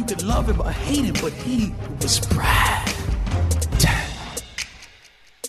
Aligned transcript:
You 0.00 0.06
could 0.06 0.22
love 0.22 0.52
him 0.52 0.60
or 0.60 0.70
hate 0.70 1.04
him, 1.04 1.14
but 1.22 1.32
he 1.32 1.72
was 2.02 2.28
Brad. 2.28 2.88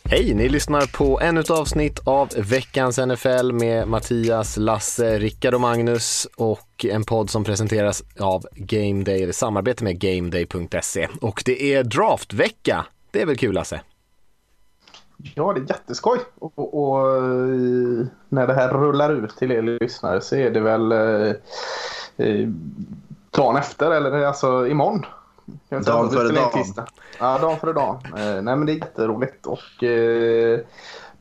Hej, 0.04 0.34
ni 0.34 0.50
lyssnar 0.50 0.98
på 0.98 1.20
ännu 1.22 1.40
ett 1.40 1.50
avsnitt 1.50 2.00
av 2.04 2.30
veckans 2.38 2.98
NFL 2.98 3.52
med 3.52 3.88
Mattias, 3.88 4.58
Lasse, 4.58 5.20
Rickard 5.20 5.54
och 5.54 5.62
Magnus 5.62 6.28
och 6.38 6.86
en 6.86 7.04
podd 7.04 7.30
som 7.30 7.44
presenteras 7.44 8.04
av 8.20 8.46
Game 8.56 9.04
Day, 9.04 9.24
eller 9.24 9.34
samarbete 9.34 9.84
med 9.84 10.00
GameDay.se. 10.00 11.08
Och 11.22 11.42
det 11.46 11.74
är 11.74 11.84
draftvecka. 11.84 12.86
Det 13.12 13.22
är 13.22 13.26
väl 13.26 13.38
kul 13.38 13.56
Lasse? 13.56 13.82
Ja, 15.36 15.54
det 15.54 15.60
är 15.60 15.76
jätteskoj. 15.76 16.20
Och, 16.40 16.54
och, 16.56 16.84
och 16.84 17.18
eh, 17.18 18.06
när 18.30 18.48
det 18.48 18.54
här 18.54 18.70
rullar 18.70 19.24
ut 19.24 19.38
till 19.38 19.52
er 19.52 19.62
lyssnare 19.62 20.22
så 20.22 20.36
är 20.36 20.52
det 20.52 20.60
väl 20.60 20.92
eh, 20.92 21.36
eh, 22.18 22.50
dagen 23.32 23.56
efter, 23.56 23.92
eller 23.92 24.26
alltså 24.26 24.68
imorgon. 24.68 25.06
Dagen 25.70 26.10
före 26.10 26.36
dagen. 26.36 26.64
Ja, 27.20 27.38
dagen 27.42 27.60
före 27.60 27.74
dagen. 27.74 27.98
Eh, 28.06 28.42
nej, 28.42 28.56
men 28.56 28.66
det 28.66 28.72
är 28.72 28.76
jätteroligt. 28.76 29.46
Och 29.46 29.84
eh, 29.84 30.60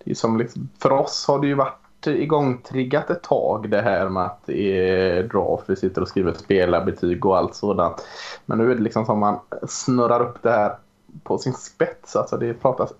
det 0.04 0.10
är 0.10 0.14
som 0.14 0.38
liksom, 0.38 0.68
för 0.78 0.92
oss 0.92 1.24
har 1.28 1.38
det 1.38 1.46
ju 1.46 1.54
varit 1.54 2.06
igångtriggat 2.06 3.10
ett 3.10 3.22
tag 3.22 3.70
det 3.70 3.82
här 3.82 4.08
med 4.08 4.22
att 4.22 4.40
det 4.46 4.88
är 4.88 5.22
draft. 5.22 5.64
Vi 5.66 5.76
sitter 5.76 6.02
och 6.02 6.08
skriver 6.08 6.32
spelarbetyg 6.32 7.26
och 7.26 7.36
allt 7.36 7.54
sådant. 7.54 8.06
Men 8.46 8.58
nu 8.58 8.70
är 8.70 8.74
det 8.74 8.82
liksom 8.82 9.06
som 9.06 9.18
man 9.18 9.40
snurrar 9.68 10.20
upp 10.20 10.42
det 10.42 10.50
här 10.50 10.76
på 11.22 11.38
sin 11.38 11.52
spets. 11.52 12.16
Alltså 12.16 12.36
det 12.36 12.54
pratas 12.54 12.92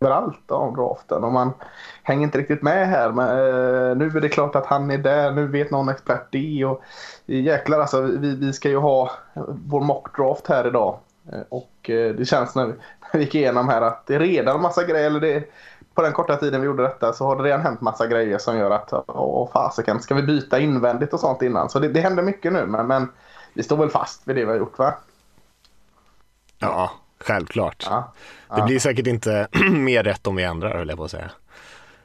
överallt 0.00 0.50
om 0.50 0.76
draften 0.76 1.24
och 1.24 1.32
man 1.32 1.52
hänger 2.02 2.22
inte 2.22 2.38
riktigt 2.38 2.62
med 2.62 2.88
här. 2.88 3.12
Men, 3.12 3.28
eh, 3.28 3.96
nu 3.96 4.06
är 4.16 4.20
det 4.20 4.28
klart 4.28 4.56
att 4.56 4.66
han 4.66 4.90
är 4.90 4.98
där, 4.98 5.32
nu 5.32 5.46
vet 5.46 5.70
någon 5.70 5.88
expert 5.88 6.26
det. 6.30 6.64
Och, 6.64 6.82
eh, 7.26 7.40
jäklar 7.40 7.80
alltså, 7.80 8.00
vi, 8.00 8.34
vi 8.36 8.52
ska 8.52 8.68
ju 8.68 8.76
ha 8.76 9.10
vår 9.66 9.80
mockdraft 9.80 10.46
här 10.46 10.66
idag. 10.66 10.98
Eh, 11.32 11.40
och 11.48 11.90
eh, 11.90 12.14
det 12.14 12.24
känns 12.24 12.54
när 12.54 12.66
vi, 12.66 12.72
när 12.72 13.18
vi 13.18 13.24
gick 13.24 13.34
igenom 13.34 13.68
här 13.68 13.82
att 13.82 14.06
det 14.06 14.14
är 14.14 14.20
redan 14.20 14.56
en 14.56 14.62
massa 14.62 14.84
grejer. 14.84 15.06
Eller 15.06 15.20
det, 15.20 15.44
på 15.94 16.02
den 16.02 16.12
korta 16.12 16.36
tiden 16.36 16.60
vi 16.60 16.66
gjorde 16.66 16.82
detta 16.82 17.12
så 17.12 17.24
har 17.24 17.36
det 17.36 17.42
redan 17.42 17.60
hänt 17.60 17.80
massa 17.80 18.06
grejer 18.06 18.38
som 18.38 18.58
gör 18.58 18.70
att 18.70 18.92
åh 19.06 19.50
fasiken, 19.52 20.00
ska 20.00 20.14
vi 20.14 20.22
byta 20.22 20.58
invändigt 20.58 21.12
och 21.12 21.20
sånt 21.20 21.42
innan? 21.42 21.68
Så 21.68 21.78
det, 21.78 21.88
det 21.88 22.00
händer 22.00 22.22
mycket 22.22 22.52
nu 22.52 22.66
men, 22.66 22.86
men 22.86 23.08
vi 23.54 23.62
står 23.62 23.76
väl 23.76 23.90
fast 23.90 24.28
vid 24.28 24.36
det 24.36 24.44
vi 24.44 24.50
har 24.50 24.58
gjort 24.58 24.78
va? 24.78 24.94
Ja, 26.58 26.90
självklart. 27.20 27.84
Ja, 27.90 28.12
Det 28.56 28.62
blir 28.62 28.78
säkert 28.78 29.06
inte 29.06 29.48
mer 29.70 30.02
rätt 30.04 30.26
om 30.26 30.36
vi 30.36 30.42
ändrar 30.42 30.78
höll 30.78 30.88
jag 30.88 30.98
på 30.98 31.04
att 31.04 31.10
säga. 31.10 31.30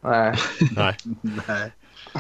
Nej. 0.02 0.36
Nej. 0.76 0.98
Nej. 1.48 1.72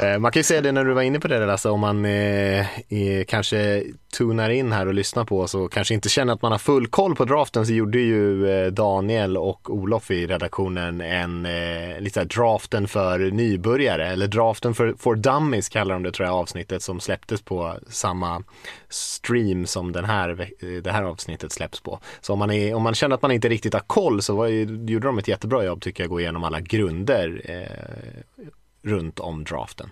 Eh, 0.02 0.20
man 0.20 0.32
kan 0.32 0.40
ju 0.40 0.44
säga 0.44 0.62
det 0.62 0.72
när 0.72 0.86
du 0.86 0.94
var 0.94 1.02
inne 1.02 1.20
på 1.20 1.28
det 1.28 1.46
Lasse, 1.46 1.70
om 1.70 1.80
man 1.80 2.06
eh, 2.06 2.60
eh, 2.60 3.26
kanske 3.28 3.84
tunar 4.18 4.50
in 4.50 4.72
här 4.72 4.88
och 4.88 4.94
lyssnar 4.94 5.26
på 5.26 5.40
oss 5.40 5.56
och 5.56 5.72
kanske 5.72 5.94
inte 5.94 6.10
känner 6.10 6.34
att 6.34 6.42
man 6.42 6.52
har 6.52 6.60
full 6.60 6.88
koll 6.88 7.16
på 7.16 7.26
draften 7.26 7.66
så 7.66 7.74
gjorde 7.74 8.00
ju 8.00 8.50
eh, 8.50 8.72
Daniel 8.72 9.38
och 9.38 9.70
Olof 9.70 10.12
i 10.12 10.28
redaktionen 10.28 11.02
en 11.02 11.46
eh, 11.46 12.00
lite 12.00 12.24
draften 12.24 12.88
för 12.88 13.20
nybörjare 13.20 14.08
eller 14.08 14.28
draften 14.28 14.74
för, 14.74 14.96
for 14.98 15.16
dummies 15.16 15.70
kallar 15.70 15.94
de 15.94 16.04
det 16.04 16.12
tror 16.12 16.28
jag 16.28 16.36
avsnittet 16.36 16.82
som 16.82 17.00
släpptes 17.00 17.42
på 17.42 17.76
samma 17.88 18.44
stream 18.90 19.66
som 19.66 19.92
den 19.92 20.06
här, 20.06 20.30
eh, 20.60 20.82
det 20.84 20.92
här 20.92 21.04
avsnittet 21.04 21.52
släpps 21.52 21.82
på. 21.82 22.00
Så 22.22 22.34
om 22.34 22.40
man, 22.40 22.52
är, 22.52 22.74
om 22.74 22.84
man 22.84 22.96
känner 22.96 23.16
att 23.16 23.22
man 23.22 23.32
inte 23.32 23.50
riktigt 23.50 23.74
har 23.74 23.82
koll 23.88 24.22
så 24.22 24.36
var 24.36 24.48
gjorde 24.48 25.08
de 25.08 25.18
ett 25.18 25.28
jättebra 25.28 25.64
jobb 25.64 25.82
tycker 25.82 26.04
jag, 26.04 26.10
gå 26.10 26.20
igenom 26.20 26.44
alla 26.44 26.60
grunder 26.60 27.42
eh, 27.46 28.46
runt 28.84 29.20
om 29.20 29.44
draften. 29.44 29.90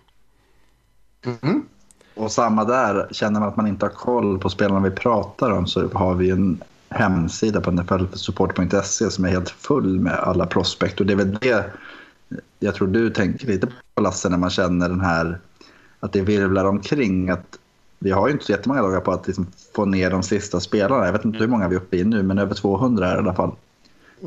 Mm. 1.42 1.66
Och 2.16 2.32
samma 2.32 2.66
där, 2.66 3.08
känner 3.12 3.40
man 3.40 3.50
att 3.50 3.56
man 3.56 3.68
inte 3.68 3.86
har 3.86 3.92
koll 3.94 4.40
på 4.40 4.50
spelarna 4.50 4.80
vi 4.80 4.96
pratar 4.96 5.52
om 5.52 5.68
så 5.68 5.88
har 5.94 6.16
vi 6.16 6.30
en 6.30 6.64
hemsida 6.90 7.62
på 7.62 7.72
nflsupport.se 7.72 9.10
som 9.10 9.26
är 9.26 9.30
helt 9.30 9.50
full 9.50 10.00
med 10.00 10.14
alla 10.14 10.46
prospect. 10.46 11.00
Och 11.00 11.06
det 11.06 11.14
är 11.14 11.18
väl 11.18 11.38
det 11.42 11.72
jag 12.60 12.76
tror 12.76 12.88
du 12.88 13.10
tänker 13.10 13.48
lite 13.48 13.68
på 13.96 14.02
Lasse 14.02 14.30
när 14.30 14.38
man 14.38 14.50
känner 14.50 14.90
den 14.90 15.02
här 15.02 15.40
att 16.00 16.14
det 16.14 16.22
virvlar 16.22 16.66
omkring. 16.66 17.30
Att 17.30 17.58
vi 18.00 18.12
har 18.12 18.28
ju 18.28 18.34
inte 18.34 18.46
så 18.46 18.52
jättemånga 18.52 18.82
dagar 18.82 19.00
på 19.00 19.12
att 19.12 19.28
liksom 19.28 19.48
få 19.76 19.86
ner 19.86 20.10
de 20.10 20.24
sista 20.24 20.60
spelarna. 20.60 21.06
Jag 21.06 21.14
vet 21.14 21.26
inte 21.26 21.40
hur 21.40 21.48
många 21.48 21.68
vi 21.68 21.76
är 21.76 21.80
uppe 21.80 21.98
i 21.98 22.04
nu, 22.04 22.24
men 22.24 22.38
över 22.38 22.56
200 22.56 23.08
är 23.08 23.12
det 23.12 23.18
i 23.18 23.20
alla 23.20 23.34
fall. 23.34 23.56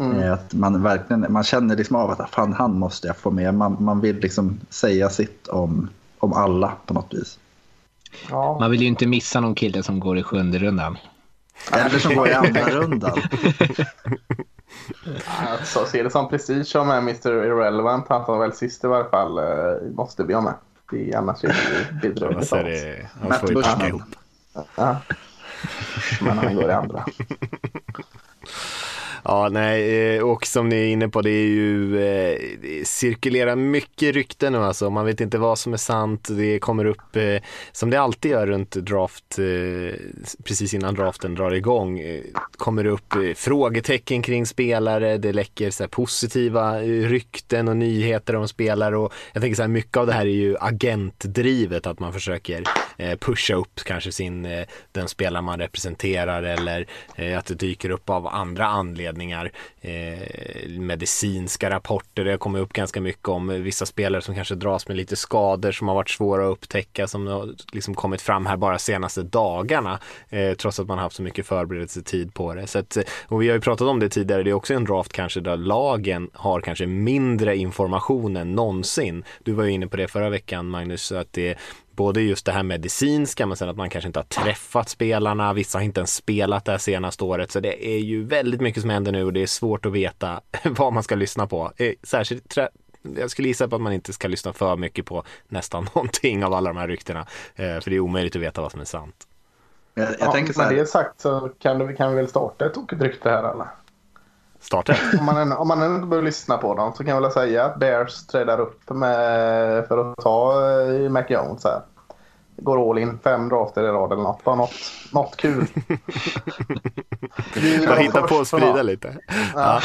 Eh, 0.00 0.32
Att 0.32 0.54
man, 0.54 0.82
verkligen, 0.82 1.26
man 1.28 1.44
känner 1.44 1.76
liksom 1.76 1.96
av 1.96 2.10
att 2.10 2.30
fan, 2.30 2.52
han 2.52 2.78
måste 2.78 3.06
jag 3.06 3.16
få 3.16 3.30
med. 3.30 3.54
Man, 3.54 3.76
man 3.80 4.00
vill 4.00 4.16
liksom 4.16 4.60
säga 4.70 5.10
sitt 5.10 5.48
om, 5.48 5.88
om 6.18 6.32
alla 6.32 6.72
på 6.86 6.94
något 6.94 7.14
vis. 7.14 7.38
Ja. 8.30 8.56
Man 8.60 8.70
vill 8.70 8.80
ju 8.80 8.86
inte 8.86 9.06
missa 9.06 9.40
någon 9.40 9.54
kille 9.54 9.82
som 9.82 10.00
går 10.00 10.18
i 10.18 10.22
sjunde 10.22 10.58
rundan. 10.58 10.98
Eller 11.72 11.98
som 11.98 12.14
går 12.14 12.28
i 12.28 12.32
andra 12.32 12.60
rundan. 12.70 13.18
Alltså, 15.26 15.84
se 15.86 16.02
det 16.02 16.10
som 16.10 16.28
prestige 16.28 16.66
som 16.66 16.90
är 16.90 16.98
Mr 16.98 17.28
Irrelevant. 17.44 18.06
Han 18.08 18.24
som 18.24 18.38
väl 18.38 18.52
sist 18.52 18.84
i 18.84 18.86
varje 18.86 19.10
fall 19.10 19.38
eh, 19.38 19.90
måste 19.96 20.24
vi 20.24 20.34
ha 20.34 20.40
med. 20.40 20.54
Det 20.90 21.12
är 21.12 21.18
annars 21.18 21.44
är 21.44 21.48
det 21.48 22.08
bedrövligt. 22.08 22.50
Han 23.20 23.32
får 23.40 23.50
ju 23.50 23.62
packa 23.62 23.88
ihop. 23.88 24.02
Ja. 24.76 24.96
Men 26.20 26.38
han 26.38 26.54
går 26.54 26.70
i 26.70 26.72
andra. 26.72 27.04
Ja, 29.26 29.48
nej, 29.52 30.16
eh, 30.16 30.22
och 30.22 30.46
som 30.46 30.68
ni 30.68 30.76
är 30.76 30.86
inne 30.86 31.08
på, 31.08 31.22
det 31.22 31.30
är 31.30 31.46
ju, 31.46 31.98
eh, 31.98 32.38
det 32.62 32.88
cirkulerar 32.88 33.56
mycket 33.56 34.14
rykten 34.14 34.52
nu 34.52 34.58
alltså. 34.58 34.90
Man 34.90 35.06
vet 35.06 35.20
inte 35.20 35.38
vad 35.38 35.58
som 35.58 35.72
är 35.72 35.76
sant. 35.76 36.28
Det 36.30 36.58
kommer 36.58 36.84
upp, 36.84 37.16
eh, 37.16 37.42
som 37.72 37.90
det 37.90 37.96
alltid 37.96 38.30
gör 38.30 38.46
runt 38.46 38.70
draft, 38.70 39.38
eh, 39.38 39.98
precis 40.44 40.74
innan 40.74 40.94
draften 40.94 41.34
drar 41.34 41.50
igång, 41.50 42.00
eh, 42.00 42.22
kommer 42.56 42.84
det 42.84 42.90
upp 42.90 43.14
eh, 43.14 43.34
frågetecken 43.34 44.22
kring 44.22 44.46
spelare. 44.46 45.18
Det 45.18 45.32
läcker 45.32 45.70
så 45.70 45.82
här, 45.82 45.88
positiva 45.88 46.78
rykten 46.80 47.68
och 47.68 47.76
nyheter 47.76 48.36
om 48.36 48.48
spelare. 48.48 48.96
Och 48.96 49.12
jag 49.32 49.42
tänker 49.42 49.56
så 49.56 49.62
här, 49.62 49.68
mycket 49.68 49.96
av 49.96 50.06
det 50.06 50.12
här 50.12 50.26
är 50.26 50.30
ju 50.30 50.56
agentdrivet, 50.60 51.86
att 51.86 51.98
man 51.98 52.12
försöker 52.12 52.64
pusha 53.16 53.54
upp 53.54 53.80
kanske 53.84 54.12
sin, 54.12 54.64
den 54.92 55.08
spelare 55.08 55.42
man 55.42 55.58
representerar 55.58 56.42
eller 56.42 56.86
att 57.38 57.46
det 57.46 57.54
dyker 57.54 57.90
upp 57.90 58.10
av 58.10 58.26
andra 58.26 58.66
anledningar. 58.66 59.13
Eh, 59.80 60.68
medicinska 60.68 61.70
rapporter, 61.70 62.24
det 62.24 62.30
har 62.30 62.38
kommit 62.38 62.62
upp 62.62 62.72
ganska 62.72 63.00
mycket 63.00 63.28
om 63.28 63.62
vissa 63.62 63.86
spelare 63.86 64.22
som 64.22 64.34
kanske 64.34 64.54
dras 64.54 64.88
med 64.88 64.96
lite 64.96 65.16
skador 65.16 65.72
som 65.72 65.88
har 65.88 65.94
varit 65.94 66.10
svåra 66.10 66.46
att 66.46 66.52
upptäcka 66.52 67.06
som 67.06 67.26
har 67.26 67.54
liksom 67.72 67.94
kommit 67.94 68.22
fram 68.22 68.46
här 68.46 68.56
bara 68.56 68.78
senaste 68.78 69.22
dagarna 69.22 69.98
eh, 70.28 70.54
trots 70.54 70.80
att 70.80 70.86
man 70.86 70.98
har 70.98 71.02
haft 71.02 71.16
så 71.16 71.22
mycket 71.22 71.46
förberedelsetid 71.46 72.34
på 72.34 72.54
det. 72.54 72.66
Så 72.66 72.78
att, 72.78 72.96
eh, 72.96 73.02
och 73.28 73.42
vi 73.42 73.48
har 73.48 73.54
ju 73.54 73.60
pratat 73.60 73.88
om 73.88 74.00
det 74.00 74.08
tidigare, 74.08 74.42
det 74.42 74.50
är 74.50 74.54
också 74.54 74.74
en 74.74 74.84
draft 74.84 75.12
kanske 75.12 75.40
där 75.40 75.56
lagen 75.56 76.30
har 76.32 76.60
kanske 76.60 76.86
mindre 76.86 77.56
information 77.56 78.36
än 78.36 78.52
någonsin. 78.52 79.24
Du 79.42 79.52
var 79.52 79.64
ju 79.64 79.70
inne 79.70 79.86
på 79.86 79.96
det 79.96 80.08
förra 80.08 80.30
veckan 80.30 80.68
Magnus, 80.68 81.12
att 81.12 81.32
det 81.32 81.58
både 81.96 82.20
just 82.20 82.46
det 82.46 82.52
här 82.52 82.62
medicinska 82.62 83.46
men 83.46 83.56
sen 83.56 83.68
att 83.68 83.76
man 83.76 83.90
kanske 83.90 84.06
inte 84.06 84.18
har 84.18 84.24
träffat 84.24 84.88
spelarna, 84.88 85.52
vissa 85.52 85.78
har 85.78 85.82
inte 85.82 86.00
ens 86.00 86.14
spelat 86.14 86.64
det 86.64 86.70
här 86.72 86.78
senaste 86.78 87.24
året 87.24 87.50
så 87.50 87.60
det 87.60 87.86
är 87.88 87.98
ju 87.98 88.24
väldigt 88.24 88.60
mycket 88.60 88.80
som 88.80 88.90
händer 88.90 89.12
nu 89.12 89.24
och 89.24 89.32
det 89.32 89.42
är 89.42 89.46
svårt 89.46 89.86
att 89.86 89.92
veta 89.92 90.40
vad 90.64 90.92
man 90.92 91.02
ska 91.02 91.14
lyssna 91.14 91.46
på. 91.46 91.72
Eh, 91.76 91.92
Särskilt 92.02 92.56
jag 93.16 93.30
skulle 93.30 93.48
gissa 93.48 93.68
på 93.68 93.76
att 93.76 93.82
man 93.82 93.92
inte 93.92 94.12
ska 94.12 94.28
lyssna 94.28 94.52
för 94.52 94.76
mycket 94.76 95.06
på 95.06 95.24
nästan 95.48 95.88
någonting 95.94 96.44
av 96.44 96.54
alla 96.54 96.70
de 96.70 96.76
här 96.76 96.88
ryktena. 96.88 97.20
Eh, 97.54 97.80
För 97.80 97.90
det 97.90 97.96
är 97.96 98.00
omöjligt 98.00 98.36
att 98.36 98.42
veta 98.42 98.60
vad 98.60 98.72
som 98.72 98.80
är 98.80 98.84
sant. 98.84 99.26
Jag, 99.94 100.08
jag 100.08 100.16
Ja, 100.20 100.32
tänker 100.32 100.52
så 100.52 100.60
med 100.60 100.68
här, 100.68 100.76
det 100.76 100.86
sagt 100.86 101.20
så 101.20 101.50
kan, 101.58 101.86
vi, 101.86 101.96
kan 101.96 102.10
vi 102.10 102.16
väl 102.16 102.28
starta 102.28 102.66
ett 102.66 102.74
tokigt 102.74 103.02
rykte 103.02 103.30
här 103.30 103.42
alla. 103.42 103.68
Starta. 104.64 104.96
Om 105.18 105.24
man, 105.24 105.36
än- 105.38 105.52
om 105.52 105.68
man 105.68 105.94
inte 105.94 106.06
behöver 106.06 106.26
lyssna 106.26 106.56
på 106.58 106.74
dem 106.74 106.92
så 106.96 107.04
kan 107.04 107.14
jag 107.14 107.20
väl 107.22 107.30
säga 107.32 107.64
att 107.64 107.78
Bears 107.78 108.26
trädar 108.26 108.60
upp 108.60 108.90
med, 108.90 109.88
för 109.88 109.98
att 110.10 110.16
ta 110.16 110.52
eh, 110.80 111.10
Mac 111.10 111.24
Jones 111.28 111.64
här. 111.64 111.80
Går 112.56 112.90
all 112.90 112.98
in, 112.98 113.18
fem 113.24 113.48
drafter 113.48 113.82
i 113.82 113.86
rad 113.86 114.12
eller 114.12 114.22
något. 114.22 114.44
Bara 114.44 114.56
något, 114.56 114.70
något 115.12 115.36
kul. 115.36 115.66
Var 117.88 117.96
hittar 117.96 118.22
på 118.28 118.38
att 118.40 118.48
sprida 118.48 118.82
lite. 118.82 119.16
Ja. 119.54 119.80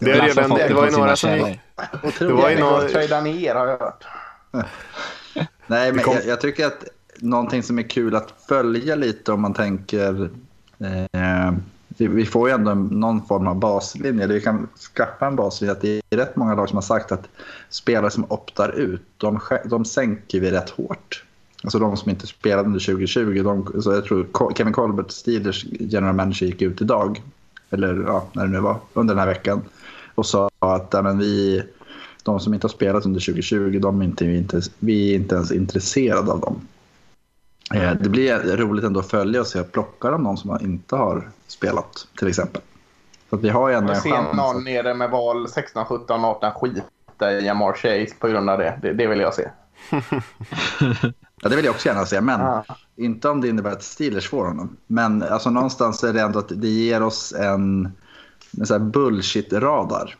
Det, 0.00 0.10
är 0.10 0.20
redan, 0.20 0.50
det 0.50 0.74
var 0.74 0.84
ju 0.86 0.90
några 0.90 1.16
som 1.16 1.30
källor. 1.30 1.58
det 2.18 2.32
var 2.32 2.50
ju 2.50 2.60
några, 2.60 2.76
att 2.76 2.88
trada 2.92 3.20
ner 3.20 3.54
har 3.54 3.66
jag 3.66 3.78
hört. 3.78 4.04
Nej, 5.66 5.92
men 5.92 6.04
kom- 6.04 6.14
jag, 6.14 6.26
jag 6.26 6.40
tycker 6.40 6.66
att 6.66 6.84
någonting 7.18 7.62
som 7.62 7.78
är 7.78 7.82
kul 7.90 8.16
att 8.16 8.34
följa 8.48 8.94
lite 8.94 9.32
om 9.32 9.40
man 9.40 9.54
tänker 9.54 10.30
eh, 11.12 11.52
vi 12.08 12.26
får 12.26 12.48
ju 12.48 12.54
ändå 12.54 12.74
någon 12.74 13.26
form 13.26 13.46
av 13.46 13.58
baslinje. 13.58 14.26
Vi 14.26 14.40
kan 14.40 14.68
skaffa 14.96 15.26
en 15.26 15.36
baslinje. 15.36 15.72
Att 15.72 15.80
det 15.80 16.00
är 16.10 16.16
rätt 16.16 16.36
många 16.36 16.54
lag 16.54 16.68
som 16.68 16.76
har 16.76 16.82
sagt 16.82 17.12
att 17.12 17.28
spelare 17.68 18.10
som 18.10 18.24
optar 18.28 18.78
ut, 18.78 19.02
de, 19.16 19.40
de 19.64 19.84
sänker 19.84 20.40
vi 20.40 20.50
rätt 20.50 20.70
hårt. 20.70 21.24
Alltså 21.62 21.78
de 21.78 21.96
som 21.96 22.10
inte 22.10 22.26
spelade 22.26 22.66
under 22.66 22.80
2020. 22.80 23.42
De, 23.42 23.82
så 23.82 23.92
jag 23.92 24.04
tror 24.04 24.54
Kevin 24.56 24.72
Colbert, 24.72 25.10
Steelers 25.10 25.64
general 25.70 26.14
manager, 26.14 26.46
gick 26.46 26.62
ut 26.62 26.80
idag, 26.80 27.22
eller 27.70 28.04
ja, 28.06 28.26
när 28.32 28.46
det 28.46 28.52
nu 28.52 28.60
var, 28.60 28.76
under 28.92 29.14
den 29.14 29.20
här 29.20 29.28
veckan 29.28 29.62
och 30.14 30.26
sa 30.26 30.50
att 30.58 30.88
ja, 30.92 31.02
men 31.02 31.18
vi, 31.18 31.62
de 32.22 32.40
som 32.40 32.54
inte 32.54 32.64
har 32.64 32.70
spelat 32.70 33.06
under 33.06 33.20
2020, 33.20 33.78
de 33.82 34.00
är 34.00 34.04
inte, 34.04 34.24
vi, 34.24 34.38
inte, 34.38 34.60
vi 34.78 35.10
är 35.10 35.14
inte 35.14 35.34
ens 35.34 35.52
intresserade 35.52 36.32
av 36.32 36.40
dem. 36.40 36.60
Eh, 37.74 37.92
det 38.00 38.08
blir 38.08 38.56
roligt 38.56 38.84
ändå 38.84 39.00
att 39.00 39.10
följa 39.10 39.40
och 39.40 39.46
se, 39.46 39.62
plockar 39.62 40.12
de 40.12 40.22
någon 40.22 40.36
som 40.36 40.58
inte 40.60 40.96
har 40.96 41.30
spelat 41.46 42.06
till 42.18 42.28
exempel? 42.28 42.62
Så 43.30 43.36
att 43.36 43.42
vi 43.42 43.48
har 43.48 43.68
ju 43.68 43.74
ändå 43.74 43.92
en 43.92 44.00
chans. 44.00 44.36
någon 44.36 44.64
nere 44.64 44.94
med 44.94 45.10
val 45.10 45.48
16, 45.48 45.84
17, 45.84 46.24
18 46.24 46.52
skita 46.52 47.32
i 47.32 47.46
Jamar 47.46 47.72
Chase 47.72 48.14
på 48.18 48.28
grund 48.28 48.50
av 48.50 48.58
det. 48.58 48.78
Det, 48.82 48.92
det 48.92 49.06
vill 49.06 49.20
jag 49.20 49.34
se. 49.34 49.48
ja, 51.42 51.48
det 51.48 51.56
vill 51.56 51.64
jag 51.64 51.72
också 51.72 51.88
gärna 51.88 52.06
se, 52.06 52.20
men 52.20 52.40
ah. 52.40 52.64
inte 52.96 53.28
om 53.28 53.40
det 53.40 53.48
innebär 53.48 53.72
att 53.72 53.82
Steelers 53.82 54.28
får 54.28 54.46
honom. 54.46 54.76
Men 54.86 55.22
alltså, 55.22 55.50
någonstans 55.50 56.04
är 56.04 56.12
det 56.12 56.20
ändå 56.20 56.38
att 56.38 56.48
det 56.48 56.68
ger 56.68 57.02
oss 57.02 57.32
en, 57.32 57.92
en 58.70 58.90
bullshit-radar. 58.90 60.16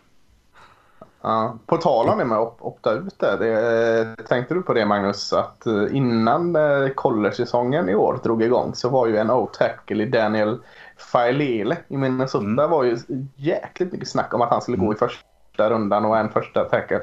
Ja, 1.22 1.58
på 1.67 1.76
tal 1.76 2.08
om 2.08 2.19
det 2.19 2.25
med 2.25 2.38
att 2.38 2.56
opta 2.61 2.93
ut 2.93 3.19
där. 3.19 3.38
Det, 3.38 4.26
tänkte 4.28 4.55
du 4.55 4.62
på 4.62 4.75
det 4.75 4.87
Magnus? 4.87 5.32
Att 5.32 5.67
eh, 5.67 5.96
innan 5.96 6.56
eh, 6.56 6.88
college-säsongen 6.88 7.88
i 7.88 7.94
år 7.94 8.20
drog 8.22 8.43
igång 8.43 8.75
så 8.75 8.88
var 8.88 9.06
ju 9.06 9.17
en 9.17 9.31
O-tackle 9.31 10.02
i 10.02 10.06
Daniel 10.06 10.58
Failele 10.99 11.76
i 11.88 11.96
Minnesota 11.96 12.44
mm. 12.44 12.70
var 12.70 12.84
ju 12.84 12.99
jäkligt 13.37 13.93
mycket 13.93 14.08
snack 14.08 14.34
om 14.34 14.40
att 14.40 14.50
han 14.50 14.61
skulle 14.61 14.76
gå 14.76 14.93
i 14.93 14.96
första 14.96 15.70
rundan 15.70 16.05
och 16.05 16.19
en 16.19 16.28
första 16.28 16.64
tackle. 16.64 17.00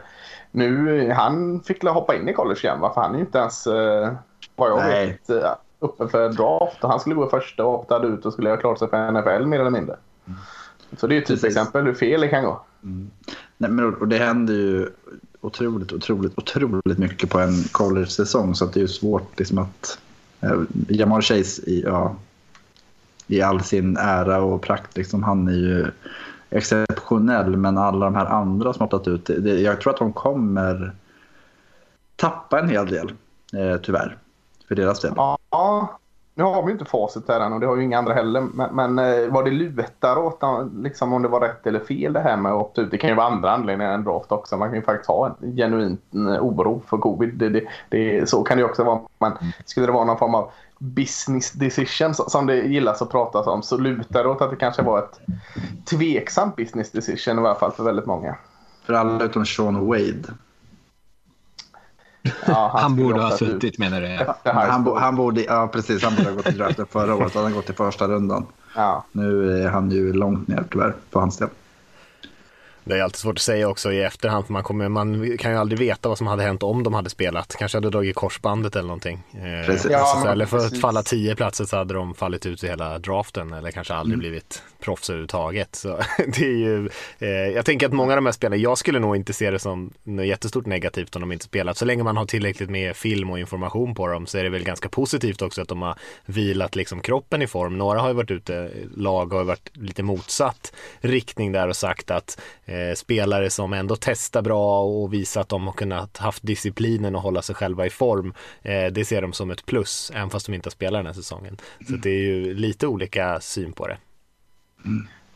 Nu, 0.52 1.12
han 1.12 1.62
fick 1.62 1.84
hoppa 1.84 2.16
in 2.16 2.30
i 2.30 2.34
college 2.34 2.60
igen 2.64 2.80
va? 2.80 2.94
För 2.94 3.02
han 3.02 3.12
är 3.12 3.16
ju 3.16 3.26
inte 3.26 3.38
ens, 3.38 3.68
eh, 3.68 4.14
vad 4.56 4.70
jag 4.70 4.78
Nej. 4.78 5.20
vet, 5.28 5.44
uppe 5.80 6.08
för 6.08 6.30
draft. 6.30 6.78
Han 6.82 7.00
skulle 7.00 7.16
gå 7.16 7.28
i 7.28 7.30
första 7.30 7.66
och 7.66 7.80
optade 7.80 8.08
ut 8.08 8.26
och 8.26 8.34
skulle 8.34 8.50
ha 8.50 8.58
klart 8.58 8.80
sig 8.80 8.90
för 8.90 9.12
NFL 9.12 9.46
mer 9.46 9.60
eller 9.60 9.70
mindre. 9.70 9.96
Mm. 10.28 10.40
Så 10.98 11.08
det 11.08 11.14
är 11.14 11.30
ju 11.30 11.36
ett 11.36 11.44
exempel 11.44 11.86
hur 11.86 11.94
fel 11.94 12.22
det 12.22 12.28
kan 12.28 12.44
gå. 12.44 12.62
Mm. 12.84 13.12
Nej, 13.58 13.72
men, 13.72 13.96
och 13.96 14.08
det 14.08 14.18
händer 14.18 14.54
ju 14.54 14.90
otroligt, 15.42 15.94
otroligt, 15.94 16.38
otroligt 16.38 16.98
mycket 16.98 17.30
på 17.30 17.40
en 17.40 17.64
college-säsong 17.72 18.56
så 18.56 18.66
att 18.66 18.74
det 18.74 18.80
är 18.80 18.82
ju 18.82 18.88
svårt 18.88 19.40
liksom 19.40 19.58
att... 19.58 20.00
Eh, 20.42 20.62
Jamar 20.90 21.22
Chase 21.22 21.62
i, 21.62 21.84
ja, 21.86 22.16
i 23.28 23.42
all 23.42 23.64
sin 23.64 23.98
ära 23.98 24.42
och 24.42 24.62
prakt, 24.62 24.98
liksom, 24.98 25.24
han 25.24 25.48
är 25.48 25.52
ju 25.52 25.86
exceptionell 26.50 27.58
men 27.58 27.78
alla 27.78 28.06
de 28.06 28.16
här 28.16 28.26
andra 28.26 28.74
som 28.74 28.82
har 28.82 28.88
tagit 28.88 29.08
ut, 29.08 29.44
det, 29.44 29.62
jag 29.62 29.82
tror 29.82 29.94
att 29.94 30.00
de 30.00 30.14
kommer 30.14 30.96
tappa 32.16 32.60
en 32.60 32.70
hel 32.70 32.88
del, 32.88 33.12
eh, 33.54 33.78
tyvärr, 33.78 34.18
för 34.68 34.76
deras 34.76 35.02
del. 35.02 35.14
Ja, 35.16 36.00
nu 36.38 36.44
har 36.44 36.64
vi 36.64 36.72
inte 36.72 36.86
facit 36.86 37.28
här 37.28 37.40
än 37.40 37.54
och 37.54 37.60
det 37.60 37.68
har 37.68 37.76
ju 37.76 37.84
inga 37.84 37.98
andra 37.98 38.14
heller. 38.14 38.42
Men, 38.42 38.76
men 38.76 39.00
eh, 39.00 39.06
var 39.06 39.30
vad 39.30 39.46
det 39.46 39.52
lutar 39.52 40.18
åt, 40.18 40.42
liksom 40.76 41.14
om 41.14 41.22
det 41.22 41.28
var 41.28 41.42
rätt 41.42 41.68
eller 41.68 41.80
fel 41.80 42.14
det 42.14 42.20
här 42.20 42.38
med 42.38 42.52
att 42.52 42.62
opta 42.62 42.82
ut. 42.82 42.92
Det 42.92 42.98
kan 42.98 43.10
ju 43.10 43.16
vara 43.16 43.28
andra 43.28 43.52
anledningar 43.52 43.94
än 43.94 44.04
draft 44.04 44.32
också. 44.32 44.58
Man 44.58 44.68
kan 44.68 44.76
ju 44.76 44.82
faktiskt 44.82 45.08
ha 45.08 45.38
en 45.42 45.56
genuin 45.56 45.98
eh, 46.14 46.46
oro 46.46 46.82
för 46.88 46.98
covid. 46.98 47.34
Det, 47.34 47.50
det, 47.50 47.64
det, 47.90 48.30
så 48.30 48.44
kan 48.44 48.58
det 48.58 48.62
ju 48.62 48.70
också 48.70 48.84
vara. 48.84 49.00
Men 49.20 49.32
skulle 49.66 49.86
det 49.86 49.92
vara 49.92 50.06
någon 50.06 50.18
form 50.18 50.36
av 50.36 50.52
business 50.80 51.52
decision 51.52 52.14
som 52.14 52.46
det 52.46 52.56
gillas 52.56 53.02
att 53.02 53.12
prata 53.12 53.40
om 53.40 53.64
så 53.64 53.78
lutar 53.78 54.24
det 54.24 54.30
åt 54.30 54.42
att 54.42 54.50
det 54.50 54.56
kanske 54.56 54.82
var 54.82 55.00
ett 55.00 55.20
tveksamt 55.86 56.56
business 56.56 56.92
decision 56.92 57.38
i 57.38 57.40
alla 57.40 57.56
fall 57.56 57.72
för 57.72 57.84
väldigt 57.84 58.06
många. 58.06 58.36
För 58.86 58.94
alla 58.94 59.24
utom 59.24 59.46
Sean 59.46 59.88
Wade. 59.88 60.34
Ja, 62.48 62.70
han, 62.74 62.82
han 62.82 62.96
borde 62.96 63.22
ha 63.22 63.38
suttit 63.38 63.78
menar 63.78 64.02
du? 64.02 64.34
Han, 64.52 64.98
han, 64.98 65.16
borde, 65.16 65.44
ja, 65.44 65.70
precis. 65.74 66.04
Han 66.04 66.16
borde 66.16 66.30
ha 66.30 66.36
gått 66.36 66.46
till 66.46 66.58
draften 66.58 66.86
förra 66.92 67.16
året. 67.16 67.36
Han 67.36 67.44
har 67.44 67.52
gått 67.52 67.66
till 67.66 67.76
första 67.76 68.08
rundan. 68.08 68.46
Ja. 68.76 69.06
Nu 69.12 69.62
är 69.64 69.70
han 69.70 69.92
ju 69.92 70.14
långt 70.14 70.48
ner 70.48 70.64
tyvärr 70.72 70.96
för 71.12 71.20
hans 71.20 71.38
del. 71.38 71.50
Det 72.84 72.98
är 73.00 73.04
alltid 73.04 73.18
svårt 73.18 73.36
att 73.36 73.42
säga 73.42 73.70
också 73.70 73.92
i 73.92 74.04
efterhand, 74.04 74.46
för 74.46 74.54
man, 74.54 74.64
kommer, 74.64 74.90
man 74.90 75.38
kan 75.38 75.52
ju 75.52 75.58
aldrig 75.58 75.80
veta 75.80 76.10
vad 76.10 76.18
som 76.18 76.28
hade 76.28 76.44
hänt 76.44 76.64
om 76.64 76.84
de 76.84 76.94
hade 76.94 77.10
spelat. 77.10 77.56
Kanske 77.56 77.78
hade 77.78 77.90
dragit 77.90 78.16
korsbandet 78.16 78.76
eller 78.76 78.88
någonting. 78.88 79.24
Eh, 79.34 79.76
ja, 79.90 79.98
alltså, 79.98 80.30
eller 80.30 80.46
för 80.46 80.58
att 80.58 80.82
falla 80.82 81.04
tio 81.04 81.36
platser 81.36 81.66
så 81.66 81.78
hade 81.78 81.94
de 81.94 82.14
fallit 82.14 82.46
ut 82.46 82.64
i 82.64 82.68
hela 82.68 83.00
draften 83.00 83.54
eller 83.54 83.72
kanske 83.72 83.94
aldrig 83.94 84.14
mm. 84.14 84.20
blivit 84.20 84.64
proffs 84.80 85.10
överhuvudtaget. 85.10 85.76
Så 85.76 85.98
det 86.18 86.46
är 86.46 86.58
ju, 86.58 86.90
eh, 87.20 87.30
jag 87.30 87.66
tänker 87.66 87.86
att 87.86 87.94
många 87.94 88.12
av 88.12 88.18
de 88.18 88.26
här 88.26 88.34
spelarna, 88.34 88.62
jag 88.62 88.78
skulle 88.78 89.00
nog 89.00 89.16
inte 89.16 89.34
se 89.34 89.52
det 89.52 89.60
som 89.60 89.94
något 90.04 90.26
jättestort 90.26 90.66
negativt 90.66 91.16
om 91.16 91.22
de 91.22 91.32
inte 91.32 91.46
spelat. 91.46 91.78
Så 91.78 91.86
länge 91.86 92.04
man 92.04 92.18
har 92.18 92.26
tillräckligt 92.26 92.70
med 92.70 92.96
film 92.96 93.30
och 93.30 93.40
information 93.40 93.96
på 93.96 94.08
dem 94.08 94.26
så 94.26 94.38
är 94.38 94.44
det 94.44 94.50
väl 94.50 94.64
ganska 94.64 94.90
positivt 94.90 95.42
också 95.42 95.62
att 95.62 95.68
de 95.68 95.82
har 95.82 95.98
vilat 96.26 96.76
liksom 96.76 97.02
kroppen 97.02 97.42
i 97.42 97.48
form. 97.48 97.78
Några 97.78 98.00
har 98.00 98.08
ju 98.08 98.14
varit 98.14 98.32
ute, 98.32 98.72
lag 98.96 99.34
har 99.34 99.40
ju 99.40 99.46
varit 99.46 99.78
lite 99.78 100.04
motsatt 100.04 100.74
riktning 101.02 101.52
där 101.52 101.68
och 101.68 101.76
sagt 101.76 102.12
att 102.12 102.42
eh, 102.66 102.96
spelare 102.96 103.50
som 103.50 103.74
ändå 103.74 103.96
testar 104.00 104.42
bra 104.42 104.84
och 104.84 105.14
visar 105.14 105.42
att 105.42 105.50
de 105.50 105.66
har 105.66 105.74
kunnat 105.74 106.18
haft 106.18 106.44
disciplinen 106.44 107.16
och 107.16 107.22
hålla 107.22 107.42
sig 107.42 107.56
själva 107.56 107.86
i 107.86 107.90
form. 107.90 108.34
Eh, 108.62 108.86
det 108.86 109.06
ser 109.06 109.22
de 109.22 109.34
som 109.34 109.52
ett 109.52 109.66
plus, 109.66 110.12
även 110.16 110.30
fast 110.30 110.46
de 110.46 110.54
inte 110.54 110.68
har 110.68 110.72
spelat 110.72 111.00
den 111.00 111.06
här 111.06 111.14
säsongen. 111.14 111.58
Så 111.88 111.94
det 111.94 112.10
är 112.10 112.24
ju 112.24 112.54
lite 112.54 112.88
olika 112.88 113.40
syn 113.40 113.74
på 113.74 113.88
det. 113.88 113.98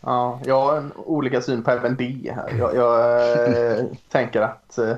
Ja, 0.01 0.39
jag 0.45 0.61
har 0.61 0.77
en 0.77 0.91
olika 0.95 1.41
syn 1.41 1.63
på 1.63 1.71
även 1.71 1.95
det. 1.95 2.35
Jag, 2.59 2.75
jag 2.75 2.99
äh, 3.79 3.85
tänker 4.09 4.41
att 4.41 4.77
äh, 4.77 4.93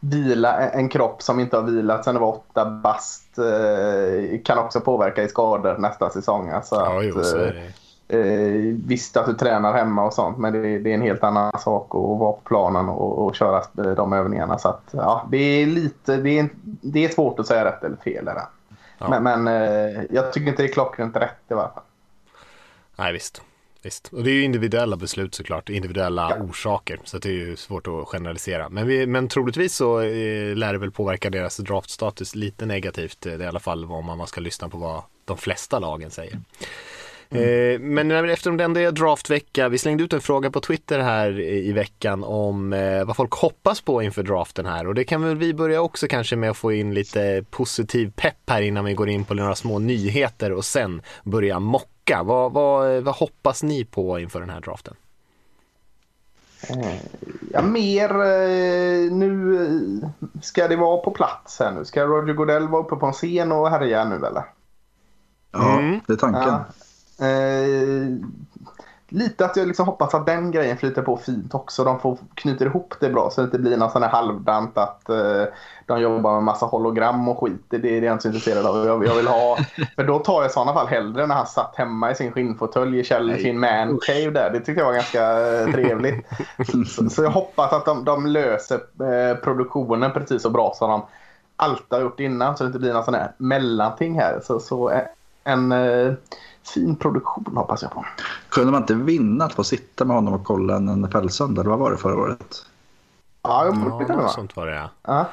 vila 0.00 0.70
en 0.70 0.88
kropp 0.88 1.22
som 1.22 1.40
inte 1.40 1.56
har 1.56 1.64
vilat 1.64 2.04
sedan 2.04 2.14
det 2.14 2.20
var 2.20 2.28
åtta 2.28 2.70
bast 2.70 3.38
äh, 3.38 4.38
kan 4.44 4.58
också 4.58 4.80
påverka 4.80 5.22
i 5.22 5.28
skador 5.28 5.78
nästa 5.78 6.10
säsong. 6.10 6.50
Alltså 6.50 6.74
ja, 6.74 6.98
att, 6.98 7.04
jo, 7.04 7.14
det 7.16 7.72
Eh, 8.08 8.74
visst 8.86 9.16
att 9.16 9.26
du 9.26 9.34
tränar 9.34 9.72
hemma 9.72 10.04
och 10.04 10.14
sånt 10.14 10.38
men 10.38 10.52
det, 10.52 10.78
det, 10.78 10.90
är 10.90 10.94
en 10.94 11.02
helt 11.02 11.24
annan 11.24 11.58
sak 11.58 11.86
att 11.94 12.18
vara 12.18 12.32
på 12.32 12.40
planen 12.44 12.88
och, 12.88 13.26
och 13.26 13.34
köra 13.34 13.62
de 13.94 14.12
övningarna. 14.12 14.58
Så 14.58 14.68
att, 14.68 14.82
ja, 14.90 15.26
det, 15.30 15.36
är 15.38 15.66
lite, 15.66 16.16
det, 16.16 16.38
är, 16.38 16.48
det 16.62 17.04
är 17.04 17.08
svårt 17.08 17.38
att 17.38 17.46
säga 17.46 17.64
rätt 17.64 17.84
eller 17.84 17.96
fel. 17.96 18.24
Där. 18.24 18.42
Ja. 18.98 19.08
Men, 19.08 19.22
men 19.22 19.48
eh, 19.48 20.02
jag 20.10 20.32
tycker 20.32 20.48
inte 20.48 20.62
det 20.62 20.68
är 20.68 20.72
klockrent 20.72 21.16
rätt 21.16 21.36
i 21.48 21.54
varje 21.54 21.68
fall. 21.68 21.82
Nej 22.96 23.12
visst. 23.12 23.42
Visst. 23.86 24.08
Och 24.12 24.24
det 24.24 24.30
är 24.30 24.34
ju 24.34 24.42
individuella 24.42 24.96
beslut 24.96 25.34
såklart, 25.34 25.68
individuella 25.68 26.36
ja. 26.38 26.44
orsaker. 26.44 27.00
Så 27.04 27.18
det 27.18 27.28
är 27.28 27.32
ju 27.32 27.56
svårt 27.56 27.86
att 27.86 28.08
generalisera. 28.08 28.68
Men, 28.68 28.86
vi, 28.86 29.06
men 29.06 29.28
troligtvis 29.28 29.74
så 29.74 30.00
eh, 30.00 30.54
lär 30.54 30.72
det 30.72 30.78
väl 30.78 30.90
påverka 30.90 31.30
deras 31.30 31.56
draftstatus 31.56 32.34
lite 32.34 32.66
negativt. 32.66 33.20
Det 33.20 33.32
är 33.32 33.42
i 33.42 33.46
alla 33.46 33.60
fall 33.60 33.84
om 33.84 34.04
man 34.04 34.26
ska 34.26 34.40
lyssna 34.40 34.68
på 34.68 34.78
vad 34.78 35.02
de 35.24 35.36
flesta 35.36 35.78
lagen 35.78 36.10
säger. 36.10 36.38
Mm. 37.30 37.94
Men 37.94 38.10
eftersom 38.10 38.56
det 38.56 38.64
ändå 38.64 38.80
är 38.80 38.92
draftvecka, 38.92 39.68
vi 39.68 39.78
slängde 39.78 40.04
ut 40.04 40.12
en 40.12 40.20
fråga 40.20 40.50
på 40.50 40.60
Twitter 40.60 40.98
här 40.98 41.40
i 41.40 41.72
veckan 41.72 42.24
om 42.24 42.72
eh, 42.72 43.04
vad 43.04 43.16
folk 43.16 43.32
hoppas 43.32 43.80
på 43.80 44.02
inför 44.02 44.22
draften 44.22 44.66
här 44.66 44.86
och 44.86 44.94
det 44.94 45.04
kan 45.04 45.22
väl 45.22 45.36
vi 45.36 45.54
börja 45.54 45.80
också 45.80 46.08
kanske 46.08 46.36
med 46.36 46.50
att 46.50 46.56
få 46.56 46.72
in 46.72 46.94
lite 46.94 47.44
positiv 47.50 48.12
pepp 48.16 48.50
här 48.50 48.62
innan 48.62 48.84
vi 48.84 48.94
går 48.94 49.08
in 49.08 49.24
på 49.24 49.34
några 49.34 49.54
små 49.54 49.78
nyheter 49.78 50.52
och 50.52 50.64
sen 50.64 51.02
börja 51.24 51.58
mocka. 51.58 51.95
Vad, 52.14 52.52
vad, 52.52 53.02
vad 53.02 53.14
hoppas 53.14 53.62
ni 53.62 53.84
på 53.84 54.18
inför 54.18 54.40
den 54.40 54.50
här 54.50 54.60
draften? 54.60 54.94
Eh, 56.70 57.00
ja, 57.52 57.62
mer 57.62 58.08
nu 59.10 60.10
ska 60.42 60.68
det 60.68 60.76
vara 60.76 60.98
på 60.98 61.10
plats 61.10 61.58
här 61.60 61.72
nu. 61.72 61.84
Ska 61.84 62.04
Roger 62.04 62.34
Godell 62.34 62.68
vara 62.68 62.82
uppe 62.82 62.96
på 62.96 63.06
en 63.06 63.12
scen 63.12 63.52
och 63.52 63.70
härja 63.70 64.04
nu 64.04 64.14
eller? 64.14 64.44
Ja, 65.52 65.78
mm. 65.78 66.00
det 66.06 66.12
är 66.12 66.16
tanken. 66.16 66.42
Ja. 66.42 66.64
Eh, 69.10 69.18
lite 69.18 69.44
att 69.44 69.56
jag 69.56 69.66
liksom 69.66 69.86
hoppas 69.86 70.14
att 70.14 70.26
den 70.26 70.50
grejen 70.50 70.76
flyter 70.76 71.02
på 71.02 71.16
fint 71.16 71.54
också. 71.54 71.84
De 71.84 72.00
får 72.00 72.18
knyter 72.34 72.66
ihop 72.66 72.94
det 73.00 73.08
bra 73.08 73.30
så 73.30 73.40
det 73.40 73.44
inte 73.44 73.58
blir 73.58 73.76
något 73.76 73.92
sån 73.92 74.02
här 74.02 74.10
halvdant 74.10 74.78
att 74.78 75.08
eh, 75.08 75.44
de 75.86 76.00
jobbar 76.00 76.34
med 76.34 76.42
massa 76.42 76.66
hologram 76.66 77.28
och 77.28 77.40
skit. 77.40 77.64
Det 77.68 77.76
är 77.76 77.80
det 77.80 78.06
jag 78.06 78.14
inte 78.14 78.22
så 78.22 78.28
intresserad 78.28 78.66
av. 78.66 78.86
Jag, 78.86 79.06
jag, 79.06 79.14
vill 79.14 79.26
ha, 79.26 79.58
för 79.96 80.04
då 80.04 80.18
tar 80.18 80.42
jag 80.42 80.50
i 80.50 80.52
sådana 80.52 80.74
fall 80.74 80.86
hellre 80.86 81.26
när 81.26 81.34
han 81.34 81.46
satt 81.46 81.76
hemma 81.76 82.10
i 82.10 82.14
sin 82.14 82.32
skinnfåtölj 82.32 82.98
i 82.98 83.04
käll, 83.04 83.38
sin 83.40 83.60
man 83.60 83.98
cave 84.06 84.30
där. 84.30 84.50
Det 84.50 84.60
tyckte 84.60 84.80
jag 84.80 84.86
var 84.86 84.94
ganska 84.94 85.52
eh, 85.60 85.72
trevligt. 85.72 86.26
så, 86.88 87.10
så, 87.10 87.22
jag 87.22 87.30
hoppas 87.30 87.72
att 87.72 87.84
de, 87.84 88.04
de 88.04 88.26
löser 88.26 88.80
eh, 89.00 89.36
produktionen 89.36 90.12
precis 90.12 90.42
så 90.42 90.50
bra 90.50 90.72
som 90.74 90.90
de 90.90 91.06
alltid 91.56 91.86
har 91.90 92.00
gjort 92.00 92.20
innan 92.20 92.56
så 92.56 92.64
det 92.64 92.66
inte 92.66 92.78
blir 92.78 92.92
någon 92.92 93.04
sån 93.04 93.14
här 93.14 93.32
mellanting 93.36 94.20
här. 94.20 94.40
Så, 94.44 94.60
så 94.60 94.90
eh, 94.90 95.02
en... 95.44 95.72
Fin 96.74 96.96
produktion 96.96 97.56
hoppas 97.56 97.82
jag 97.82 97.90
på. 97.90 98.06
Kunde 98.48 98.72
man 98.72 98.82
inte 98.82 98.94
vinna 98.94 99.44
att 99.44 99.54
få 99.54 99.64
sitta 99.64 100.04
med 100.04 100.16
honom 100.16 100.34
och 100.34 100.44
kolla 100.44 100.76
en 100.76 100.86
NFL-söndag? 101.02 101.62
Vad 101.62 101.78
var 101.78 101.90
det 101.90 101.96
förra 101.96 102.16
året? 102.16 102.66
Ja, 103.42 103.64
det 103.64 104.06
ja, 104.08 104.16
något 104.16 104.32
sånt 104.32 104.56
var 104.56 104.66
det 104.66 104.74
ja. 104.74 104.90
ja. 105.02 105.26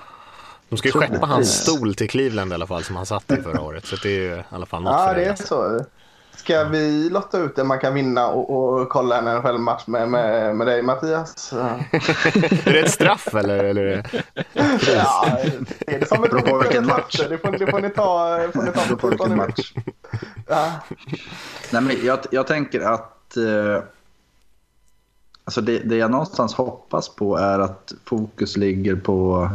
De 0.69 0.77
ska 0.77 0.87
ju 0.87 0.91
skeppa 0.91 1.25
hans 1.25 1.61
stol 1.61 1.95
till 1.95 2.09
Cleveland 2.09 2.51
i 2.51 2.53
alla 2.55 2.67
fall 2.67 2.83
som 2.83 2.95
han 2.95 3.05
satt 3.05 3.31
i 3.31 3.35
förra 3.35 3.61
året. 3.61 3.85
Så 3.85 3.95
det 3.95 4.09
är 4.09 4.19
ju 4.19 4.35
i 4.39 4.43
alla 4.49 4.65
fall 4.65 4.83
något 4.83 4.93
Ja, 4.93 5.07
för 5.07 5.15
det 5.15 5.25
är 5.25 5.35
så. 5.35 5.85
Ska 6.35 6.63
vi 6.63 7.09
lotta 7.09 7.39
ut 7.39 7.55
det 7.55 7.63
man 7.63 7.79
kan 7.79 7.93
vinna 7.93 8.27
och, 8.27 8.49
och 8.49 8.89
kolla 8.89 9.17
en 9.17 9.37
NFL-match 9.37 9.87
med, 9.87 10.09
med, 10.09 10.55
med 10.55 10.67
dig 10.67 10.81
Mattias? 10.81 11.53
är 11.53 12.73
det 12.73 12.79
ett 12.79 12.91
straff 12.91 13.35
eller? 13.35 13.63
eller? 13.63 14.05
ja, 14.93 15.37
det 15.85 15.95
är 15.95 15.99
det 15.99 16.05
som 16.05 16.23
ett 16.23 16.31
Beror 16.31 16.41
på 16.41 16.57
vilken 16.57 16.85
match. 16.85 17.21
Det 17.29 17.37
får, 17.37 17.51
det 17.51 17.67
får 17.67 17.79
ni 17.79 17.89
ta. 17.89 18.39
Får 18.53 18.61
ni 18.61 18.71
ta 18.71 18.85
Beror 18.85 18.97
på 18.97 19.07
vilken 19.07 19.37
match. 19.37 19.73
Ja. 20.47 20.71
Nej, 21.71 21.81
men 21.81 22.05
jag, 22.05 22.19
jag 22.31 22.47
tänker 22.47 22.81
att 22.81 23.37
eh, 23.37 23.83
alltså 25.43 25.61
det, 25.61 25.79
det 25.79 25.95
jag 25.95 26.11
någonstans 26.11 26.53
hoppas 26.53 27.09
på 27.09 27.37
är 27.37 27.59
att 27.59 27.93
fokus 28.05 28.57
ligger 28.57 28.95
på 28.95 29.49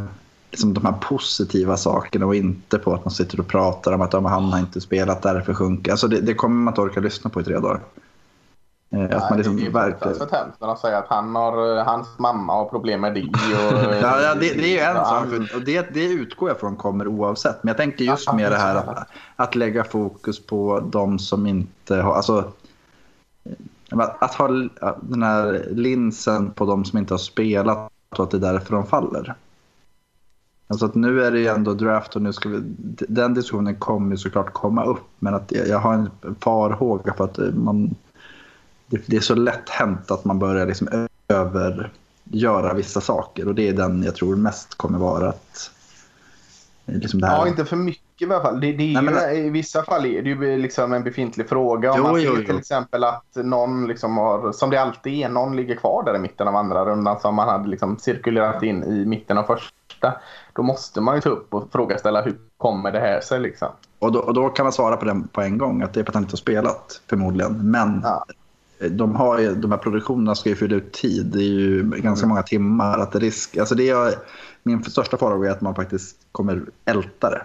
liksom 0.50 0.74
de 0.74 0.86
här 0.86 0.92
positiva 0.92 1.76
sakerna 1.76 2.26
och 2.26 2.34
inte 2.34 2.78
på 2.78 2.94
att 2.94 3.04
man 3.04 3.12
sitter 3.12 3.40
och 3.40 3.48
pratar 3.48 3.92
om 3.92 4.00
att 4.00 4.12
ja, 4.12 4.28
han 4.28 4.44
har 4.44 4.58
inte 4.58 4.80
spelat, 4.80 5.22
därför 5.22 5.54
sjunker. 5.54 5.90
Alltså 5.90 6.08
det, 6.08 6.20
det 6.20 6.34
kommer 6.34 6.56
man 6.56 6.72
inte 6.72 6.80
orka 6.80 7.00
lyssna 7.00 7.30
på 7.30 7.40
i 7.40 7.44
tre 7.44 7.58
dagar. 7.58 7.80
Eh, 8.90 9.16
att 9.16 9.30
man 9.30 9.36
liksom 9.36 9.56
det 9.56 9.62
är 9.62 9.64
ju 9.64 9.70
verkligen... 9.70 9.98
fruktansvärt 9.98 10.40
hemskt 10.40 10.60
när 10.60 10.68
de 10.68 10.76
säger 10.76 10.98
att 10.98 11.08
han 11.08 11.34
har, 11.34 11.84
hans 11.84 12.18
mamma 12.18 12.52
har 12.52 12.64
problem 12.64 13.00
med 13.00 13.14
det. 13.14 13.20
Och, 13.20 13.94
Ja, 14.02 14.20
ja, 14.20 14.34
det, 14.34 14.40
det 14.40 14.78
är 14.78 14.92
ju 14.92 14.98
en 14.98 15.04
sak 15.04 15.54
och 15.54 15.62
det, 15.62 15.94
det 15.94 16.04
utgår 16.04 16.48
jag 16.48 16.60
från 16.60 16.76
kommer 16.76 17.08
oavsett. 17.08 17.62
Men 17.62 17.68
jag 17.68 17.76
tänker 17.76 18.04
just 18.04 18.32
med 18.32 18.52
det 18.52 18.58
här 18.58 18.76
att, 18.76 19.08
att 19.36 19.54
lägga 19.54 19.84
fokus 19.84 20.46
på 20.46 20.80
de 20.92 21.18
som 21.18 21.46
inte 21.46 21.96
har... 21.96 22.14
Alltså, 22.14 22.52
att 24.18 24.34
ha 24.34 24.48
den 25.00 25.22
här 25.22 25.66
linsen 25.70 26.50
på 26.50 26.64
de 26.64 26.84
som 26.84 26.98
inte 26.98 27.14
har 27.14 27.18
spelat 27.18 27.90
och 28.08 28.24
att 28.24 28.30
det 28.30 28.36
är 28.36 28.52
därför 28.52 28.74
de 28.74 28.86
faller. 28.86 29.34
Alltså 30.70 30.86
att 30.86 30.94
nu 30.94 31.24
är 31.24 31.30
det 31.30 31.38
ju 31.38 31.46
ändå 31.46 31.74
draft 31.74 32.16
och 32.16 32.22
nu 32.22 32.32
ska 32.32 32.48
vi, 32.48 32.58
den 33.08 33.34
diskussionen 33.34 33.76
kommer 33.76 34.10
ju 34.10 34.16
såklart 34.16 34.52
komma 34.52 34.84
upp. 34.84 35.06
Men 35.18 35.34
att 35.34 35.52
jag, 35.52 35.68
jag 35.68 35.78
har 35.78 35.94
en 35.94 36.10
farhåga 36.40 37.12
på 37.12 37.24
att 37.24 37.38
man, 37.54 37.94
det, 38.86 39.00
det 39.06 39.16
är 39.16 39.20
så 39.20 39.34
lätt 39.34 39.68
hänt 39.68 40.10
att 40.10 40.24
man 40.24 40.38
börjar 40.38 40.66
liksom 40.66 41.06
övergöra 41.28 42.74
vissa 42.74 43.00
saker. 43.00 43.48
Och 43.48 43.54
det 43.54 43.68
är 43.68 43.72
den 43.72 44.02
jag 44.02 44.14
tror 44.14 44.36
mest 44.36 44.74
kommer 44.74 44.98
vara 44.98 45.28
att... 45.28 45.70
Liksom 46.86 47.20
det 47.20 47.26
här. 47.26 47.36
Ja, 47.36 47.48
inte 47.48 47.64
för 47.64 47.76
mycket 47.76 48.22
i 48.22 48.24
alla 48.24 48.42
fall. 48.42 48.60
Det, 48.60 48.72
det 48.72 48.94
är 48.94 49.02
Nej, 49.02 49.14
men- 49.14 49.36
ju, 49.36 49.46
I 49.46 49.50
vissa 49.50 49.82
fall 49.82 50.06
är 50.06 50.22
det 50.22 50.28
ju 50.28 50.56
liksom 50.56 50.92
en 50.92 51.04
befintlig 51.04 51.48
fråga. 51.48 51.92
Om 51.92 51.98
Jo, 51.98 52.02
man 52.04 52.14
ser 52.14 52.26
jo, 52.26 52.34
jo. 52.38 52.46
till 52.46 52.58
exempel 52.58 53.04
att 53.04 53.36
någon, 53.36 53.86
liksom 53.86 54.16
har, 54.16 54.52
som 54.52 54.70
det 54.70 54.76
alltid 54.82 55.12
är, 55.12 55.28
någon 55.28 55.56
ligger 55.56 55.74
kvar 55.74 56.02
där 56.04 56.16
i 56.16 56.18
mitten 56.18 56.48
av 56.48 56.56
andra 56.56 56.84
rundan 56.84 57.20
som 57.20 57.34
man 57.34 57.48
hade 57.48 57.68
liksom 57.68 57.98
cirkulerat 57.98 58.62
in 58.62 58.84
i 58.84 59.06
mitten 59.06 59.38
av 59.38 59.42
första. 59.42 59.74
Då 60.52 60.62
måste 60.62 61.00
man 61.00 61.14
ju 61.14 61.20
ta 61.20 61.28
upp 61.28 61.54
och 61.54 61.68
frågaställa 61.72 62.22
hur 62.22 62.36
kommer 62.56 62.92
det 62.92 63.00
här 63.00 63.20
sig 63.20 63.40
liksom. 63.40 63.68
Och, 63.98 64.12
då, 64.12 64.18
och 64.18 64.34
då 64.34 64.48
kan 64.48 64.64
man 64.64 64.72
svara 64.72 64.96
på 64.96 65.04
den 65.04 65.28
på 65.28 65.40
en 65.40 65.58
gång, 65.58 65.82
att 65.82 65.94
det 65.94 66.00
är 66.00 66.04
för 66.04 66.10
att 66.10 66.14
han 66.14 66.22
inte 66.22 66.32
har 66.32 66.38
spelat 66.38 67.00
förmodligen. 67.06 67.70
Men 67.70 68.00
Ja. 68.04 68.24
de, 68.90 69.16
har 69.16 69.54
de 69.54 69.70
här 69.70 69.78
produktionerna 69.78 70.34
ska 70.34 70.48
ju 70.48 70.56
fylla 70.56 70.76
ut 70.76 70.92
tid. 70.92 71.26
Det 71.26 71.38
är 71.38 71.42
ju 71.42 71.82
ganska 71.82 72.26
många 72.26 72.42
timmar. 72.42 72.98
Att 72.98 73.14
risk, 73.14 73.56
alltså 73.56 73.74
det 73.74 73.88
är, 73.90 74.14
min 74.62 74.84
största 74.84 75.16
farhåga 75.16 75.48
är 75.48 75.52
att 75.52 75.60
man 75.60 75.74
faktiskt 75.74 76.16
kommer 76.32 76.62
älta 76.84 77.30
det. 77.30 77.42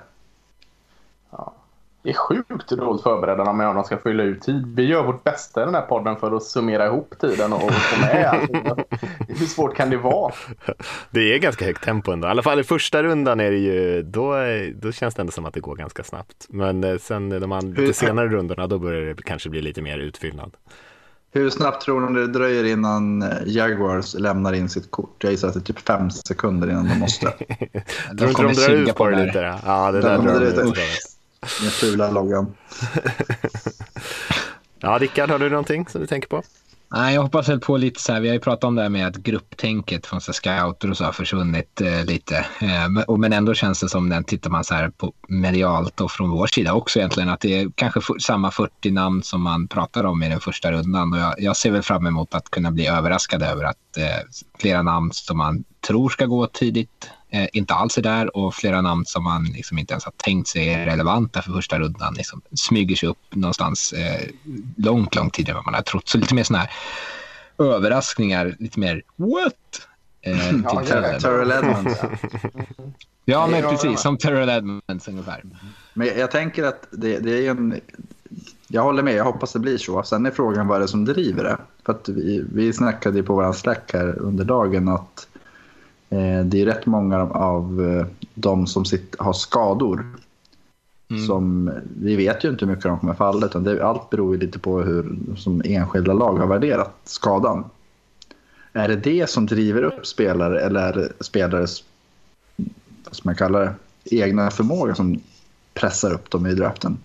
Det 2.03 2.10
är 2.10 2.13
sjukt 2.13 2.69
dåligt 2.69 3.03
förberedda 3.03 3.53
med 3.53 3.67
om 3.67 3.75
de 3.75 3.83
ska 3.83 3.98
fylla 3.98 4.24
ut 4.24 4.41
tid. 4.41 4.74
Vi 4.75 4.83
gör 4.83 5.03
vårt 5.03 5.24
bästa 5.24 5.62
i 5.62 5.65
den 5.65 5.75
här 5.75 5.81
podden 5.81 6.15
för 6.15 6.36
att 6.36 6.43
summera 6.43 6.86
ihop 6.86 7.15
tiden 7.22 7.53
och 7.53 7.74
få 7.74 8.00
med. 8.01 8.48
Hur 9.27 9.45
svårt 9.45 9.75
kan 9.75 9.89
det 9.89 9.98
vara? 9.98 10.33
Det 11.12 11.36
är 11.36 11.39
ganska 11.39 11.65
högt 11.65 11.83
tempo 11.83 12.12
ändå. 12.12 12.27
I 12.27 12.31
alla 12.31 12.41
fall 12.41 12.60
i 12.60 12.63
första 12.63 13.03
rundan 13.03 13.39
är 13.39 13.51
det 13.51 13.57
ju, 13.57 14.01
då, 14.01 14.36
då 14.75 14.91
känns 14.91 15.15
det 15.15 15.22
ändå 15.22 15.31
som 15.31 15.45
att 15.45 15.53
det 15.53 15.60
går 15.60 15.75
ganska 15.75 16.03
snabbt. 16.03 16.45
Men 16.50 16.83
eh, 16.83 16.98
sen 16.98 17.29
de 17.29 17.51
andra, 17.51 17.93
senare 17.93 18.27
rundorna, 18.27 18.67
då 18.67 18.79
börjar 18.79 19.13
det 19.13 19.24
kanske 19.24 19.50
bli 19.50 19.62
lite 19.62 19.81
mer 19.81 19.98
utfyllnad. 19.98 20.51
Hur 21.31 21.50
snabbt 21.50 21.81
tror 21.81 22.07
du 22.07 22.27
det 22.27 22.33
dröjer 22.33 22.63
innan 22.63 23.25
Jaguars 23.45 24.13
lämnar 24.13 24.53
in 24.53 24.69
sitt 24.69 24.91
kort? 24.91 25.24
Jag 25.24 25.31
gissar 25.31 25.48
att 25.48 25.53
det 25.53 25.60
är 25.60 25.62
typ 25.62 25.79
fem 25.79 26.12
sekunder 26.12 26.69
innan 26.69 26.89
de 26.89 26.95
måste. 27.00 27.25
Tror 27.38 27.48
du 28.13 28.25
inte 28.25 28.33
kommer 28.33 28.50
de 28.50 28.55
drar 28.55 28.69
ut 28.74 28.95
på 28.95 29.10
det 29.10 29.25
lite? 29.25 29.60
Ja, 29.65 29.91
det 29.91 30.01
De 30.01 30.07
där 30.07 30.17
kommer 30.17 30.33
drar 30.33 30.39
de 30.39 30.69
ut. 30.69 31.13
Den 31.62 31.72
fula 31.72 32.12
loggan. 32.12 32.54
Ja, 34.86 34.98
Rickard, 35.02 35.30
har 35.30 35.40
du 35.40 35.50
någonting 35.50 35.88
som 35.88 36.02
du 36.02 36.08
tänker 36.08 36.28
på? 36.28 36.44
Nej, 36.96 37.16
jag 37.16 37.22
hoppas 37.22 37.50
väl 37.50 37.60
på 37.60 37.78
lite 37.78 38.02
så 38.02 38.14
här, 38.14 38.20
vi 38.20 38.28
har 38.28 38.34
ju 38.34 38.40
pratat 38.40 38.64
om 38.64 38.76
det 38.76 38.82
här 38.82 38.90
med 38.90 39.08
att 39.08 39.16
grupptänket 39.16 40.06
från 40.06 40.22
så 40.22 40.34
scouter 40.34 40.90
och 40.90 40.98
så 40.98 41.04
har 41.04 41.12
försvunnit 41.12 41.82
eh, 41.82 42.06
lite. 42.06 42.38
Eh, 42.38 42.90
men, 42.90 43.04
och, 43.04 43.20
men 43.20 43.34
ändå 43.34 43.54
känns 43.54 43.80
det 43.80 43.90
som 43.90 44.10
när 44.10 44.22
tittar 44.22 44.50
man 44.50 44.64
så 44.64 44.74
här 44.74 44.90
på 44.90 45.14
medialt 45.28 46.02
och 46.02 46.12
från 46.12 46.30
vår 46.30 46.48
sida 46.48 46.74
också 46.74 47.00
egentligen 47.00 47.30
att 47.30 47.40
det 47.40 47.62
är 47.62 47.72
kanske 47.76 48.02
samma 48.20 48.52
40 48.52 48.92
namn 48.92 49.24
som 49.24 49.42
man 49.42 49.68
pratar 49.68 50.04
om 50.04 50.24
i 50.24 50.30
den 50.30 50.40
första 50.40 50.72
rundan. 50.72 51.14
Och 51.14 51.20
jag, 51.20 51.34
jag 51.38 51.58
ser 51.58 51.72
väl 51.72 51.84
fram 51.84 52.08
emot 52.08 52.36
att 52.36 52.50
kunna 52.50 52.72
bli 52.72 52.88
överraskad 52.88 53.44
över 53.44 53.64
att 53.64 53.98
eh, 53.98 54.28
flera 54.60 54.82
namn 54.82 55.12
som 55.14 55.38
man 55.38 55.64
tror 55.88 56.10
ska 56.10 56.26
gå 56.26 56.48
tidigt 56.48 57.10
eh, 57.34 57.48
inte 57.54 57.74
alls 57.74 57.98
är 57.98 58.02
där 58.02 58.38
och 58.38 58.56
flera 58.56 58.82
namn 58.82 59.06
som 59.06 59.24
man 59.24 59.44
liksom 59.44 59.78
inte 59.78 59.94
ens 59.94 60.04
har 60.06 60.13
tänkt 60.18 60.48
sig 60.48 60.70
är 60.70 60.86
relevanta 60.86 61.42
för 61.42 61.52
första 61.52 61.80
rundan 61.80 62.13
liksom 62.13 62.42
smyger 62.54 62.96
sig 62.96 63.10
upp 63.10 63.18
någonstans 63.30 63.94
eh, 63.94 64.30
långt, 64.78 65.16
långt 65.16 65.34
tidigare 65.34 65.58
än 65.58 65.58
vad 65.58 65.66
man 65.66 65.74
har 65.74 65.82
trott. 65.82 66.08
Så 66.08 66.18
lite 66.18 66.36
mer 66.36 66.44
sådana 66.44 66.63
här 66.63 66.72
överraskningar, 67.58 68.56
lite 68.60 68.80
mer 68.80 69.04
what? 69.16 69.54
Eh, 70.22 70.50
till 70.50 70.63
Ja, 70.63 70.84
Terrell. 71.20 71.52
Edmonds. 71.52 72.00
Ja, 73.25 73.48
men 73.48 73.62
precis. 73.62 74.02
Som 74.02 74.18
Terrell 74.18 74.50
Edmonds 74.50 75.08
ungefär. 75.08 75.44
Men 75.94 76.08
jag 76.08 76.32
tänker 76.32 76.63
att 76.63 76.88
det, 76.92 77.20
det 77.20 77.48
är 77.48 77.52
en... 77.52 77.80
Jag 78.68 78.84
håller 78.84 79.04
med, 79.04 79.13
jag 79.13 79.24
hoppas 79.24 79.54
det 79.54 79.60
blir 79.60 79.78
så. 79.78 80.04
Sen 80.04 80.25
är 80.25 80.32
frågan 80.32 80.68
vad 80.68 80.82
det 80.82 80.86
är 80.86 80.88
som 80.88 81.06
driver 81.06 81.44
det. 81.44 81.58
För 81.86 81.94
att 81.94 82.10
vi, 82.10 82.46
vi 82.54 82.74
snackade 82.74 83.18
ju 83.18 83.24
på 83.24 83.36
vår 83.36 83.54
Slack 83.54 83.94
här 83.94 84.20
under 84.20 84.46
dagen 84.46 84.90
att 84.90 85.28
det 86.46 86.62
är 86.62 86.65
rätt 86.65 86.86
många 86.86 87.22
av 87.22 87.82
eh, 87.82 88.05
de 88.34 88.67
som 88.67 88.86
sitter, 88.86 89.24
har 89.24 89.34
skador. 89.34 90.05
Som, 91.27 91.72
vi 92.01 92.15
vet 92.15 92.43
ju 92.46 92.50
inte 92.50 92.65
hur 92.65 92.72
mycket 92.72 92.84
de 92.84 93.00
kommer 93.00 93.13
falla, 93.13 93.46
utan 93.46 93.63
det, 93.63 93.86
allt 93.86 94.10
beror 94.10 94.36
ju 94.36 94.41
lite 94.41 94.60
på 94.60 94.82
hur 94.82 95.15
som 95.36 95.62
enskilda 95.65 96.13
lag 96.13 96.38
har 96.38 96.48
värderat 96.48 96.93
skadan. 97.03 97.65
Är 98.74 98.88
det 98.88 98.96
det 98.96 99.29
som 99.29 99.46
driver 99.46 99.84
upp 99.84 100.05
spelare 100.08 100.62
eller 100.62 100.82
är 100.82 100.93
det 100.93 101.24
spelares 101.24 101.84
vad 103.05 103.25
man 103.25 103.36
kalla 103.36 103.60
det, 103.60 103.75
egna 104.03 104.51
förmåga 104.51 104.96
som 104.96 105.20
pressar 105.74 106.13
upp 106.13 106.32
dem 106.32 106.46
i 106.46 106.53
draften. 106.53 106.98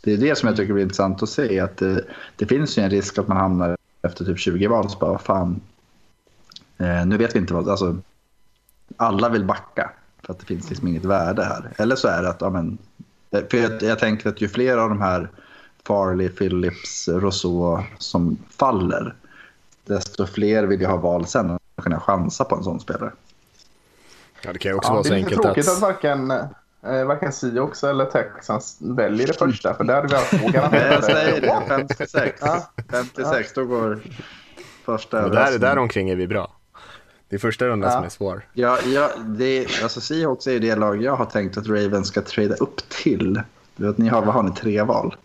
Det 0.00 0.12
är 0.12 0.16
det 0.16 0.38
som 0.38 0.46
jag 0.46 0.56
tycker 0.56 0.72
blir 0.72 0.82
intressant 0.82 1.22
att 1.22 1.28
se. 1.28 1.60
Att 1.60 1.76
det, 1.76 2.04
det 2.36 2.46
finns 2.46 2.78
ju 2.78 2.82
en 2.82 2.90
risk 2.90 3.18
att 3.18 3.28
man 3.28 3.36
hamnar 3.36 3.76
efter 4.02 4.24
typ 4.24 4.38
20 4.38 4.66
val 4.66 4.90
så 4.90 4.98
bara 4.98 5.18
fan. 5.18 5.60
Eh, 6.78 7.06
nu 7.06 7.16
vet 7.16 7.34
vi 7.34 7.38
inte 7.38 7.54
vad, 7.54 7.68
alltså. 7.68 7.96
Alla 8.96 9.28
vill 9.28 9.44
backa 9.44 9.90
för 10.26 10.32
att 10.32 10.38
det 10.38 10.46
finns 10.46 10.68
liksom 10.70 10.88
inget 10.88 11.04
värde 11.04 11.44
här. 11.44 11.70
Eller 11.76 11.96
så 11.96 12.08
är 12.08 12.22
det 12.22 12.28
att, 12.28 12.40
ja 12.40 12.50
men. 12.50 12.78
eh, 13.30 13.40
För 13.50 13.58
jag, 13.58 13.82
jag 13.82 13.98
tänker 13.98 14.28
att 14.28 14.40
ju 14.40 14.48
fler 14.48 14.76
av 14.78 14.88
de 14.88 15.00
här 15.00 15.28
Farley, 15.86 16.28
Phillips, 16.28 17.08
Rousseau 17.08 17.82
som 17.98 18.38
faller. 18.56 19.14
Desto 19.86 20.26
fler 20.26 20.62
vill 20.64 20.80
jag 20.80 20.90
ha 20.90 20.96
val 20.96 21.26
sen 21.26 21.50
och 21.50 21.84
kunna 21.84 22.00
chansa 22.00 22.44
på 22.44 22.56
en 22.56 22.64
sån 22.64 22.80
spelare. 22.80 23.12
Ja, 24.42 24.52
det 24.52 24.58
kan 24.58 24.70
ju 24.72 24.76
också 24.76 24.88
Ja, 24.88 24.92
vara 24.92 25.02
det 25.02 25.08
så 25.08 25.14
är 25.14 25.18
lite 25.18 25.26
enkelt 25.26 25.42
tråkigt 25.42 25.68
att, 25.68 25.74
att... 25.74 25.80
varken, 25.80 26.30
eh, 26.30 27.04
varken 27.06 27.32
Seahawks 27.32 27.84
eller 27.84 28.04
Texans 28.04 28.76
väljer 28.80 29.26
det 29.26 29.32
första. 29.32 29.74
För 29.74 29.84
där 29.84 29.94
hade 29.94 30.08
vi 30.08 30.14
haft 30.14 30.30
två 30.30 30.36
Nej, 30.36 30.50
jag 30.54 30.62
garanterade. 30.70 31.02
säger 31.02 31.40
det. 31.40 31.62
56. 31.68 32.38
Ja. 32.40 32.70
56, 32.90 33.52
då 33.54 33.64
går 33.64 34.00
första 34.84 35.22
Men 35.22 35.60
där 35.60 35.78
omkring 35.78 36.10
är 36.10 36.16
vi 36.16 36.26
bra. 36.26 36.52
Det 37.28 37.36
är 37.36 37.40
första 37.40 37.66
rundan 37.68 37.90
Ja. 37.90 37.96
som 37.96 38.04
är 38.04 38.08
svår. 38.08 38.42
Ja, 38.52 38.78
ja, 38.86 39.10
det, 39.26 39.66
alltså 39.82 40.00
Seahawks 40.00 40.46
är 40.46 40.52
ju 40.52 40.58
det 40.58 40.74
lag 40.76 41.02
jag 41.02 41.16
har 41.16 41.24
tänkt 41.26 41.56
att 41.56 41.66
Ravens 41.68 42.08
ska 42.08 42.22
trada 42.22 42.54
upp 42.54 42.88
till. 42.88 43.40
Du 43.76 43.86
vet, 43.86 43.98
ni 43.98 44.08
har, 44.08 44.22
vad 44.24 44.34
har 44.34 44.42
ni, 44.42 44.50
tre 44.54 44.82
val? 44.82 45.16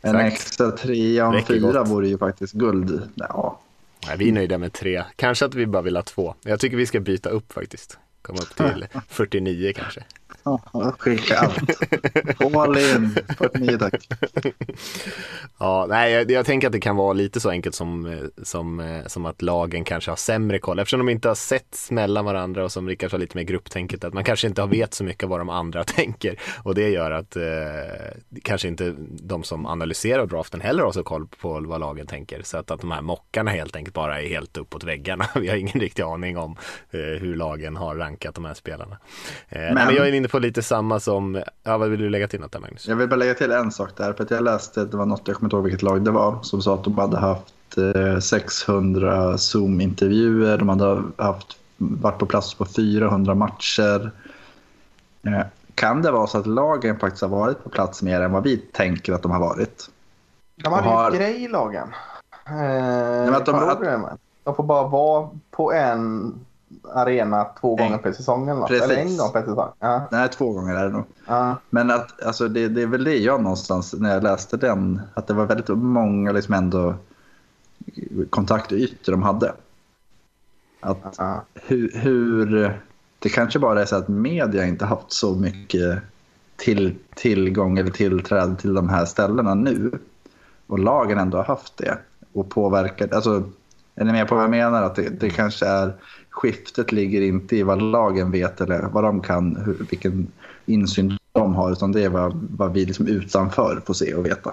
En 0.00 0.16
Exakt. 0.16 0.32
extra 0.34 0.70
trea 0.70 1.28
och 1.28 1.34
en 1.34 1.44
fyra 1.44 1.72
gott. 1.72 1.88
vore 1.88 2.08
ju 2.08 2.18
faktiskt 2.18 2.52
guld. 2.52 3.08
Ja, 3.14 3.58
Nej, 4.06 4.16
vi 4.18 4.28
är 4.28 4.32
nöjda 4.32 4.58
med 4.58 4.72
tre. 4.72 5.04
Kanske 5.16 5.44
att 5.44 5.54
vi 5.54 5.66
bara 5.66 5.82
vill 5.82 5.96
ha 5.96 6.02
två. 6.02 6.34
Jag 6.42 6.60
tycker 6.60 6.76
vi 6.76 6.86
ska 6.86 7.00
byta 7.00 7.28
upp 7.30 7.52
faktiskt. 7.52 7.98
Komma 8.22 8.38
upp 8.42 8.56
till 8.56 8.86
49 9.08 9.72
kanske. 9.76 10.04
Ja, 10.44 10.60
skicka 10.98 11.38
allt. 11.38 12.56
All 12.56 12.78
in. 12.78 13.16
49 13.38 13.78
tack. 13.78 14.08
Ja, 15.58 15.86
nej, 15.88 16.12
jag, 16.12 16.30
jag 16.30 16.46
tänker 16.46 16.66
att 16.66 16.72
det 16.72 16.80
kan 16.80 16.96
vara 16.96 17.12
lite 17.12 17.40
så 17.40 17.50
enkelt 17.50 17.74
som, 17.74 18.06
eh, 18.06 18.18
som, 18.42 18.80
eh, 18.80 19.06
som 19.06 19.26
att 19.26 19.42
lagen 19.42 19.84
kanske 19.84 20.10
har 20.10 20.16
sämre 20.16 20.58
koll. 20.58 20.78
Eftersom 20.78 20.98
de 20.98 21.08
inte 21.08 21.28
har 21.28 21.34
sett 21.34 21.78
mellan 21.90 22.24
varandra 22.24 22.64
och 22.64 22.72
som 22.72 22.88
Rickard 22.88 23.10
sa 23.10 23.16
lite 23.16 23.36
mer 23.36 23.44
grupptänket, 23.44 24.04
att 24.04 24.14
man 24.14 24.24
kanske 24.24 24.46
inte 24.46 24.60
har 24.60 24.68
vet 24.68 24.94
så 24.94 25.04
mycket 25.04 25.28
vad 25.28 25.40
de 25.40 25.48
andra 25.48 25.84
tänker. 25.96 26.36
Och 26.62 26.74
det 26.74 26.88
gör 26.88 27.10
att 27.10 27.36
eh, 27.36 27.42
kanske 28.42 28.68
inte 28.68 28.94
de 29.10 29.42
som 29.42 29.66
analyserar 29.66 30.26
draften 30.26 30.60
heller 30.60 30.82
har 30.82 30.92
så 30.92 31.02
koll 31.02 31.26
på 31.26 31.60
vad 31.60 31.80
lagen 31.80 32.06
tänker. 32.06 32.42
Så 32.42 32.58
att, 32.58 32.70
att 32.70 32.80
de 32.80 32.90
här 32.90 33.02
mockarna 33.02 33.50
helt 33.50 33.76
enkelt 33.76 33.94
bara 33.94 34.20
är 34.20 34.28
helt 34.28 34.56
uppåt 34.56 34.84
väggarna. 34.84 35.26
Vi 35.40 35.48
har 35.48 35.56
ingen 35.56 35.80
riktig 35.80 36.02
aning 36.02 36.38
om 36.38 36.56
eh, 36.90 37.00
hur 37.00 37.36
lagen 37.36 37.76
har 37.76 37.96
rankat 37.96 38.34
de 38.34 38.44
här 38.44 38.54
spelarna. 38.54 38.98
Eh, 39.48 39.60
men, 39.60 39.74
nej, 39.74 39.86
men 39.86 39.94
jag 39.94 40.08
är 40.08 40.12
inne 40.12 40.28
på 40.32 40.38
lite 40.38 40.62
samma 40.62 41.00
som, 41.00 41.42
ja 41.62 41.78
vad 41.78 41.88
vill 41.90 42.00
du 42.00 42.10
lägga 42.10 42.28
till 42.28 42.40
något 42.40 42.52
där 42.52 42.60
Magnus? 42.60 42.88
Jag 42.88 42.96
vill 42.96 43.08
bara 43.08 43.16
lägga 43.16 43.34
till 43.34 43.52
en 43.52 43.72
sak 43.72 43.90
där, 43.96 44.12
för 44.12 44.24
att 44.24 44.30
jag 44.30 44.44
läste, 44.44 44.84
det 44.84 44.96
var 44.96 45.06
något, 45.06 45.22
jag 45.28 45.36
kommer 45.36 45.46
inte 45.46 45.56
ihåg 45.56 45.64
vilket 45.64 45.82
lag 45.82 46.04
det 46.04 46.10
var, 46.10 46.38
som 46.42 46.62
sa 46.62 46.74
att 46.74 46.84
de 46.84 46.98
hade 46.98 47.18
haft 47.18 47.78
eh, 47.96 48.18
600 48.18 49.36
Zoom-intervjuer, 49.38 50.58
de 50.58 50.68
hade 50.68 51.02
haft, 51.16 51.46
varit 51.76 52.18
på 52.18 52.26
plats 52.26 52.54
på 52.54 52.64
400 52.64 53.34
matcher. 53.34 54.10
Eh, 55.26 55.40
kan 55.74 56.02
det 56.02 56.10
vara 56.10 56.26
så 56.26 56.38
att 56.38 56.46
lagen 56.46 56.98
faktiskt 56.98 57.22
har 57.22 57.28
varit 57.28 57.64
på 57.64 57.70
plats 57.70 58.02
mer 58.02 58.20
än 58.20 58.32
vad 58.32 58.42
vi 58.42 58.56
tänker 58.56 59.12
att 59.12 59.22
de 59.22 59.30
har 59.30 59.40
varit? 59.40 59.90
De 60.62 60.72
hade 60.72 60.88
Har- 60.88 61.10
ju 61.12 61.16
grej 61.18 61.44
i 61.44 61.48
lagen. 61.48 61.88
Eh, 62.46 62.52
men 62.54 63.34
att 63.34 63.46
de- 63.46 63.60
du 63.60 63.66
att- 63.90 64.18
de 64.44 64.54
får 64.54 64.62
bara 64.64 64.88
vara 64.88 65.28
på 65.50 65.72
en 65.72 66.34
arena 66.84 67.44
två 67.60 67.76
gånger 67.76 67.98
per 67.98 68.12
säsong 68.12 68.48
eller 68.48 68.60
något. 68.60 68.68
Precis. 68.68 68.90
Eller 68.90 69.02
en 69.02 69.16
gång 69.16 69.32
per 69.32 69.40
säsong. 69.42 69.72
Ja, 69.78 70.08
Nej, 70.12 70.28
två 70.28 70.52
gånger 70.52 70.74
är 70.74 70.84
det 70.84 70.92
nog. 70.92 71.04
ja. 71.26 71.56
Men 71.70 71.90
att, 71.90 72.22
alltså, 72.22 72.48
det, 72.48 72.68
det 72.68 72.82
är 72.82 72.86
väl 72.86 73.04
det 73.04 73.16
jag 73.16 73.42
någonstans, 73.42 73.94
när 73.98 74.14
jag 74.14 74.22
läste 74.22 74.56
den, 74.56 75.00
att 75.14 75.26
det 75.26 75.34
var 75.34 75.46
väldigt 75.46 75.68
många 75.68 76.32
liksom 76.32 76.54
ändå 76.54 76.94
kontaktytor 78.30 79.12
de 79.12 79.22
hade. 79.22 79.52
Att 80.80 81.14
ja. 81.18 81.44
hur, 81.54 81.90
hur, 81.94 82.80
det 83.18 83.28
kanske 83.28 83.58
bara 83.58 83.82
är 83.82 83.84
så 83.84 83.96
att 83.96 84.08
media 84.08 84.66
inte 84.66 84.84
haft 84.84 85.12
så 85.12 85.34
mycket 85.34 86.02
till, 86.56 86.94
tillgång 87.14 87.78
eller 87.78 87.90
tillträde 87.90 88.56
till 88.56 88.74
de 88.74 88.88
här 88.88 89.04
ställena 89.04 89.54
nu. 89.54 89.98
Och 90.66 90.78
lagen 90.78 91.18
ändå 91.18 91.36
har 91.36 91.44
haft 91.44 91.76
det. 91.76 91.98
Och 92.32 92.50
påverkat, 92.50 93.12
alltså, 93.12 93.42
är 93.94 94.04
ni 94.04 94.12
med 94.12 94.28
på 94.28 94.34
vad 94.34 94.44
jag 94.44 94.50
menar? 94.50 94.82
Att 94.82 94.94
det, 94.94 95.08
det 95.20 95.30
kanske 95.30 95.66
är, 95.66 95.92
skiftet 96.32 96.92
ligger 96.92 97.22
inte 97.22 97.56
i 97.56 97.62
vad 97.62 97.82
lagen 97.82 98.30
vet 98.30 98.60
eller 98.60 98.82
vad 98.82 99.04
de 99.04 99.20
kan, 99.20 99.56
hur, 99.56 99.86
vilken 99.90 100.26
insyn 100.66 101.18
de 101.32 101.54
har, 101.54 101.72
utan 101.72 101.92
det 101.92 102.02
är 102.02 102.08
vad, 102.08 102.48
vad 102.50 102.72
vi 102.72 102.84
liksom 102.84 103.06
utanför 103.06 103.82
får 103.86 103.94
se 103.94 104.14
och 104.14 104.26
veta. 104.26 104.52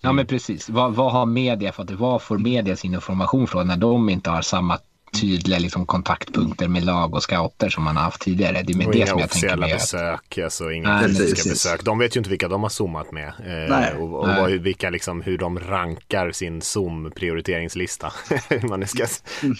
Ja 0.00 0.12
men 0.12 0.26
precis. 0.26 0.68
Vad, 0.68 0.94
vad 0.94 1.12
har 1.12 1.26
media 1.26 1.72
fått? 1.72 1.90
Vad 1.90 2.22
får 2.22 2.38
media 2.38 2.76
sin 2.76 2.94
information 2.94 3.46
från 3.46 3.66
när 3.66 3.76
de 3.76 4.08
inte 4.08 4.30
har 4.30 4.42
samma 4.42 4.78
tydliga 5.20 5.58
liksom, 5.58 5.86
kontaktpunkter 5.86 6.68
med 6.68 6.84
lag 6.84 7.14
och 7.14 7.22
scouter 7.22 7.68
som 7.68 7.84
man 7.84 7.96
har 7.96 8.02
haft 8.04 8.20
tidigare? 8.20 8.62
Det 8.62 8.72
är 8.72 8.76
med 8.76 8.86
Och 8.86 8.92
det 8.92 8.98
inga 8.98 9.06
som 9.06 9.18
jag 9.18 9.30
tänker 9.30 9.56
mig. 9.56 9.72
att- 9.72 9.78
besök, 9.80 10.38
alltså 10.38 10.70
inga 10.72 10.88
Nej, 10.96 11.08
fysiska 11.08 11.34
precis. 11.34 11.52
besök. 11.52 11.84
De 11.84 11.98
vet 11.98 12.16
ju 12.16 12.18
inte 12.20 12.30
vilka 12.30 12.48
de 12.48 12.62
har 12.62 12.70
zoomat 12.70 13.12
med. 13.12 13.32
Eh, 13.46 13.96
och 13.96 14.20
och 14.20 14.28
vad, 14.28 14.50
vilka, 14.50 14.90
liksom, 14.90 15.22
hur 15.22 15.38
de 15.38 15.58
rankar 15.60 16.32
sin 16.32 16.60
zoom-prioriteringslista. 16.62 18.12
hur 18.48 18.68
man 18.68 18.80
nu 18.80 18.86
ska 18.86 19.06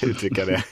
uttrycka 0.03 0.45
det. 0.45 0.63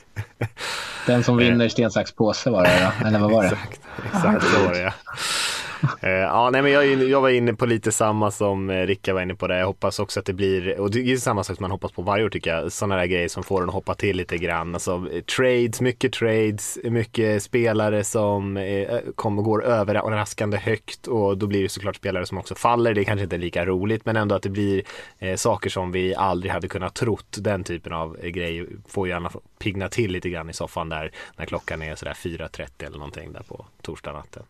Den 1.07 1.25
som 1.25 1.37
vinner 1.37 1.69
sten, 1.69 1.91
sax, 1.91 2.13
påse 2.13 2.51
var 2.51 2.63
det 2.65 2.93
då? 3.01 3.07
Eller 3.07 3.19
vad 3.19 3.31
var 3.31 3.43
det? 3.43 3.49
Exakt, 3.49 3.81
exakt 4.15 4.45
så 4.55 4.65
var 4.65 4.73
det 4.73 4.81
ja. 4.81 4.93
Eh, 6.03 6.11
ja, 6.11 6.51
nej, 6.51 6.63
men 6.63 6.73
jag, 6.73 6.87
jag 7.09 7.21
var 7.21 7.29
inne 7.29 7.55
på 7.55 7.67
lite 7.67 7.93
samma 7.93 8.31
som 8.31 8.71
eh, 8.71 8.87
Ricka 8.87 9.15
var 9.15 9.23
inne 9.23 9.35
på 9.35 9.47
det. 9.47 9.59
Jag 9.59 9.67
hoppas 9.67 9.99
också 9.99 10.21
att 10.21 10.27
det 10.27 10.33
blir, 10.33 10.81
och 10.81 10.91
det 10.91 11.13
är 11.13 11.17
samma 11.17 11.45
sak 11.45 11.57
som 11.57 11.63
man 11.65 11.71
hoppas 11.71 11.93
på 11.93 12.03
varje 12.03 12.25
år 12.25 12.31
tycker 12.31 12.55
jag, 12.55 12.73
sådana 12.73 12.97
där 12.97 13.07
grejer 13.07 13.29
som 13.29 13.43
får 13.43 13.63
en 13.63 13.69
att 13.69 13.75
hoppa 13.75 13.95
till 13.95 14.17
lite 14.17 14.37
grann. 14.39 14.75
Alltså 14.75 15.07
eh, 15.13 15.23
trades, 15.23 15.81
mycket 15.81 16.13
trades, 16.13 16.79
mycket 16.85 17.43
spelare 17.43 18.05
som 18.05 18.57
eh, 18.57 18.99
kommer 19.15 19.43
går 19.43 19.65
överraskande 19.65 20.57
högt 20.57 21.07
och 21.07 21.39
då 21.39 21.47
blir 21.47 21.63
det 21.63 21.69
såklart 21.69 21.97
spelare 21.97 22.27
som 22.27 22.39
också 22.39 22.55
faller. 22.55 22.95
Det 22.95 23.01
är 23.01 23.05
kanske 23.05 23.25
inte 23.25 23.37
är 23.37 23.41
lika 23.41 23.67
roligt 23.67 24.07
men 24.07 24.17
ändå 24.17 24.35
att 24.35 24.43
det 24.43 24.51
blir 24.51 24.83
eh, 25.19 25.37
saker 25.37 25.71
som 25.71 25.93
vi 25.93 26.15
aldrig 26.15 26.53
hade 26.53 26.69
kunnat 26.69 26.95
trott. 26.95 27.37
Den 27.41 27.65
typen 27.65 27.93
av 27.93 28.17
eh, 28.23 28.29
grejer 28.29 28.67
får 28.89 29.09
gärna 29.09 29.31
pigna 29.59 29.89
till 29.89 30.13
lite 30.13 30.31
grann 30.31 30.51
i 30.51 30.53
soffan 30.53 30.89
där 30.89 31.11
när 31.37 31.47
klockan 31.47 31.83
är 31.83 31.95
sådär 31.95 32.15
4.30 32.15 32.87
eller 32.87 32.99
någonting 32.99 33.33
där 33.33 33.43
på 33.43 33.67
torsdag 33.83 34.13
natten. 34.13 34.43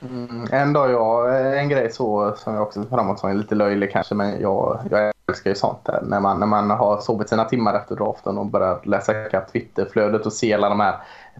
Mm, 0.00 0.46
en 0.52 0.72
dag 0.72 0.90
jag, 0.90 1.58
en 1.58 1.68
grej 1.68 1.90
så 1.90 2.34
som 2.36 2.54
jag 2.54 2.62
också 2.62 2.82
ser 2.82 2.88
framåt 2.88 3.18
som 3.18 3.30
är 3.30 3.34
lite 3.34 3.54
löjlig 3.54 3.92
kanske 3.92 4.14
men 4.14 4.40
jag, 4.40 4.80
jag 4.90 5.12
älskar 5.28 5.50
ju 5.50 5.56
sånt 5.56 5.84
där. 5.84 6.00
När 6.02 6.20
man, 6.20 6.40
när 6.40 6.46
man 6.46 6.70
har 6.70 7.00
sovit 7.00 7.28
sina 7.28 7.44
timmar 7.44 7.74
efter 7.74 7.96
draften 7.96 8.38
och 8.38 8.46
börjar 8.46 8.80
läsa 8.84 9.26
ikapp 9.26 9.52
Twitterflödet 9.52 10.26
och 10.26 10.32
se 10.32 10.54
alla 10.54 10.68
de 10.68 10.80
här 10.80 10.96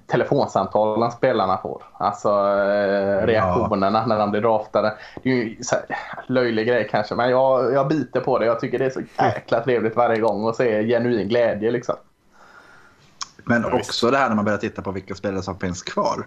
telefonsamtalen 0.07 1.11
spelarna 1.11 1.57
får. 1.57 1.83
Alltså 1.93 2.29
eh, 2.29 3.27
reaktionerna 3.27 4.07
när 4.07 4.19
de 4.19 4.31
blir 4.31 4.41
draftade. 4.41 4.95
Det 5.23 5.31
är 5.31 5.35
ju 5.35 5.57
så 5.63 5.75
här, 5.75 5.99
löjlig 6.27 6.67
grej 6.67 6.89
kanske 6.91 7.15
men 7.15 7.31
jag, 7.31 7.73
jag 7.73 7.89
biter 7.89 8.21
på 8.21 8.39
det. 8.39 8.47
Jag 8.47 8.61
tycker 8.61 8.79
det 8.79 8.85
är 8.85 8.91
så 8.91 9.03
jäkla 9.19 9.61
trevligt 9.61 9.97
varje 9.97 10.21
gång 10.21 10.49
att 10.49 10.57
se 10.57 10.87
genuin 10.87 11.29
glädje 11.29 11.71
liksom. 11.71 11.97
Men 13.45 13.65
också 13.65 14.11
det 14.11 14.19
här 14.19 14.29
när 14.29 14.37
man 14.37 14.45
börjar 14.45 14.59
titta 14.59 14.83
på 14.83 14.91
vilka 14.91 15.15
spelare 15.15 15.43
som 15.43 15.59
finns 15.59 15.83
kvar. 15.83 16.27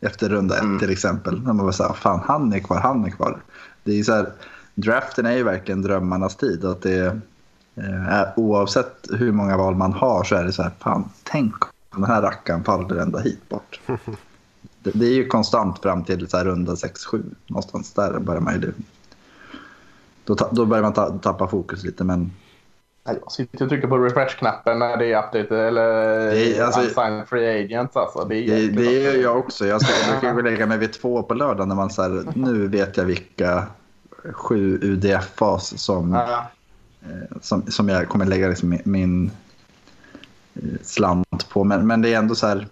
Efter 0.00 0.28
runda 0.28 0.58
ett 0.58 0.80
till 0.80 0.90
exempel. 0.90 1.42
När 1.42 1.52
man 1.52 1.58
bara 1.58 1.72
säger, 1.72 1.92
fan 1.92 2.20
han 2.24 2.52
är 2.52 2.58
kvar, 2.58 2.80
han 2.80 3.04
är 3.04 3.10
kvar. 3.10 3.40
Det 3.84 3.98
är 3.98 4.02
så 4.02 4.12
här, 4.12 4.32
draften 4.74 5.26
är 5.26 5.36
ju 5.36 5.42
verkligen 5.42 5.82
drömmarnas 5.82 6.36
tid. 6.36 6.64
Att 6.64 6.82
det 6.82 7.06
eh, 7.74 8.06
är, 8.08 8.32
oavsett 8.36 9.08
hur 9.12 9.32
många 9.32 9.56
val 9.56 9.74
man 9.74 9.92
har 9.92 10.24
så 10.24 10.34
är 10.34 10.44
det 10.44 10.52
så 10.52 10.62
här, 10.62 10.72
fan 10.78 11.10
tänk 11.22 11.54
om 11.64 12.02
den 12.02 12.10
här 12.10 12.22
rackaren 12.22 12.64
faller 12.64 12.96
ända 12.96 13.18
hit 13.18 13.48
bort. 13.48 13.80
det, 14.82 14.90
det 14.94 15.06
är 15.06 15.14
ju 15.14 15.26
konstant 15.26 15.78
fram 15.78 16.04
till 16.04 16.28
så 16.28 16.36
här 16.36 16.44
runda 16.44 16.74
6-7 16.74 17.22
någonstans. 17.46 17.92
Där 17.92 18.18
börjar 18.18 18.40
man 18.40 18.54
ju... 18.54 18.72
Då, 20.24 20.34
då 20.52 20.66
börjar 20.66 20.82
man 20.82 20.92
ta, 20.92 21.18
tappa 21.18 21.48
fokus 21.48 21.84
lite 21.84 22.04
men 22.04 22.32
Jag 23.22 23.32
sitter 23.32 23.62
och 23.64 23.68
trycker 23.68 23.88
på 23.88 23.98
refresh-knappen 23.98 24.78
när 24.78 24.96
det 24.96 25.12
är 25.12 25.18
update 25.18 25.58
eller 25.58 25.84
Det 26.30 26.56
är, 26.58 26.64
alltså- 26.64 26.80
unsigned 26.80 27.28
free 27.28 27.64
agents. 27.64 27.96
Alltså. 27.96 28.24
Det 28.24 28.36
är, 28.36 28.46
Det, 28.46 28.68
det 28.68 28.92
gör 28.92 29.14
jag 29.14 29.38
också. 29.38 29.66
Jag, 29.66 29.82
ska, 29.82 29.92
jag 29.92 30.10
brukar 30.20 30.32
gå 30.32 30.38
och 30.38 30.44
lägga 30.44 30.66
mig 30.66 30.78
vid 30.78 30.92
två 30.92 31.22
på 31.22 31.34
lördag 31.34 31.68
när 31.68 31.74
man 31.74 31.90
så 31.90 32.08
nu 32.34 32.68
vet 32.68 32.96
jag 32.96 33.04
vilka 33.04 33.66
sju 34.32 34.78
UDFAs 34.82 35.78
som, 35.82 36.12
Ja. 36.12 36.50
eh, 37.02 37.36
som, 37.40 37.62
som 37.70 37.88
jag 37.88 38.08
kommer 38.08 38.26
lägga 38.26 38.48
liksom 38.48 38.78
min, 38.84 39.30
eh, 40.54 40.62
slant 40.82 41.48
på. 41.52 41.64
Men, 41.64 41.86
men 41.86 42.02
det 42.02 42.14
är 42.14 42.18
ändå 42.18 42.34
så 42.34 42.46
här, 42.46 42.66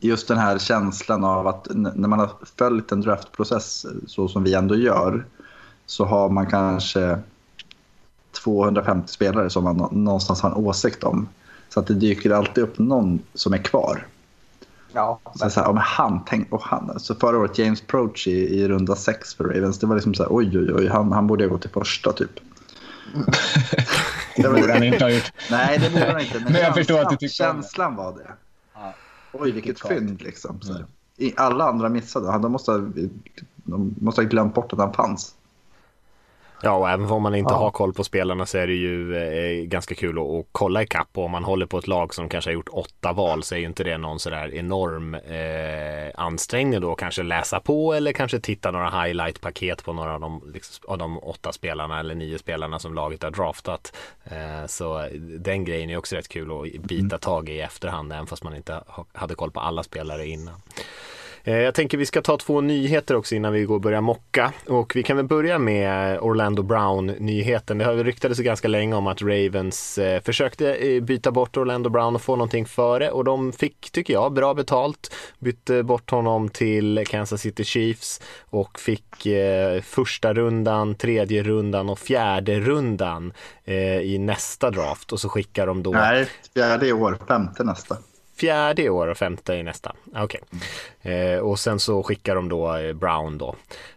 just 0.00 0.28
den 0.28 0.38
här 0.38 0.58
känslan 0.58 1.24
av 1.24 1.46
att 1.48 1.66
när 1.72 2.08
man 2.08 2.18
har 2.18 2.30
följt 2.58 2.92
en 2.92 3.00
draftprocess 3.00 3.86
så 4.06 4.28
som 4.28 4.44
vi 4.44 4.54
ändå 4.54 4.76
gör 4.76 5.24
så 5.86 6.04
har 6.04 6.28
man 6.28 6.46
kanske 6.46 7.18
250 8.32 9.08
spelare 9.12 9.50
som 9.50 9.64
man 9.64 9.76
nå- 9.76 9.88
någonstans 9.92 10.40
har 10.40 10.50
en 10.50 10.56
åsikt 10.56 11.04
om. 11.04 11.28
Så 11.68 11.80
att 11.80 11.86
det 11.86 11.94
dyker 11.94 12.30
alltid 12.30 12.64
upp 12.64 12.78
någon 12.78 13.20
som 13.34 13.52
är 13.52 13.58
kvar. 13.58 14.06
Ja, 14.92 15.20
Så, 15.34 15.50
så 15.50 15.60
här, 15.60 15.66
ja, 15.66 15.72
men 15.72 15.82
han, 15.82 16.20
tänk, 16.26 16.52
och 16.52 16.62
han, 16.62 17.00
så 17.00 17.14
förra 17.14 17.38
året 17.38 17.58
James 17.58 17.80
Proach 17.80 18.26
i, 18.26 18.30
i 18.30 18.68
runda 18.68 18.96
sex 18.96 19.34
för 19.34 19.44
Ravens, 19.44 19.78
det 19.78 19.86
var 19.86 19.94
liksom 19.94 20.14
så 20.14 20.22
här, 20.22 20.32
oj 20.32 20.58
oj 20.58 20.72
oj, 20.74 20.88
han, 20.88 21.12
han 21.12 21.26
borde 21.26 21.44
ha 21.44 21.48
gått 21.48 21.60
till 21.60 21.70
första 21.70 22.12
typ. 22.12 22.30
Det 24.36 24.48
borde 24.48 24.72
han 24.72 24.82
inte 24.82 25.04
ha 25.04 25.10
gjort. 25.10 25.32
Nej, 25.50 25.78
det 25.78 25.90
borde 25.92 26.12
han 26.12 26.20
inte. 26.20 26.40
Men 26.44 26.54
jag 26.54 26.74
förstår 26.74 26.98
att 27.00 27.10
du 27.10 27.16
tyckte. 27.16 27.34
Känslan 27.34 27.96
var 27.96 28.12
det. 28.12 28.32
Ja. 28.74 28.94
Oj, 29.32 29.50
vilket 29.50 29.80
fynd 29.88 30.22
liksom. 30.22 30.60
Så. 30.62 30.74
I, 31.16 31.32
alla 31.36 31.64
andra 31.64 31.88
missade. 31.88 32.30
Han- 32.30 32.42
De 32.42 32.52
måste, 32.52 32.70
ha- 32.72 32.88
de 33.56 33.94
måste 34.00 34.20
ha 34.20 34.28
glömt 34.28 34.54
bort 34.54 34.72
att 34.72 34.78
han 34.78 34.92
fanns. 34.92 35.34
Ja, 36.64 36.72
och 36.72 36.90
även 36.90 37.10
om 37.10 37.22
man 37.22 37.34
inte 37.34 37.54
Ja. 37.54 37.58
har 37.58 37.70
koll 37.70 37.92
på 37.92 38.04
spelarna 38.04 38.46
så 38.46 38.58
är 38.58 38.66
det 38.66 38.72
ju 38.74 39.16
eh, 39.16 39.64
ganska 39.64 39.94
kul 39.94 40.18
att, 40.18 40.24
att 40.24 40.46
kolla 40.52 40.82
ikapp. 40.82 41.08
Och 41.18 41.24
om 41.24 41.30
man 41.30 41.44
håller 41.44 41.66
på 41.66 41.78
ett 41.78 41.86
lag 41.86 42.14
som 42.14 42.28
kanske 42.28 42.50
har 42.50 42.54
gjort 42.54 42.68
åtta 42.72 43.12
val 43.12 43.42
så 43.42 43.54
är 43.54 43.58
ju 43.58 43.66
inte 43.66 43.84
det 43.84 43.98
någon 43.98 44.18
sådär 44.20 44.54
enorm 44.54 45.14
eh, 45.14 46.10
ansträngning 46.14 46.80
då. 46.80 46.94
Kanske 46.94 47.22
läsa 47.22 47.60
på 47.60 47.94
eller 47.94 48.12
kanske 48.12 48.40
titta 48.40 48.70
några 48.70 48.90
highlight-paket 48.90 49.84
på 49.84 49.92
några 49.92 50.14
av 50.14 50.20
de, 50.20 50.52
liksom, 50.54 50.84
av 50.88 50.98
de 50.98 51.18
åtta 51.18 51.52
spelarna 51.52 52.00
eller 52.00 52.14
nio 52.14 52.38
spelarna 52.38 52.78
som 52.78 52.94
laget 52.94 53.22
har 53.22 53.30
draftat. 53.30 53.96
Eh, 54.24 54.66
så 54.66 55.08
den 55.38 55.64
grejen 55.64 55.90
är 55.90 55.96
också 55.96 56.16
rätt 56.16 56.28
kul 56.28 56.50
att 56.52 56.82
bita 56.82 57.18
tag 57.18 57.48
i 57.48 57.52
i 57.52 57.60
efterhand 57.60 58.12
även 58.12 58.26
fast 58.26 58.44
man 58.44 58.56
inte 58.56 58.72
ha- 58.86 59.06
hade 59.12 59.34
koll 59.34 59.50
på 59.50 59.60
alla 59.60 59.82
spelare 59.82 60.26
innan. 60.26 60.54
Eh, 61.44 61.58
jag 61.58 61.74
tänker 61.74 61.98
vi 61.98 62.06
ska 62.06 62.22
ta 62.22 62.36
två 62.36 62.60
nyheter 62.60 63.14
också 63.16 63.34
innan 63.34 63.52
vi 63.52 63.64
går 63.64 63.74
och 63.74 63.80
börjar 63.80 64.00
mocka. 64.00 64.52
Och 64.68 64.96
vi 64.96 65.02
kan 65.02 65.16
väl 65.16 65.26
börja 65.26 65.58
med 65.58 66.20
Orlando 66.20 66.62
Brown-nyheten. 66.62 67.78
Det 67.78 67.84
har 67.84 67.94
ryktades 67.94 68.38
ganska 68.38 68.68
länge 68.68 68.94
om 68.94 69.06
att 69.06 69.22
Ravens 69.22 69.98
eh, 69.98 70.22
försökte 70.22 70.74
eh, 70.74 71.02
byta 71.02 71.30
bort 71.30 71.56
Orlando 71.56 71.90
Brown 71.90 72.14
och 72.14 72.22
få 72.22 72.36
någonting 72.36 72.66
före 72.66 73.10
och 73.10 73.24
de 73.24 73.52
fick, 73.52 73.90
tycker 73.90 74.14
jag, 74.14 74.32
bra 74.32 74.54
betalt. 74.54 75.14
Bytte 75.38 75.82
bort 75.82 76.10
honom 76.10 76.48
till 76.48 77.04
Kansas 77.06 77.40
City 77.40 77.64
Chiefs 77.64 78.20
och 78.50 78.80
fick 78.80 79.02
första 79.82 80.34
rundan, 80.34 80.94
tredje 80.94 81.42
rundan 81.42 81.88
och 81.88 81.98
fjärde 81.98 82.60
rundan 82.60 83.32
i 84.02 84.18
nästa 84.18 84.70
draft 84.70 85.12
och 85.12 85.20
så 85.20 85.28
skickar 85.28 85.66
de 85.66 85.82
då 85.82 85.90
Nej, 85.90 86.26
fjärde 86.54 86.86
i 86.86 86.92
år, 86.92 87.18
femte 87.28 87.64
nästa 87.64 87.96
fjärde 88.42 88.82
i 88.82 88.90
år 88.90 89.08
och 89.08 89.16
femte 89.16 89.54
i 89.54 89.62
nästa. 89.62 89.92
Okej. 90.16 90.40
Eh, 91.02 91.38
och 91.38 91.58
sen 91.58 91.78
så 91.78 92.02
skickar 92.02 92.34
de 92.34 92.48
då 92.48 92.76
eh, 92.76 92.92
Brown 92.92 93.38
då. 93.38 93.56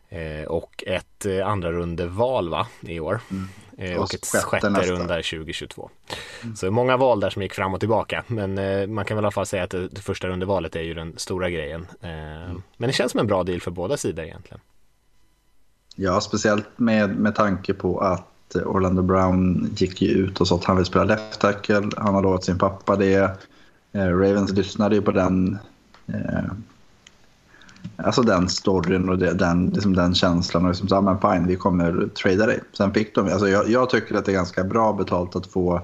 Eh, 0.09 0.47
och 0.47 0.83
ett 0.87 1.25
eh, 1.25 1.47
andra 1.47 1.71
rundeval 1.71 2.49
va, 2.49 2.67
i 2.81 2.99
år. 2.99 3.19
Mm. 3.31 3.47
Eh, 3.77 3.97
och, 3.97 4.03
och 4.03 4.13
ett 4.13 4.25
sjätte 4.25 4.67
runda 4.67 5.15
2022. 5.15 5.89
Mm. 6.43 6.55
Så 6.55 6.71
många 6.71 6.97
val 6.97 7.19
där 7.19 7.29
som 7.29 7.41
gick 7.41 7.53
fram 7.53 7.73
och 7.73 7.79
tillbaka. 7.79 8.23
Men 8.27 8.57
eh, 8.57 8.87
man 8.87 9.05
kan 9.05 9.17
väl 9.17 9.23
i 9.23 9.25
alla 9.25 9.31
fall 9.31 9.45
säga 9.45 9.63
att 9.63 9.69
det, 9.69 9.87
det 9.87 10.01
första 10.01 10.27
rundevalet 10.27 10.75
är 10.75 10.81
ju 10.81 10.93
den 10.93 11.13
stora 11.17 11.49
grejen. 11.49 11.87
Mm. 12.01 12.61
Men 12.77 12.87
det 12.87 12.93
känns 12.93 13.11
som 13.11 13.19
en 13.19 13.27
bra 13.27 13.43
deal 13.43 13.61
för 13.61 13.71
båda 13.71 13.97
sidor 13.97 14.25
egentligen. 14.25 14.59
Ja, 15.95 16.21
speciellt 16.21 16.67
med, 16.75 17.09
med 17.09 17.35
tanke 17.35 17.73
på 17.73 17.99
att 17.99 18.55
Orlando 18.65 19.01
Brown 19.01 19.69
gick 19.75 20.01
ju 20.01 20.09
ut 20.09 20.41
och 20.41 20.47
sa 20.47 20.55
att 20.55 20.65
han 20.65 20.77
vill 20.77 20.85
spela 20.85 21.03
left 21.03 21.39
tackle. 21.39 21.89
Han 21.97 22.15
har 22.15 22.21
lovat 22.21 22.43
sin 22.43 22.57
pappa 22.57 22.95
det. 22.95 23.37
Eh, 23.95 24.07
Ravens 24.07 24.51
lyssnade 24.51 24.95
ju 24.95 25.01
på 25.01 25.11
den 25.11 25.57
eh, 26.07 26.51
Alltså 27.97 28.21
den 28.21 28.49
storyn 28.49 29.09
och 29.09 29.17
det, 29.17 29.33
den, 29.33 29.69
liksom 29.69 29.95
den 29.95 30.15
känslan. 30.15 30.63
Och 30.63 30.69
liksom 30.69 30.87
så, 30.87 30.95
ah, 30.95 31.01
men 31.01 31.19
fine, 31.19 31.47
vi 31.47 31.55
kommer 31.55 32.07
trada 32.07 32.45
dig. 32.45 32.59
Sen 32.73 32.93
fick 32.93 33.15
de, 33.15 33.27
alltså 33.27 33.47
jag, 33.47 33.69
jag 33.69 33.89
tycker 33.89 34.15
att 34.15 34.25
det 34.25 34.31
är 34.31 34.33
ganska 34.33 34.63
bra 34.63 34.93
betalt 34.93 35.35
att 35.35 35.47
få 35.47 35.81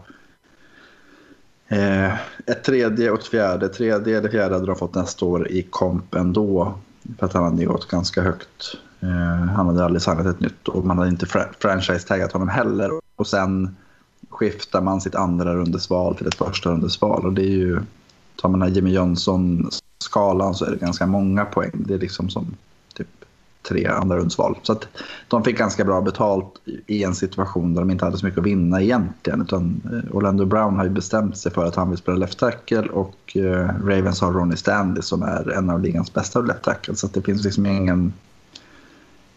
eh, 1.68 2.14
ett 2.46 2.64
tredje 2.64 3.12
och 3.12 3.20
ett 3.20 3.28
fjärde. 3.28 3.70
Tredje 3.70 4.18
eller 4.18 4.30
fjärde 4.30 4.54
hade 4.56 4.66
de 4.66 4.76
fått 4.76 4.96
nästa 4.96 5.26
år 5.26 5.52
i 5.52 5.62
komp 5.62 6.16
ändå. 6.16 6.74
För 7.20 7.26
att 7.26 7.34
han 7.34 7.44
hade 7.44 7.66
gått 7.66 7.88
ganska 7.88 8.22
högt. 8.22 8.78
Eh, 9.00 9.46
han 9.46 9.68
hade 9.68 9.86
aldrig 9.86 10.02
signat 10.02 10.26
ett 10.26 10.40
nytt 10.40 10.68
och 10.68 10.86
man 10.86 10.98
hade 10.98 11.10
inte 11.10 11.26
fra 11.26 11.46
franchise-taggat 11.60 12.32
honom 12.32 12.50
heller. 12.50 12.92
Och 13.16 13.28
sen 13.28 13.76
skiftar 14.30 14.82
man 14.82 15.02
sitt 15.02 15.16
andra 15.16 15.56
rundesval 15.56 16.16
till 16.16 16.28
ett 16.28 16.36
första 16.36 16.70
rundesval. 16.70 17.26
Och 17.26 17.34
det 17.34 17.44
är 17.44 17.58
ju, 17.58 17.80
tar 18.42 18.50
man 18.50 18.62
här 18.62 18.70
Jimmy 18.70 18.92
Jönsson-skalan 18.92 20.56
så 20.56 20.66
är 20.66 20.72
det 20.72 20.78
ganska 20.78 21.06
många 21.06 21.46
poäng. 21.46 21.72
Det 21.74 21.94
är 21.94 22.00
liksom 22.00 22.30
som 22.30 22.56
typ 22.94 23.08
tre 23.70 23.88
andra 23.88 24.18
rundsval. 24.18 24.58
Så 24.64 24.72
att 24.72 24.88
de 25.28 25.44
fick 25.44 25.58
ganska 25.58 25.86
bra 25.86 26.02
betalt 26.02 26.54
i 26.88 27.04
en 27.04 27.16
situation 27.16 27.74
där 27.74 27.82
de 27.82 27.92
inte 27.92 28.06
hade 28.06 28.18
så 28.18 28.26
mycket 28.26 28.40
att 28.40 28.46
vinna 28.46 28.82
egentligen. 28.82 29.42
Utan 29.42 29.82
eh, 29.86 30.16
Orlando 30.16 30.46
Brown 30.46 30.76
har 30.76 30.84
ju 30.84 30.90
bestämt 30.90 31.38
sig 31.38 31.52
för 31.52 31.66
att 31.66 31.76
han 31.76 31.90
vill 31.90 31.98
spela 31.98 32.18
left 32.18 32.40
tackle 32.40 32.82
och 32.82 33.38
eh, 33.38 33.68
Ravens 33.86 34.22
har 34.22 34.32
Ronnie 34.32 34.58
Stanley 34.58 35.02
som 35.02 35.24
är 35.24 35.52
en 35.52 35.70
av 35.70 35.82
ligans 35.82 36.14
bästa 36.14 36.42
left 36.42 36.64
tackle. 36.64 36.96
Så 36.96 37.08
det 37.08 37.22
finns 37.22 37.44
liksom 37.44 37.66
ingen... 37.66 38.14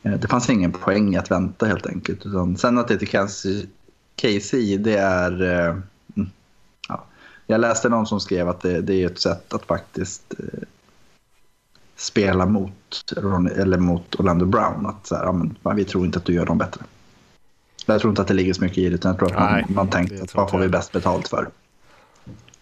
Eh, 0.02 0.12
det 0.12 0.28
fanns 0.28 0.50
ingen 0.50 0.72
poäng 0.72 1.16
att 1.16 1.30
vänta 1.30 1.66
helt 1.66 1.86
enkelt. 1.86 2.26
Utan 2.26 2.56
sen 2.56 2.78
att 2.78 2.88
det 2.88 2.94
är 2.94 2.98
till 2.98 3.68
KC, 4.16 4.76
det 4.76 4.96
är... 4.96 5.82
Ja, 7.46 7.54
jag 7.54 7.60
läste 7.60 7.88
någon 7.88 8.06
som 8.06 8.20
skrev 8.20 8.48
att 8.48 8.60
det, 8.60 8.80
det 8.80 9.02
är 9.02 9.06
ett 9.06 9.20
sätt 9.20 9.54
att 9.54 9.66
faktiskt 9.66 10.34
eh, 10.38 10.68
spela 11.96 12.46
mot, 12.46 13.12
Ron, 13.16 13.46
eller 13.46 13.78
mot 13.78 14.20
Orlando 14.20 14.46
Brown. 14.46 14.86
Att 14.86 15.06
så 15.06 15.16
här, 15.16 15.24
ja, 15.24 15.32
men, 15.32 15.76
vi 15.76 15.84
tror 15.84 16.04
inte 16.06 16.18
att 16.18 16.24
du 16.24 16.34
gör 16.34 16.46
dem 16.46 16.58
bättre. 16.58 16.80
Jag 17.86 18.00
tror 18.00 18.10
inte 18.10 18.22
att 18.22 18.28
det 18.28 18.34
ligger 18.34 18.52
så 18.52 18.62
mycket 18.62 18.78
i 18.78 18.88
det, 18.88 18.94
utan 18.94 19.10
jag 19.10 19.18
tror 19.18 19.28
att 19.32 19.40
man, 19.40 19.52
Nej, 19.52 19.64
man 19.68 19.88
tänkt 19.88 20.22
att 20.22 20.34
vad 20.34 20.50
får 20.50 20.58
vi 20.58 20.68
bäst 20.68 20.92
betalt 20.92 21.28
för. 21.28 21.48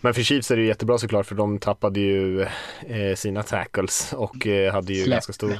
Men 0.01 0.15
för 0.15 0.23
Chiefs 0.23 0.51
är 0.51 0.57
det 0.57 0.63
jättebra 0.63 0.99
såklart, 0.99 1.27
för 1.27 1.35
de 1.35 1.59
tappade 1.59 2.01
ju 2.01 2.43
eh, 2.81 3.17
sina 3.17 3.43
tackles 3.43 4.13
och 4.13 4.47
eh, 4.47 4.73
hade 4.73 4.93
ju 4.93 5.05
Släpp. 5.05 5.15
ganska 5.15 5.33
stor... 5.33 5.59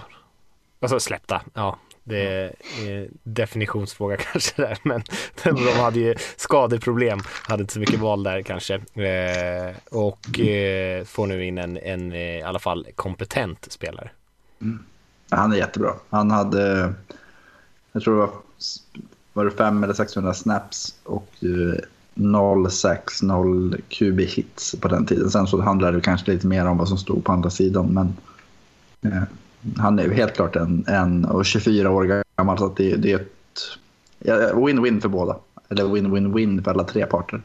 Alltså 0.81 1.01
släppta, 1.01 1.43
ja. 1.55 1.79
Det 2.05 2.53
är 2.79 3.09
definitionsfråga 3.23 4.17
kanske 4.33 4.63
där, 4.63 4.79
men 4.83 5.03
de 5.45 5.81
hade 5.81 6.01
ju 6.01 6.15
skadeproblem, 6.37 7.21
hade 7.49 7.61
inte 7.61 7.75
så 7.75 7.81
mycket 7.81 8.01
val 8.01 8.23
där 8.23 8.43
kanske. 8.43 8.75
Eh, 8.75 9.77
och 9.91 10.41
eh, 10.41 11.05
får 11.05 11.27
nu 11.27 11.45
in 11.45 11.59
en, 11.59 11.77
en 11.77 12.13
eh, 12.13 12.39
i 12.39 12.43
alla 12.43 12.59
fall 12.59 12.87
kompetent 12.95 13.73
spelare. 13.73 14.11
Mm. 14.61 14.79
Han 15.31 15.53
är 15.53 15.57
jättebra. 15.57 15.95
Han 16.11 16.31
hade, 16.31 16.93
jag 17.93 18.03
tror 18.03 18.15
det 18.15 18.21
var, 18.21 18.31
var 19.33 19.45
det 19.45 19.51
500 19.51 19.87
eller 19.87 19.95
600 19.95 20.35
snaps 20.35 20.95
och 21.05 21.29
0 22.15 22.71
6 22.71 23.23
0 23.23 23.77
QB 23.89 24.21
hits 24.21 24.75
på 24.81 24.89
den 24.89 25.07
tiden. 25.07 25.31
Sen 25.31 25.47
så 25.47 25.61
handlade 25.61 25.97
det 25.97 26.03
kanske 26.03 26.33
lite 26.33 26.47
mer 26.47 26.67
om 26.67 26.79
vad 26.79 26.89
som 26.89 26.99
stod 26.99 27.25
på 27.25 27.33
andra 27.33 27.51
sidan, 27.51 27.87
men 27.87 28.17
eh, 29.13 29.23
han 29.79 29.99
är 29.99 30.09
helt 30.09 30.35
klart 30.35 30.57
en, 30.57 30.85
en 30.89 31.25
och 31.25 31.47
24 31.47 31.91
år 31.91 32.25
gammal 32.37 32.59
så 32.59 32.75
det, 32.77 32.97
det 32.97 33.13
är 33.13 33.17
ett 33.17 34.55
win-win 34.55 35.01
för 35.01 35.09
båda. 35.09 35.37
Eller 35.69 35.85
win-win-win 35.85 36.65
för 36.65 36.71
alla 36.71 36.85
tre 36.85 37.07
parter. 37.07 37.43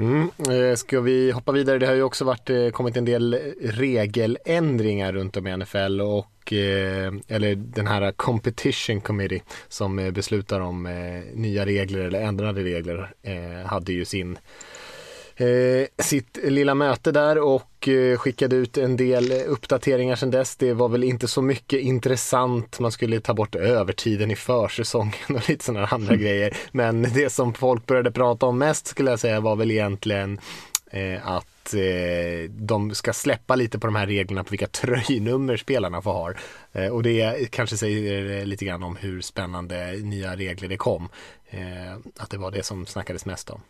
Mm. 0.00 0.30
Eh, 0.50 0.76
ska 0.76 1.00
vi 1.00 1.30
hoppa 1.30 1.52
vidare? 1.52 1.78
Det 1.78 1.86
har 1.86 1.94
ju 1.94 2.02
också 2.02 2.24
varit, 2.24 2.50
eh, 2.50 2.68
kommit 2.68 2.96
en 2.96 3.04
del 3.04 3.34
regeländringar 3.60 5.12
runt 5.12 5.36
om 5.36 5.46
i 5.46 5.56
NFL 5.56 6.00
och 6.00 6.52
eh, 6.52 7.12
eller 7.28 7.54
den 7.54 7.86
här 7.86 8.12
competition 8.12 9.00
committee 9.00 9.42
som 9.68 9.96
beslutar 10.14 10.60
om 10.60 10.82
nya 11.34 11.66
regler 11.66 12.00
eller 12.00 12.20
ändrade 12.20 12.62
regler 12.62 13.14
hade 13.66 13.92
ju 13.92 14.04
sin 14.04 14.38
sitt 15.98 16.38
lilla 16.42 16.74
möte 16.74 17.12
där 17.12 17.38
och 17.38 17.88
eh, 17.88 18.18
skickade 18.18 18.56
ut 18.56 18.78
en 18.78 18.96
del 18.96 19.32
uppdateringar 19.32 20.16
sedan 20.16 20.30
dess. 20.30 20.56
Det 20.56 20.72
var 20.72 20.88
väl 20.88 21.04
inte 21.04 21.28
så 21.28 21.42
mycket 21.42 21.80
intressant. 21.80 22.80
Man 22.80 22.92
skulle 22.92 23.20
ta 23.20 23.34
bort 23.34 23.54
övertiden 23.54 24.30
i 24.30 24.36
försäsongen 24.36 25.14
och 25.28 25.48
lite 25.48 25.64
sådana 25.64 25.86
andra 25.86 26.14
mm. 26.14 26.24
grejer. 26.24 26.56
Men 26.72 27.02
det 27.02 27.30
som 27.30 27.54
folk 27.54 27.86
började 27.86 28.10
prata 28.10 28.46
om 28.46 28.58
mest 28.58 28.86
skulle 28.86 29.10
jag 29.10 29.20
säga 29.20 29.40
var 29.40 29.56
väl 29.56 29.70
egentligen 29.70 30.40
eh, 30.90 31.26
att 31.28 31.74
eh, 31.74 32.50
de 32.50 32.94
ska 32.94 33.12
släppa 33.12 33.56
lite 33.56 33.78
på 33.78 33.86
de 33.86 33.96
här 33.96 34.06
reglerna 34.06 34.44
på 34.44 34.50
vilka 34.50 34.66
tröjnummer 34.66 35.56
spelarna 35.56 36.02
får 36.02 36.12
ha. 36.12 36.32
Eh, 36.72 36.88
och 36.88 37.02
det 37.02 37.50
kanske 37.50 37.76
säger 37.76 38.46
lite 38.46 38.64
grann 38.64 38.82
om 38.82 38.96
hur 38.96 39.20
spännande 39.20 39.92
nya 39.92 40.36
regler 40.36 40.68
det 40.68 40.76
kom. 40.76 41.08
Eh, 41.50 41.94
att 42.16 42.30
det 42.30 42.38
var 42.38 42.50
det 42.50 42.62
som 42.62 42.86
snackades 42.86 43.26
mest 43.26 43.50
om. 43.50 43.60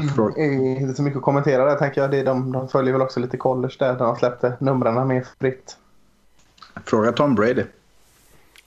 Mm. 0.00 0.76
Inte 0.76 0.94
så 0.94 1.02
mycket 1.02 1.16
att 1.16 1.22
kommentera 1.22 1.64
där 1.64 1.76
tänker 1.76 2.00
jag. 2.00 2.10
Det 2.10 2.22
de, 2.22 2.52
de 2.52 2.68
följer 2.68 2.92
väl 2.92 3.02
också 3.02 3.20
lite 3.20 3.36
college 3.36 3.74
där. 3.78 3.98
De 3.98 4.16
släppte 4.16 4.56
numren 4.60 5.08
mer 5.08 5.26
fritt. 5.40 5.76
Fråga 6.84 7.12
Tom 7.12 7.34
Brady. 7.34 7.64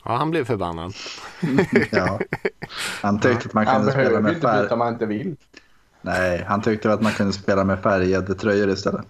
Ja, 0.06 0.16
han 0.16 0.32
blev 0.32 0.46
förbannad. 0.46 0.94
ja. 1.92 2.20
Han 3.02 3.20
tyckte 3.20 3.48
att 3.48 3.54
man 3.54 3.66
kunde 3.66 3.92
spela 3.92 4.20
med 4.20 4.42
färg. 4.42 4.44
Han 4.44 4.44
behöver 4.44 4.60
inte 4.60 4.62
byta 4.64 4.74
om 4.74 4.80
man 4.80 4.94
inte 4.94 5.06
vill. 5.06 5.36
Nej, 6.02 6.44
han 6.48 6.62
tyckte 6.62 6.94
att 6.94 7.02
man 7.02 7.12
kunde 7.12 7.34
spela 7.34 7.64
med 7.64 7.80
färgade 7.80 8.36
tröjor 8.36 8.70
istället. 8.70 9.06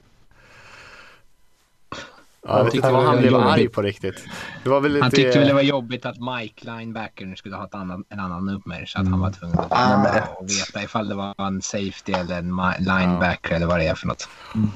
Ja, 2.47 2.57
jag 2.57 2.71
tyckte 2.71 2.87
han 2.87 3.17
blev 3.17 3.35
arg 3.35 3.69
på 3.69 3.81
riktigt. 3.81 4.25
Det 4.63 4.69
var 4.69 4.81
väl 4.81 4.91
lite... 4.91 5.03
Han 5.03 5.11
tyckte 5.11 5.39
väl 5.39 5.47
det 5.47 5.53
var 5.53 5.61
jobbigt 5.61 6.05
att 6.05 6.17
Mike, 6.19 6.71
linebackern, 6.71 7.37
skulle 7.37 7.55
ha 7.55 7.65
ett 7.65 7.75
annan, 7.75 8.03
en 8.09 8.19
annan 8.19 8.45
nummer. 8.45 8.85
Så 8.85 8.97
att 8.97 9.01
mm. 9.01 9.13
han 9.13 9.21
var 9.21 9.31
tvungen 9.31 9.59
att 9.59 9.67
ah. 9.69 10.25
veta 10.41 10.83
ifall 10.83 11.09
det 11.09 11.15
var 11.15 11.47
en 11.47 11.61
safety 11.61 12.11
eller 12.11 12.37
en 12.37 12.47
linebacker 12.79 13.49
ja. 13.49 13.55
eller 13.55 13.65
vad 13.65 13.79
det 13.79 13.87
är 13.87 13.95
för 13.95 14.07
något. 14.07 14.29
Mm. 14.55 14.71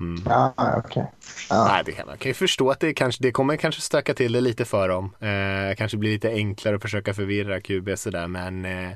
Mm. 0.00 0.22
Ja, 0.26 0.54
okej. 0.56 0.78
Okay. 0.78 1.02
Ja. 1.50 1.64
Nej, 1.64 1.82
det 1.86 1.92
kan 1.92 2.06
man 2.06 2.18
kan 2.18 2.30
ju 2.30 2.34
förstå 2.34 2.70
att 2.70 2.80
det, 2.80 2.94
kanske, 2.94 3.22
det 3.22 3.32
kommer 3.32 3.56
kanske 3.56 3.80
stöka 3.80 4.14
till 4.14 4.32
det 4.32 4.40
lite 4.40 4.64
för 4.64 4.88
dem. 4.88 5.14
Eh, 5.20 5.76
kanske 5.76 5.96
blir 5.96 6.12
lite 6.12 6.28
enklare 6.28 6.76
att 6.76 6.82
försöka 6.82 7.14
förvirra 7.14 7.60
QB 7.60 7.88
sådär, 7.96 8.26
men 8.26 8.64
eh, 8.64 8.90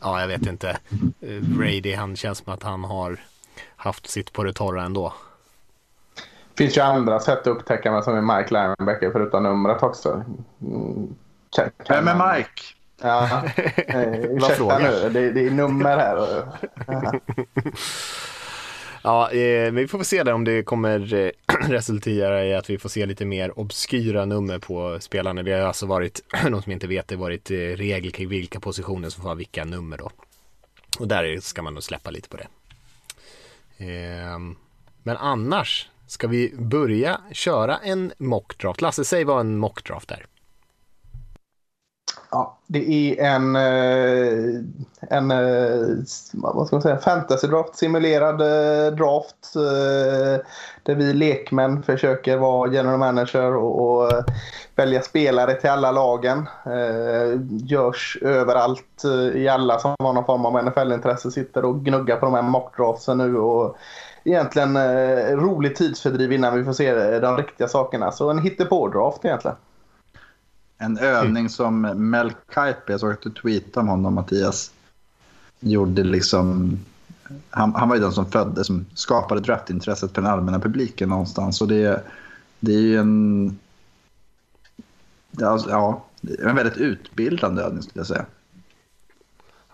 ja, 0.00 0.20
jag 0.20 0.28
vet 0.28 0.46
inte. 0.46 0.70
Eh, 1.20 1.40
Brady, 1.40 1.94
han 1.94 2.16
känns 2.16 2.38
som 2.38 2.52
att 2.52 2.62
han 2.62 2.84
har 2.84 3.20
haft 3.76 4.10
sitt 4.10 4.32
på 4.32 4.44
det 4.44 4.52
torra 4.52 4.82
ändå. 4.82 5.12
Finns 6.56 6.76
ju 6.76 6.80
andra 6.80 7.20
sätt 7.20 7.38
att 7.38 7.46
upptäcka 7.46 7.92
vem 7.92 8.02
som 8.02 8.14
är 8.14 8.38
Mike 8.38 8.54
Linebacker 8.54 9.10
förutom 9.12 9.42
numret 9.42 9.82
också. 9.82 10.24
Mm, 10.60 11.14
vem 11.88 12.08
är 12.08 12.36
Mike? 12.36 12.62
Ja, 13.02 13.42
eh, 13.76 14.12
ursäkta 14.12 14.78
nu. 14.78 15.08
Det, 15.08 15.30
det, 15.30 15.46
är 15.46 15.50
nummer 15.50 15.96
här. 15.96 16.42
Ja, 19.02 19.30
eh, 19.30 19.72
vi 19.72 19.88
får 19.88 20.02
se 20.02 20.22
där 20.22 20.32
om 20.32 20.44
det 20.44 20.62
kommer 20.62 21.14
eh, 21.14 21.30
resultera 21.68 22.44
i 22.44 22.54
att 22.54 22.70
vi 22.70 22.78
får 22.78 22.88
se 22.88 23.06
lite 23.06 23.24
mer 23.24 23.58
obskyra 23.58 24.24
nummer 24.24 24.58
på 24.58 24.98
spelarna. 25.00 25.42
Det 25.42 25.52
har 25.52 25.60
alltså 25.60 25.86
varit, 25.86 26.20
någon 26.50 26.62
som 26.62 26.72
inte 26.72 26.86
vet, 26.86 27.08
det 27.08 27.14
har 27.14 27.20
varit 27.20 27.50
eh, 27.50 27.54
regel 27.56 28.12
kring 28.12 28.28
vilka 28.28 28.60
positioner 28.60 29.08
som 29.08 29.22
får 29.22 29.28
ha 29.28 29.34
vilka 29.34 29.64
nummer 29.64 29.98
då. 29.98 30.10
Och 30.98 31.08
där 31.08 31.40
ska 31.40 31.62
man 31.62 31.74
nog 31.74 31.82
släppa 31.82 32.10
lite 32.10 32.28
på 32.28 32.36
det. 32.36 32.46
Eh, 33.78 34.38
men 35.02 35.16
annars 35.16 35.88
Ska 36.06 36.26
vi 36.26 36.54
börja 36.58 37.20
köra 37.32 37.76
en 37.76 38.12
mockdraft? 38.18 38.80
Lasse, 38.80 39.04
säg 39.04 39.24
vad 39.24 39.40
en 39.40 39.58
mockdraft 39.58 40.10
är. 40.10 40.26
Ja, 42.30 42.58
det 42.66 43.18
är 43.18 43.34
en, 43.34 43.56
eh, 43.56 44.60
en 45.00 45.30
eh, 45.30 45.86
vad 46.32 46.66
ska 46.66 46.76
man 46.76 46.82
säga, 46.82 46.98
fantasy 46.98 47.46
draft, 47.46 47.76
simulerad 47.76 48.40
eh, 48.40 48.92
draft 48.92 49.52
där 50.82 50.94
vi 50.94 51.12
lekmän 51.12 51.82
försöker 51.82 52.36
vara 52.36 52.72
general 52.72 52.98
manager 52.98 53.54
och, 53.54 54.02
och 54.02 54.12
välja 54.74 55.02
spelare 55.02 55.54
till 55.54 55.70
alla 55.70 55.90
lagen. 55.90 56.48
Görs 57.50 58.18
överallt 58.22 59.04
i 59.34 59.48
alla 59.48 59.78
som 59.78 59.94
har 59.98 60.12
någon 60.12 60.24
form 60.24 60.46
av 60.46 60.64
NFL-intresse 60.64 61.30
sitter 61.30 61.64
och 61.64 61.84
gnuggar 61.84 62.16
på 62.16 62.26
de 62.26 62.34
här 62.34 62.42
mockdraftsen 62.42 63.18
nu 63.18 63.36
och 63.36 63.76
egentligen 64.26 64.76
eh, 64.76 65.36
rolig 65.36 65.76
tidsfördriv 65.76 66.32
innan 66.32 66.58
vi 66.58 66.64
får 66.64 66.72
se 66.72 66.86
eh, 66.86 67.20
de 67.20 67.36
riktiga 67.36 67.68
sakerna. 67.68 68.12
Så 68.12 68.30
en 68.30 68.38
hittepå-draft 68.38 69.24
egentligen. 69.24 69.56
En 70.78 70.98
övning 70.98 71.48
som 71.48 71.80
Mel 72.10 72.30
Kipe, 72.30 72.82
jag 72.86 73.00
såg 73.00 73.12
att 73.12 73.22
du 73.22 73.30
tweetade 73.30 73.80
om 73.80 73.88
honom 73.88 74.14
Mattias, 74.14 74.70
gjorde 75.60 76.04
liksom... 76.04 76.78
Han, 77.50 77.74
han 77.74 77.88
var 77.88 77.96
ju 77.96 78.02
den 78.02 78.12
som 78.12 78.30
födde, 78.30 78.64
som 78.64 78.86
skapade 78.94 79.40
draftintresset 79.40 80.14
för 80.14 80.22
den 80.22 80.30
allmänna 80.30 80.60
publiken 80.60 81.08
någonstans. 81.08 81.60
Och 81.60 81.68
det, 81.68 82.02
det 82.60 82.72
är 82.72 82.80
ju 82.80 82.96
en... 82.96 83.58
Ja, 85.30 85.48
alltså, 85.48 86.00
en 86.38 86.56
väldigt 86.56 86.76
utbildande 86.76 87.62
övning 87.62 87.82
skulle 87.82 88.00
jag 88.00 88.06
säga. 88.06 88.24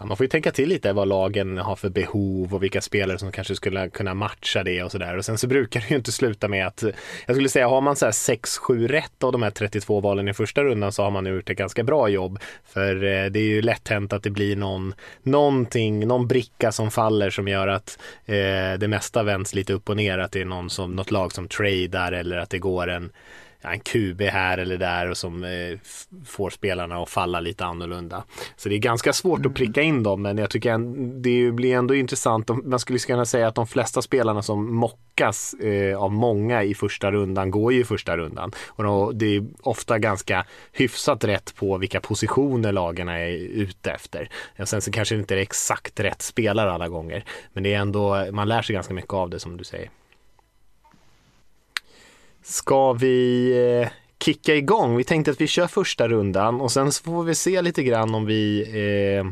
Ja, 0.02 0.06
man 0.06 0.16
får 0.16 0.24
ju 0.24 0.28
tänka 0.28 0.52
till 0.52 0.68
lite 0.68 0.92
vad 0.92 1.08
lagen 1.08 1.58
har 1.58 1.76
för 1.76 1.88
behov 1.88 2.54
och 2.54 2.62
vilka 2.62 2.80
spelare 2.80 3.18
som 3.18 3.32
kanske 3.32 3.54
skulle 3.54 3.88
kunna 3.88 4.14
matcha 4.14 4.62
det 4.62 4.82
och 4.82 4.92
sådär. 4.92 5.16
Och 5.16 5.24
sen 5.24 5.38
så 5.38 5.46
brukar 5.46 5.80
det 5.80 5.90
ju 5.90 5.96
inte 5.96 6.12
sluta 6.12 6.48
med 6.48 6.66
att, 6.66 6.84
jag 7.26 7.36
skulle 7.36 7.48
säga 7.48 7.68
har 7.68 7.80
man 7.80 7.96
så 7.96 8.04
här 8.04 8.12
6-7 8.12 8.88
rätt 8.88 9.24
av 9.24 9.32
de 9.32 9.42
här 9.42 9.50
32 9.50 10.00
valen 10.00 10.28
i 10.28 10.34
första 10.34 10.64
rundan 10.64 10.92
så 10.92 11.02
har 11.02 11.10
man 11.10 11.26
gjort 11.26 11.50
ett 11.50 11.58
ganska 11.58 11.82
bra 11.82 12.08
jobb. 12.08 12.38
För 12.64 12.94
eh, 12.94 13.26
det 13.30 13.38
är 13.38 13.48
ju 13.48 13.62
lätt 13.62 13.88
hänt 13.88 14.12
att 14.12 14.22
det 14.22 14.30
blir 14.30 14.56
någon, 14.56 14.94
någonting, 15.22 16.06
någon 16.06 16.28
bricka 16.28 16.72
som 16.72 16.90
faller 16.90 17.30
som 17.30 17.48
gör 17.48 17.68
att 17.68 17.98
eh, 18.26 18.78
det 18.78 18.88
mesta 18.88 19.22
vänds 19.22 19.54
lite 19.54 19.72
upp 19.72 19.88
och 19.88 19.96
ner. 19.96 20.18
Att 20.18 20.32
det 20.32 20.40
är 20.40 20.44
någon 20.44 20.70
som, 20.70 20.96
något 20.96 21.10
lag 21.10 21.32
som 21.32 21.48
tradar 21.48 22.12
eller 22.12 22.36
att 22.36 22.50
det 22.50 22.58
går 22.58 22.88
en 22.90 23.12
en 23.62 23.80
QB 23.80 24.20
här 24.22 24.58
eller 24.58 24.78
där 24.78 25.10
och 25.10 25.16
som 25.16 25.44
eh, 25.44 25.78
får 26.26 26.50
spelarna 26.50 27.02
att 27.02 27.08
falla 27.08 27.40
lite 27.40 27.64
annorlunda. 27.64 28.24
Så 28.56 28.68
det 28.68 28.74
är 28.74 28.78
ganska 28.78 29.12
svårt 29.12 29.38
mm. 29.38 29.50
att 29.50 29.56
pricka 29.56 29.82
in 29.82 30.02
dem 30.02 30.22
men 30.22 30.38
jag 30.38 30.50
tycker 30.50 30.78
det 31.22 31.52
blir 31.52 31.76
ändå 31.76 31.94
intressant. 31.94 32.50
Man 32.64 32.78
skulle 32.78 32.98
kunna 32.98 33.24
säga 33.24 33.48
att 33.48 33.54
de 33.54 33.66
flesta 33.66 34.02
spelarna 34.02 34.42
som 34.42 34.74
mockas 34.74 35.54
eh, 35.54 36.02
av 36.02 36.12
många 36.12 36.62
i 36.62 36.74
första 36.74 37.12
rundan 37.12 37.50
går 37.50 37.72
ju 37.72 37.80
i 37.80 37.84
första 37.84 38.16
rundan. 38.16 38.52
Och 38.68 38.84
då, 38.84 39.12
det 39.12 39.36
är 39.36 39.44
ofta 39.60 39.98
ganska 39.98 40.46
hyfsat 40.72 41.24
rätt 41.24 41.54
på 41.56 41.78
vilka 41.78 42.00
positioner 42.00 42.72
lagen 42.72 43.08
är 43.08 43.28
ute 43.36 43.90
efter. 43.90 44.28
Och 44.58 44.68
sen 44.68 44.82
så 44.82 44.90
kanske 44.90 45.14
det 45.14 45.20
inte 45.20 45.34
är 45.34 45.38
exakt 45.38 46.00
rätt 46.00 46.22
spelare 46.22 46.72
alla 46.72 46.88
gånger. 46.88 47.24
Men 47.52 47.62
det 47.62 47.74
är 47.74 47.78
ändå, 47.78 48.26
man 48.32 48.48
lär 48.48 48.62
sig 48.62 48.74
ganska 48.74 48.94
mycket 48.94 49.12
av 49.12 49.30
det 49.30 49.40
som 49.40 49.56
du 49.56 49.64
säger. 49.64 49.90
Ska 52.52 52.92
vi 52.92 53.50
eh, 53.82 53.88
kicka 54.24 54.54
igång? 54.54 54.96
Vi 54.96 55.04
tänkte 55.04 55.30
att 55.30 55.40
vi 55.40 55.46
kör 55.46 55.66
första 55.66 56.08
rundan 56.08 56.60
och 56.60 56.72
sen 56.72 56.92
så 56.92 57.04
får 57.04 57.24
vi 57.24 57.34
se 57.34 57.62
lite 57.62 57.82
grann 57.82 58.14
om 58.14 58.26
vi 58.26 58.62
eh, 59.18 59.26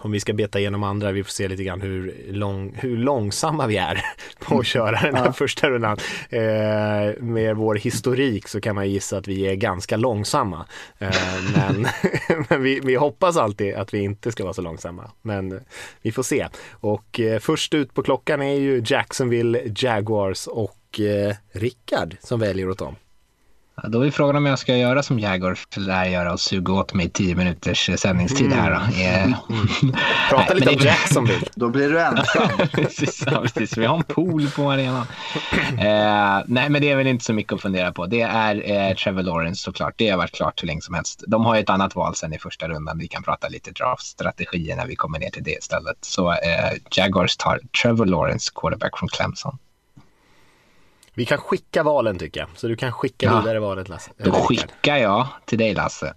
om 0.00 0.10
vi 0.10 0.20
ska 0.20 0.32
beta 0.32 0.58
igenom 0.58 0.82
andra, 0.82 1.12
vi 1.12 1.24
får 1.24 1.30
se 1.30 1.48
lite 1.48 1.64
grann 1.64 1.80
hur, 1.80 2.26
lång, 2.28 2.74
hur 2.76 2.96
långsamma 2.96 3.66
vi 3.66 3.76
är 3.76 4.04
på 4.38 4.58
att 4.58 4.66
köra 4.66 5.00
den 5.00 5.14
här 5.14 5.26
ja. 5.26 5.32
första 5.32 5.70
rundan. 5.70 5.98
Eh, 6.30 7.22
med 7.22 7.56
vår 7.56 7.74
historik 7.74 8.48
så 8.48 8.60
kan 8.60 8.74
man 8.74 8.90
gissa 8.90 9.16
att 9.16 9.28
vi 9.28 9.42
är 9.46 9.54
ganska 9.54 9.96
långsamma. 9.96 10.66
Eh, 10.98 11.10
men 11.56 11.86
men 12.48 12.62
vi, 12.62 12.80
vi, 12.80 12.94
hoppas 12.94 13.36
alltid 13.36 13.74
att 13.74 13.94
vi 13.94 13.98
inte 13.98 14.32
ska 14.32 14.44
vara 14.44 14.54
så 14.54 14.62
långsamma. 14.62 15.10
Men 15.22 15.60
vi 16.02 16.12
får 16.12 16.22
se. 16.22 16.46
Och 16.70 17.20
eh, 17.20 17.38
först 17.38 17.74
ut 17.74 17.94
på 17.94 18.02
klockan 18.02 18.42
är 18.42 18.54
ju 18.54 18.82
Jacksonville 18.86 19.60
Jaguars 19.76 20.46
och 20.46 20.77
och 20.98 21.04
eh, 21.04 21.34
Rickard 21.52 22.16
som 22.20 22.40
väljer 22.40 22.68
åt 22.68 22.78
dem. 22.78 22.96
Ja, 23.82 23.88
då 23.88 24.06
är 24.06 24.10
frågan 24.10 24.36
om 24.36 24.46
jag 24.46 24.58
ska 24.58 24.76
göra 24.76 25.02
som 25.02 25.18
Jaguar 25.18 25.58
lär 25.76 26.04
göra 26.04 26.32
och 26.32 26.40
suga 26.40 26.72
åt 26.72 26.94
mig 26.94 27.10
tio 27.10 27.34
minuters 27.34 27.90
sändningstid 27.96 28.52
här. 28.52 28.70
Då. 28.70 29.02
Mm. 29.02 29.34
Mm. 29.82 29.96
Prata 30.30 30.54
lite 30.54 30.70
om 30.70 30.76
Jacksonville. 30.76 31.46
Då 31.54 31.68
blir 31.68 31.88
du 31.90 32.00
ensam. 32.00 32.48
precis, 32.72 33.24
ja, 33.26 33.40
precis, 33.40 33.78
vi 33.78 33.86
har 33.86 33.96
en 33.96 34.02
pool 34.02 34.50
på 34.50 34.70
arenan. 34.70 35.06
eh, 35.78 36.44
nej, 36.46 36.68
men 36.68 36.80
det 36.80 36.90
är 36.90 36.96
väl 36.96 37.06
inte 37.06 37.24
så 37.24 37.32
mycket 37.32 37.52
att 37.52 37.62
fundera 37.62 37.92
på. 37.92 38.06
Det 38.06 38.20
är 38.20 38.70
eh, 38.70 38.94
Trevor 38.94 39.22
Lawrence 39.22 39.62
såklart. 39.62 39.94
Det 39.96 40.08
har 40.08 40.18
varit 40.18 40.32
klart 40.34 40.62
hur 40.62 40.66
länge 40.66 40.80
som 40.80 40.94
helst. 40.94 41.24
De 41.26 41.44
har 41.44 41.54
ju 41.54 41.60
ett 41.60 41.70
annat 41.70 41.94
val 41.94 42.14
sen 42.14 42.32
i 42.32 42.38
första 42.38 42.68
rundan. 42.68 42.98
Vi 42.98 43.08
kan 43.08 43.22
prata 43.22 43.48
lite 43.48 43.70
draftstrategier 43.70 44.76
när 44.76 44.86
vi 44.86 44.96
kommer 44.96 45.18
ner 45.18 45.30
till 45.30 45.44
det 45.44 45.58
istället. 45.58 45.96
Så 46.00 46.32
eh, 46.32 46.72
Jaguars 46.90 47.36
tar 47.36 47.60
Trevor 47.82 48.06
Lawrence, 48.06 48.50
quarterback 48.54 48.98
från 48.98 49.08
Clemson. 49.08 49.58
Vi 51.18 51.24
kan 51.24 51.38
skicka 51.38 51.82
valen 51.82 52.18
tycker 52.18 52.40
jag. 52.40 52.48
Så 52.54 52.68
du 52.68 52.76
kan 52.76 52.92
skicka 52.92 53.26
ja. 53.26 53.40
vidare 53.40 53.60
valet 53.60 53.88
Lasse. 53.88 54.10
Då 54.16 54.32
skickar 54.32 54.96
jag 54.96 55.26
till 55.44 55.58
dig 55.58 55.74
Lasse. 55.74 56.14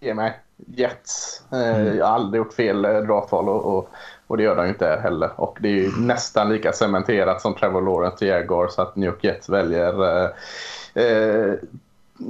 Ge 0.00 0.14
mig. 0.14 0.40
Jets. 0.56 1.42
Eh, 1.52 1.80
mm. 1.80 1.96
Jag 1.96 2.06
har 2.06 2.14
aldrig 2.14 2.38
gjort 2.38 2.54
fel 2.54 2.84
eh, 2.84 2.98
draftval 2.98 3.48
och, 3.48 3.64
och, 3.64 3.88
och, 4.26 4.36
det 4.36 4.42
gör 4.42 4.56
de 4.56 4.66
inte 4.66 5.00
heller. 5.02 5.40
Och 5.40 5.58
det 5.60 5.68
är 5.68 5.72
ju 5.72 5.90
nästan 5.98 6.48
lika 6.48 6.72
cementerat 6.72 7.40
som 7.40 7.54
Trevor 7.54 7.82
Lawrence 7.82 8.18
till 8.18 8.28
Jaguar 8.28 8.68
så 8.68 8.82
att 8.82 8.96
New 8.96 9.06
York 9.06 9.24
Jets 9.24 9.48
väljer 9.48 10.24
eh, 10.24 10.30
eh, 10.94 11.52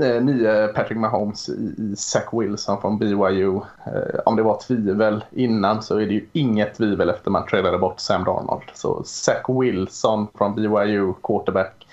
eh, 0.01 0.23
nye 0.23 0.69
Patrick 0.69 0.99
Mahomes 0.99 1.49
i 1.49 1.95
Zach 1.97 2.29
Wilson 2.33 2.81
från 2.81 2.99
BYU. 2.99 3.57
Eh, 3.87 4.21
om 4.25 4.37
det 4.37 4.43
var 4.43 4.61
tvivel 4.67 5.25
innan 5.31 5.83
så 5.83 5.99
är 5.99 6.07
det 6.07 6.15
ju 6.15 6.27
inget 6.33 6.75
tvivel 6.75 7.11
efter 7.11 7.31
man 7.31 7.47
tradade 7.47 7.79
bort 7.79 8.01
Sam 8.01 8.25
Darnold. 8.25 8.71
Så 8.75 9.03
Zach 9.05 9.45
Wilson 9.49 10.27
från 10.35 10.55
BYU, 10.55 11.13
quarterback. 11.23 11.84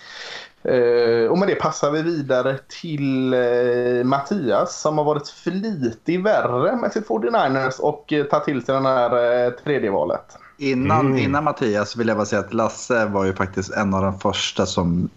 Eh, 0.64 1.32
och 1.32 1.38
med 1.38 1.48
det 1.48 1.56
passar 1.56 1.92
vi 1.92 2.02
vidare 2.02 2.58
till 2.82 3.34
eh, 3.34 4.04
Mattias 4.04 4.82
som 4.82 4.98
har 4.98 5.06
varit 5.06 5.30
flitig 5.30 6.24
värre 6.24 6.76
med 6.76 6.92
sitt 6.92 7.08
49ers 7.08 7.80
och 7.80 8.14
eh, 8.14 8.26
tagit 8.26 8.46
till 8.46 8.66
sig 8.66 8.76
den 8.76 8.86
här 8.86 9.46
eh, 9.46 9.52
tredje 9.52 9.92
valet. 9.92 10.38
Innan, 10.58 11.06
mm. 11.06 11.18
innan 11.18 11.44
Mattias 11.44 11.96
vill 11.96 12.08
jag 12.08 12.18
bara 12.18 12.26
säga 12.26 12.40
att 12.40 12.54
Lasse 12.54 13.06
var 13.06 13.26
ju 13.26 13.34
faktiskt 13.34 13.72
en 13.72 13.94
av 13.94 14.02
de 14.02 14.20
första 14.20 14.66
som 14.66 15.10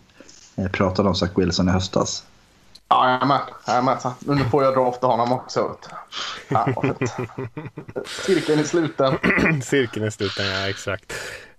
eh, 0.56 0.70
pratade 0.70 1.08
om 1.08 1.14
Zach 1.14 1.30
Wilson 1.34 1.68
i 1.68 1.72
höstas. 1.72 2.24
Ja, 2.88 3.10
jag 3.10 3.22
är 3.22 3.26
med. 3.26 3.40
Jag 3.66 3.76
är 3.76 3.82
med. 3.82 3.98
Nu 4.18 4.44
får 4.44 4.64
jag 4.64 4.74
dra 4.74 4.88
efter 4.88 5.06
honom 5.06 5.32
också. 5.32 5.76
Ja, 6.48 6.66
Cirkeln 8.26 8.60
är 8.60 8.64
sluten. 8.64 9.18
Cirkeln 9.62 10.06
är 10.06 10.10
sluten, 10.10 10.46
ja 10.46 10.68
exakt. 10.68 11.12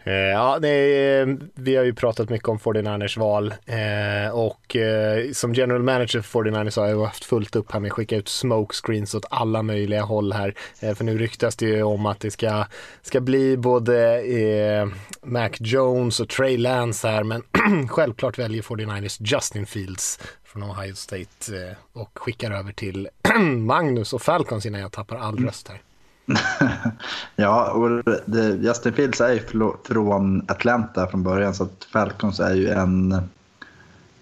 Eh, 0.08 0.14
ja, 0.14 0.58
nej, 0.62 1.20
eh, 1.20 1.28
vi 1.54 1.76
har 1.76 1.84
ju 1.84 1.94
pratat 1.94 2.30
mycket 2.30 2.48
om 2.48 2.60
49ers 2.60 3.20
val 3.20 3.54
eh, 3.66 4.36
och 4.36 4.76
eh, 4.76 5.32
som 5.32 5.54
general 5.54 5.84
manager 5.84 6.22
för 6.22 6.40
49ers 6.40 6.80
har 6.80 6.88
jag 6.88 7.06
haft 7.06 7.26
fullt 7.26 7.56
upp 7.56 7.72
här 7.72 7.80
med 7.80 7.90
att 7.90 7.94
skicka 7.94 8.16
ut 8.16 8.28
smokescreens 8.28 9.16
åt 9.16 9.26
alla 9.30 9.62
möjliga 9.64 10.02
håll 10.02 10.34
här. 10.34 10.56
Eh, 10.80 10.96
för 10.96 11.04
nu 11.04 11.18
ryktas 11.18 11.56
det 11.56 11.66
ju 11.66 11.84
om 11.84 12.06
att 12.06 12.20
det 12.20 12.32
ska, 12.32 12.66
ska 13.02 13.22
bli 13.22 13.58
både 13.58 14.22
eh, 14.22 14.88
Mac 15.24 15.50
Jones 15.60 16.20
och 16.20 16.30
Trey 16.30 16.58
Lance 16.58 17.08
här 17.08 17.24
men 17.24 17.44
självklart 17.90 18.40
väljer 18.40 18.62
49ers 18.62 19.34
Justin 19.36 19.66
Fields 19.66 20.20
från 20.44 20.64
Ohio 20.64 20.96
State 20.96 21.76
och 21.94 22.20
skickar 22.20 22.52
över 22.52 22.72
till 22.72 23.10
Magnus 23.58 24.14
och 24.14 24.22
Falcons 24.22 24.66
innan 24.66 24.82
jag 24.82 24.92
tappar 24.92 25.16
all 25.16 25.38
röst 25.38 25.68
här. 25.68 25.82
ja, 27.36 27.72
och 27.72 28.04
det, 28.26 28.56
Justin 28.56 28.94
Fields 28.94 29.22
är 29.22 29.34
ju 29.34 29.42
från 29.84 30.46
Atlanta 30.48 31.08
från 31.08 31.24
början 31.24 31.54
så 31.54 31.64
att 31.64 31.88
Falcons 31.94 32.40
är 32.40 32.54
ju 32.54 32.70
en, 32.70 33.12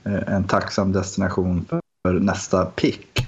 eh, 0.03 0.23
en 0.27 0.43
tacksam 0.43 0.91
destination 0.91 1.65
för 2.03 2.13
nästa 2.19 2.65
pick. 2.65 3.27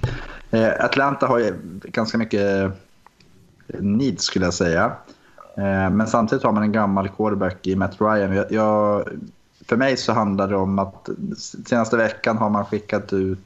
Eh, 0.51 0.85
Atlanta 0.85 1.27
har 1.27 1.39
ju 1.39 1.53
ganska 1.83 2.17
mycket 2.17 2.71
needs 3.67 4.23
skulle 4.23 4.45
jag 4.45 4.53
säga. 4.53 4.91
Eh, 5.57 5.89
men 5.89 6.07
samtidigt 6.07 6.43
har 6.43 6.51
man 6.51 6.63
en 6.63 6.71
gammal 6.71 7.09
quarterback 7.09 7.67
i 7.67 7.75
Matt 7.75 8.01
Ryan. 8.01 8.35
Jag, 8.35 8.51
jag, 8.51 9.07
för 9.67 9.77
mig 9.77 9.97
så 9.97 10.13
handlar 10.13 10.47
det 10.47 10.55
om 10.55 10.79
att 10.79 11.09
senaste 11.65 11.97
veckan 11.97 12.37
har 12.37 12.49
man 12.49 12.65
skickat 12.65 13.13
ut 13.13 13.39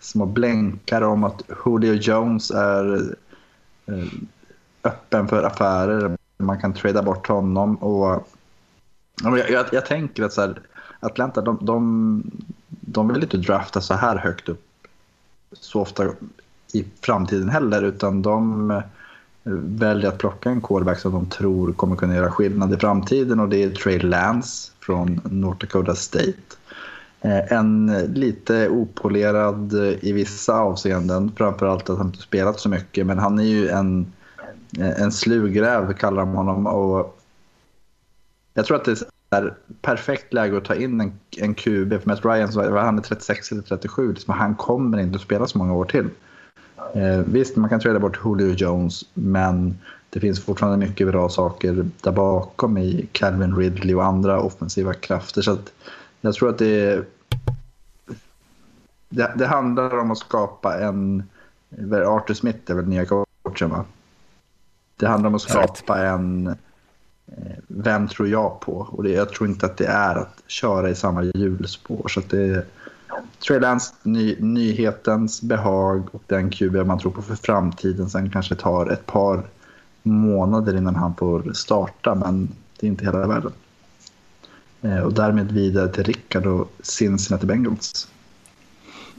små 0.00 0.26
blänkare 0.26 1.06
om 1.06 1.24
att 1.24 1.42
Julio 1.66 1.94
Jones 1.94 2.50
är 2.50 3.14
Eh, 3.88 4.06
öppen 4.82 5.28
för 5.28 5.42
affärer. 5.42 6.16
Man 6.36 6.60
kan 6.60 6.74
trada 6.74 7.02
bort 7.02 7.28
honom. 7.28 7.76
Och, 7.76 8.28
jag, 9.22 9.50
jag, 9.50 9.66
jag 9.72 9.86
tänker 9.86 10.22
att 10.22 10.32
så 10.32 10.40
här, 10.40 10.60
Atlanta, 11.00 11.40
de, 11.40 11.58
de, 11.60 12.22
de 12.68 13.08
vill 13.08 13.22
inte 13.22 13.36
drafta 13.36 13.80
så 13.80 13.94
här 13.94 14.16
högt 14.16 14.48
upp 14.48 14.64
så 15.52 15.80
ofta 15.80 16.04
i 16.72 16.84
framtiden 17.00 17.48
heller. 17.48 17.82
Utan 17.82 18.22
de 18.22 18.70
eh, 18.70 18.82
väljer 19.62 20.08
att 20.08 20.18
plocka 20.18 20.50
en 20.50 20.60
quarterback 20.60 20.98
som 20.98 21.12
de 21.12 21.26
tror 21.26 21.72
kommer 21.72 21.96
kunna 21.96 22.14
göra 22.14 22.30
skillnad 22.30 22.74
i 22.74 22.76
framtiden. 22.76 23.40
Och 23.40 23.48
det 23.48 23.62
är 23.62 23.70
Trey 23.70 23.98
Lance 23.98 24.72
från 24.80 25.20
North 25.24 25.58
Dakota 25.58 25.94
State. 25.94 26.57
Eh, 27.20 27.52
en 27.52 27.86
lite 28.14 28.68
opolerad 28.68 29.74
eh, 29.74 30.04
i 30.04 30.12
vissa 30.12 30.60
avseenden, 30.60 31.32
framförallt 31.36 31.90
att 31.90 31.98
han 31.98 32.06
inte 32.06 32.18
spelat 32.18 32.60
så 32.60 32.68
mycket. 32.68 33.06
Men 33.06 33.18
han 33.18 33.38
är 33.38 33.44
ju 33.44 33.68
en, 33.68 34.12
eh, 34.78 35.02
en 35.02 35.12
slugräv, 35.12 35.92
kallar 35.92 36.22
de 36.22 36.34
honom. 36.34 36.66
Och 36.66 37.18
jag 38.54 38.66
tror 38.66 38.76
att 38.76 38.84
det 38.84 39.02
är 39.30 39.54
perfekt 39.82 40.32
läge 40.32 40.56
att 40.56 40.64
ta 40.64 40.74
in 40.74 41.00
en, 41.00 41.12
en 41.36 41.54
QB. 41.54 41.90
För 41.90 42.02
Matt 42.04 42.24
Ryan, 42.24 42.52
så, 42.52 42.78
han 42.78 42.98
är 42.98 43.02
36 43.02 43.52
eller 43.52 43.62
37, 43.62 44.12
liksom, 44.12 44.34
han 44.34 44.54
kommer 44.54 44.98
inte 44.98 45.16
att 45.16 45.22
spela 45.22 45.46
så 45.46 45.58
många 45.58 45.74
år 45.74 45.84
till. 45.84 46.08
Eh, 46.94 47.18
visst, 47.26 47.56
man 47.56 47.68
kan 47.68 47.80
träda 47.80 47.98
bort 47.98 48.20
Julio 48.24 48.54
Jones, 48.54 49.04
men 49.14 49.78
det 50.10 50.20
finns 50.20 50.44
fortfarande 50.44 50.86
mycket 50.86 51.06
bra 51.06 51.28
saker 51.28 51.86
där 52.00 52.12
bakom 52.12 52.78
i 52.78 53.08
Calvin 53.12 53.56
Ridley 53.56 53.94
och 53.94 54.04
andra 54.04 54.40
offensiva 54.40 54.94
krafter. 54.94 55.42
Så 55.42 55.58
jag 56.20 56.34
tror 56.34 56.48
att 56.48 56.58
det, 56.58 57.04
det, 59.08 59.32
det 59.36 59.46
handlar 59.46 59.98
om 59.98 60.10
att 60.10 60.18
skapa 60.18 60.78
en... 60.78 61.22
Arthur 62.06 62.34
Smith 62.34 62.70
är 62.70 62.74
väl 62.74 62.88
nya 62.88 63.06
coachen 63.06 63.70
va? 63.70 63.84
Det 64.96 65.06
handlar 65.06 65.28
om 65.28 65.34
att 65.34 65.42
skapa 65.42 66.06
en... 66.06 66.46
Eh, 67.26 67.56
vem 67.66 68.08
tror 68.08 68.28
jag 68.28 68.60
på? 68.60 68.72
Och 68.72 69.02
det, 69.02 69.10
jag 69.10 69.28
tror 69.28 69.48
inte 69.48 69.66
att 69.66 69.76
det 69.76 69.86
är 69.86 70.14
att 70.14 70.42
köra 70.46 70.90
i 70.90 70.94
samma 70.94 71.22
hjulspår. 71.22 72.08
Så 72.08 72.20
det, 72.28 72.66
Trey 73.46 73.60
Lance, 73.60 73.94
ny, 74.02 74.36
nyhetens 74.40 75.42
behag 75.42 76.08
och 76.12 76.22
den 76.26 76.50
QB 76.50 76.86
man 76.86 76.98
tror 76.98 77.12
på 77.12 77.22
för 77.22 77.36
framtiden. 77.36 78.10
Sen 78.10 78.30
kanske 78.30 78.54
tar 78.54 78.86
ett 78.90 79.06
par 79.06 79.42
månader 80.02 80.76
innan 80.76 80.96
han 80.96 81.14
får 81.14 81.52
starta, 81.52 82.14
men 82.14 82.48
det 82.80 82.86
är 82.86 82.88
inte 82.88 83.04
hela 83.04 83.26
världen. 83.26 83.52
Eh, 84.82 84.98
och 84.98 85.14
därmed 85.14 85.52
vidare 85.52 85.88
till 85.88 86.04
Rickard 86.04 86.46
och 86.46 86.72
Cincinnati 86.82 87.46
Bengals. 87.46 88.08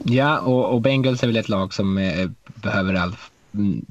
Ja, 0.04 0.38
och, 0.38 0.74
och 0.74 0.80
Bengals 0.80 1.22
är 1.22 1.26
väl 1.26 1.36
ett 1.36 1.48
lag 1.48 1.74
som 1.74 1.98
eh, 1.98 2.30
behöver 2.54 2.94
all, 2.94 3.16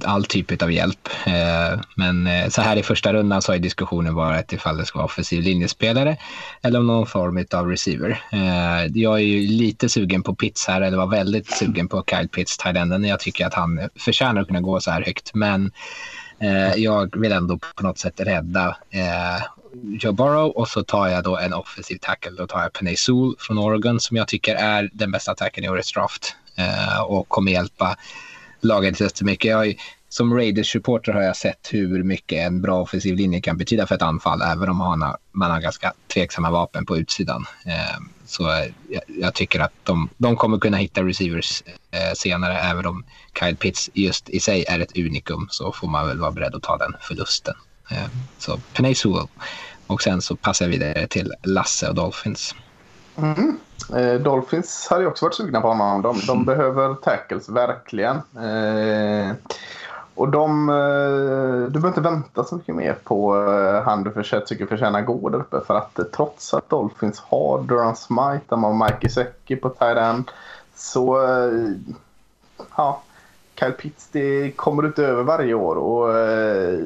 all 0.06 0.26
typ 0.26 0.62
av 0.62 0.72
hjälp. 0.72 1.10
Eh, 1.26 1.80
men 1.96 2.28
eh, 2.28 2.50
så 2.50 2.62
här 2.62 2.76
i 2.76 2.84
första 2.84 3.14
rundan 3.14 3.42
så 3.42 3.52
har 3.52 3.60
diskussionen 3.60 4.16
varit 4.16 4.54
ifall 4.54 4.78
det 4.78 4.86
ska 4.86 5.00
vara 5.00 5.06
offensiv 5.06 5.42
linjespelare 5.42 6.18
eller 6.62 6.80
någon 6.80 7.08
form 7.08 7.46
av 7.52 7.68
receiver. 7.68 8.24
Eh, 8.32 8.86
jag 8.94 9.14
är 9.14 9.24
ju 9.24 9.48
lite 9.48 9.90
sugen 9.90 10.24
på 10.24 10.36
Pitts 10.36 10.68
här, 10.68 10.82
eller 10.82 10.98
var 10.98 11.08
väldigt 11.08 11.52
sugen 11.52 11.88
på 11.88 12.04
Kyle 12.08 12.28
Pitts, 12.28 12.58
thailänden. 12.58 13.04
Jag 13.04 13.20
tycker 13.20 13.46
att 13.46 13.54
han 13.54 13.80
förtjänar 13.96 14.42
att 14.42 14.48
kunna 14.48 14.62
gå 14.62 14.80
så 14.80 14.92
här 14.92 15.04
högt, 15.06 15.32
men 15.34 15.72
Eh, 16.42 16.76
jag 16.76 17.20
vill 17.20 17.32
ändå 17.32 17.60
på 17.76 17.84
något 17.84 18.00
sätt 18.00 18.20
rädda 18.20 18.78
eh, 18.90 19.44
Joe 19.74 20.12
Burrow 20.12 20.50
och 20.50 20.68
så 20.68 20.84
tar 20.84 21.08
jag 21.08 21.24
då 21.24 21.38
en 21.38 21.54
offensiv 21.54 21.98
tackle. 22.02 22.32
Då 22.32 22.48
tar 22.48 22.62
jag 22.62 22.74
Penay 22.74 22.96
Sewell 22.96 23.36
från 23.40 23.58
Oregon 23.58 24.00
som 24.00 24.18
jag 24.18 24.28
tycker 24.28 24.56
är 24.56 24.90
den 24.94 25.12
bästa 25.12 25.36
tacken 25.36 25.64
i 25.64 25.70
årets 25.70 25.94
draft 25.94 26.36
eh, 26.56 27.02
och 27.02 27.30
kommer 27.30 27.52
hjälpa 27.52 27.98
laget 28.62 29.00
jättemycket. 29.00 29.52
Jag, 29.52 29.76
som 30.10 30.34
Raiders-supporter 30.34 31.14
har 31.14 31.22
jag 31.22 31.38
sett 31.38 31.70
hur 31.72 32.04
mycket 32.04 32.46
en 32.48 32.62
bra 32.62 32.82
offensiv 32.82 33.16
linje 33.16 33.42
kan 33.42 33.58
betyda 33.58 33.88
för 33.88 33.96
ett 33.96 34.02
anfall, 34.02 34.42
även 34.42 34.70
om 34.70 34.78
man 34.78 35.02
har, 35.02 35.18
man 35.32 35.52
har 35.52 35.62
ganska 35.62 35.94
tveksamma 36.14 36.52
vapen 36.52 36.86
på 36.86 36.98
utsidan. 36.98 37.46
Eh, 37.66 38.00
så 38.26 38.44
jag, 38.90 39.02
jag, 39.08 39.34
tycker 39.34 39.60
att 39.60 39.74
de, 39.84 40.10
de 40.18 40.36
kommer 40.36 40.58
kunna 40.58 40.78
hitta 40.78 41.04
receivers 41.04 41.64
eh, 41.92 42.14
senare, 42.16 42.60
även 42.60 42.86
om 42.86 43.04
Kyle 43.40 43.56
Pitts 43.56 43.90
just 43.94 44.30
i 44.30 44.40
sig 44.40 44.66
är 44.66 44.80
ett 44.80 44.98
unikum 44.98 45.48
så 45.52 45.72
får 45.72 45.88
man 45.88 46.08
väl 46.08 46.20
vara 46.20 46.32
beredd 46.32 46.56
att 46.56 46.64
ta 46.64 46.78
den 46.78 46.94
förlusten. 47.02 47.56
Eh, 47.92 48.08
så 48.38 48.58
Penay 48.74 48.96
Sewell. 48.96 49.28
Och 49.88 50.02
sen 50.02 50.22
så 50.22 50.36
passar 50.36 50.66
jag 50.66 50.70
vidare 50.72 51.08
till 51.08 51.34
Lasse 51.44 51.90
och 51.90 51.96
Dolphins. 51.96 52.56
Mm. 53.18 53.58
Eh, 53.96 54.22
Dolphins 54.22 54.88
hade 54.90 55.08
också 55.08 55.26
varit 55.26 55.36
sugna 55.36 55.62
på 55.62 55.68
honom. 55.68 56.02
De, 56.02 56.20
de 56.28 56.32
mm. 56.32 56.46
behöver 56.46 56.94
tackles, 56.94 57.50
verkligen. 57.50 58.16
Eh, 58.16 59.34
och 60.16 60.30
de, 60.30 60.70
eh, 60.70 61.72
du 61.72 61.80
behöver 61.80 61.88
inte 61.88 62.02
vänta 62.02 62.44
så 62.44 62.56
mycket 62.56 62.76
mer 62.76 62.98
på 63.04 63.48
eh, 63.50 63.84
han 63.84 64.04
du 64.04 64.12
för, 64.12 64.40
tycker 64.40 64.66
förtjänar 64.66 65.02
gå 65.02 65.30
där 65.30 65.40
uppe. 65.40 65.62
För 65.68 65.76
att 65.76 66.00
eh, 66.00 66.06
trots 66.06 66.54
att 66.54 66.70
Dolphins 66.70 67.20
har 67.20 67.62
Duran 67.62 67.96
Smite, 67.96 68.46
de 68.50 68.64
har 68.64 68.74
Mike 68.74 68.98
Gesecki 69.02 69.56
på 69.56 69.70
tight. 69.70 70.26
Så 70.76 71.18
ja, 72.76 73.02
Kyle 73.60 73.72
Pitts 73.72 74.08
det 74.12 74.52
kommer 74.56 74.84
utöver 74.84 75.24
varje 75.24 75.54
år. 75.54 75.76
Och 75.76 76.18
eh, 76.18 76.80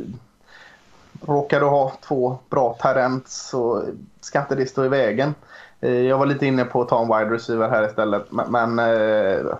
råkar 1.27 1.59
du 1.59 1.65
ha 1.65 1.91
två 2.07 2.37
bra 2.49 2.77
tight 2.81 3.27
så 3.27 3.83
ska 4.21 4.39
inte 4.39 4.55
det 4.55 4.65
stå 4.65 4.85
i 4.85 4.89
vägen. 4.89 5.35
Eh, 5.81 6.01
jag 6.01 6.17
var 6.17 6.25
lite 6.25 6.45
inne 6.45 6.65
på 6.65 6.81
att 6.81 6.89
ta 6.89 7.01
en 7.01 7.07
wide 7.07 7.35
receiver 7.35 7.69
här 7.69 7.87
istället. 7.87 8.25
Men, 8.29 8.79
eh, 8.79 9.55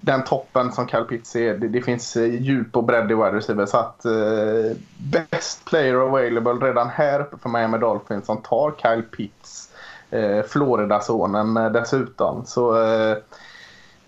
den 0.00 0.24
toppen 0.24 0.72
som 0.72 0.88
Kyle 0.88 1.04
Pitts 1.04 1.36
är, 1.36 1.54
det, 1.54 1.68
det, 1.68 1.82
finns 1.82 2.16
eh, 2.16 2.34
djup 2.34 2.76
och 2.76 2.84
bredd 2.84 3.10
i 3.10 3.14
wide 3.14 3.32
receiver. 3.32 3.66
Så 3.66 3.76
att 3.76 4.04
eh, 4.04 4.76
best 4.98 5.64
player 5.64 5.94
available 5.94 6.52
redan 6.52 6.88
här 6.88 7.20
uppe 7.20 7.36
för 7.38 7.48
Miami 7.48 7.78
Dolphins 7.78 8.26
som 8.26 8.42
tar 8.42 8.74
Kyle 8.82 9.02
Pitts. 9.02 9.68
Eh, 10.10 10.42
Florida-sonen 10.42 11.72
dessutom. 11.72 12.46
Så 12.46 12.82
eh, 12.82 13.16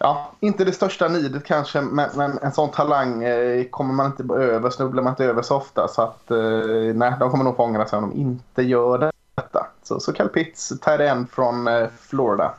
ja, 0.01 0.33
inte 0.41 0.65
det 0.65 0.73
största 0.73 1.09
nidet 1.09 1.45
kanske, 1.45 1.81
men, 1.81 2.11
men 2.15 2.39
en 2.39 2.53
sån 2.53 2.71
talang 2.71 3.25
eh, 3.25 3.65
kommer 3.65 3.95
man 3.95 4.07
inte 4.07 4.35
över, 4.35 4.71
snubblar 4.71 5.03
man 5.03 5.13
inte 5.13 5.25
över 5.25 5.43
så 5.43 5.57
ofta. 5.57 5.89
Så 5.89 6.03
att 6.03 6.31
eh, 6.31 6.95
nej, 6.95 7.15
de 7.21 7.31
kommer 7.31 7.45
nog 7.45 7.57
få 7.57 7.63
ångra 7.63 7.87
sig 7.87 7.99
om 7.99 8.11
de 8.11 8.17
inte 8.17 8.63
gör 8.63 9.13
detta. 9.35 9.67
Så, 9.83 10.01
så 10.01 10.13
Cal 10.13 10.29
Pitts, 10.29 10.69
tight 10.69 11.31
från 11.31 11.69
eh, 11.69 11.89
Florida. 12.01 12.55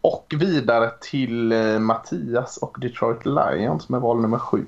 Och 0.00 0.34
vidare 0.38 0.90
till 1.00 1.52
eh, 1.52 1.78
Mattias 1.78 2.56
och 2.56 2.76
Detroit 2.80 3.26
Lions 3.26 3.88
med 3.88 4.00
val 4.00 4.20
nummer 4.20 4.38
sju. 4.38 4.66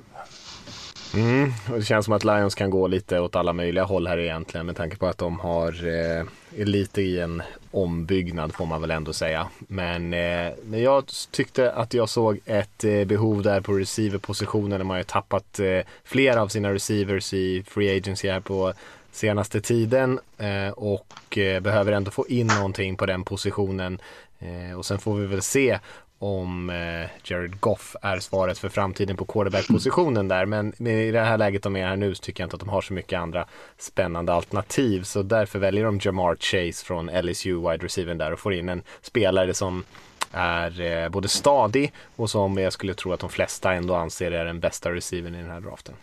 Mm, 1.13 1.51
och 1.71 1.79
det 1.79 1.85
känns 1.85 2.05
som 2.05 2.13
att 2.13 2.23
Lions 2.23 2.55
kan 2.55 2.69
gå 2.69 2.87
lite 2.87 3.19
åt 3.19 3.35
alla 3.35 3.53
möjliga 3.53 3.83
håll 3.83 4.07
här 4.07 4.17
egentligen 4.17 4.65
med 4.65 4.75
tanke 4.75 4.97
på 4.97 5.07
att 5.07 5.17
de 5.17 5.39
har 5.39 5.87
eh, 5.87 6.25
lite 6.65 7.01
i 7.01 7.19
en 7.19 7.41
ombyggnad 7.71 8.53
får 8.53 8.65
man 8.65 8.81
väl 8.81 8.91
ändå 8.91 9.13
säga. 9.13 9.47
Men, 9.57 10.13
eh, 10.13 10.53
men 10.63 10.81
jag 10.81 11.03
tyckte 11.31 11.71
att 11.71 11.93
jag 11.93 12.09
såg 12.09 12.39
ett 12.45 12.83
eh, 12.83 13.05
behov 13.05 13.43
där 13.43 13.61
på 13.61 13.73
receiverpositionen. 13.73 14.79
De 14.79 14.89
har 14.89 14.97
ju 14.97 15.03
tappat 15.03 15.59
eh, 15.59 15.79
flera 16.03 16.41
av 16.41 16.47
sina 16.47 16.73
receivers 16.73 17.33
i 17.33 17.63
free 17.67 17.97
agency 17.97 18.29
här 18.29 18.39
på 18.39 18.73
senaste 19.11 19.61
tiden 19.61 20.19
eh, 20.37 20.69
och 20.69 21.37
eh, 21.37 21.59
behöver 21.59 21.91
ändå 21.91 22.11
få 22.11 22.27
in 22.27 22.47
någonting 22.47 22.95
på 22.95 23.05
den 23.05 23.23
positionen. 23.23 23.99
Eh, 24.39 24.77
och 24.77 24.85
sen 24.85 24.99
får 24.99 25.15
vi 25.15 25.25
väl 25.25 25.41
se 25.41 25.79
om 26.19 26.69
eh, 26.69 27.09
Jared 27.23 27.59
Goff 27.59 27.95
är 28.01 28.19
svaret 28.19 28.57
för 28.57 28.69
framtiden 28.69 29.17
på 29.17 29.25
quarterback-positionen 29.25 30.27
där. 30.27 30.45
Men 30.45 30.87
i 30.87 31.11
det 31.11 31.19
här 31.19 31.37
läget 31.37 31.63
de 31.63 31.75
är 31.75 31.87
här 31.87 31.95
nu 31.95 32.15
så 32.15 32.21
tycker 32.21 32.43
jag 32.43 32.45
inte 32.45 32.55
att 32.55 32.59
de 32.59 32.69
har 32.69 32.81
så 32.81 32.93
mycket 32.93 33.19
andra 33.19 33.45
spännande 33.77 34.33
alternativ. 34.33 35.03
Så 35.03 35.23
därför 35.23 35.59
väljer 35.59 35.85
de 35.85 35.99
Jamar 36.01 36.35
Chase 36.35 36.85
från 36.85 37.09
LSU, 37.21 37.55
wide 37.55 37.85
receiver 37.85 38.15
där 38.15 38.31
och 38.31 38.39
får 38.39 38.53
in 38.53 38.69
en 38.69 38.83
spelare 39.01 39.53
som 39.53 39.83
är 40.31 40.81
eh, 40.81 41.09
både 41.09 41.27
stadig 41.27 41.93
och 42.15 42.29
som 42.29 42.57
jag 42.57 42.73
skulle 42.73 42.93
tro 42.93 43.13
att 43.13 43.19
de 43.19 43.29
flesta 43.29 43.73
ändå 43.73 43.95
anser 43.95 44.31
är 44.31 44.45
den 44.45 44.59
bästa 44.59 44.93
receivern 44.93 45.35
i 45.35 45.41
den 45.41 45.51
här 45.51 45.61
draften. 45.61 45.95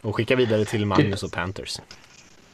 Och 0.00 0.16
skicka 0.16 0.36
vidare 0.36 0.64
till 0.64 0.86
Magnus 0.86 1.22
och 1.22 1.32
Panthers. 1.32 1.80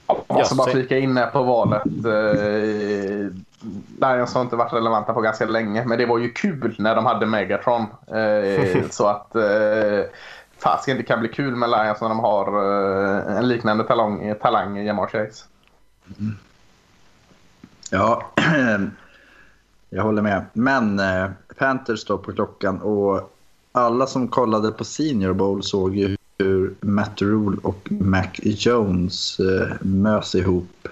Jag 0.07 0.25
måste 0.29 0.55
bara 0.55 0.71
flika 0.71 0.99
in 0.99 1.17
här 1.17 1.31
på 1.31 1.43
valet. 1.43 1.83
Eh, 1.87 3.33
Lions 4.01 4.35
har 4.35 4.43
inte 4.43 4.57
varit 4.57 4.73
relevanta 4.73 5.13
på 5.13 5.21
ganska 5.21 5.47
länge, 5.47 5.85
men 5.85 5.99
det 5.99 6.07
var 6.07 6.19
ju 6.19 6.33
kul 6.33 6.75
när 6.79 6.95
de 6.95 7.07
hade 7.07 7.27
Megatron. 7.27 7.87
Eh, 8.07 8.83
så 8.91 9.07
att 9.07 9.35
eh, 9.35 10.01
fasiken, 10.59 10.97
det 10.97 11.03
kan 11.03 11.21
bli 11.21 11.29
kul 11.29 11.57
med 11.57 11.71
Lions 11.71 12.01
när 12.01 12.09
de 12.09 12.19
har 12.19 12.47
eh, 12.47 13.37
en 13.37 13.49
liknande 13.49 13.85
talang, 13.85 14.35
talang 14.43 14.79
i 14.79 14.87
Jamar 14.87 15.07
Chase. 15.07 15.45
Mm. 16.19 16.37
Ja, 17.91 18.23
jag 19.91 20.03
håller 20.03 20.23
med. 20.23 20.45
Men 20.53 20.99
eh, 20.99 21.31
Panthers 21.59 22.01
står 22.01 22.19
på 22.19 22.33
klockan 22.33 22.81
och 22.83 23.33
alla 23.73 24.07
som 24.07 24.29
kollade 24.29 24.73
på 24.73 24.85
Senior 24.85 25.33
Bowl 25.33 25.63
såg 25.63 25.97
ju 25.97 26.17
Matt 26.97 27.23
Rule 27.23 27.57
och 27.63 27.89
Mac 27.91 28.29
Jones 28.43 29.41
eh, 29.41 29.77
mös 29.81 30.35
ihop. 30.35 30.89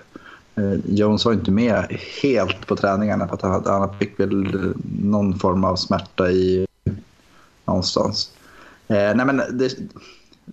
Eh, 0.55 0.75
Jones 0.87 1.25
var 1.25 1.33
inte 1.33 1.51
med 1.51 1.99
helt 2.23 2.67
på 2.67 2.77
träningarna 2.77 3.29
för 3.29 3.35
att 3.35 3.43
han, 3.43 3.63
han 3.67 3.99
fick 3.99 4.21
väl 4.21 4.55
eh, 4.55 4.71
någon 5.03 5.39
form 5.39 5.65
av 5.65 5.77
smärta 5.77 6.31
i 6.31 6.67
någonstans. 7.65 8.31
Eh, 8.89 9.15
nej 9.15 9.27
men 9.27 9.37
det, 9.37 9.77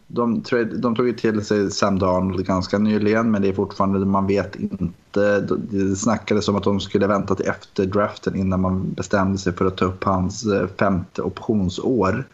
de, 0.08 0.44
de 0.76 0.96
tog 0.96 1.08
ju 1.08 1.14
till 1.14 1.46
sig 1.46 1.72
Sam 1.72 2.00
Darnold 2.00 2.46
ganska 2.46 2.78
nyligen 2.78 3.32
men 3.32 3.42
det 3.42 3.48
är 3.48 3.54
fortfarande, 3.54 4.06
man 4.06 4.28
vet 4.28 4.56
inte. 4.56 5.40
Det 5.40 5.96
snackades 5.96 6.48
om 6.48 6.56
att 6.56 6.64
de 6.64 6.80
skulle 6.80 7.08
vänta 7.08 7.36
till 7.36 7.48
efter 7.48 7.86
draften 7.86 8.36
innan 8.36 8.62
man 8.62 8.94
bestämde 8.94 9.38
sig 9.38 9.54
för 9.54 9.66
att 9.66 9.78
ta 9.78 9.86
upp 9.86 10.04
hans 10.04 10.46
eh, 10.46 10.68
femte 10.80 11.22
optionsår. 11.22 12.26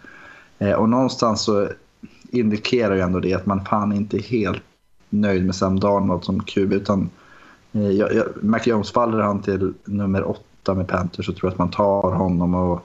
Eh, 0.59 0.73
och 0.73 0.89
någonstans 0.89 1.41
så 1.41 1.69
indikerar 2.29 2.95
ju 2.95 3.01
ändå 3.01 3.19
det 3.19 3.33
att 3.33 3.45
man 3.45 3.65
fan 3.65 3.93
inte 3.93 4.17
är 4.17 4.21
helt 4.21 4.63
nöjd 5.09 5.45
med 5.45 5.55
Sam 5.55 5.79
Darnold 5.79 6.23
som 6.23 6.43
QB. 6.43 6.73
Utan, 6.73 7.09
eh, 7.71 7.89
jag, 7.91 8.13
jag, 8.13 8.25
Mac 8.41 8.59
Jones 8.65 8.91
faller 8.91 9.19
han 9.19 9.41
till 9.41 9.73
nummer 9.85 10.29
åtta 10.29 10.43
8 10.67 10.73
med 10.73 10.87
Panthers 10.87 11.25
så 11.25 11.33
tror 11.33 11.47
jag 11.47 11.51
att 11.51 11.59
man 11.59 11.71
tar 11.71 12.11
honom. 12.11 12.55
och 12.55 12.81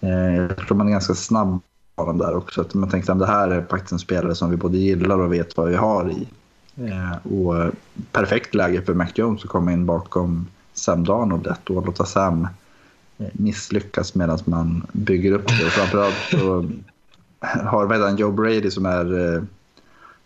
eh, 0.00 0.36
Jag 0.36 0.56
tror 0.56 0.76
man 0.76 0.86
är 0.86 0.92
ganska 0.92 1.14
snabb 1.14 1.60
på 1.96 2.02
honom 2.02 2.18
där 2.18 2.36
också. 2.36 2.60
Att 2.60 2.74
man 2.74 2.90
tänkte 2.90 3.12
att 3.12 3.18
det 3.18 3.26
här 3.26 3.48
är 3.48 3.64
faktiskt 3.70 3.92
en 3.92 3.98
spelare 3.98 4.34
som 4.34 4.50
vi 4.50 4.56
både 4.56 4.78
gillar 4.78 5.18
och 5.18 5.32
vet 5.32 5.56
vad 5.56 5.68
vi 5.68 5.76
har 5.76 6.10
i. 6.10 6.28
Eh, 6.86 7.32
och 7.32 7.56
eh, 7.56 7.70
perfekt 8.12 8.54
läge 8.54 8.82
för 8.82 8.94
Mac 8.94 9.08
Jones 9.14 9.44
att 9.44 9.50
komma 9.50 9.72
in 9.72 9.86
bakom 9.86 10.46
Sam 10.74 11.04
Darnold 11.04 11.46
ett 11.46 11.70
och 11.70 11.86
låta 11.86 12.04
Sam 12.04 12.48
eh, 13.18 13.26
misslyckas 13.32 14.14
medan 14.14 14.38
man 14.44 14.86
bygger 14.92 15.32
upp 15.32 15.48
det. 15.48 15.66
Och 15.66 15.72
framförallt 15.72 16.16
så 16.30 16.70
har 17.66 17.86
vad 17.86 18.18
Joe 18.20 18.30
Brady 18.30 18.70
som 18.70 18.86
är 18.86 19.34
eh, 19.36 19.42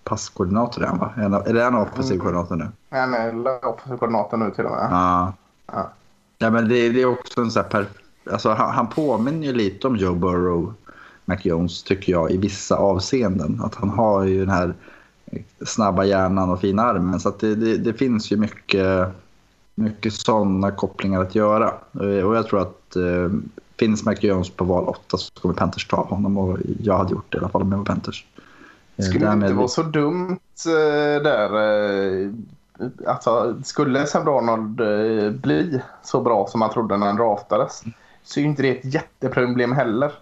passkoordinator. 0.04 0.82
Han, 0.84 0.98
va? 0.98 1.42
Är 1.46 1.54
det 1.54 1.62
han 1.62 1.74
offensiv 1.74 2.14
Mm. 2.14 2.24
koordinator 2.24 2.56
nu? 2.56 2.68
Han 2.90 3.14
är 3.14 3.66
offensiv 3.66 3.96
koordinator 3.96 4.36
nu 4.36 4.50
till 4.50 4.64
och 4.64 4.70
med. 4.70 4.88
Ja. 4.90 5.32
Ja. 5.72 5.90
ja 6.38 6.50
men 6.50 6.68
det, 6.68 6.88
det 6.88 7.02
är 7.02 7.06
också 7.06 7.40
en 7.40 7.50
sån 7.50 7.62
här... 7.62 7.70
Per, 7.70 7.86
alltså, 8.32 8.50
han, 8.50 8.70
han 8.74 8.86
påminner 8.88 9.46
ju 9.46 9.52
lite 9.52 9.86
om 9.86 9.96
Joe 9.96 10.14
Burrow, 10.14 10.74
Mac 11.24 11.36
Jones, 11.42 11.82
tycker 11.82 12.12
jag, 12.12 12.30
i 12.30 12.36
vissa 12.36 12.76
avseenden. 12.76 13.60
Att 13.64 13.74
han 13.74 13.88
har 13.90 14.24
ju 14.24 14.40
den 14.40 14.54
här 14.54 14.74
snabba 15.66 16.04
hjärnan 16.04 16.50
och 16.50 16.60
fina 16.60 16.82
armen. 16.82 17.20
Så 17.20 17.28
att 17.28 17.40
det, 17.40 17.54
det, 17.54 17.76
det 17.76 17.94
finns 17.94 18.32
ju 18.32 18.36
mycket, 18.36 19.08
mycket 19.74 20.12
sådana 20.12 20.70
kopplingar 20.70 21.22
att 21.22 21.34
göra. 21.34 21.72
Eh, 22.00 22.24
Och 22.26 22.36
jag 22.36 22.46
tror 22.46 22.60
att 22.62 22.96
eh, 22.96 23.30
finns 23.80 24.04
Mac 24.04 24.14
Jones 24.20 24.50
på 24.50 24.64
val 24.64 24.84
8 24.88 25.18
så 25.18 25.40
kommer 25.40 25.54
Panthers 25.54 25.86
ta 25.88 25.96
honom. 25.96 26.38
Och 26.38 26.58
jag 26.80 26.96
hade 26.98 27.10
gjort 27.12 27.32
det 27.32 27.36
i 27.36 27.40
alla 27.40 27.48
fall 27.48 27.62
om 27.62 27.70
jag 27.72 27.78
var 27.78 27.84
Panthers. 27.84 28.26
Eh, 28.96 29.04
Skulle 29.04 29.18
det 29.24 29.26
därmed- 29.30 29.46
inte 29.48 29.58
vara 29.58 29.68
så 29.68 29.82
dumt 29.82 30.38
eh, 30.66 31.22
där. 31.22 31.50
Alltså, 33.06 33.56
skulle 33.64 34.06
Sam 34.06 34.24
Darnold 34.24 34.76
bli 35.40 35.80
så 36.02 36.20
bra 36.20 36.46
som 36.46 36.60
man 36.60 36.70
trodde 36.70 36.96
när 36.96 37.06
han 37.06 37.16
draftades 37.16 37.82
så 38.22 38.40
är 38.40 38.42
ju 38.42 38.48
inte 38.48 38.62
det 38.62 38.78
ett 38.78 38.94
jätteproblem 38.94 39.72
heller. 39.72 40.12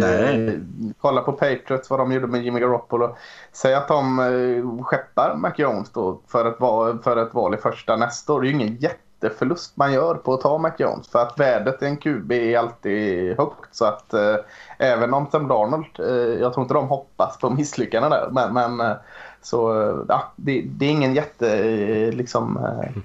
Nej. 0.00 0.60
Kolla 1.00 1.20
på 1.20 1.32
Patriots, 1.32 1.90
vad 1.90 1.98
de 2.00 2.12
gjorde 2.12 2.26
med 2.26 2.44
Jimmy 2.44 2.60
Garoppolo. 2.60 3.16
Säg 3.52 3.74
att 3.74 3.88
de 3.88 4.80
skeppar 4.84 5.36
Mac 5.36 5.52
Jones 5.56 5.90
då 5.90 6.20
för 6.28 6.44
ett, 6.48 6.60
val, 6.60 6.98
för 7.02 7.16
ett 7.16 7.34
val 7.34 7.54
i 7.54 7.56
första 7.56 7.96
nästa 7.96 8.32
år. 8.32 8.40
Det 8.40 8.46
är 8.46 8.48
ju 8.48 8.54
ingen 8.54 8.76
jätteförlust 9.24 9.76
man 9.76 9.92
gör 9.92 10.14
på 10.14 10.34
att 10.34 10.40
ta 10.40 10.58
Mac 10.58 10.72
Jones. 10.78 11.08
För 11.08 11.18
att 11.18 11.40
värdet 11.40 11.82
i 11.82 11.86
en 11.86 11.96
QB 11.96 12.32
är 12.32 12.58
alltid 12.58 13.36
högt. 13.36 13.68
Så 13.72 13.84
att 13.84 14.14
eh, 14.14 14.36
även 14.78 15.14
om 15.14 15.26
Sam 15.32 15.48
Darnold, 15.48 15.86
eh, 15.98 16.40
jag 16.40 16.52
tror 16.52 16.64
inte 16.64 16.74
de 16.74 16.88
hoppas 16.88 17.38
på 17.38 17.50
misslyckanden 17.50 18.10
där. 18.10 18.28
Men, 18.30 18.54
men 18.54 18.80
eh, 18.80 18.96
så 19.42 19.82
eh, 19.82 19.96
ja, 20.08 20.32
det, 20.36 20.64
det 20.66 20.86
är 20.86 20.90
ingen 20.90 21.14
jätte 21.14 21.58
eh, 21.58 22.12
liksom, 22.12 22.58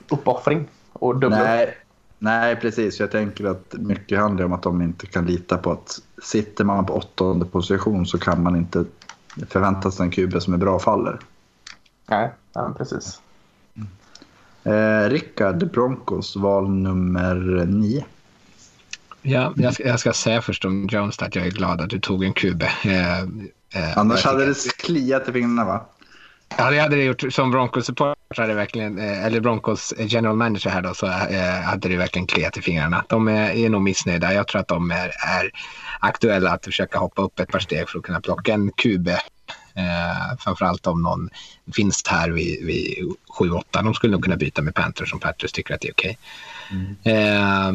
uppoffring. 0.09 0.67
Och 0.93 1.23
upp. 1.23 1.29
Nej, 1.29 1.77
nej, 2.19 2.55
precis. 2.55 2.99
Jag 2.99 3.11
tänker 3.11 3.45
att 3.45 3.73
mycket 3.73 4.19
handlar 4.19 4.45
om 4.45 4.53
att 4.53 4.63
de 4.63 4.81
inte 4.81 5.05
kan 5.05 5.25
lita 5.25 5.57
på 5.57 5.71
att 5.71 5.99
sitter 6.23 6.63
man 6.63 6.85
på 6.85 6.93
åttonde 6.93 7.45
position 7.45 8.05
så 8.05 8.19
kan 8.19 8.43
man 8.43 8.55
inte 8.55 8.85
förvänta 9.47 9.91
sig 9.91 10.05
en 10.05 10.11
QB 10.11 10.41
som 10.41 10.53
är 10.53 10.57
bra 10.57 10.79
faller. 10.79 11.19
Nej, 12.09 12.31
ja, 12.53 12.73
precis. 12.77 13.21
Eh, 14.63 15.09
Rickard 15.09 15.71
Broncos, 15.71 16.35
val 16.35 16.69
nummer 16.69 17.35
nio. 17.65 18.05
Ja, 19.21 19.53
jag, 19.55 19.73
ska, 19.73 19.87
jag 19.87 19.99
ska 19.99 20.13
säga 20.13 20.41
först 20.41 20.65
om 20.65 20.87
Jones 20.91 21.19
att 21.19 21.35
jag 21.35 21.47
är 21.47 21.51
glad 21.51 21.81
att 21.81 21.89
du 21.89 21.99
tog 21.99 22.23
en 22.23 22.33
QB. 22.33 22.63
Eh, 22.63 23.19
eh, 23.19 23.97
Annars 23.97 24.25
hade 24.25 24.45
det 24.45 24.77
kliat 24.77 25.29
i 25.29 25.31
fingrarna 25.31 25.65
va? 25.65 25.85
Ja, 26.57 26.71
det 26.71 26.79
hade 26.79 26.95
det 26.95 27.03
gjort. 27.03 27.33
Som 27.33 27.51
Broncos-supporter 27.51 28.41
hade 28.41 28.53
verkligen, 28.53 28.99
eh, 28.99 29.25
eller 29.25 29.39
Broncos 29.39 29.93
general 29.97 30.35
manager 30.35 30.69
här 30.69 30.81
då, 30.81 30.93
så 30.93 31.05
eh, 31.05 31.61
hade 31.63 31.89
det 31.89 31.97
verkligen 31.97 32.27
kliat 32.27 32.57
i 32.57 32.61
fingrarna. 32.61 33.05
De 33.09 33.27
är, 33.27 33.49
är 33.51 33.69
nog 33.69 33.81
missnöjda. 33.81 34.33
Jag 34.33 34.47
tror 34.47 34.61
att 34.61 34.67
de 34.67 34.91
är, 34.91 35.07
är 35.07 35.51
aktuella 35.99 36.51
att 36.51 36.65
försöka 36.65 36.99
hoppa 36.99 37.21
upp 37.21 37.39
ett 37.39 37.51
par 37.51 37.59
steg 37.59 37.89
för 37.89 37.99
att 37.99 38.05
kunna 38.05 38.21
plocka 38.21 38.53
en 38.53 38.71
QB. 38.71 39.09
Eh, 39.79 40.37
framförallt 40.39 40.87
om 40.87 41.01
någon 41.01 41.29
finns 41.73 42.03
här 42.07 42.29
vid, 42.29 42.65
vid 42.65 43.13
7-8. 43.39 43.63
De 43.71 43.93
skulle 43.93 44.11
nog 44.11 44.23
kunna 44.23 44.37
byta 44.37 44.61
med 44.61 44.75
Panthers 44.75 45.13
om 45.13 45.19
Panthers 45.19 45.51
tycker 45.51 45.73
att 45.73 45.81
det 45.81 45.87
är 45.87 45.93
okej. 45.93 46.17
Eh, 47.03 47.71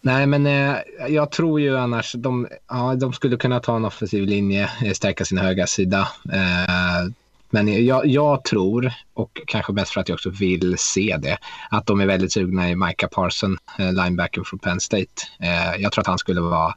nej, 0.00 0.26
men 0.26 0.46
eh, 0.46 0.76
jag 1.08 1.30
tror 1.30 1.60
ju 1.60 1.78
annars 1.78 2.12
de, 2.12 2.48
ja, 2.68 2.94
de 2.94 3.12
skulle 3.12 3.36
kunna 3.36 3.60
ta 3.60 3.76
en 3.76 3.84
offensiv 3.84 4.26
linje, 4.26 4.70
eh, 4.84 4.92
stärka 4.92 5.24
sin 5.24 5.38
höga 5.38 5.66
sida. 5.66 6.08
Eh, 6.32 7.12
men 7.50 7.86
jag, 7.86 8.06
jag 8.06 8.44
tror, 8.44 8.92
och 9.14 9.40
kanske 9.46 9.72
bäst 9.72 9.92
för 9.92 10.00
att 10.00 10.08
jag 10.08 10.16
också 10.16 10.30
vill 10.30 10.74
se 10.78 11.16
det, 11.22 11.38
att 11.70 11.86
de 11.86 12.00
är 12.00 12.06
väldigt 12.06 12.32
sugna 12.32 12.70
i 12.70 12.76
Micah 12.76 13.08
Parson, 13.08 13.58
eh, 13.78 13.92
linebacken 13.92 14.44
från 14.44 14.58
Penn 14.58 14.80
State. 14.80 15.22
Eh, 15.40 15.74
jag 15.78 15.92
tror 15.92 16.02
att 16.02 16.06
han 16.06 16.18
skulle 16.18 16.40
vara 16.40 16.74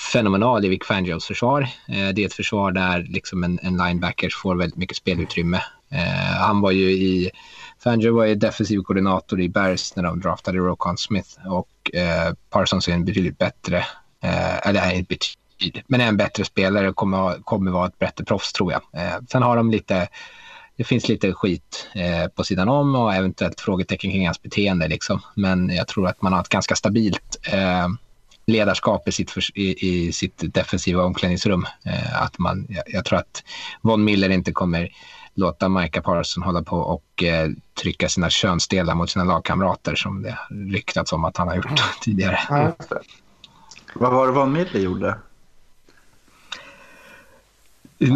fenomenal 0.00 0.64
i 0.64 0.68
Vic 0.68 0.84
Fangios 0.84 1.26
försvar. 1.26 1.60
Eh, 1.88 2.08
det 2.08 2.22
är 2.22 2.26
ett 2.26 2.34
försvar 2.34 2.72
där 2.72 3.06
liksom 3.08 3.44
en, 3.44 3.58
en 3.62 3.76
linebacker 3.76 4.30
får 4.42 4.56
väldigt 4.56 4.78
mycket 4.78 4.96
spelutrymme. 4.96 5.60
Eh, 5.90 6.36
han 6.38 6.60
var 6.60 6.70
ju 6.70 6.90
i, 6.90 7.30
Fangio 7.82 8.14
var 8.14 8.24
ju 8.24 8.34
defensiv 8.34 8.78
koordinator 8.78 9.40
i 9.40 9.48
Bears 9.48 9.96
när 9.96 10.02
de 10.02 10.20
draftade 10.20 10.58
Rokon 10.58 10.98
Smith 10.98 11.46
och 11.46 11.94
eh, 11.94 12.34
Parsons 12.50 12.88
är 12.88 12.92
en 12.92 13.04
betydligt 13.04 13.38
bättre, 13.38 13.78
eh, 14.22 14.66
eller 14.68 14.80
är 14.80 14.94
inte 14.94 15.08
betydligt, 15.08 15.84
men 15.88 16.00
är 16.00 16.06
en 16.06 16.16
bättre 16.16 16.44
spelare 16.44 16.88
och 16.88 16.96
kommer, 16.96 17.42
kommer 17.44 17.70
vara 17.70 17.86
ett 17.86 17.98
bättre 17.98 18.24
proffs 18.24 18.52
tror 18.52 18.72
jag. 18.72 18.82
Eh, 18.92 19.18
sen 19.28 19.42
har 19.42 19.56
de 19.56 19.70
lite, 19.70 20.08
det 20.76 20.84
finns 20.84 21.08
lite 21.08 21.32
skit 21.32 21.88
eh, 21.94 22.28
på 22.28 22.44
sidan 22.44 22.68
om 22.68 22.94
och 22.94 23.14
eventuellt 23.14 23.60
frågetecken 23.60 24.10
kring 24.10 24.26
hans 24.26 24.42
beteende 24.42 24.88
liksom. 24.88 25.20
Men 25.34 25.68
jag 25.68 25.88
tror 25.88 26.08
att 26.08 26.22
man 26.22 26.32
har 26.32 26.40
ett 26.40 26.48
ganska 26.48 26.76
stabilt 26.76 27.38
eh, 27.52 27.88
ledarskap 28.50 29.08
i 29.08 29.12
sitt, 29.12 29.32
i, 29.54 29.88
i 29.88 30.12
sitt 30.12 30.54
defensiva 30.54 31.02
omklädningsrum. 31.02 31.66
Eh, 31.84 32.22
att 32.22 32.38
man, 32.38 32.66
jag, 32.68 32.84
jag 32.86 33.04
tror 33.04 33.18
att 33.18 33.44
Von 33.82 34.04
Miller 34.04 34.28
inte 34.28 34.52
kommer 34.52 34.88
låta 35.34 35.68
Micah 35.68 36.02
Parson 36.02 36.42
hålla 36.42 36.62
på 36.62 36.76
och 36.76 37.22
eh, 37.22 37.50
trycka 37.82 38.08
sina 38.08 38.30
könsdelar 38.30 38.94
mot 38.94 39.10
sina 39.10 39.24
lagkamrater 39.24 39.94
som 39.94 40.22
det 40.22 40.38
ryktats 40.50 41.12
om 41.12 41.24
att 41.24 41.36
han 41.36 41.48
har 41.48 41.56
gjort 41.56 42.00
tidigare. 42.02 42.38
Ja. 42.48 42.76
Vad 43.94 44.12
var 44.12 44.26
det 44.26 44.32
Von 44.32 44.52
Miller 44.52 44.80
gjorde? 44.80 45.18
I, 47.98 48.08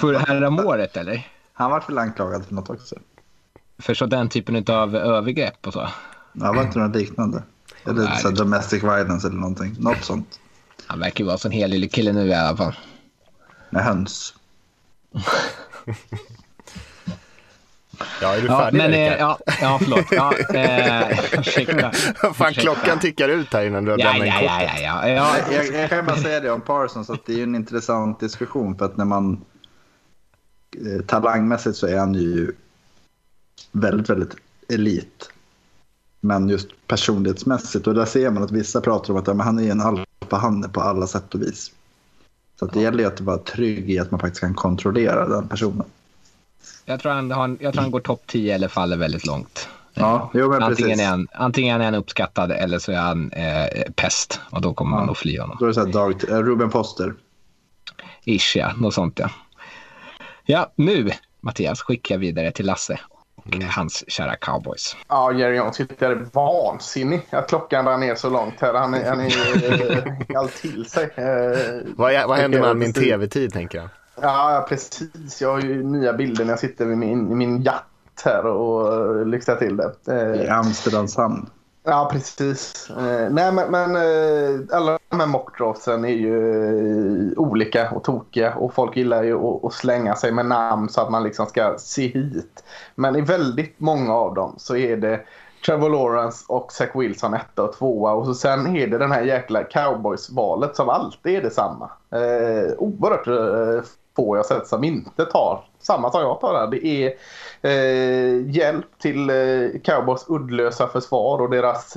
för 0.00 0.14
häromåret 0.14 0.96
eller? 0.96 1.28
Han 1.52 1.70
var 1.70 1.84
väl 1.88 1.98
anklagad 1.98 2.46
för 2.46 2.54
något 2.54 2.70
också? 2.70 2.96
För 3.78 3.94
så 3.94 4.06
den 4.06 4.28
typen 4.28 4.64
av 4.68 4.96
övergrepp 4.96 5.66
och 5.66 5.72
så? 5.72 5.88
Ja, 6.32 6.52
var 6.52 6.62
inte 6.62 6.78
något 6.78 6.96
liknande? 6.96 7.42
Eller 7.84 8.04
Nej, 8.04 8.22
så 8.22 8.30
domestic 8.30 8.82
violence 8.82 9.28
eller 9.28 9.38
någonting. 9.38 9.76
Något 9.78 10.04
sånt. 10.04 10.40
Han 10.86 11.00
verkar 11.00 11.24
vara 11.24 11.32
en 11.32 11.38
sån 11.38 11.50
helig 11.50 11.92
kille 11.92 12.12
nu 12.12 12.26
i 12.26 12.34
alla 12.34 12.56
fall. 12.56 12.74
Med 13.70 13.84
höns. 13.84 14.34
Ja, 18.20 18.34
är 18.36 18.40
du 18.40 18.46
Ja, 18.46 18.58
färdig 18.58 18.78
men, 18.78 18.92
eh, 18.92 19.16
ja, 19.16 19.38
ja, 19.60 19.78
förlåt. 19.82 20.06
Ja, 20.10 20.32
eh, 20.54 21.38
ursäkta. 21.38 21.92
Fan, 22.34 22.52
klockan 22.52 22.98
tickar 22.98 23.28
ut 23.28 23.52
här 23.52 23.64
innan 23.64 23.84
du 23.84 23.90
har 23.90 23.98
Ja, 23.98 24.12
lämnat 24.12 24.28
ja, 24.28 24.40
in 24.40 24.46
ja, 24.46 24.62
ja, 24.62 25.08
ja, 25.08 25.08
ja. 25.08 25.52
Jag, 25.52 25.74
jag 25.74 25.90
kan 25.90 26.06
bara 26.06 26.16
säga 26.16 26.40
det 26.40 26.50
om 26.50 26.60
Parsons 26.60 27.10
att 27.10 27.26
det 27.26 27.38
är 27.38 27.42
en 27.42 27.54
intressant 27.54 28.20
diskussion 28.20 28.78
för 28.78 28.84
att 28.84 28.96
när 28.96 29.04
man 29.04 29.44
eh, 30.76 31.04
talangmässigt 31.06 31.76
så 31.76 31.86
är 31.86 31.98
han 31.98 32.14
ju 32.14 32.52
väldigt, 33.72 34.10
väldigt 34.10 34.36
elit. 34.68 35.31
Men 36.24 36.48
just 36.48 36.68
personlighetsmässigt 36.86 37.86
och 37.86 37.94
där 37.94 38.04
ser 38.04 38.30
man 38.30 38.42
att 38.42 38.50
vissa 38.50 38.80
pratar 38.80 39.12
om 39.12 39.20
att 39.20 39.26
ja, 39.26 39.42
han 39.42 39.58
är 39.58 39.70
en 39.70 39.80
alfahanne 39.80 40.68
på 40.68 40.80
alla 40.80 41.06
sätt 41.06 41.34
och 41.34 41.42
vis. 41.42 41.72
Så 42.58 42.66
det 42.66 42.80
gäller 42.80 42.98
ju 42.98 43.04
att 43.04 43.20
vara 43.20 43.38
trygg 43.38 43.90
i 43.90 43.98
att 43.98 44.10
man 44.10 44.20
faktiskt 44.20 44.40
kan 44.40 44.54
kontrollera 44.54 45.28
den 45.28 45.48
personen. 45.48 45.86
Jag 46.84 47.00
tror 47.00 47.12
han, 47.12 47.30
har, 47.30 47.56
jag 47.60 47.72
tror 47.72 47.82
han 47.82 47.90
går 47.90 48.00
topp 48.00 48.22
10 48.26 48.54
eller 48.54 48.68
faller 48.68 48.96
väldigt 48.96 49.26
långt. 49.26 49.68
Ja, 49.94 50.30
jo, 50.34 50.52
antingen, 50.52 51.00
är 51.00 51.06
han, 51.06 51.28
antingen 51.32 51.80
är 51.80 51.84
han 51.84 51.94
uppskattad 51.94 52.50
eller 52.50 52.78
så 52.78 52.92
är 52.92 52.96
han 52.96 53.32
eh, 53.32 53.66
pest 53.94 54.40
och 54.50 54.60
då 54.60 54.74
kommer 54.74 54.96
man 54.96 55.10
att 55.10 55.18
fly 55.18 55.38
honom. 55.38 55.56
Då 55.60 55.64
är 55.64 55.68
det 55.68 55.74
så 55.74 55.84
här 55.84 55.92
Dag, 55.92 56.30
eh, 56.30 56.38
Ruben 56.38 56.70
Foster. 56.70 57.14
Ish, 58.24 58.56
ja. 58.56 58.72
Något 58.76 58.94
sånt, 58.94 59.18
ja. 59.18 59.30
Ja, 60.44 60.72
nu, 60.76 61.10
Mattias, 61.40 61.80
skickar 61.82 62.14
jag 62.14 62.20
vidare 62.20 62.52
till 62.52 62.66
Lasse 62.66 63.00
och 63.44 63.62
hans 63.62 64.04
kära 64.10 64.36
cowboys. 64.36 64.96
Ja, 65.08 65.32
Jerry 65.32 65.56
Jones 65.56 65.80
är 65.80 66.26
vansinnig 66.32 67.26
att 67.30 67.48
klockan 67.48 67.84
rann 67.84 68.00
ner 68.00 68.14
så 68.14 68.30
långt 68.30 68.54
här. 68.60 68.74
Han 68.74 68.94
är, 68.94 69.08
han 69.08 69.20
är 69.20 70.32
eh, 70.32 70.38
all 70.38 70.48
till 70.48 70.84
sig. 70.90 71.04
Eh, 71.14 71.92
Vad, 71.96 72.28
vad 72.28 72.38
händer 72.38 72.60
med 72.60 72.76
min 72.76 72.92
tv-tid 72.92 73.52
tänker 73.52 73.78
jag? 73.78 73.88
Ja, 74.20 74.66
precis. 74.68 75.40
Jag 75.40 75.52
har 75.52 75.60
ju 75.60 75.82
nya 75.84 76.12
bilder 76.12 76.44
när 76.44 76.52
jag 76.52 76.58
sitter 76.60 76.84
vid 76.84 76.98
min, 76.98 77.32
i 77.32 77.34
min 77.34 77.62
jatt 77.62 78.22
här 78.24 78.46
och 78.46 79.26
lyxar 79.26 79.56
till 79.56 79.76
det. 79.76 80.44
I 80.44 80.48
Amsterdams 80.48 81.16
hamn. 81.16 81.50
Ja, 81.84 82.08
precis. 82.12 82.88
Nej, 83.30 83.52
men, 83.52 83.70
men 83.70 83.96
alla 84.72 84.98
men 85.12 85.30
mockdrawsen 85.30 86.04
är 86.04 86.08
ju 86.08 87.32
eh, 87.32 87.38
olika 87.38 87.90
och 87.90 88.04
tokiga 88.04 88.54
och 88.54 88.74
folk 88.74 88.96
gillar 88.96 89.22
ju 89.22 89.38
att, 89.38 89.72
slänga 89.72 90.14
sig 90.14 90.32
med 90.32 90.46
namn 90.46 90.88
så 90.88 91.00
att 91.00 91.10
man 91.10 91.22
liksom 91.22 91.46
ska 91.46 91.74
se 91.78 92.06
hit. 92.06 92.64
Men 92.94 93.16
i 93.16 93.20
väldigt 93.20 93.80
många 93.80 94.14
av 94.14 94.34
dem 94.34 94.54
så 94.56 94.76
är 94.76 94.96
det 94.96 95.20
Trevor 95.66 95.90
Lawrence 95.90 96.44
och 96.48 96.72
Zach 96.72 96.90
Wilson 96.94 97.34
etta 97.34 97.62
och 97.62 97.72
tvåa. 97.72 98.12
Och 98.12 98.26
så 98.26 98.34
sen 98.34 98.76
är 98.76 98.86
det 98.86 98.98
den 98.98 99.12
här 99.12 99.22
jäkla 99.22 99.64
cowboys-valet 99.64 100.76
som 100.76 100.88
alltid 100.88 101.36
är 101.36 101.42
detsamma. 101.42 101.90
Eh, 102.10 102.72
oerhört 102.78 103.26
eh, 103.26 103.84
få 104.16 104.36
jag 104.36 104.46
sett 104.46 104.66
som 104.66 104.84
inte 104.84 105.24
tar 105.24 105.64
samma 105.78 106.10
som 106.10 106.20
jag 106.20 106.40
tar 106.40 106.52
där. 106.54 106.66
Det 106.66 106.86
är 106.86 107.12
eh, 107.62 108.50
hjälp 108.50 108.86
till 108.98 109.30
eh, 109.30 109.80
cowboys 109.82 110.24
uddlösa 110.28 110.88
försvar 110.88 111.40
och 111.40 111.50
deras 111.50 111.96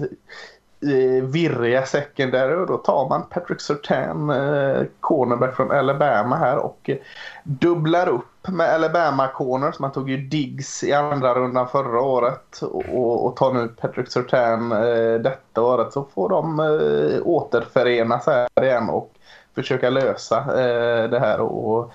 virriga 1.22 1.86
secondary. 1.86 2.56
Och 2.56 2.68
då 2.68 2.78
tar 2.78 3.10
man 3.10 3.24
Patrick 3.30 3.62
Sertan, 3.62 4.30
eh, 4.30 4.84
cornerback 5.00 5.56
från 5.56 5.72
Alabama 5.72 6.36
här 6.36 6.58
och 6.58 6.90
eh, 6.90 6.98
dubblar 7.44 8.10
upp 8.10 8.48
med 8.48 8.74
Alabama 8.74 9.28
corners. 9.28 9.80
Man 9.80 9.92
tog 9.92 10.10
ju 10.10 10.18
Diggs 10.18 10.84
i 10.84 10.94
andra 10.94 11.34
rundan 11.34 11.68
förra 11.68 12.02
året 12.02 12.62
och, 12.62 13.26
och 13.26 13.36
tar 13.36 13.54
nu 13.54 13.68
Patrick 13.68 14.12
Sertan 14.12 14.72
eh, 14.72 15.22
detta 15.22 15.62
året 15.62 15.94
så 15.94 16.08
får 16.16 16.30
de 16.30 16.60
eh, 16.60 17.28
återförenas 17.28 18.26
här 18.26 18.64
igen 18.64 18.90
och 18.90 19.12
försöka 19.56 19.90
lösa 19.90 20.38
eh, 20.38 21.10
det 21.10 21.20
här. 21.20 21.40
Och, 21.40 21.94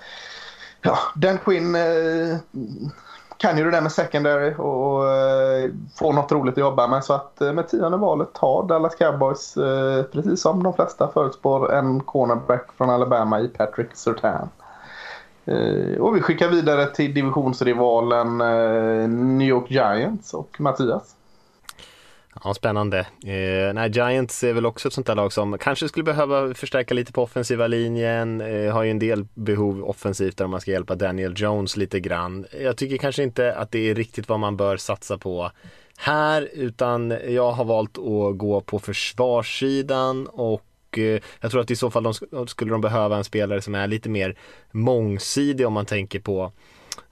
ja, 0.81 0.97
Dan 1.15 1.37
Quinn 1.37 1.75
eh, 1.75 2.37
kan 3.41 3.57
ju 3.57 3.63
det 3.63 3.71
där 3.71 3.81
med 3.81 3.91
secondary 3.91 4.53
och 4.57 4.81
och 5.01 5.09
eh, 5.09 5.69
få 5.95 6.11
något 6.11 6.31
roligt 6.31 6.53
att 6.53 6.57
jobba 6.57 6.87
med. 6.87 7.03
Så 7.03 7.13
att 7.13 7.41
eh, 7.41 7.53
med 7.53 7.67
tionde 7.67 7.97
valet 7.97 8.37
har 8.37 8.67
Dallas 8.67 8.95
Cowboys, 8.95 9.57
eh, 9.57 10.03
precis 10.03 10.41
som 10.41 10.63
de 10.63 10.73
flesta 10.73 11.07
förutspår, 11.07 11.73
en 11.73 11.99
cornerback 11.99 12.67
från 12.77 12.89
Alabama 12.89 13.39
i 13.39 13.47
Patrick 13.47 13.89
Sertan. 13.93 14.49
Och 15.99 16.15
vi 16.15 16.21
skickar 16.21 16.49
vidare 16.49 16.85
till 16.85 17.13
divisionsrivalen 17.13 18.37
New 19.37 19.47
York 19.47 19.71
Giants 19.71 20.33
och 20.33 20.55
Mattias. 20.59 21.15
Ja, 22.43 22.53
spännande. 22.53 22.99
Eh, 22.99 23.73
nej, 23.73 23.91
Giants 23.91 24.43
är 24.43 24.53
väl 24.53 24.65
också 24.65 24.87
ett 24.87 24.93
sånt 24.93 25.07
där 25.07 25.15
lag 25.15 25.33
som 25.33 25.57
kanske 25.57 25.87
skulle 25.87 26.03
behöva 26.03 26.53
förstärka 26.53 26.93
lite 26.93 27.11
på 27.13 27.23
offensiva 27.23 27.67
linjen. 27.67 28.41
Eh, 28.41 28.73
har 28.73 28.83
ju 28.83 28.91
en 28.91 28.99
del 28.99 29.25
behov 29.33 29.83
offensivt 29.83 30.37
där 30.37 30.47
man 30.47 30.61
ska 30.61 30.71
hjälpa 30.71 30.95
Daniel 30.95 31.33
Jones 31.37 31.77
lite 31.77 31.99
grann. 31.99 32.45
Jag 32.61 32.77
tycker 32.77 32.97
kanske 32.97 33.23
inte 33.23 33.55
att 33.55 33.71
det 33.71 33.89
är 33.89 33.95
riktigt 33.95 34.29
vad 34.29 34.39
man 34.39 34.57
bör 34.57 34.77
satsa 34.77 35.17
på 35.17 35.51
här, 35.97 36.49
utan 36.53 37.13
jag 37.27 37.51
har 37.51 37.65
valt 37.65 37.97
att 37.97 38.37
gå 38.37 38.61
på 38.61 38.79
försvarssidan 38.79 40.27
och 40.27 40.63
eh, 40.97 41.21
jag 41.41 41.51
tror 41.51 41.61
att 41.61 41.71
i 41.71 41.75
så 41.75 41.91
fall 41.91 42.03
de 42.31 42.47
skulle 42.47 42.71
de 42.71 42.81
behöva 42.81 43.17
en 43.17 43.23
spelare 43.23 43.61
som 43.61 43.75
är 43.75 43.87
lite 43.87 44.09
mer 44.09 44.35
mångsidig 44.71 45.67
om 45.67 45.73
man 45.73 45.85
tänker 45.85 46.19
på 46.19 46.51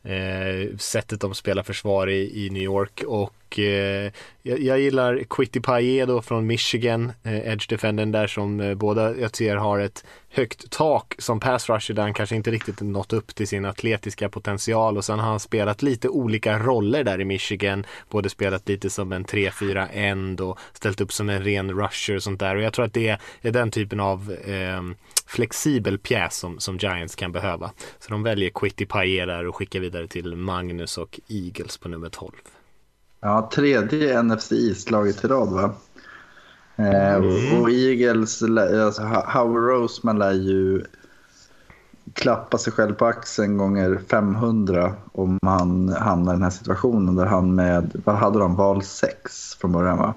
eh, 0.04 0.78
sättet 0.78 1.22
de 1.22 1.34
spelar 1.34 1.64
försvar 1.64 2.08
i, 2.08 2.46
i 2.46 2.50
New 2.50 2.64
York 2.64 3.04
och 3.08 3.34
eh, 3.58 4.12
jag, 4.42 4.60
jag, 4.60 4.80
gillar 4.80 5.24
Quitty 5.30 5.60
Paye 5.60 6.22
från 6.22 6.48
Michigan, 6.48 7.12
eh, 7.24 7.48
edge 7.48 7.70
defendern 7.70 8.12
där 8.12 8.28
som 8.28 8.60
eh, 8.60 8.76
båda 8.76 9.18
jag 9.18 9.36
ser 9.36 9.56
har 9.56 9.80
ett 9.80 10.06
högt 10.30 10.72
tak 10.72 11.16
som 11.18 11.40
pass 11.40 11.70
rusher 11.70 11.94
där 11.94 12.04
han 12.04 12.14
kanske 12.14 12.36
inte 12.36 12.52
riktigt 12.52 12.82
nått 12.82 13.14
upp 13.14 13.36
till 13.36 13.48
sin 13.48 13.66
atletiska 13.66 14.30
potential 14.30 14.98
och 14.98 15.06
sen 15.06 15.20
har 15.20 15.30
han 15.30 15.40
spelat 15.40 15.82
lite 15.82 16.10
olika 16.10 16.60
roller 16.60 17.04
där 17.04 17.22
i 17.22 17.26
Michigan, 17.26 17.86
både 18.10 18.30
spelat 18.30 18.70
lite 18.70 18.90
som 18.90 19.12
en 19.12 19.26
3-4 19.26 19.88
end 19.94 20.42
och 20.42 20.60
ställt 20.74 21.02
upp 21.02 21.14
som 21.14 21.30
en 21.30 21.44
ren 21.44 21.72
rusher 21.72 22.16
och 22.16 22.24
sånt 22.24 22.40
där 22.40 22.56
och 22.56 22.62
jag 22.62 22.74
tror 22.74 22.86
att 22.86 22.94
det 22.94 23.18
är 23.42 23.52
den 23.52 23.72
typen 23.72 24.00
av 24.00 24.32
eh, 24.32 24.82
flexibel 25.28 25.98
pjäs 25.98 26.38
som, 26.38 26.60
som 26.60 26.78
Giants 26.78 27.16
kan 27.16 27.32
behöva. 27.32 27.72
Så 28.00 28.12
de 28.12 28.24
väljer 28.24 28.50
Quitty 28.50 28.86
Paye 28.86 29.26
där 29.26 29.48
och 29.48 29.56
skickar 29.56 29.80
vidare 29.80 30.08
till 30.08 30.36
Magnus 30.36 30.98
och 30.98 31.20
Eagles 31.28 31.78
på 31.78 31.90
nummer 31.90 32.10
12. 32.10 32.32
Ja, 33.22 33.50
tredje 33.54 34.24
NFC 34.24 34.52
East-laget 34.52 35.26
i 35.26 35.28
rad 35.28 35.50
va? 35.50 35.72
Eh, 36.76 37.14
mm. 37.14 37.62
Och 37.62 37.70
Eagles, 37.70 38.44
alltså 38.44 39.02
Howard 39.04 39.64
Roseman 39.64 40.20
lär 40.20 40.34
ju 40.34 40.84
klappa 42.14 42.58
sig 42.58 42.74
själv 42.74 42.94
på 42.94 43.06
axeln 43.06 43.58
gånger 43.58 44.00
500 44.08 44.94
om 45.12 45.40
han 45.42 45.90
hamnar 45.90 46.34
i 46.34 46.36
den 46.36 46.44
här 46.44 46.50
situationen 46.50 47.16
där 47.16 47.26
han 47.26 47.56
med, 47.56 48.02
vad 48.06 48.16
hade 48.16 48.40
de, 48.40 48.56
val 48.56 48.84
6 48.84 49.56
från 49.56 49.72
början 49.72 49.98
va? 49.98 50.14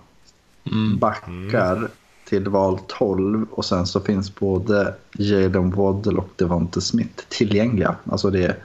Mm. 0.64 0.98
Backar 0.98 1.76
mm 1.76 1.88
till 2.32 2.48
val 2.48 2.78
12 2.86 3.46
och 3.50 3.64
sen 3.64 3.86
så 3.86 4.00
finns 4.00 4.34
både 4.34 4.94
Jalen 5.12 5.70
Waddle 5.70 6.18
och 6.18 6.28
Devonte 6.36 6.80
Smith 6.80 7.24
tillgängliga. 7.28 7.96
Alltså 8.04 8.30
det, 8.30 8.56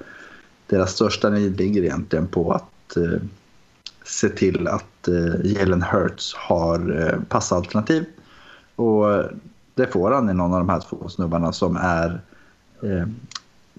deras 0.67 0.91
största 0.91 1.29
need 1.29 1.57
ligger 1.57 1.83
egentligen 1.83 2.27
på 2.27 2.51
att 2.51 2.97
eh, 2.97 3.21
se 4.07 4.29
till 4.29 4.67
att 4.67 5.07
eh, 5.07 5.51
Jalen 5.51 5.81
Hurts 5.81 6.35
har 6.35 7.01
eh, 7.01 7.19
passalternativ. 7.29 8.05
Och 8.75 9.13
eh, 9.13 9.25
det 9.75 9.87
får 9.87 10.11
han 10.11 10.29
i 10.29 10.33
någon 10.33 10.53
av 10.53 10.59
de 10.59 10.69
här 10.69 10.81
två 10.89 11.09
snubbarna 11.09 11.53
som 11.53 11.77
är 11.81 12.21
eh, 12.81 13.07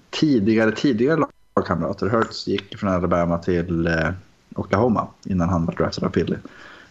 tidigare, 0.09 0.71
tidigare 0.71 1.25
lagkamrater. 1.55 2.07
Hurts 2.07 2.47
gick 2.47 2.77
från 2.77 2.89
Alabama 2.89 3.37
till 3.37 3.87
eh, 3.87 4.09
Oklahoma 4.55 5.07
innan 5.25 5.49
han 5.49 5.65
var 5.65 5.73
draftad 5.73 6.05
av 6.05 6.09
Philly. 6.09 6.35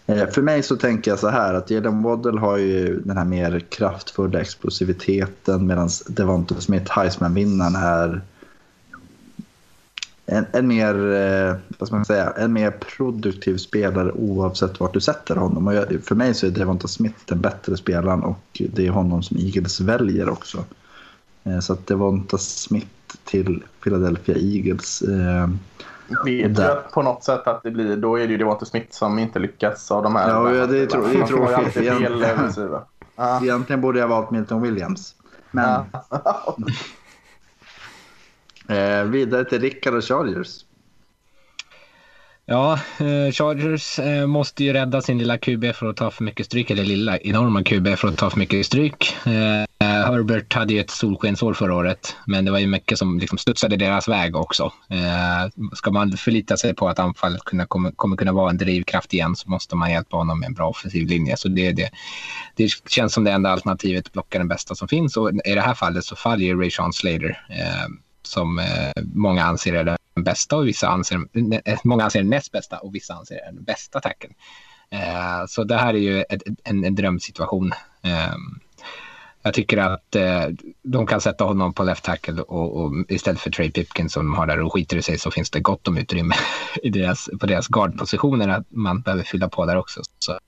Eh, 0.07 0.27
för 0.27 0.43
mig 0.43 0.63
så 0.63 0.77
tänker 0.77 1.11
jag 1.11 1.19
så 1.19 1.29
här 1.29 1.55
att 1.55 1.71
Jalen 1.71 2.03
Waddle 2.03 2.41
har 2.41 2.57
ju 2.57 3.01
den 3.01 3.17
här 3.17 3.25
mer 3.25 3.61
kraftfulla 3.61 4.41
explosiviteten 4.41 5.67
medan 5.67 5.89
Devonta 6.09 6.55
Smith, 6.55 6.93
Heisman-vinnaren, 6.93 7.77
är 7.77 8.21
en, 10.31 10.47
en, 10.53 10.67
mer, 10.67 11.13
eh, 11.15 11.57
vad 11.79 11.89
ska 11.89 11.97
man 11.97 12.05
säga, 12.05 12.33
en 12.37 12.53
mer 12.53 12.71
produktiv 12.71 13.57
spelare 13.57 14.13
oavsett 14.13 14.81
vart 14.81 14.95
du 14.95 15.01
sätter 15.01 15.37
honom. 15.37 15.67
Och 15.67 15.75
jag, 15.75 16.05
för 16.05 16.15
mig 16.15 16.35
så 16.35 16.47
är 16.47 16.51
Devonta 16.51 16.89
Smith 16.89 17.19
den 17.25 17.41
bättre 17.41 17.77
spelaren 17.77 18.23
och 18.23 18.63
det 18.73 18.87
är 18.87 18.91
honom 18.91 19.23
som 19.23 19.37
Eagles 19.37 19.81
väljer 19.81 20.29
också. 20.29 20.65
Eh, 21.45 21.59
så 21.59 21.73
att 21.73 21.87
Devonta 21.87 22.39
Smith 22.39 22.87
till 23.25 23.63
Philadelphia 23.83 24.37
Eagles 24.37 25.03
vet 26.25 26.57
där. 26.57 26.69
jag 26.69 26.91
på 26.91 27.03
något 27.03 27.25
sätt 27.25 27.47
att 27.47 27.63
det 27.63 27.71
blir, 27.71 27.97
då 27.97 28.17
är 28.17 28.27
det 28.27 28.33
ju 28.33 28.39
Devonte 28.39 28.67
Smith 28.67 28.87
som 28.91 29.19
inte 29.19 29.39
lyckas 29.39 29.91
av 29.91 30.03
de 30.03 30.17
här. 30.17 30.29
Ja, 30.29 30.55
ja 30.55 30.67
det 30.67 30.87
tro, 30.87 31.03
det 31.03 31.19
är 31.19 31.27
tråkigt. 31.27 31.77
Egentligen, 31.77 32.53
ja. 33.17 33.41
egentligen 33.43 33.81
borde 33.81 33.99
jag 33.99 34.09
valt 34.09 34.31
Milton 34.31 34.63
Williams. 34.63 35.15
Men... 35.51 35.85
Ja. 36.11 36.57
eh, 38.69 39.05
vidare 39.05 39.45
till 39.45 39.61
Rickard 39.61 39.95
och 39.95 40.05
Chargers. 40.05 40.65
Ja, 42.51 42.73
eh, 42.99 43.33
Chargers 43.33 43.99
eh, 43.99 44.27
måste 44.27 44.65
ju 44.65 44.73
rädda 44.73 45.03
sin 45.03 45.19
lilla 45.19 45.39
QB 45.39 45.65
för 45.75 45.87
att 45.87 45.97
ta 45.97 46.11
för 46.11 46.25
mycket 46.25 46.47
stryk, 46.47 46.71
eller 46.71 46.85
lilla 46.85 47.19
enorma 47.19 47.63
QB 47.63 47.97
för 47.97 48.09
att 48.09 48.17
ta 48.17 48.31
för 48.31 48.39
mycket 48.39 48.67
stryk. 48.67 49.17
Eh, 49.27 49.87
Herbert 49.87 50.55
hade 50.55 50.75
ju 50.75 50.81
ett 50.81 50.91
solskensår 50.91 51.55
förra 51.55 51.75
året, 51.75 52.17
men 52.27 52.45
det 52.45 52.51
var 52.51 52.59
ju 52.59 52.67
mycket 52.67 52.99
som 52.99 53.19
liksom 53.19 53.39
studsade 53.39 53.77
deras 53.77 54.09
väg 54.09 54.37
också. 54.37 54.73
Eh, 54.91 55.51
ska 55.75 55.91
man 55.91 56.13
förlita 56.13 56.57
sig 56.57 56.75
på 56.75 56.89
att 56.89 56.99
anfallet 56.99 57.45
kunna, 57.45 57.67
kommer, 57.67 57.91
kommer 57.91 58.17
kunna 58.17 58.33
vara 58.33 58.51
en 58.51 58.59
drivkraft 58.59 59.15
igen 59.15 59.37
så 59.37 59.51
måste 59.51 59.77
man 59.77 59.91
hjälpa 59.91 60.17
honom 60.17 60.41
med 60.41 60.47
en 60.47 60.55
bra 60.55 60.69
offensiv 60.69 61.07
linje. 61.07 61.37
Så 61.37 61.49
det, 61.49 61.73
det, 61.73 61.91
det 62.57 62.71
känns 62.89 63.13
som 63.13 63.25
det 63.25 63.33
enda 63.33 63.51
alternativet 63.51 64.07
att 64.07 64.13
blocka 64.13 64.39
den 64.39 64.49
bästa 64.49 64.75
som 64.75 64.89
finns 64.89 65.17
och 65.17 65.31
i 65.45 65.55
det 65.55 65.61
här 65.61 65.75
fallet 65.75 66.05
så 66.05 66.17
faller 66.17 66.45
ju 66.45 66.61
Ray 66.61 66.71
Sean 66.71 66.93
Slater 66.93 67.45
eh, 67.51 67.89
som 68.29 68.59
eh, 68.59 69.03
många 69.15 69.45
anser 69.45 69.75
är 69.75 69.85
den 69.85 70.25
bästa 70.25 70.57
och 70.57 70.67
vissa 70.67 70.89
anser, 70.89 71.21
eh, 71.65 71.79
många 71.85 72.05
anser 72.05 72.19
den 72.21 72.31
näst 72.31 72.53
bästa 72.53 72.79
och 72.79 72.95
vissa 72.95 73.15
anser 73.15 73.41
den 73.53 73.65
bästa 73.65 74.01
tacken. 74.01 74.31
Eh, 74.91 75.47
så 75.49 75.65
det 75.65 75.77
här 75.77 75.95
är 75.95 75.99
ju 75.99 76.23
ett, 76.23 76.43
en, 76.65 76.85
en 76.85 76.95
drömsituation. 76.95 77.73
Eh, 78.03 78.35
jag 79.43 79.55
tycker 79.55 79.79
att 79.79 80.17
eh, 80.17 80.47
de 80.83 81.07
kan 81.07 81.21
sätta 81.21 81.45
honom 81.45 81.75
på 81.75 81.83
left 81.83 82.05
tackle 82.05 82.43
och, 82.43 82.77
och, 82.77 82.93
istället 83.09 83.41
för 83.41 83.51
Trey 83.51 83.71
Pipkin 83.71 84.09
som 84.09 84.27
de 84.27 84.35
har 84.35 84.47
där 84.47 84.61
och 84.61 84.73
skiter 84.73 84.97
i 84.97 85.03
sig 85.03 85.19
så 85.19 85.31
finns 85.31 85.51
det 85.51 85.61
gott 85.61 85.89
om 85.89 85.99
utrymme 85.99 86.35
i 86.83 86.91
deras, 86.91 87.31
på 87.41 87.47
deras 87.47 87.69
guardpositioner 87.69 88.49
att 88.49 88.67
man 88.71 89.01
behöver 89.01 89.25
fylla 89.25 89.49
på 89.49 89.67
där 89.67 89.77
också. 89.77 90.03
Så 90.19 90.39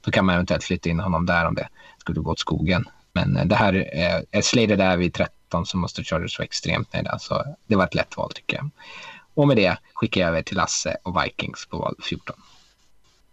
då 0.00 0.10
kan 0.10 0.24
man 0.24 0.34
eventuellt 0.34 0.64
flytta 0.64 0.90
in 0.90 1.00
honom 1.00 1.26
där 1.26 1.46
om 1.46 1.54
det 1.54 1.68
skulle 1.98 2.20
gå 2.20 2.30
åt 2.30 2.38
skogen. 2.38 2.84
Men 3.12 3.36
eh, 3.36 3.46
det 3.46 3.54
här 3.54 3.74
är, 3.74 4.24
är 4.30 4.42
Slater 4.42 4.76
där 4.76 4.96
vid 4.96 5.14
13 5.52 5.66
så 5.66 5.76
måste 5.76 6.04
Chargers 6.04 6.38
vara 6.38 6.44
extremt 6.44 6.92
nöjda. 6.92 7.18
Så 7.18 7.44
det 7.66 7.76
var 7.76 7.84
ett 7.84 7.94
lätt 7.94 8.16
val 8.16 8.32
tycker 8.32 8.56
jag. 8.56 8.70
Och 9.34 9.48
med 9.48 9.56
det 9.56 9.76
skickar 9.94 10.20
jag 10.20 10.28
över 10.28 10.42
till 10.42 10.56
Lasse 10.56 10.96
och 11.02 11.24
Vikings 11.24 11.66
på 11.66 11.78
val 11.78 11.94
14. 12.02 12.36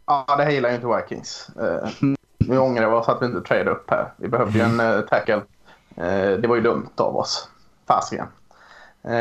Ja, 0.06 0.26
det 0.38 0.44
här 0.44 0.52
gillar 0.52 0.70
ju 0.70 0.76
inte 0.76 0.88
Vikings. 0.88 1.50
Uh, 1.62 1.90
nu 2.38 2.60
ångrar 2.60 2.84
jag 2.84 2.94
oss 2.94 3.10
att 3.10 3.22
vi 3.22 3.26
inte 3.26 3.42
trade 3.42 3.72
upp 3.72 3.90
här. 3.90 4.14
Vi 4.18 4.28
behövde 4.28 4.58
ju 4.58 4.64
en 4.64 4.80
uh, 4.80 5.02
tackle. 5.02 5.36
Uh, 5.36 5.44
det 6.42 6.48
var 6.48 6.56
ju 6.56 6.62
dumt 6.62 6.90
av 6.96 7.18
oss. 7.18 7.50
Fasiken. 7.88 8.28
Uh, 9.06 9.14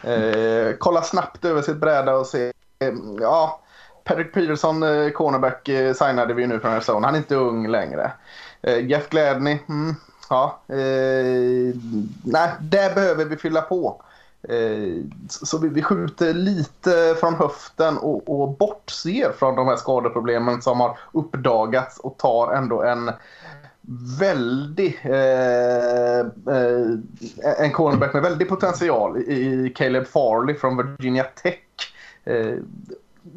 Eh, 0.04 0.76
kolla 0.80 1.02
snabbt 1.02 1.46
över 1.46 1.62
sitt 1.62 1.78
bräda 1.78 2.16
och 2.16 2.28
se. 2.28 2.54
Eh, 2.80 2.94
ja, 3.20 3.60
Patrick 4.04 4.34
Peterson, 4.34 4.84
eh, 4.84 5.10
cornerback, 5.10 5.70
eh, 5.70 5.94
signade 5.94 6.34
vi 6.34 6.48
nu 6.48 6.60
från 6.60 6.72
Arizona. 6.72 7.08
Han 7.08 7.16
är 7.16 7.20
inte 7.20 7.36
ung 7.36 7.68
längre. 7.68 8.12
Eh, 8.62 8.86
Jeff 8.86 9.10
Gladney, 9.10 9.60
mm, 9.70 9.96
ja. 10.30 10.60
Eh, 10.68 11.76
nej, 12.24 12.52
där 12.60 12.96
behöver 12.96 13.26
vi 13.26 13.38
fylla 13.38 13.62
på. 13.62 14.02
Eh, 14.44 15.04
så 15.30 15.58
vi, 15.58 15.70
vi 15.70 15.84
skjuter 15.84 16.34
lite 16.34 17.16
från 17.20 17.36
höften 17.36 17.98
och, 17.98 18.42
och 18.42 18.58
bortser 18.58 19.32
från 19.32 19.56
de 19.56 19.68
här 19.68 19.76
skadeproblemen 19.76 20.62
som 20.62 20.80
har 20.80 20.98
uppdagats 21.12 22.00
och 22.00 22.18
tar 22.18 22.54
ändå 22.54 22.84
en 22.84 23.12
väldig 24.20 25.00
eh, 25.04 26.20
eh, 26.20 26.98
en 27.58 27.72
cornerback 27.72 28.14
med 28.14 28.24
väldig 28.24 28.50
potential 28.50 29.18
i 29.18 29.74
Caleb 29.76 30.08
Farley 30.08 30.56
från 30.56 30.78
Virginia 30.78 31.24
Tech. 31.24 31.60
Eh, 32.24 32.56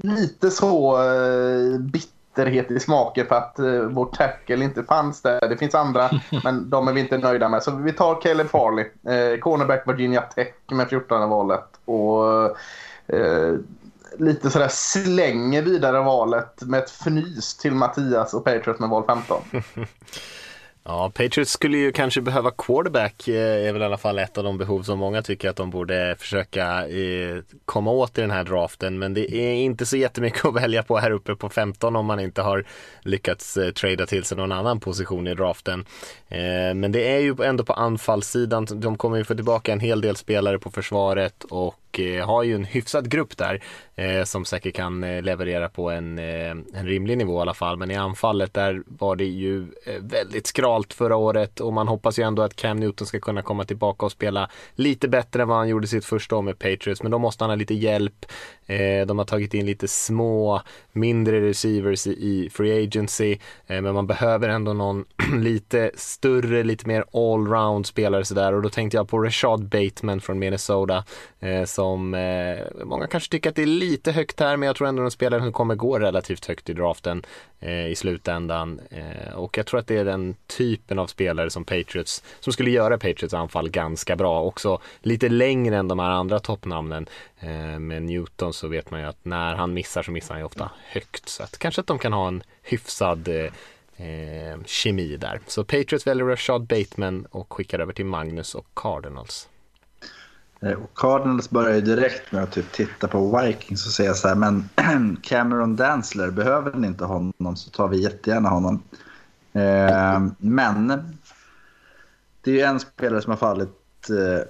lite 0.03 0.51
så 0.51 1.03
eh, 1.03 1.79
bitterhet 1.79 2.71
i 2.71 2.81
smaken 2.81 3.27
för 3.27 3.35
att 3.35 3.59
eh, 3.59 3.81
vår 3.81 4.07
tackle 4.07 4.65
inte 4.65 4.85
fanns 4.85 5.23
där. 5.23 5.49
Det 5.49 5.57
finns 5.57 5.75
andra, 5.75 6.11
men 6.45 6.71
de 6.71 6.89
är 6.89 6.93
vi 6.93 7.01
inte 7.01 7.19
nöjda 7.19 7.49
med. 7.49 7.63
Så 7.63 7.71
vi 7.71 7.93
tar 7.93 8.21
Caleb 8.21 8.49
Farley, 8.49 8.85
eh, 8.85 9.39
cornerback 9.39 9.89
Virginia 9.89 10.21
Tech 10.21 10.55
med 10.73 10.89
14 10.89 11.31
valet. 11.31 11.69
Och 11.85 12.45
eh, 13.17 13.55
lite 14.19 14.51
sådär 14.51 14.69
slänger 14.71 15.63
vidare 15.63 16.01
valet 16.01 16.63
med 16.63 16.81
ett 16.81 16.91
fnys 16.91 17.57
till 17.57 17.75
Mattias 17.75 18.35
och 18.35 18.45
Patriots 18.45 18.81
med 18.81 18.89
val 18.89 19.05
15. 19.07 19.43
Ja, 20.85 21.11
Patriots 21.15 21.53
skulle 21.53 21.79
ju 21.79 21.93
kanske 21.93 22.21
behöva 22.21 22.51
quarterback, 22.51 23.29
eh, 23.29 23.69
är 23.69 23.73
väl 23.73 23.83
i 23.83 23.85
alla 23.85 23.99
fall 23.99 24.19
ett 24.19 24.39
av 24.39 24.45
de 24.45 24.59
behov 24.59 24.83
som 24.83 24.99
många 24.99 25.23
tycker 25.23 25.51
att 25.51 25.57
de 25.57 25.71
borde 25.71 26.17
försöka 26.19 26.89
eh, 26.89 27.43
komma 27.65 27.91
åt 27.91 28.19
i 28.19 28.21
den 28.21 28.31
här 28.31 28.45
draften. 28.45 28.99
Men 28.99 29.15
det 29.15 29.35
är 29.35 29.55
inte 29.55 29.87
så 29.87 29.97
jättemycket 29.97 30.45
att 30.45 30.55
välja 30.55 30.83
på 30.83 30.99
här 30.99 31.11
uppe 31.11 31.35
på 31.35 31.49
15 31.49 31.97
om 31.97 32.07
man 32.07 32.21
inte 32.21 32.43
har 32.43 32.65
lyckats 33.03 33.57
eh, 33.57 33.71
trada 33.71 34.07
till 34.07 34.25
sig 34.25 34.37
någon 34.37 34.53
annan 34.53 34.81
position 34.81 35.27
i 35.27 35.35
draften. 35.35 35.85
Men 36.75 36.93
det 36.93 37.09
är 37.09 37.19
ju 37.19 37.37
ändå 37.45 37.65
på 37.65 37.73
anfallssidan, 37.73 38.67
de 38.71 38.97
kommer 38.97 39.17
ju 39.17 39.25
få 39.25 39.35
tillbaka 39.35 39.73
en 39.73 39.81
hel 39.81 40.01
del 40.01 40.17
spelare 40.17 40.59
på 40.59 40.71
försvaret 40.71 41.45
och 41.45 41.75
och 41.93 42.01
eh, 42.01 42.27
har 42.27 42.43
ju 42.43 42.55
en 42.55 42.65
hyfsad 42.65 43.09
grupp 43.09 43.37
där 43.37 43.63
eh, 43.95 44.25
som 44.25 44.45
säkert 44.45 44.75
kan 44.75 45.05
eh, 45.05 45.23
leverera 45.23 45.69
på 45.69 45.91
en, 45.91 46.19
en 46.19 46.87
rimlig 46.87 47.19
nivå 47.19 47.39
i 47.39 47.41
alla 47.41 47.55
fall. 47.55 47.77
Men 47.77 47.91
i 47.91 47.95
anfallet 47.95 48.55
där 48.55 48.83
var 48.87 49.17
det 49.17 49.25
ju 49.25 49.67
väldigt 50.01 50.47
skralt 50.47 50.95
förra 50.95 51.17
året 51.17 51.61
och 51.61 51.73
man 51.73 51.89
hoppas 51.89 52.19
ju 52.19 52.23
ändå 52.23 52.43
att 52.43 52.57
Cam 52.57 52.77
Newton 52.77 53.07
ska 53.07 53.21
kunna 53.21 53.43
komma 53.43 53.65
tillbaka 53.65 54.07
och 54.07 54.13
spela 54.13 54.51
lite 54.75 55.09
bättre 55.09 55.43
än 55.43 55.49
vad 55.49 55.59
han 55.59 55.69
gjorde 55.69 55.87
sitt 55.87 56.05
första 56.05 56.37
år 56.37 56.43
med 56.43 56.59
Patriots. 56.59 57.03
Men 57.03 57.13
då 57.13 57.19
måste 57.19 57.45
han 57.45 57.51
ha 57.51 57.57
lite 57.57 57.75
hjälp. 57.75 58.27
Eh, 58.67 59.07
de 59.07 59.19
har 59.19 59.25
tagit 59.25 59.55
in 59.55 59.67
lite 59.67 59.89
små, 59.89 60.63
mindre 60.93 61.49
receivers 61.49 62.07
i 62.07 62.51
free 62.53 62.85
agency. 62.85 63.39
Eh, 63.67 63.81
men 63.81 63.95
man 63.95 64.07
behöver 64.07 64.49
ändå 64.49 64.73
någon 64.73 65.05
lite 65.43 65.91
större, 65.95 66.63
lite 66.63 66.89
mer 66.89 67.05
allround 67.13 67.87
spelare 67.87 68.25
sådär. 68.25 68.53
Och 68.53 68.63
då 68.63 68.69
tänkte 68.69 68.97
jag 68.97 69.09
på 69.09 69.19
Rashad 69.19 69.65
Bateman 69.65 70.21
från 70.21 70.39
Minnesota. 70.39 71.05
Eh, 71.41 71.65
som 71.65 72.11
många 72.85 73.07
kanske 73.07 73.31
tycker 73.31 73.51
att 73.51 73.57
det 73.57 73.63
är 73.63 73.67
lite 73.67 74.13
högt 74.13 74.41
här, 74.41 74.57
men 74.57 74.67
jag 74.67 74.77
tror 74.77 74.89
ändå 74.89 75.03
en 75.03 75.11
spelare 75.11 75.41
som 75.41 75.53
kommer 75.53 75.75
gå 75.75 75.99
relativt 75.99 76.47
högt 76.47 76.71
i 76.71 76.73
draften 76.73 77.23
i 77.89 77.95
slutändan. 77.95 78.81
och 79.35 79.59
jag 79.59 79.67
tror 79.67 79.81
att 79.81 79.87
det 79.87 79.97
är 79.97 80.05
den 80.05 80.35
typen 80.47 80.99
av 80.99 81.07
spelare 81.07 81.51
som 81.51 81.65
Patriots, 81.65 82.23
som 82.41 82.53
skulle 82.53 82.71
göra 82.71 82.99
Patriots 82.99 83.35
anfall 83.35 83.69
ganska 83.69 84.17
bra. 84.17 84.43
Också 84.43 84.81
lite 85.01 85.29
längre 85.29 85.77
än 85.77 85.89
de 85.89 85.99
här 85.99 86.11
andra 86.11 86.39
toppnamnen. 86.39 87.07
Eh, 87.43 87.79
med 87.79 88.03
Newton 88.03 88.53
så 88.53 88.69
vet 88.69 88.91
man 88.91 89.01
ju 89.01 89.07
att 89.07 89.25
när 89.25 89.55
han 89.55 89.75
missar 89.75 90.03
så 90.03 90.11
missar 90.11 90.35
han 90.35 90.41
ju 90.41 90.45
ofta 90.45 90.71
högt. 90.87 91.29
Så 91.29 91.43
att 91.43 91.59
kanske 91.59 91.81
att 91.81 91.87
de 91.87 91.99
kan 91.99 92.13
ha 92.13 92.29
en 92.29 92.43
hyfsad 92.63 93.29
eh, 93.29 94.07
eh, 94.07 94.59
kemi 94.65 95.17
där. 95.17 95.41
Så 95.47 95.65
Patriots 95.65 96.07
väljer 96.07 96.27
Rashad 96.27 96.67
Bateman 96.67 97.27
och 97.31 97.53
skickar 97.53 97.79
över 97.79 97.93
till 97.93 98.07
Magnus 98.07 98.55
och 98.55 98.67
Cardinals. 98.75 99.49
Eh, 100.61 100.73
och 100.73 100.95
Cardinals 100.95 101.51
börjar 101.51 101.75
ju 101.75 101.81
direkt 101.81 102.33
med 102.33 102.43
att 102.43 102.53
typ 102.53 102.73
titta 102.73 103.09
på 103.09 103.41
Vikings 103.41 103.87
och 103.87 103.93
säga 103.93 104.15
så 104.15 104.29
här, 104.29 104.35
men 104.35 104.69
Cameron 105.23 105.77
Dansler, 105.77 106.31
behöver 106.31 106.73
ni 106.73 106.87
inte 106.87 107.05
honom 107.05 107.57
så 107.57 107.71
tar 107.71 107.89
vi 107.89 108.03
jättegärna 108.03 108.49
honom. 108.49 108.83
Eh, 109.53 110.21
men 110.39 110.89
det 112.41 112.51
är 112.51 112.55
ju 112.55 112.61
en 112.61 112.81
spelare 112.81 113.23
som 113.23 113.31
har 113.31 113.37
fallit 113.37 114.11
eh, 114.11 114.49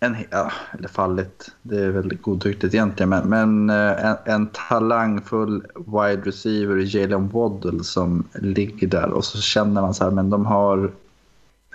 en, 0.00 0.16
ja, 0.30 0.52
eller 0.72 0.88
fallit, 0.88 1.50
det 1.62 1.80
är 1.80 1.90
väl 1.90 2.16
godtyckligt 2.16 2.74
egentligen, 2.74 3.08
men, 3.08 3.28
men 3.28 3.70
eh, 3.70 4.06
en, 4.06 4.16
en, 4.24 4.46
talangfull 4.46 5.66
wide 5.74 6.22
receiver 6.24 6.78
i 6.78 6.84
Jalen 6.84 7.28
Waddle 7.28 7.84
som 7.84 8.24
ligger 8.34 8.86
där 8.86 9.10
och 9.10 9.24
så 9.24 9.38
känner 9.38 9.80
man 9.80 9.94
så 9.94 10.04
här, 10.04 10.10
men 10.10 10.30
de 10.30 10.46
har 10.46 10.90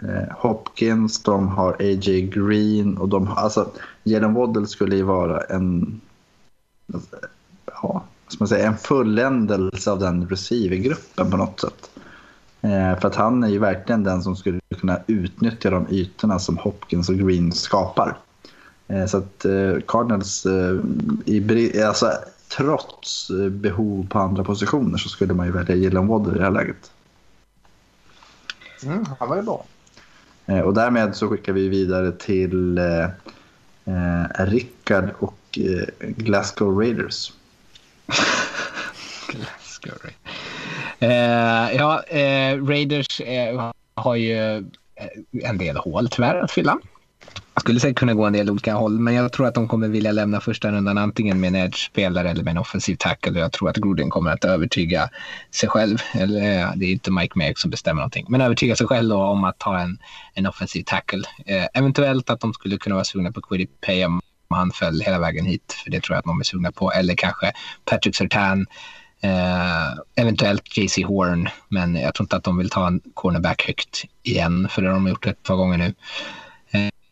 eh, 0.01 0.35
Hopkins, 0.37 1.23
de 1.23 1.47
har 1.47 1.73
A.J. 1.73 2.21
Green 2.21 2.97
och 2.97 3.09
de 3.09 3.27
har, 3.27 3.35
alltså 3.35 3.69
Jalen 4.03 4.33
Waddle 4.33 4.67
skulle 4.67 4.95
ju 4.95 5.03
vara 5.03 5.41
en, 5.41 6.01
alltså, 6.93 7.15
ja, 7.65 8.03
ska 8.27 8.37
man 8.39 8.47
säga, 8.47 8.67
en 8.67 8.77
fulländelse 8.77 9.91
av 9.91 9.99
den 9.99 10.29
receivergruppen 10.29 11.31
på 11.31 11.37
något 11.37 11.59
sätt. 11.59 11.89
Eh, 12.65 12.99
för 12.99 13.07
att 13.07 13.15
han 13.15 13.43
är 13.43 13.47
ju 13.47 13.59
verkligen 13.59 14.03
den 14.03 14.23
som 14.23 14.35
skulle 14.35 14.59
kunna 14.79 14.99
utnyttja 15.07 15.69
de 15.69 15.87
ytorna 15.89 16.39
som 16.39 16.57
Hopkins 16.57 17.09
och 17.09 17.15
Green 17.15 17.51
skapar. 17.51 18.17
Eh, 18.87 19.05
så 19.05 19.17
att 19.17 19.45
eh, 19.45 19.75
Cardinals, 19.87 20.45
i, 21.25 21.81
alltså, 21.81 22.11
trots 22.57 23.31
behov 23.49 24.07
på 24.09 24.19
andra 24.19 24.43
positioner 24.43 24.97
så 24.97 25.09
skulle 25.09 25.33
man 25.33 25.45
ju 25.45 25.51
välja 25.51 25.75
Jalen 25.75 26.07
Waddle 26.07 26.35
i 26.35 26.37
det 26.37 26.43
här 26.43 26.51
läget. 26.51 26.91
Mm, 28.83 29.05
han 29.19 29.29
var 29.29 29.35
ju 29.35 29.41
bra. 29.41 29.65
Och 30.65 30.73
därmed 30.73 31.15
så 31.15 31.27
skickar 31.27 31.53
vi 31.53 31.69
vidare 31.69 32.11
till 32.11 32.77
eh, 32.77 34.45
Rickard 34.45 35.09
och 35.19 35.59
eh, 35.59 35.87
Glasgow 35.99 36.79
Raiders. 36.79 37.33
Glasgow 39.27 39.93
Raiders. 40.03 40.44
Eh, 40.99 41.75
ja, 41.75 42.03
eh, 42.03 42.65
Raiders 42.65 43.21
eh, 43.21 43.71
har 43.95 44.15
ju 44.15 44.57
eh, 44.57 45.49
en 45.49 45.57
del 45.57 45.77
hål 45.77 46.09
tyvärr 46.09 46.35
att 46.35 46.51
fylla. 46.51 46.77
Jag 47.53 47.61
skulle 47.61 47.79
säkert 47.79 47.97
kunna 47.97 48.13
gå 48.13 48.25
en 48.25 48.33
del 48.33 48.49
olika 48.49 48.73
håll, 48.73 48.99
men 48.99 49.13
jag 49.13 49.31
tror 49.31 49.47
att 49.47 49.53
de 49.53 49.67
kommer 49.67 49.87
vilja 49.87 50.11
lämna 50.11 50.41
första 50.41 50.71
rundan 50.71 50.97
antingen 50.97 51.39
med 51.39 51.47
en 51.47 51.55
edge-spelare 51.55 52.29
eller 52.29 52.43
med 52.43 52.51
en 52.51 52.57
offensiv 52.57 52.95
tackle. 52.95 53.39
Jag 53.39 53.51
tror 53.51 53.69
att 53.69 53.75
Gruden 53.75 54.09
kommer 54.09 54.31
att 54.31 54.45
övertyga 54.45 55.09
sig 55.51 55.69
själv, 55.69 55.97
eller 56.13 56.37
eh, 56.37 56.71
det 56.75 56.85
är 56.85 56.91
inte 56.91 57.11
Mike 57.11 57.37
Merrick 57.37 57.57
som 57.57 57.71
bestämmer 57.71 57.99
någonting, 57.99 58.25
men 58.29 58.41
övertyga 58.41 58.75
sig 58.75 58.87
själv 58.87 59.13
om 59.13 59.43
att 59.43 59.59
ta 59.59 59.79
en, 59.79 59.97
en 60.33 60.47
offensiv 60.47 60.83
tackle. 60.83 61.23
Eh, 61.45 61.65
eventuellt 61.73 62.29
att 62.29 62.39
de 62.39 62.53
skulle 62.53 62.77
kunna 62.77 62.95
vara 62.95 63.05
sugna 63.05 63.31
på 63.31 63.41
Quiddy 63.41 63.65
Pay 63.65 64.05
om 64.05 64.21
han 64.49 64.71
föll 64.71 65.01
hela 65.01 65.19
vägen 65.19 65.45
hit, 65.45 65.75
för 65.83 65.91
det 65.91 66.01
tror 66.01 66.15
jag 66.15 66.19
att 66.19 66.25
de 66.25 66.39
är 66.39 66.43
sugna 66.43 66.71
på, 66.71 66.91
eller 66.91 67.15
kanske 67.15 67.51
Patrick 67.85 68.15
Sertan 68.15 68.65
Eh, 69.25 69.93
eventuellt 70.15 70.77
JC 70.77 71.03
Horn, 71.03 71.49
men 71.67 71.95
jag 71.95 72.13
tror 72.13 72.25
inte 72.25 72.35
att 72.35 72.43
de 72.43 72.57
vill 72.57 72.69
ta 72.69 72.87
en 72.87 73.01
cornerback 73.13 73.67
högt 73.67 74.03
igen, 74.23 74.67
för 74.71 74.81
det 74.81 74.87
har 74.87 74.93
de 74.93 75.07
gjort 75.07 75.25
ett 75.25 75.43
par 75.43 75.55
gånger 75.55 75.77
nu. 75.77 75.93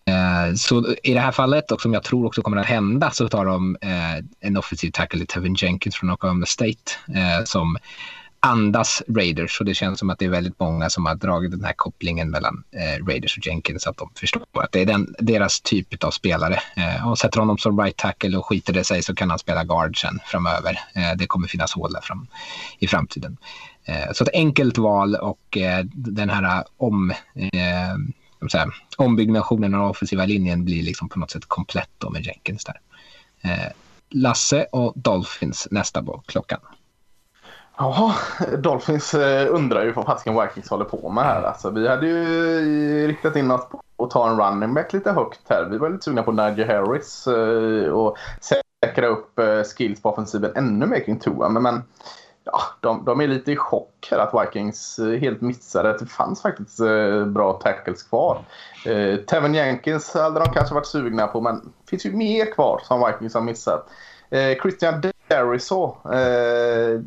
Eh, 0.05 0.53
så 0.55 0.95
i 1.03 1.13
det 1.13 1.19
här 1.19 1.31
fallet, 1.31 1.71
och 1.71 1.81
som 1.81 1.93
jag 1.93 2.03
tror 2.03 2.25
också 2.25 2.41
kommer 2.41 2.57
att 2.57 2.65
hända, 2.65 3.11
så 3.11 3.29
tar 3.29 3.45
de 3.45 3.77
eh, 3.81 4.25
en 4.39 4.57
offensiv 4.57 4.91
tackle, 4.91 5.25
Tevin 5.25 5.55
Jenkins 5.55 5.95
från 5.95 6.09
Oklahoma 6.09 6.45
State, 6.45 6.91
eh, 7.15 7.43
som 7.45 7.77
andas 8.45 9.03
Raiders 9.07 9.59
och 9.59 9.65
det 9.65 9.73
känns 9.73 9.99
som 9.99 10.09
att 10.09 10.19
det 10.19 10.25
är 10.25 10.29
väldigt 10.29 10.59
många 10.59 10.89
som 10.89 11.05
har 11.05 11.15
dragit 11.15 11.51
den 11.51 11.63
här 11.63 11.73
kopplingen 11.73 12.29
mellan 12.31 12.63
eh, 12.71 13.05
Raiders 13.05 13.37
och 13.37 13.47
Jenkins 13.47 13.87
att 13.87 13.97
de 13.97 14.09
förstår 14.15 14.43
att 14.53 14.71
det 14.71 14.81
är 14.81 14.85
den, 14.85 15.15
deras 15.19 15.61
typ 15.61 16.03
av 16.03 16.11
spelare. 16.11 16.59
Eh, 16.75 17.09
och 17.09 17.17
sätter 17.17 17.39
honom 17.39 17.57
som 17.57 17.81
right 17.81 17.97
tackle 17.97 18.37
och 18.37 18.45
skiter 18.45 18.73
det 18.73 18.83
sig 18.83 19.03
så 19.03 19.15
kan 19.15 19.29
han 19.29 19.39
spela 19.39 19.63
guard 19.63 20.01
sen 20.01 20.19
framöver. 20.25 20.79
Eh, 20.95 21.17
det 21.17 21.27
kommer 21.27 21.47
finnas 21.47 21.73
hål 21.73 21.93
där 21.93 22.01
fram, 22.01 22.27
i 22.79 22.87
framtiden. 22.87 23.37
Eh, 23.85 24.11
så 24.13 24.23
ett 24.23 24.33
enkelt 24.33 24.77
val 24.77 25.15
och 25.15 25.57
eh, 25.57 25.85
den 25.93 26.29
här 26.29 26.63
om 26.77 27.11
eh, 27.35 28.49
säga, 28.51 28.71
ombyggnationen 28.97 29.73
av 29.73 29.79
den 29.79 29.89
offensiva 29.89 30.25
linjen 30.25 30.65
blir 30.65 30.83
liksom 30.83 31.09
på 31.09 31.19
något 31.19 31.31
sätt 31.31 31.45
komplett 31.47 31.89
då 31.97 32.09
med 32.09 32.25
Jenkins 32.25 32.63
där. 32.63 32.79
Eh, 33.41 33.71
Lasse 34.09 34.63
och 34.71 34.93
Dolphins 34.95 35.67
nästa 35.71 36.03
på 36.03 36.23
klockan. 36.25 36.59
Ja, 37.77 38.15
Dolphins 38.57 39.13
eh, 39.13 39.55
undrar 39.55 39.83
ju 39.83 39.91
vad 39.91 40.05
fasiken 40.05 40.41
Vikings 40.41 40.69
håller 40.69 40.85
på 40.85 41.09
med 41.09 41.23
här. 41.23 41.43
Alltså, 41.43 41.69
vi 41.69 41.87
hade 41.87 42.07
ju 42.07 43.07
riktat 43.07 43.35
in 43.35 43.51
oss 43.51 43.67
på 43.69 44.03
att 44.03 44.11
ta 44.11 44.29
en 44.29 44.39
running 44.39 44.73
back 44.73 44.93
lite 44.93 45.11
högt 45.11 45.41
här. 45.49 45.65
Vi 45.65 45.77
var 45.77 45.89
lite 45.89 46.03
sugna 46.03 46.23
på 46.23 46.31
Nigel 46.31 46.67
Harris 46.67 47.27
eh, 47.27 47.91
och 47.91 48.17
säkra 48.41 49.07
upp 49.07 49.39
eh, 49.39 49.63
skills 49.63 50.01
på 50.01 50.09
offensiven 50.09 50.51
ännu 50.55 50.85
mer 50.85 50.99
kring 50.99 51.19
Tua. 51.19 51.49
Men, 51.49 51.63
men 51.63 51.83
ja, 52.43 52.61
de, 52.79 53.05
de, 53.05 53.21
är 53.21 53.27
lite 53.27 53.51
i 53.51 53.55
chock 53.55 54.07
här 54.11 54.17
att 54.17 54.45
Vikings 54.45 54.99
helt 55.19 55.41
missade 55.41 55.89
att 55.89 55.99
det 55.99 56.05
fanns 56.05 56.41
faktiskt 56.41 56.79
bra 57.27 57.53
tackles 57.53 58.03
kvar. 58.03 58.41
Tevin 59.27 59.53
Jenkins 59.53 60.13
hade 60.13 60.39
de 60.39 60.53
kanske 60.53 60.75
varit 60.75 60.87
sugna 60.87 61.27
på 61.27 61.41
men 61.41 61.55
det 61.55 61.89
finns 61.89 62.05
ju 62.05 62.11
mer 62.11 62.51
kvar 62.51 62.81
som 62.83 63.05
Vikings 63.07 63.33
har 63.33 63.41
missat. 63.41 63.89
Christian 64.61 65.01
Derisaw 65.27 66.17
eh, 66.17 67.01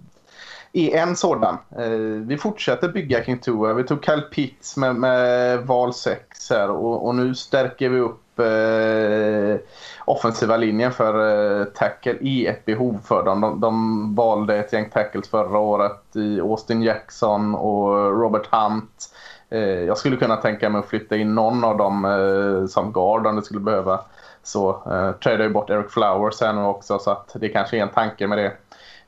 är 0.77 1.03
en 1.03 1.17
sådan. 1.17 1.59
Eh, 1.79 2.27
vi 2.27 2.37
fortsätter 2.37 2.89
bygga 2.89 3.25
kring 3.25 3.39
Tua. 3.39 3.73
Vi 3.73 3.85
tog 3.85 4.05
Kyle 4.05 4.21
Pitts 4.21 4.77
med, 4.77 4.97
med 4.97 5.61
val 5.67 5.95
6 5.95 6.51
här 6.51 6.71
och, 6.71 7.07
och, 7.07 7.15
nu 7.15 7.35
stärker 7.35 7.89
vi 7.89 8.01
upp 8.01 8.39
eh, 8.39 9.67
offensiva 10.05 10.57
linjen 10.57 10.93
för 10.93 11.61
eh, 11.61 11.65
tackle 11.65 12.17
i 12.21 12.47
ett 12.47 12.65
behov 12.65 12.99
för 13.05 13.25
dem. 13.25 13.41
De, 13.41 13.61
de 13.61 14.15
valde 14.15 14.57
ett 14.57 14.73
gäng 14.73 14.91
tackles 14.91 15.29
förra 15.29 15.59
året 15.59 16.17
i 16.17 16.41
Austin 16.41 16.83
Jackson 16.83 17.55
och 17.55 18.21
Robert 18.21 18.47
Hunt. 18.51 19.11
Eh, 19.51 19.61
jag 19.61 19.99
skulle 19.99 20.17
kunna 20.17 20.37
tänka 20.37 20.71
mig 20.71 20.79
att 20.79 20.87
flytta 20.87 21.17
in 21.17 21.35
någon 21.35 21.65
av 21.65 21.77
dem 21.77 22.05
eh, 22.05 22.67
som 22.67 22.93
guard 22.93 23.27
om 23.27 23.37
det 23.37 23.43
skulle 23.43 23.61
behöva. 23.61 24.01
Så 24.43 24.71
eh, 24.71 25.13
tradar 25.13 25.45
ju 25.45 25.51
bort 25.51 25.71
Eric 25.71 25.91
Flowers 25.91 26.41
här 26.41 26.53
nu 26.53 26.63
också 26.63 26.99
så 26.99 27.11
att 27.11 27.37
det 27.41 27.49
kanske 27.49 27.77
är 27.77 27.83
en 27.83 27.89
tanke 27.89 28.27
med 28.27 28.39
det. 28.39 28.53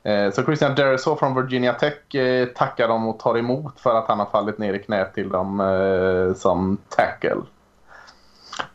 Eh, 0.03 0.31
så 0.31 0.43
Christian 0.43 0.75
Derisaw 0.75 1.19
från 1.19 1.35
Virginia 1.35 1.73
Tech 1.73 2.15
eh, 2.15 2.47
tackar 2.47 2.87
dem 2.87 3.07
och 3.07 3.19
tar 3.19 3.37
emot 3.37 3.79
för 3.79 3.95
att 3.95 4.07
han 4.07 4.19
har 4.19 4.25
fallit 4.25 4.57
ner 4.57 4.73
i 4.73 4.79
knät 4.79 5.13
till 5.13 5.29
dem 5.29 5.59
eh, 5.59 6.35
som 6.35 6.77
tackle. 6.89 7.41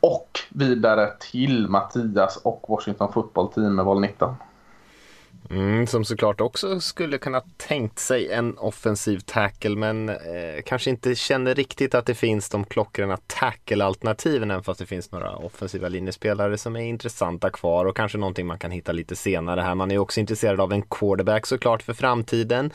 Och 0.01 0.41
vidare 0.51 1.11
till 1.31 1.69
Mattias 1.69 2.37
och 2.37 2.65
Washington 2.69 3.13
Football 3.13 3.53
Team 3.53 3.75
med 3.75 3.85
val 3.85 4.01
19. 4.01 4.35
Mm, 5.51 5.87
som 5.87 6.05
såklart 6.05 6.41
också 6.41 6.81
skulle 6.81 7.19
kunna 7.19 7.43
tänkt 7.57 7.99
sig 7.99 8.33
en 8.33 8.59
offensiv 8.59 9.19
tackle 9.19 9.77
men 9.77 10.09
eh, 10.09 10.17
kanske 10.67 10.91
inte 10.91 11.15
känner 11.15 11.55
riktigt 11.55 11.95
att 11.95 12.07
det 12.07 12.15
finns 12.15 12.49
de 12.49 12.65
klockrena 12.65 13.17
tackle-alternativen 13.17 14.51
även 14.51 14.63
fast 14.63 14.81
det 14.81 14.87
finns 14.87 15.13
några 15.13 15.37
offensiva 15.37 15.89
linjespelare 15.89 16.59
som 16.59 16.77
är 16.77 16.81
intressanta 16.81 17.51
kvar 17.51 17.85
och 17.85 17.97
kanske 17.97 18.19
någonting 18.19 18.47
man 18.47 18.59
kan 18.59 18.71
hitta 18.71 18.93
lite 18.93 19.17
senare 19.17 19.61
här. 19.61 19.75
Man 19.75 19.91
är 19.91 19.99
också 19.99 20.21
intresserad 20.21 20.61
av 20.61 20.73
en 20.73 20.83
quarterback 20.83 21.47
såklart 21.47 21.83
för 21.83 21.93
framtiden. 21.95 22.71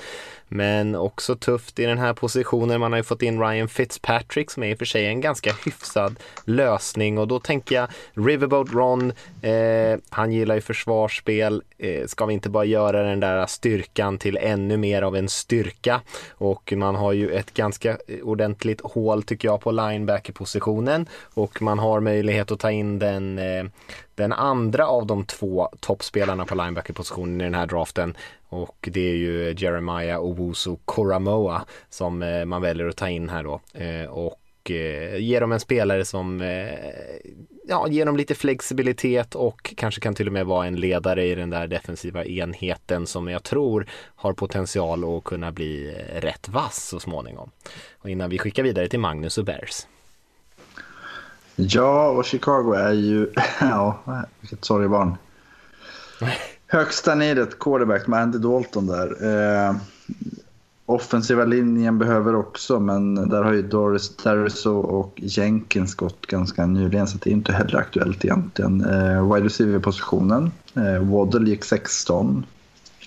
Men 0.47 0.95
också 0.95 1.35
tufft 1.35 1.79
i 1.79 1.85
den 1.85 1.97
här 1.97 2.13
positionen. 2.13 2.79
Man 2.79 2.91
har 2.91 2.97
ju 2.97 3.03
fått 3.03 3.21
in 3.21 3.41
Ryan 3.41 3.67
Fitzpatrick 3.67 4.51
som 4.51 4.63
är 4.63 4.67
i 4.67 4.73
och 4.73 4.77
för 4.77 4.85
sig 4.85 5.05
en 5.05 5.21
ganska 5.21 5.53
hyfsad 5.65 6.19
lösning 6.45 7.17
och 7.17 7.27
då 7.27 7.39
tänker 7.39 7.75
jag 7.75 7.89
Riverboat 8.13 8.73
Ron, 8.73 9.13
eh, 9.41 9.99
han 10.09 10.31
gillar 10.31 10.55
ju 10.55 10.61
försvarsspel. 10.61 11.63
Eh, 11.77 12.07
ska 12.07 12.25
vi 12.25 12.33
inte 12.33 12.49
bara 12.49 12.58
göra 12.63 13.03
den 13.03 13.19
där 13.19 13.45
styrkan 13.45 14.17
till 14.17 14.37
ännu 14.37 14.77
mer 14.77 15.01
av 15.01 15.15
en 15.15 15.29
styrka? 15.29 16.01
Och 16.31 16.73
man 16.75 16.95
har 16.95 17.13
ju 17.13 17.31
ett 17.31 17.53
ganska 17.53 17.97
ordentligt 18.23 18.81
hål 18.81 19.23
tycker 19.23 19.47
jag 19.47 19.61
på 19.61 19.71
linebacker-positionen 19.71 21.09
och 21.33 21.61
man 21.61 21.79
har 21.79 21.99
möjlighet 21.99 22.51
att 22.51 22.59
ta 22.59 22.71
in 22.71 22.99
den 22.99 23.39
eh, 23.39 23.63
den 24.15 24.33
andra 24.33 24.87
av 24.87 25.05
de 25.05 25.25
två 25.25 25.69
toppspelarna 25.79 26.45
på 26.45 26.55
linebacker-positionen 26.55 27.41
i 27.41 27.43
den 27.43 27.55
här 27.55 27.65
draften 27.65 28.15
och 28.49 28.89
det 28.91 29.09
är 29.09 29.15
ju 29.15 29.55
Jeremiah 29.57 30.19
Owusu 30.21 30.75
Koramoa 30.85 31.65
som 31.89 32.23
eh, 32.23 32.45
man 32.45 32.61
väljer 32.61 32.87
att 32.87 32.95
ta 32.95 33.09
in 33.09 33.29
här 33.29 33.43
då. 33.43 33.61
Eh, 33.73 34.05
och 34.05 34.38
och 34.69 34.75
eh, 34.75 35.17
ger 35.17 35.41
dem 35.41 35.51
en 35.51 35.59
spelare 35.59 36.05
som 36.05 36.41
ja, 37.67 37.87
ger 37.87 38.05
dem 38.05 38.17
lite 38.17 38.35
flexibilitet 38.35 39.35
och 39.35 39.73
kanske 39.77 40.01
kan 40.01 40.15
till 40.15 40.27
och 40.27 40.33
med 40.33 40.45
vara 40.45 40.67
en 40.67 40.75
ledare 40.75 41.25
i 41.25 41.35
den 41.35 41.49
där 41.49 41.67
defensiva 41.67 42.25
enheten 42.25 43.07
som 43.07 43.27
jag 43.27 43.43
tror 43.43 43.87
har 44.15 44.33
potential 44.33 45.17
att 45.17 45.23
kunna 45.23 45.51
bli 45.51 45.95
rätt 46.15 46.49
vass 46.49 46.87
så 46.87 46.99
småningom. 46.99 47.51
Och 47.97 48.09
innan 48.09 48.29
vi 48.29 48.37
skickar 48.37 48.63
vidare 48.63 48.87
till 48.87 48.99
Magnus 48.99 49.37
och 49.37 49.45
Bears. 49.45 49.87
Ja, 51.55 52.09
och 52.09 52.25
Chicago 52.25 52.73
är 52.73 52.93
ju... 52.93 53.29
ja, 53.59 53.99
vilket 54.39 54.65
sorgebarn. 54.65 55.15
Högsta 56.67 57.15
nedet 57.15 57.59
quarterback 57.59 58.07
med 58.07 58.19
Andy 58.19 58.37
Dalton 58.37 58.87
där. 58.87 59.07
Eh, 59.23 59.75
offensiva 60.89 61.45
linjen 61.45 61.97
behöver 61.97 62.35
också, 62.35 62.79
men 62.79 63.15
där 63.29 63.43
har 63.43 63.53
ju 63.53 63.61
Doris 63.61 64.15
Dariso 64.15 64.71
och 64.71 65.13
Jenkins 65.15 65.95
gått 65.95 66.25
ganska 66.27 66.65
nyligen 66.65 67.07
så 67.07 67.17
det 67.17 67.29
är 67.29 67.31
inte 67.31 67.53
heller 67.53 67.77
aktuellt 67.77 68.25
egentligen. 68.25 68.85
Eh, 68.85 69.33
wide 69.33 69.45
receiver-positionen. 69.45 70.51
Eh, 70.73 71.09
Waddle 71.11 71.49
gick 71.49 71.65
16. 71.65 72.45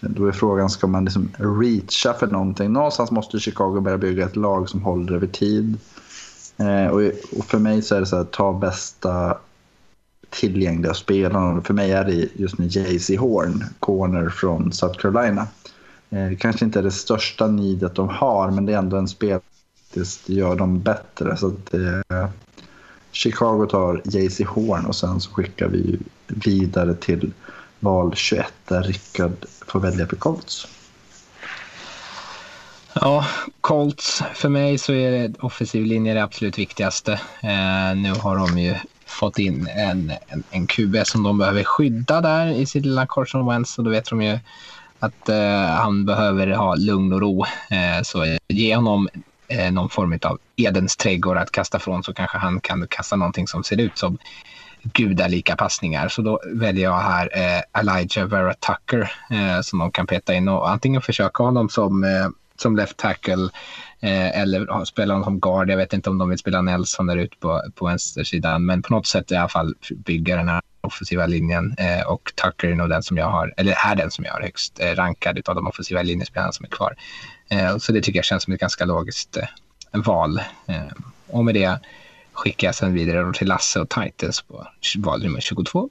Eh, 0.03 0.09
då 0.09 0.27
är 0.27 0.33
frågan, 0.33 0.71
ska 0.71 0.87
man 0.87 1.05
liksom 1.05 1.29
reacha 1.39 2.15
för 2.19 2.27
någonting? 2.27 2.73
Någonstans 2.73 3.11
måste 3.11 3.39
Chicago 3.39 3.81
börja 3.81 3.99
bygga 3.99 4.27
ett 4.27 4.37
lag 4.37 4.69
som 4.69 4.83
håller 4.83 5.13
över 5.13 5.27
tid. 5.27 5.79
Eh, 6.57 6.87
och, 6.87 7.03
och, 7.39 7.45
för 7.45 7.59
mig 7.59 7.83
så 7.83 7.95
är 7.95 8.01
det 8.01 8.07
så 8.07 8.17
här, 8.17 8.25
ta 8.25 8.53
bästa 8.53 9.39
tillgängliga 10.31 10.95
spelarna. 10.95 11.63
För 11.63 11.75
mig 11.75 11.93
är 11.93 12.05
det 12.05 12.29
just 12.35 12.59
nu 12.59 12.67
JC 12.67 13.11
Horn, 13.19 13.65
corner 13.79 14.29
från 14.29 14.73
South 14.73 14.99
Carolina. 14.99 15.47
Eh, 16.13 16.37
kanske 16.39 16.65
inte 16.65 16.79
är 16.79 16.83
det 16.83 16.91
största 16.91 17.47
nidet 17.47 17.95
de 17.95 18.09
har, 18.09 18.51
men 18.51 18.67
det 18.67 18.73
är 18.73 18.79
ändå 18.79 18.97
en 18.97 19.09
spel 19.09 19.41
som 19.95 20.35
gör 20.35 20.55
dem 20.55 20.81
bättre. 20.81 21.37
Så 21.37 21.47
att, 21.47 21.75
eh, 21.75 22.29
Chicago 23.13 23.67
tar 23.71 24.03
JC 24.05 24.41
Horn 24.45 24.87
och 24.87 24.97
sen 24.97 25.21
så 25.21 25.31
skickar 25.31 25.69
vi 25.69 25.99
vidare 26.27 26.95
till 26.95 27.33
val 27.81 28.13
21 28.15 28.47
där 28.69 28.83
Rickard 28.83 29.33
får 29.67 29.81
välja 29.81 30.07
för 30.07 30.17
Colts. 30.17 30.67
Ja, 32.95 33.27
Colts. 33.61 34.23
För 34.35 34.49
mig 34.49 34.79
så 34.79 34.93
är 34.93 35.11
det 35.11 35.39
offensiv 35.41 35.87
linje 35.87 36.15
det 36.15 36.23
absolut 36.23 36.59
viktigaste. 36.59 37.13
Eh, 37.41 37.97
nu 37.97 38.13
har 38.21 38.37
de 38.37 38.59
ju 38.59 38.75
fått 39.07 39.39
in 39.39 39.69
en, 39.77 40.13
en, 40.29 40.43
en 40.51 40.67
QB 40.67 40.97
som 41.05 41.23
de 41.23 41.39
behöver 41.39 41.65
skydda 41.65 42.21
där 42.21 42.47
i 42.47 42.67
sitt 42.67 42.85
lilla 42.85 43.07
Carson 43.07 43.47
Wentz 43.47 43.79
och 43.79 43.85
då 43.85 43.91
vet 43.91 44.11
de 44.11 44.23
ju 44.23 44.39
att 45.03 45.29
eh, 45.29 45.67
han 45.67 46.05
behöver 46.05 46.47
ha 46.47 46.75
lugn 46.75 47.13
och 47.13 47.21
ro. 47.21 47.45
Eh, 47.71 48.03
så 48.03 48.39
ge 48.49 48.77
honom 48.77 49.09
eh, 49.49 49.73
någon 49.73 49.89
form 49.89 50.19
av 50.23 50.39
Edens 50.57 50.97
trädgård 50.97 51.37
att 51.37 51.53
kasta 51.53 51.79
från 51.79 52.03
så 52.03 52.15
kanske 52.15 52.39
han 52.39 52.61
kan 52.61 52.87
kasta 52.89 53.17
någonting 53.17 53.47
som 53.47 53.65
ser 53.65 53.81
ut 53.81 53.99
som 53.99 54.19
gudalika 54.83 55.57
passningar. 55.57 56.09
Så 56.09 56.23
då 56.23 56.41
väljer 56.47 56.85
jag 56.85 57.01
här 57.01 57.31
eh, 57.33 57.81
Elijah 57.81 58.27
Vera 58.27 58.55
Tucker 58.55 59.13
eh, 59.31 59.61
som 59.61 59.79
de 59.79 59.91
kan 59.91 60.07
peta 60.07 60.35
in 60.35 60.49
och 60.49 60.71
antingen 60.71 61.03
försöka 61.03 61.43
honom 61.43 61.69
som 61.69 62.05
eh, 62.05 62.29
som 62.57 62.77
left 62.77 62.97
tackle 62.97 63.49
eh, 64.01 64.41
eller 64.41 64.85
spela 64.85 65.15
honom 65.15 65.25
som 65.25 65.41
guard. 65.41 65.71
Jag 65.71 65.77
vet 65.77 65.93
inte 65.93 66.11
om 66.11 66.19
de 66.19 66.29
vill 66.29 66.39
spela 66.39 66.63
Nelson 66.63 67.07
där 67.07 67.17
ute 67.17 67.37
på, 67.37 67.63
på 67.75 67.87
vänstersidan, 67.87 68.67
men 68.67 68.83
på 68.83 68.95
något 68.95 69.07
sätt 69.07 69.33
i 69.33 69.37
alla 69.37 69.49
fall 69.49 69.75
bygga 69.97 70.37
den 70.37 70.49
här 70.49 70.63
offensiva 70.83 71.27
linjen 71.27 71.75
eh, 71.79 72.07
och 72.07 72.33
Tucker 72.35 72.69
är 72.69 72.75
nog 72.75 72.89
den 72.89 73.03
som 73.03 73.17
jag 73.17 73.31
har, 73.31 73.55
eller 73.57 73.77
är 73.87 73.97
den 73.97 74.11
som 74.11 74.25
jag 74.25 74.33
har 74.33 74.41
högst 74.41 74.81
eh, 74.81 74.95
rankad 74.95 75.49
av 75.49 75.55
de 75.55 75.67
offensiva 75.67 76.03
linjespelarna 76.03 76.53
som 76.53 76.65
är 76.65 76.71
kvar. 76.71 76.97
Eh, 77.49 77.77
så 77.79 77.93
det 77.93 78.01
tycker 78.01 78.19
jag 78.19 78.25
känns 78.25 78.43
som 78.43 78.53
ett 78.53 78.61
ganska 78.61 78.85
logiskt 78.85 79.37
eh, 79.37 80.01
val. 80.01 80.39
Eh, 80.67 80.93
och 81.27 81.45
med 81.45 81.55
det 81.55 81.79
skickar 82.33 82.69
jag 82.69 82.75
sen 82.75 82.95
vidare 82.95 83.33
till 83.33 83.49
Lasse 83.49 83.81
och 83.81 83.89
Titans 83.89 84.43
på 84.43 84.67
val 84.99 85.23
nummer 85.23 85.41
22. 85.41 85.91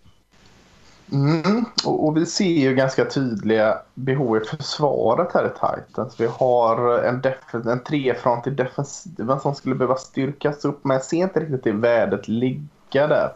Mm. 1.11 1.65
Och, 1.85 2.07
och, 2.07 2.17
vi 2.17 2.25
ser 2.25 2.45
ju 2.45 2.75
ganska 2.75 3.05
tydliga 3.05 3.77
behov 3.93 4.37
i 4.37 4.39
försvaret 4.39 5.33
här 5.33 5.45
i 5.45 5.49
Titans. 5.49 6.19
Vi 6.19 6.25
har 6.25 7.03
en, 7.03 7.21
en 7.69 7.83
trefront 7.83 8.47
i 8.47 8.49
defensiven 8.49 9.39
som 9.39 9.55
skulle 9.55 9.75
behöva 9.75 9.95
styrkas 9.95 10.65
upp 10.65 10.79
men 10.83 10.95
jag 10.95 11.05
ser 11.05 11.17
inte 11.17 11.39
riktigt 11.39 11.63
det 11.63 11.71
värdet 11.71 12.27
ligga 12.27 13.07
där. 13.07 13.33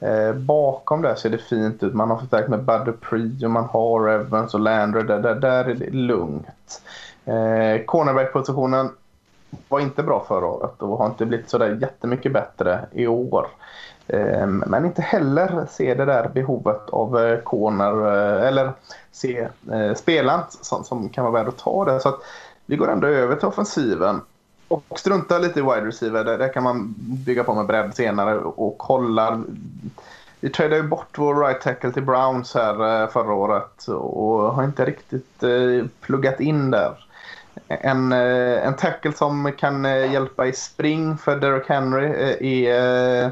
Eh, 0.00 0.32
bakom 0.32 1.02
där 1.02 1.14
ser 1.14 1.30
det 1.30 1.38
fint 1.38 1.82
ut. 1.82 1.94
Man 1.94 2.10
har 2.10 2.18
förstärkt 2.18 2.48
med 2.48 2.64
Bud 2.64 2.84
Dupree 2.84 3.44
och 3.44 3.50
man 3.50 3.64
har 3.64 4.08
Evans 4.08 4.54
och 4.54 4.60
Landry. 4.60 5.02
Där, 5.02 5.18
där, 5.18 5.34
där 5.34 5.64
är 5.64 5.74
det 5.74 5.90
lugnt. 5.90 6.82
Eh, 7.24 7.84
cornerback-positionen 7.84 8.90
var 9.68 9.80
inte 9.80 10.02
bra 10.02 10.24
förra 10.28 10.46
året 10.46 10.82
och 10.82 10.98
har 10.98 11.06
inte 11.06 11.26
blivit 11.26 11.50
sådär 11.50 11.78
jättemycket 11.80 12.32
bättre 12.32 12.80
i 12.92 13.06
år. 13.06 13.46
Eh, 14.06 14.46
men 14.46 14.84
inte 14.84 15.02
heller 15.02 15.66
se 15.70 15.94
det 15.94 16.04
där 16.04 16.28
behovet 16.34 16.90
av 16.90 17.18
eh, 17.18 17.38
corner 17.38 18.06
eh, 18.06 18.48
eller 18.48 18.72
se 19.12 19.48
eh, 19.72 19.94
spelaren 19.94 20.40
som, 20.48 20.84
som 20.84 21.08
kan 21.08 21.24
vara 21.24 21.32
värd 21.32 21.48
att 21.48 21.58
ta 21.58 21.84
det. 21.84 22.00
Så 22.00 22.08
att 22.08 22.20
vi 22.66 22.76
går 22.76 22.90
ändå 22.90 23.06
över 23.06 23.36
till 23.36 23.48
offensiven 23.48 24.20
och 24.68 24.98
strunta 24.98 25.38
lite 25.38 25.58
i 25.58 25.62
wide 25.62 25.86
receiver. 25.86 26.24
Där, 26.24 26.38
där 26.38 26.52
kan 26.52 26.62
man 26.62 26.94
bygga 26.98 27.44
på 27.44 27.54
med 27.54 27.66
bredd 27.66 27.94
senare 27.94 28.38
och 28.38 28.78
kolla. 28.78 29.42
Vi 30.40 30.50
tradade 30.50 30.76
ju 30.76 30.82
bort 30.82 31.18
vår 31.18 31.34
right 31.34 31.60
tackle 31.60 31.92
till 31.92 32.02
Browns 32.02 32.54
här 32.54 33.02
eh, 33.02 33.08
förra 33.08 33.34
året 33.34 33.88
och 33.88 34.54
har 34.54 34.64
inte 34.64 34.84
riktigt 34.84 35.42
eh, 35.42 35.86
pluggat 36.00 36.40
in 36.40 36.70
där. 36.70 37.06
En, 37.68 38.12
eh, 38.12 38.66
en 38.66 38.76
tackle 38.76 39.12
som 39.12 39.52
kan 39.58 39.84
hjälpa 39.84 40.46
i 40.46 40.52
spring 40.52 41.18
för 41.18 41.36
Derek 41.36 41.68
Henry 41.68 42.06
är 42.64 43.30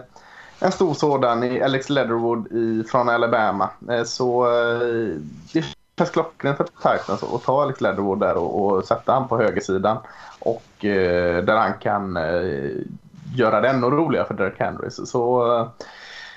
en 0.60 0.72
stor 0.72 0.94
sådan 0.94 1.44
i 1.44 1.62
Alex 1.62 1.90
Leatherwood 1.90 2.52
i, 2.52 2.84
från 2.88 3.08
Alabama. 3.08 3.70
Så 4.04 4.46
det 5.52 5.64
känns 6.02 6.10
klockrent 6.10 6.56
för 6.56 6.64
Titans 6.64 7.22
att 7.22 7.44
ta 7.44 7.62
Alex 7.62 7.80
Leatherwood 7.80 8.20
där 8.20 8.36
och, 8.36 8.64
och 8.64 8.84
sätta 8.84 9.12
han 9.12 9.28
på 9.28 9.38
högersidan. 9.38 9.96
Och 10.38 10.84
eh, 10.84 11.44
där 11.44 11.56
han 11.56 11.72
kan 11.78 12.16
eh, 12.16 12.70
göra 13.34 13.60
det 13.60 13.68
ännu 13.68 13.86
roligare 13.86 14.26
för 14.26 14.34
Derek 14.34 14.58
Henry. 14.58 14.90
Så 14.90 15.56
eh, 15.56 15.68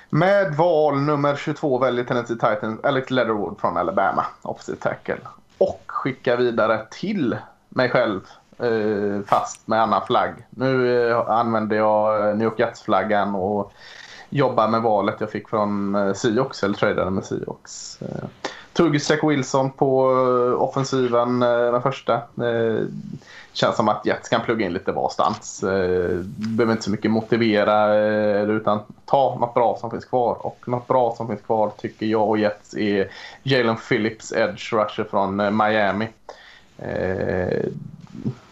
Med 0.10 0.56
val 0.56 1.02
nummer 1.02 1.36
22 1.36 1.78
väljer 1.78 2.06
Tennessee 2.06 2.36
Titans 2.36 2.80
Alex 2.84 3.12
Leatherwood 3.12 3.60
från 3.60 3.78
Alabama, 3.78 4.26
offensive 4.42 4.78
tackle. 4.78 5.18
Och 5.58 5.84
skickar 5.88 6.38
vidare 6.38 6.86
till 6.92 7.38
mig 7.70 7.90
själv, 7.90 8.22
eh, 8.60 9.26
fast 9.26 9.68
med 9.68 9.82
annan 9.82 10.02
flagg. 10.08 10.34
Nu 10.50 11.02
eh, 11.10 11.30
använder 11.30 11.76
jag 11.78 12.30
eh, 12.30 12.36
New 12.36 12.46
York 12.46 12.60
Jets-flaggan 12.60 13.36
och 13.36 13.74
jobbar 14.30 14.68
med 14.68 14.82
valet 14.82 15.16
jag 15.20 15.32
fick 15.32 15.50
från 15.50 15.96
eh, 15.96 16.14
Seahawks, 16.14 16.64
eller 16.64 16.76
tradade 16.76 17.12
med 17.12 17.26
Seahawks. 17.26 18.00
Eh, 18.76 18.84
tog 18.84 19.02
Zach 19.02 19.24
Wilson 19.24 19.72
på 19.72 20.12
eh, 20.12 20.62
offensiven 20.62 21.42
eh, 21.42 21.72
den 21.72 21.82
första. 21.82 22.14
Eh, 22.14 22.86
känns 23.54 23.76
som 23.76 23.90
att 23.90 24.06
Jets 24.06 24.30
kan 24.30 24.42
plugga 24.42 24.66
in 24.66 24.74
lite 24.74 24.92
varstans. 24.92 25.62
Behöver 26.38 26.72
inte 26.72 26.84
så 26.84 26.92
mycket 26.92 27.12
motivera 27.12 27.96
utan 28.42 28.80
ta 29.06 29.38
något 29.40 29.54
bra 29.54 29.78
som 29.80 29.92
finns 29.92 30.06
kvar. 30.06 30.46
Och 30.46 30.68
något 30.68 30.88
bra 30.88 31.16
som 31.18 31.28
finns 31.28 31.42
kvar 31.42 31.72
tycker 31.78 32.06
jag 32.06 32.30
och 32.30 32.38
Jets 32.38 32.74
är 32.74 33.10
Jalen 33.44 33.78
Phillips, 33.78 34.32
edge 34.32 34.74
rusher 34.74 35.04
från 35.04 35.58
Miami. 35.58 36.08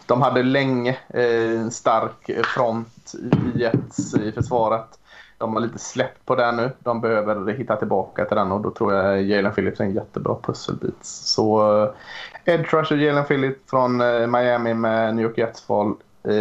De 0.06 0.22
hade 0.22 0.42
länge 0.42 0.96
en 1.08 1.70
stark 1.70 2.30
front 2.44 3.14
i 3.14 3.58
Jets 3.58 4.14
i 4.14 4.32
försvaret. 4.32 4.98
De 5.44 5.54
har 5.54 5.60
lite 5.60 5.78
släppt 5.78 6.26
på 6.26 6.34
det 6.34 6.52
nu. 6.52 6.70
De 6.78 7.00
behöver 7.00 7.52
hitta 7.52 7.76
tillbaka 7.76 8.24
till 8.24 8.36
den 8.36 8.52
och 8.52 8.60
då 8.60 8.70
tror 8.70 8.94
jag 8.94 9.22
Jalen 9.22 9.54
Phillips 9.54 9.80
är 9.80 9.84
en 9.84 9.94
jättebra 9.94 10.36
pusselbit. 10.42 10.96
Så 11.02 11.82
eh, 11.84 12.54
Ed 12.54 12.66
Trush 12.66 12.92
och 12.92 12.98
Jalen 12.98 13.24
Phillips 13.24 13.70
från 13.70 14.00
eh, 14.00 14.26
Miami 14.26 14.74
med 14.74 15.16
New 15.16 15.24
York 15.24 15.38
Jets 15.38 15.68
val 15.68 15.94
eh, 16.22 16.32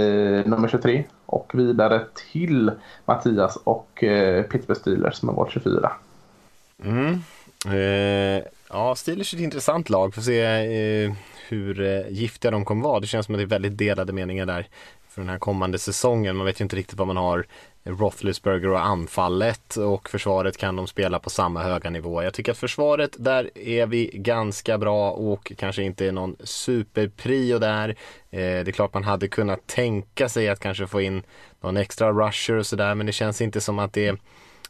nummer 0.45 0.67
23 0.67 1.03
och 1.25 1.51
vidare 1.53 2.01
till 2.31 2.71
Mattias 3.05 3.57
och 3.63 4.03
eh, 4.03 4.43
Pittsburgh 4.43 4.81
Steelers 4.81 5.21
med 5.21 5.35
val 5.35 5.49
24. 5.51 5.91
Mm. 6.83 7.19
Eh, 7.65 8.43
ja, 8.69 8.95
Steelers 8.95 9.33
är 9.33 9.37
ett 9.37 9.43
intressant 9.43 9.89
lag. 9.89 10.15
Får 10.15 10.21
se 10.21 10.41
eh, 10.41 11.13
hur 11.47 11.81
eh, 11.81 12.09
giftiga 12.09 12.51
de 12.51 12.65
kommer 12.65 12.83
vara. 12.83 12.99
Det 12.99 13.07
känns 13.07 13.25
som 13.25 13.35
att 13.35 13.39
det 13.39 13.43
är 13.43 13.47
väldigt 13.47 13.77
delade 13.77 14.13
meningar 14.13 14.45
där 14.45 14.67
för 15.09 15.21
den 15.21 15.29
här 15.29 15.39
kommande 15.39 15.79
säsongen. 15.79 16.35
Man 16.35 16.45
vet 16.45 16.61
ju 16.61 16.63
inte 16.63 16.75
riktigt 16.75 16.99
vad 16.99 17.07
man 17.07 17.17
har 17.17 17.45
Roethlisberger 17.85 18.69
och 18.69 18.85
anfallet 18.85 19.75
och 19.75 20.09
försvaret 20.09 20.57
kan 20.57 20.75
de 20.75 20.87
spela 20.87 21.19
på 21.19 21.29
samma 21.29 21.63
höga 21.63 21.89
nivå. 21.89 22.23
Jag 22.23 22.33
tycker 22.33 22.51
att 22.51 22.57
försvaret, 22.57 23.15
där 23.19 23.49
är 23.55 23.85
vi 23.85 24.11
ganska 24.13 24.77
bra 24.77 25.11
och 25.11 25.51
kanske 25.57 25.83
inte 25.83 26.11
någon 26.11 26.35
superprio 26.43 27.59
där. 27.59 27.89
Eh, 27.89 27.95
det 28.39 28.67
är 28.67 28.71
klart 28.71 28.93
man 28.93 29.03
hade 29.03 29.27
kunnat 29.27 29.67
tänka 29.67 30.29
sig 30.29 30.49
att 30.49 30.59
kanske 30.59 30.87
få 30.87 31.01
in 31.01 31.23
någon 31.61 31.77
extra 31.77 32.11
rusher 32.11 32.55
och 32.55 32.65
sådär 32.65 32.95
men 32.95 33.05
det 33.05 33.11
känns 33.11 33.41
inte 33.41 33.61
som 33.61 33.79
att 33.79 33.93
det 33.93 34.07
är 34.07 34.17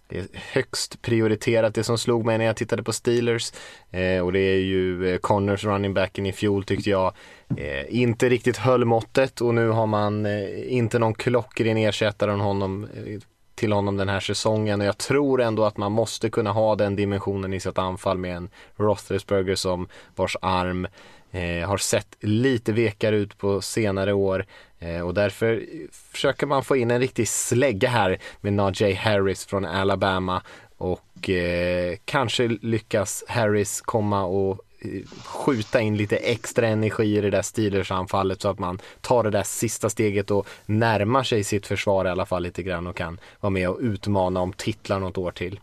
det 0.07 0.19
är 0.19 0.27
högst 0.33 1.01
prioriterat. 1.01 1.75
Det 1.75 1.83
som 1.83 1.97
slog 1.97 2.25
mig 2.25 2.37
när 2.37 2.45
jag 2.45 2.55
tittade 2.55 2.83
på 2.83 2.93
Steelers 2.93 3.51
eh, 3.91 4.19
och 4.19 4.33
det 4.33 4.39
är 4.39 4.59
ju 4.59 5.13
eh, 5.13 5.17
Connors 5.17 5.63
running 5.63 5.93
backen 5.93 6.25
i 6.25 6.33
fjol 6.33 6.63
tyckte 6.63 6.89
jag 6.89 7.13
eh, 7.57 7.95
inte 7.95 8.29
riktigt 8.29 8.57
höll 8.57 8.85
måttet 8.85 9.41
och 9.41 9.53
nu 9.53 9.69
har 9.69 9.87
man 9.87 10.25
eh, 10.25 10.73
inte 10.73 10.99
någon 10.99 11.13
klockren 11.13 11.77
ersättare 11.77 12.31
honom 12.31 12.83
eh, 12.83 13.19
till 13.55 13.73
honom 13.73 13.97
den 13.97 14.09
här 14.09 14.19
säsongen 14.19 14.81
och 14.81 14.87
jag 14.87 14.97
tror 14.97 15.41
ändå 15.41 15.65
att 15.65 15.77
man 15.77 15.91
måste 15.91 16.29
kunna 16.29 16.51
ha 16.51 16.75
den 16.75 16.95
dimensionen 16.95 17.53
i 17.53 17.59
sitt 17.59 17.77
anfall 17.77 18.17
med 18.17 18.35
en 18.35 18.49
Roethlisberger 18.75 19.55
som 19.55 19.87
vars 20.15 20.37
arm 20.41 20.87
eh, 21.33 21.67
har 21.67 21.77
sett 21.77 22.17
lite 22.19 22.73
vekare 22.73 23.15
ut 23.15 23.37
på 23.37 23.61
senare 23.61 24.13
år 24.13 24.45
eh, 24.79 25.01
och 25.01 25.13
därför 25.13 25.65
försöker 25.91 26.47
man 26.47 26.63
få 26.63 26.75
in 26.75 26.91
en 26.91 26.99
riktig 26.99 27.27
slägga 27.27 27.89
här 27.89 28.19
med 28.41 28.53
Najee 28.53 28.95
Harris 28.95 29.45
från 29.45 29.65
Alabama 29.65 30.41
och 30.77 31.29
eh, 31.29 31.95
kanske 32.05 32.47
lyckas 32.47 33.23
Harris 33.27 33.81
komma 33.81 34.23
och 34.23 34.59
eh, 34.79 35.01
skjuta 35.25 35.81
in 35.81 35.97
lite 35.97 36.15
extra 36.15 36.67
energi 36.67 37.17
i 37.17 37.21
det 37.21 37.29
där 37.29 37.41
Steelers-anfallet 37.41 38.41
så 38.41 38.49
att 38.49 38.59
man 38.59 38.79
tar 39.01 39.23
det 39.23 39.29
där 39.29 39.43
sista 39.43 39.89
steget 39.89 40.31
och 40.31 40.47
närmar 40.65 41.23
sig 41.23 41.43
sitt 41.43 41.67
försvar 41.67 42.05
i 42.05 42.09
alla 42.09 42.25
fall 42.25 42.43
lite 42.43 42.63
grann 42.63 42.87
och 42.87 42.95
kan 42.95 43.19
vara 43.39 43.51
med 43.51 43.69
och 43.69 43.79
utmana 43.81 44.39
om 44.39 44.53
titlar 44.53 44.99
något 44.99 45.17
år 45.17 45.31
till. 45.31 45.59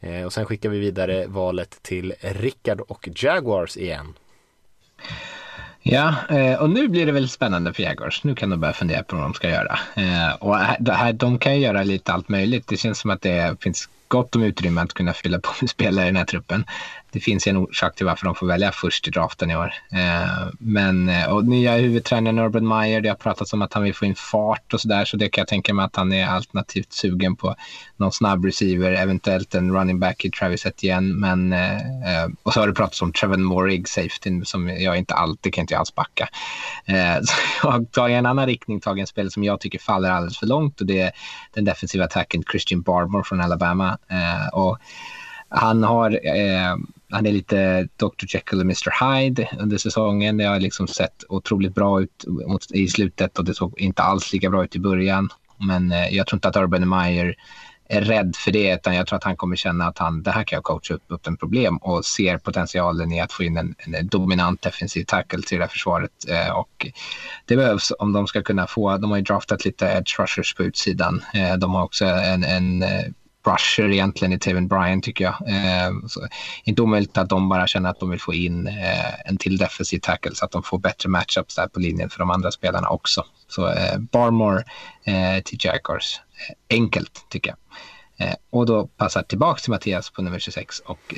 Eh, 0.00 0.24
och 0.24 0.32
sen 0.32 0.46
skickar 0.46 0.68
vi 0.68 0.78
vidare 0.78 1.26
valet 1.26 1.82
till 1.82 2.14
Rickard 2.20 2.80
och 2.80 3.08
Jaguars 3.14 3.76
igen. 3.76 4.14
Ja, 5.86 6.14
eh, 6.30 6.54
och 6.54 6.70
nu 6.70 6.88
blir 6.88 7.06
det 7.06 7.12
väl 7.12 7.28
spännande 7.28 7.72
för 7.72 7.82
Jaguars. 7.82 8.24
Nu 8.24 8.34
kan 8.34 8.50
de 8.50 8.60
börja 8.60 8.74
fundera 8.74 9.02
på 9.02 9.16
vad 9.16 9.24
de 9.24 9.34
ska 9.34 9.48
göra. 9.50 9.78
Eh, 9.94 10.34
och 10.38 10.56
här, 10.56 11.12
de 11.12 11.38
kan 11.38 11.60
göra 11.60 11.82
lite 11.82 12.12
allt 12.12 12.28
möjligt. 12.28 12.66
Det 12.68 12.76
känns 12.76 12.98
som 12.98 13.10
att 13.10 13.22
det 13.22 13.62
finns 13.62 13.88
gott 14.08 14.36
om 14.36 14.42
utrymme 14.42 14.80
att 14.80 14.92
kunna 14.92 15.12
fylla 15.12 15.38
på 15.38 15.50
med 15.60 15.70
spelare 15.70 16.04
i 16.04 16.08
den 16.08 16.16
här 16.16 16.24
truppen 16.24 16.64
det 17.14 17.20
finns 17.20 17.46
en 17.46 17.56
orsak 17.56 17.96
till 17.96 18.06
varför 18.06 18.24
de 18.26 18.34
får 18.34 18.46
välja 18.46 18.72
först 18.72 19.08
i 19.08 19.10
draften 19.10 19.50
i 19.50 19.56
år. 19.56 19.74
Eh, 19.92 20.48
men 20.58 21.08
eh, 21.08 21.32
och 21.32 21.44
nya 21.44 21.76
huvudtränaren 21.76 22.38
Urban 22.38 22.68
Meyer, 22.68 23.00
det 23.00 23.08
har 23.08 23.16
pratats 23.16 23.52
om 23.52 23.62
att 23.62 23.74
han 23.74 23.82
vill 23.82 23.94
få 23.94 24.04
in 24.04 24.14
fart 24.14 24.74
och 24.74 24.80
sådär, 24.80 25.04
så 25.04 25.16
det 25.16 25.28
kan 25.28 25.42
jag 25.42 25.48
tänka 25.48 25.74
mig 25.74 25.84
att 25.84 25.96
han 25.96 26.12
är 26.12 26.26
alternativt 26.26 26.92
sugen 26.92 27.36
på 27.36 27.54
någon 27.96 28.12
snabb 28.12 28.44
receiver, 28.44 28.92
eventuellt 28.92 29.54
en 29.54 29.72
running 29.72 30.00
back 30.00 30.24
i 30.24 30.30
Travis 30.30 30.66
Etienne. 30.66 31.14
Men, 31.14 31.52
eh, 31.52 31.76
eh 31.76 32.28
och 32.42 32.52
så 32.52 32.60
har 32.60 32.66
det 32.66 32.74
pratats 32.74 33.02
om 33.02 33.12
Trevor 33.12 33.36
Morig, 33.36 33.88
safety, 33.88 34.44
som 34.44 34.68
jag 34.68 34.98
inte 34.98 35.14
alltid 35.14 35.54
kan 35.54 35.62
inte 35.62 35.78
alls 35.78 35.94
backa. 35.94 36.28
Eh, 36.84 37.20
så 37.22 37.34
jag 37.62 37.70
har 37.70 37.84
tagit 37.84 38.14
en 38.14 38.26
annan 38.26 38.46
riktning, 38.46 38.80
tagit 38.80 39.00
en 39.00 39.06
spel 39.06 39.30
som 39.30 39.44
jag 39.44 39.60
tycker 39.60 39.78
faller 39.78 40.10
alldeles 40.10 40.38
för 40.38 40.46
långt 40.46 40.80
och 40.80 40.86
det 40.86 41.00
är 41.00 41.12
den 41.54 41.64
defensiva 41.64 42.04
attacken 42.04 42.42
Christian 42.50 42.82
Barmore 42.82 43.24
från 43.24 43.40
Alabama. 43.40 43.98
Och 44.52 44.78
han 45.48 45.82
har 45.82 46.20
han 47.14 47.26
är 47.26 47.32
lite 47.32 47.88
Dr. 47.96 48.26
Jekyll 48.28 48.58
och 48.58 48.64
Mr. 48.64 49.14
Hyde 49.20 49.48
under 49.58 49.78
säsongen. 49.78 50.36
Det 50.36 50.44
har 50.44 50.60
liksom 50.60 50.88
sett 50.88 51.24
otroligt 51.28 51.74
bra 51.74 52.02
ut 52.02 52.24
i 52.70 52.88
slutet 52.88 53.38
och 53.38 53.44
det 53.44 53.54
såg 53.54 53.80
inte 53.80 54.02
alls 54.02 54.32
lika 54.32 54.50
bra 54.50 54.64
ut 54.64 54.76
i 54.76 54.80
början. 54.80 55.28
Men 55.68 55.92
eh, 55.92 56.08
jag 56.08 56.26
tror 56.26 56.36
inte 56.36 56.48
att 56.48 56.56
Urban 56.56 56.88
Meyer 56.88 57.34
är 57.88 58.00
rädd 58.00 58.36
för 58.36 58.50
det 58.50 58.74
utan 58.74 58.94
jag 58.94 59.06
tror 59.06 59.16
att 59.16 59.24
han 59.24 59.36
kommer 59.36 59.56
känna 59.56 59.84
att 59.84 59.98
han, 59.98 60.22
det 60.22 60.30
här 60.30 60.44
kan 60.44 60.56
jag 60.56 60.64
coacha 60.64 60.94
upp, 60.94 61.02
upp 61.08 61.26
en 61.26 61.36
problem 61.36 61.76
och 61.76 62.04
ser 62.04 62.38
potentialen 62.38 63.12
i 63.12 63.20
att 63.20 63.32
få 63.32 63.42
in 63.42 63.56
en, 63.56 63.74
en 63.78 64.08
dominant 64.08 64.62
defensiv 64.62 65.04
tackle 65.04 65.42
till 65.42 65.58
det 65.58 65.64
här 65.64 65.70
försvaret. 65.70 66.10
Eh, 66.28 66.50
och 66.50 66.86
det 67.44 67.56
behövs 67.56 67.92
om 67.98 68.12
de 68.12 68.26
ska 68.26 68.42
kunna 68.42 68.66
få, 68.66 68.96
de 68.96 69.10
har 69.10 69.18
ju 69.18 69.24
draftat 69.24 69.64
lite 69.64 69.86
edge 69.86 70.20
rushers 70.20 70.54
på 70.54 70.62
utsidan. 70.62 71.24
Eh, 71.34 71.56
de 71.56 71.74
har 71.74 71.84
också 71.84 72.04
en, 72.04 72.44
en 72.44 72.82
eh, 72.82 73.04
eh, 73.46 73.52
rusher 73.52 73.92
egentligen 73.92 74.32
i 74.32 74.38
Taven 74.38 74.68
Bryan 74.68 75.00
tycker 75.00 75.24
jag. 75.24 75.34
Eh, 75.48 75.90
så, 76.08 76.20
inte 76.64 76.82
omöjligt 76.82 77.18
att 77.18 77.28
de 77.28 77.48
bara 77.48 77.66
känner 77.66 77.90
att 77.90 78.00
de 78.00 78.10
vill 78.10 78.20
få 78.20 78.34
in 78.34 78.66
eh, 78.66 79.28
en 79.30 79.36
till 79.36 79.56
defensiv 79.56 79.98
tackle 79.98 80.34
så 80.34 80.44
att 80.44 80.50
de 80.50 80.62
får 80.62 80.78
bättre 80.78 81.08
matchups 81.08 81.54
där 81.54 81.68
på 81.68 81.80
linjen 81.80 82.10
för 82.10 82.18
de 82.18 82.30
andra 82.30 82.50
spelarna 82.50 82.88
också. 82.88 83.24
Så 83.48 83.68
eh, 83.68 83.98
Barmore 83.98 84.64
eh, 85.04 85.42
till 85.42 85.58
Jaguars. 85.60 86.20
Eh, 86.48 86.76
enkelt 86.76 87.26
tycker 87.28 87.50
jag. 87.50 87.58
Eh, 88.28 88.34
och 88.50 88.66
då 88.66 88.86
passar 88.86 89.22
tillbaka 89.22 89.60
till 89.60 89.70
Mattias 89.70 90.10
på 90.10 90.22
nummer 90.22 90.38
26 90.38 90.78
och 90.78 91.14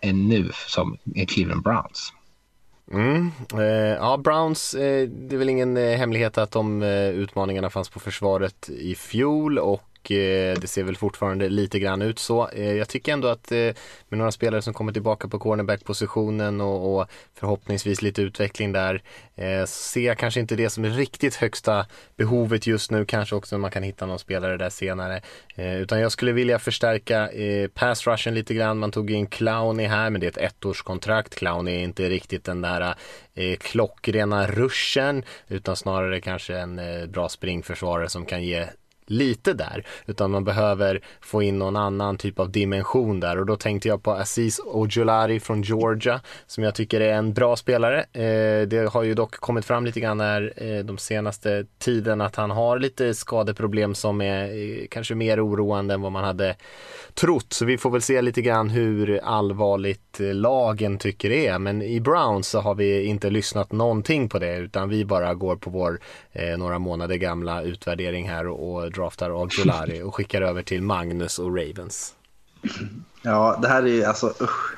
är 0.00 0.12
nu 0.12 0.50
som 0.66 0.98
Cleveland 1.28 1.62
Browns. 1.62 2.12
Mm. 2.92 3.30
Eh, 3.54 3.96
ja, 3.96 4.16
Browns, 4.16 4.74
eh, 4.74 5.08
det 5.08 5.34
är 5.34 5.38
väl 5.38 5.48
ingen 5.48 5.76
eh, 5.76 5.98
hemlighet 5.98 6.38
att 6.38 6.50
de 6.50 6.82
eh, 6.82 7.08
utmaningarna 7.08 7.70
fanns 7.70 7.88
på 7.88 8.00
försvaret 8.00 8.68
i 8.68 8.94
fjol 8.94 9.58
och 9.58 9.89
och 10.00 10.12
eh, 10.12 10.58
det 10.58 10.66
ser 10.66 10.82
väl 10.82 10.96
fortfarande 10.96 11.48
lite 11.48 11.78
grann 11.78 12.02
ut 12.02 12.18
så. 12.18 12.48
Eh, 12.48 12.72
jag 12.72 12.88
tycker 12.88 13.12
ändå 13.12 13.28
att 13.28 13.52
eh, 13.52 13.58
med 14.08 14.18
några 14.18 14.32
spelare 14.32 14.62
som 14.62 14.74
kommer 14.74 14.92
tillbaka 14.92 15.28
på 15.28 15.38
cornerback-positionen 15.38 16.60
och, 16.60 16.94
och, 16.94 17.06
förhoppningsvis 17.34 18.02
lite 18.02 18.22
utveckling 18.22 18.72
där 18.72 19.02
eh, 19.34 19.64
ser 19.64 20.00
jag 20.00 20.18
kanske 20.18 20.40
inte 20.40 20.56
det 20.56 20.70
som 20.70 20.84
är 20.84 20.90
riktigt 20.90 21.34
högsta 21.34 21.86
behovet 22.16 22.66
just 22.66 22.90
nu, 22.90 23.04
kanske 23.04 23.36
också 23.36 23.58
man 23.58 23.70
kan 23.70 23.82
hitta 23.82 24.06
någon 24.06 24.18
spelare 24.18 24.56
där 24.56 24.70
senare. 24.70 25.20
Eh, 25.54 25.76
utan 25.76 26.00
jag 26.00 26.12
skulle 26.12 26.32
vilja 26.32 26.58
förstärka 26.58 27.30
eh, 27.30 27.68
pass 27.68 28.06
rushen 28.06 28.34
lite 28.34 28.54
grann. 28.54 28.78
Man 28.78 28.92
tog 28.92 29.10
in 29.10 29.26
Clowney 29.26 29.86
här, 29.86 30.10
men 30.10 30.20
det 30.20 30.26
är 30.26 30.44
ett 30.44 30.52
ettårskontrakt. 30.64 31.34
Clowney 31.34 31.74
är 31.74 31.84
inte 31.84 32.08
riktigt 32.08 32.44
den 32.44 32.62
där 32.62 32.94
klockrena 33.60 34.46
ruschen 34.46 35.24
utan 35.48 35.76
snarare 35.76 36.20
kanske 36.20 36.56
en 36.56 36.80
bra 37.08 37.28
springförsvarare 37.28 38.08
som 38.08 38.26
kan 38.26 38.42
ge 38.42 38.66
lite 39.10 39.52
där, 39.52 39.86
utan 40.06 40.30
man 40.30 40.44
behöver 40.44 41.00
få 41.20 41.42
in 41.42 41.58
någon 41.58 41.76
annan 41.76 42.16
typ 42.16 42.38
av 42.38 42.50
dimension 42.50 43.20
där 43.20 43.38
och 43.38 43.46
då 43.46 43.56
tänkte 43.56 43.88
jag 43.88 44.02
på 44.02 44.10
Aziz 44.12 44.60
Ojolari 44.66 45.40
från 45.40 45.62
Georgia 45.62 46.20
som 46.46 46.64
jag 46.64 46.74
tycker 46.74 47.00
är 47.00 47.12
en 47.12 47.32
bra 47.32 47.56
spelare. 47.56 48.00
Eh, 48.00 48.68
det 48.68 48.90
har 48.92 49.02
ju 49.02 49.14
dock 49.14 49.34
kommit 49.36 49.64
fram 49.64 49.86
lite 49.86 50.00
grann 50.00 50.20
här 50.20 50.52
eh, 50.56 50.84
de 50.84 50.98
senaste 50.98 51.66
tiden 51.78 52.20
att 52.20 52.36
han 52.36 52.50
har 52.50 52.78
lite 52.78 53.14
skadeproblem 53.14 53.94
som 53.94 54.20
är 54.20 54.44
eh, 54.44 54.86
kanske 54.90 55.14
mer 55.14 55.46
oroande 55.46 55.94
än 55.94 56.02
vad 56.02 56.12
man 56.12 56.24
hade 56.24 56.56
trott. 57.14 57.52
Så 57.52 57.64
vi 57.64 57.78
får 57.78 57.90
väl 57.90 58.02
se 58.02 58.22
lite 58.22 58.42
grann 58.42 58.70
hur 58.70 59.20
allvarligt 59.24 60.20
eh, 60.20 60.34
lagen 60.34 60.98
tycker 60.98 61.30
det 61.30 61.46
är. 61.46 61.58
Men 61.58 61.82
i 61.82 62.00
Browns 62.00 62.48
så 62.48 62.60
har 62.60 62.74
vi 62.74 63.04
inte 63.04 63.30
lyssnat 63.30 63.72
någonting 63.72 64.28
på 64.28 64.38
det 64.38 64.56
utan 64.56 64.88
vi 64.88 65.04
bara 65.04 65.34
går 65.34 65.56
på 65.56 65.70
vår 65.70 66.00
eh, 66.32 66.58
några 66.58 66.78
månader 66.78 67.16
gamla 67.16 67.62
utvärdering 67.62 68.28
här 68.28 68.46
och, 68.46 68.72
och 68.72 68.92
draftar 69.00 69.42
Aguilari 69.42 70.02
och 70.02 70.14
skickar 70.14 70.42
över 70.42 70.62
till 70.62 70.82
Magnus 70.82 71.38
och 71.38 71.56
Ravens. 71.56 72.14
Ja, 73.22 73.58
det 73.62 73.68
här 73.68 73.86
är 73.86 74.06
alltså 74.06 74.34
usch. 74.40 74.74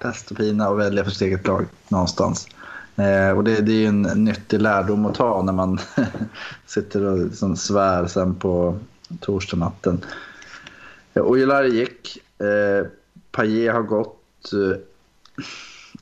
Pest 0.00 0.30
och 0.30 0.36
pina 0.36 0.68
att 0.68 0.78
välja 0.78 1.04
för 1.04 1.10
sitt 1.10 1.22
eget 1.22 1.46
lag 1.46 1.66
någonstans. 1.88 2.48
Eh, 2.96 3.30
och 3.30 3.44
det, 3.44 3.60
det 3.60 3.72
är 3.72 3.76
ju 3.76 3.86
en 3.86 4.02
nyttig 4.02 4.60
lärdom 4.60 5.06
att 5.06 5.14
ta 5.14 5.42
när 5.42 5.52
man 5.52 5.78
sitter 6.66 7.04
och 7.04 7.18
liksom 7.18 7.56
svär 7.56 8.06
sen 8.06 8.34
på 8.34 8.78
torsdagsnatten. 9.20 9.94
natten. 9.94 11.24
Ojulari 11.24 11.70
gick. 11.70 12.18
Eh, 12.40 12.86
Paille 13.30 13.72
har 13.72 13.82
gått. 13.82 14.52
Eh, 14.52 14.78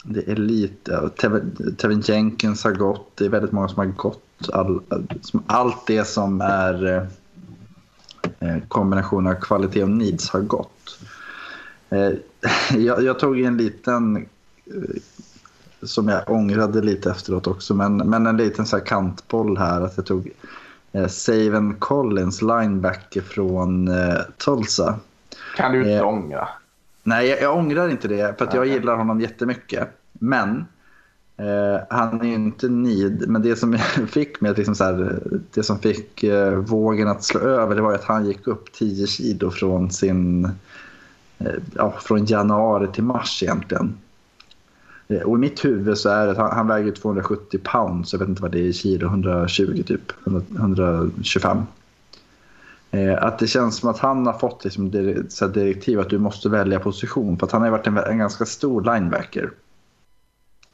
det 0.04 0.28
är 0.28 0.36
lite... 0.36 1.10
Tevin 1.76 2.00
Jenkins 2.00 2.64
har 2.64 2.72
gått. 2.72 3.10
Det 3.14 3.24
är 3.24 3.28
väldigt 3.28 3.52
många 3.52 3.68
som 3.68 3.78
har 3.78 3.86
gått. 3.86 4.27
All, 4.52 4.80
allt 5.46 5.86
det 5.86 6.04
som 6.04 6.40
är 6.40 7.08
eh, 8.40 8.58
kombination 8.68 9.26
av 9.26 9.34
kvalitet 9.34 9.82
och 9.82 9.90
needs 9.90 10.30
har 10.30 10.40
gått. 10.40 10.98
Eh, 11.90 12.10
jag, 12.78 13.02
jag, 13.02 13.18
tog 13.18 13.40
en 13.40 13.56
liten 13.56 14.16
eh, 14.16 15.00
som 15.82 16.08
jag 16.08 16.30
ångrade 16.30 16.80
lite 16.82 17.10
efteråt 17.10 17.46
också. 17.46 17.74
Men, 17.74 17.96
men 17.96 18.26
en 18.26 18.36
liten 18.36 18.66
så 18.66 18.76
här 18.76 18.84
kantboll 18.84 19.58
här. 19.58 19.80
Att 19.80 19.96
jag 19.96 20.06
tog 20.06 20.30
eh, 20.92 21.06
Saven 21.06 21.74
Collins, 21.74 22.42
linebacker 22.42 23.20
från 23.20 23.88
eh, 23.88 24.18
Tulsa. 24.44 24.98
Kan 25.56 25.72
du 25.72 25.78
inte 25.78 25.92
eh, 25.92 26.08
ångra? 26.08 26.48
Nej, 27.02 27.28
jag, 27.28 27.42
jag 27.42 27.56
ångrar 27.56 27.88
inte 27.88 28.08
det. 28.08 28.38
För 28.38 28.48
jag 28.52 28.66
gillar 28.66 28.96
honom 28.96 29.20
jättemycket. 29.20 29.88
Men 30.12 30.64
eh, 31.38 31.80
han 31.90 32.20
är 32.20 32.24
ju 32.24 32.34
inte 32.34 32.68
nid, 32.68 33.24
Men 33.28 33.42
det 33.42 33.56
som 33.56 33.78
fick 34.08 34.40
mig 34.40 34.54
liksom 34.56 34.74
så 34.74 34.84
här, 34.84 35.22
det 35.54 35.62
som 35.62 35.78
fick 35.78 36.22
eh, 36.22 36.54
vågen 36.54 37.08
att 37.08 37.24
slå 37.24 37.40
över 37.40 37.74
det 37.74 37.82
var 37.82 37.94
att 37.94 38.04
han 38.04 38.26
gick 38.26 38.46
upp 38.46 38.72
10 38.72 39.06
kilo 39.06 39.50
från 39.50 39.90
sin 39.90 40.44
eh, 41.38 41.52
ja, 41.74 41.94
från 42.00 42.24
januari 42.24 42.88
till 42.92 43.04
mars 43.04 43.42
egentligen. 43.42 43.96
Eh, 45.08 45.20
och 45.20 45.36
i 45.36 45.40
mitt 45.40 45.64
huvud 45.64 45.98
så 45.98 46.08
är 46.08 46.26
det 46.26 46.32
att 46.32 46.38
han, 46.38 46.50
han 46.52 46.66
väger 46.66 46.92
270 46.92 47.60
pounds, 47.64 48.12
jag 48.12 48.20
vet 48.20 48.28
inte 48.28 48.42
vad 48.42 48.52
det 48.52 48.58
är 48.58 48.62
i 48.64 48.72
kilo, 48.72 49.06
120 49.06 49.82
typ, 49.86 50.12
125. 50.56 51.58
Eh, 52.90 53.22
att 53.22 53.38
det 53.38 53.46
känns 53.46 53.76
som 53.76 53.90
att 53.90 53.98
han 53.98 54.26
har 54.26 54.38
fått 54.38 54.64
liksom 54.64 54.90
direktiv 55.52 56.00
att 56.00 56.10
du 56.10 56.18
måste 56.18 56.48
välja 56.48 56.80
position. 56.80 57.38
För 57.38 57.46
att 57.46 57.52
han 57.52 57.62
har 57.62 57.70
varit 57.70 57.86
en, 57.86 57.96
en 57.96 58.18
ganska 58.18 58.44
stor 58.46 58.94
linebacker. 58.94 59.50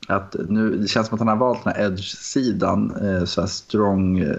Att 0.08 0.36
nu, 0.48 0.76
det 0.76 0.88
känns 0.88 1.06
som 1.06 1.14
att 1.14 1.20
han 1.20 1.28
har 1.28 1.36
valt 1.36 1.64
den 1.64 1.72
här 1.72 1.86
edge-sidan, 1.86 2.94
eh, 3.02 3.24
så 3.24 3.40
här 3.40 3.48
strong 3.48 4.18
eh, 4.18 4.36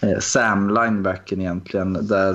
eh 0.00 0.18
Sam 0.18 0.68
linebacken 0.68 1.40
egentligen. 1.40 2.06
Där, 2.06 2.34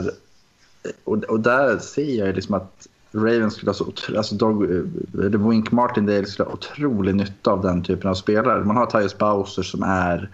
eh, 0.84 0.92
och, 1.04 1.24
och 1.24 1.40
där 1.40 1.78
ser 1.78 2.26
jag 2.26 2.36
liksom 2.36 2.56
att 2.56 2.88
Ravens 3.12 3.54
skulle 3.54 3.70
ha 3.70 3.74
så 3.74 3.94
alltså 4.18 4.36
Dog, 4.36 4.64
eh, 4.64 4.82
eller 5.14 5.50
Wink 5.50 5.72
Martindale 5.72 6.26
skulle 6.26 6.50
ha 6.50 6.54
otrolig 6.54 7.16
nytta 7.16 7.52
av 7.52 7.62
den 7.62 7.84
typen 7.84 8.10
av 8.10 8.14
spelare. 8.14 8.64
Man 8.64 8.78
har 8.78 8.86
Tyus 8.86 9.18
Bowser 9.18 9.64
som 9.64 9.84
är 9.84 10.30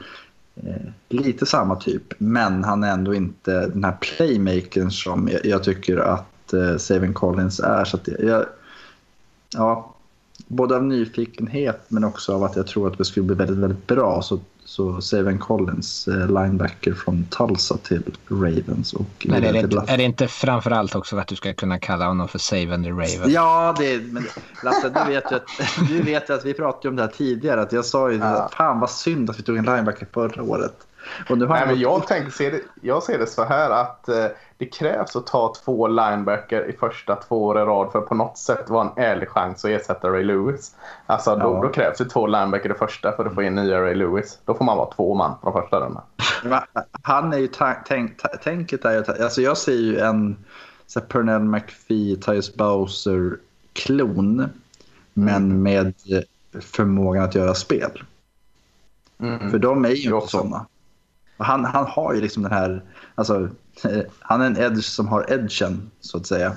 eh, 0.55 0.89
lite 1.09 1.45
samma 1.45 1.75
typ, 1.75 2.13
men 2.17 2.63
han 2.63 2.83
är 2.83 2.91
ändå 2.91 3.13
inte 3.13 3.67
den 3.67 3.83
här 3.83 3.97
playmakern 4.01 4.91
som 4.91 5.29
jag, 5.31 5.45
jag 5.45 5.63
tycker 5.63 5.97
att 5.97 6.53
eh, 6.53 6.77
Savin 6.77 7.13
Collins 7.13 7.59
är. 7.59 7.85
Så 7.85 7.99
jag, 8.19 8.45
ja, 9.53 9.92
både 10.47 10.75
av 10.75 10.83
nyfikenhet 10.83 11.81
men 11.87 12.03
också 12.03 12.33
av 12.33 12.43
att 12.43 12.55
jag 12.55 12.67
tror 12.67 12.87
att 12.87 12.97
det 12.97 13.05
skulle 13.05 13.25
bli 13.25 13.35
väldigt, 13.35 13.57
väldigt 13.57 13.87
bra 13.87 14.21
så 14.21 14.39
så 14.65 15.01
Saven 15.01 15.39
Collins, 15.39 16.07
eh, 16.07 16.27
linebacker 16.27 16.93
från 16.93 17.25
Tulsa 17.25 17.77
till 17.77 18.03
Ravens. 18.27 18.93
Och 18.93 19.25
men 19.25 19.43
är 19.43 19.53
det, 19.53 19.91
är 19.91 19.97
det 19.97 20.03
inte 20.03 20.27
framförallt 20.27 20.95
också 20.95 21.17
att 21.17 21.27
du 21.27 21.35
ska 21.35 21.53
kunna 21.53 21.79
kalla 21.79 22.07
honom 22.07 22.27
för 22.27 22.39
Saven 22.39 22.83
the 22.83 22.89
Ravens? 22.89 23.27
Ja, 23.27 23.75
det, 23.77 24.01
men 24.11 24.27
Lasse, 24.63 24.89
du 24.89 25.13
vet 25.13 25.31
ju 25.31 25.35
att, 25.35 25.47
du 25.89 26.01
vet 26.01 26.29
att 26.29 26.45
vi 26.45 26.53
pratade 26.53 26.89
om 26.89 26.95
det 26.95 27.01
här 27.01 27.09
tidigare. 27.09 27.61
Att 27.61 27.71
jag 27.71 27.85
sa 27.85 28.11
ju 28.11 28.17
ja. 28.17 28.49
fan 28.53 28.79
vad 28.79 28.89
synd 28.89 29.29
att 29.29 29.39
vi 29.39 29.43
tog 29.43 29.57
en 29.57 29.65
linebacker 29.65 30.07
förra 30.13 30.43
året. 30.43 30.87
Nej, 31.29 31.67
men 31.67 31.79
jag, 31.79 32.07
tänker, 32.07 32.31
ser 32.31 32.51
det, 32.51 32.61
jag 32.81 33.03
ser 33.03 33.19
det 33.19 33.27
så 33.27 33.43
här 33.43 33.69
att 33.69 34.09
eh, 34.09 34.25
det 34.57 34.65
krävs 34.65 35.15
att 35.15 35.27
ta 35.27 35.53
två 35.65 35.87
linebacker 35.87 36.69
i 36.69 36.73
första 36.73 37.15
två 37.15 37.43
år 37.43 37.59
i 37.59 37.61
rad 37.61 37.91
för 37.91 37.99
att 37.99 38.09
på 38.09 38.15
något 38.15 38.37
sätt 38.37 38.69
vara 38.69 38.89
en 38.89 39.03
ärlig 39.03 39.29
chans 39.29 39.65
att 39.65 39.71
ersätta 39.71 40.09
Ray 40.09 40.23
Lewis. 40.23 40.75
Alltså 41.05 41.29
ja. 41.29 41.35
då, 41.35 41.61
då, 41.61 41.69
krävs 41.69 41.97
det 41.97 42.05
två 42.05 42.27
linebacker 42.27 42.71
i 42.71 42.73
första 42.73 43.11
för 43.11 43.25
att 43.25 43.35
få 43.35 43.43
in 43.43 43.55
nya 43.55 43.81
Ray 43.81 43.95
Lewis. 43.95 44.39
Då 44.45 44.53
får 44.53 44.65
man 44.65 44.77
vara 44.77 44.93
två 44.93 45.15
man 45.15 45.35
på 45.41 45.51
de 45.51 45.61
första 45.61 45.79
rundan. 45.79 46.03
Han 47.01 47.33
är 47.33 47.37
ju 47.37 47.47
tänk, 47.85 48.21
tänket 48.43 48.85
är 48.85 48.91
ju 48.91 49.23
alltså 49.23 49.41
jag 49.41 49.57
ser 49.57 49.73
ju 49.73 49.99
en 49.99 50.37
så 50.87 51.01
Pernell 51.01 51.43
McPhee, 51.43 52.15
Tyus 52.15 52.55
Bowser-klon. 52.55 54.49
Men 55.13 55.51
mm. 55.51 55.63
med 55.63 55.93
förmågan 56.61 57.23
att 57.23 57.35
göra 57.35 57.53
spel. 57.53 58.03
Mm. 59.19 59.51
För 59.51 59.59
de 59.59 59.85
är 59.85 59.89
ju 59.89 60.15
inte 60.15 60.27
sådana. 60.27 60.65
Han, 61.37 61.65
han 61.65 61.85
har 61.85 62.13
ju 62.13 62.21
liksom 62.21 62.43
den 62.43 62.51
här, 62.51 62.83
alltså, 63.15 63.49
eh, 63.83 64.01
han 64.19 64.41
är 64.41 64.45
en 64.45 64.57
edge 64.57 64.83
som 64.83 65.07
har 65.07 65.31
edgen 65.31 65.91
så 65.99 66.17
att 66.17 66.25
säga. 66.25 66.55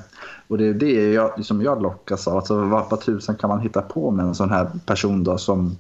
Och 0.49 0.59
det 0.59 0.69
är 0.69 0.75
det 0.75 1.13
jag, 1.13 1.45
som 1.45 1.63
jag 1.63 1.83
lockas 1.83 2.29
av. 2.29 2.37
Alltså, 2.37 2.65
vad, 2.65 2.91
vad 2.91 3.01
tusan 3.01 3.37
kan 3.37 3.51
man 3.51 3.61
hitta 3.61 3.83
på 3.83 4.11
med 4.11 4.27
en 4.27 4.35
sån 4.35 4.51
här 4.51 4.71
person 4.87 5.25
då 5.25 5.39
som 5.39 5.77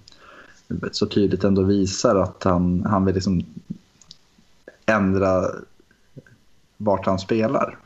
så 0.93 1.07
tydligt 1.07 1.45
ändå 1.45 1.63
visar 1.63 2.17
att 2.17 2.45
han, 2.45 2.87
han 2.87 3.05
vill 3.05 3.15
liksom 3.15 3.45
ändra 4.87 5.45
vart 6.77 7.07
han 7.07 7.19
spelar. 7.19 7.79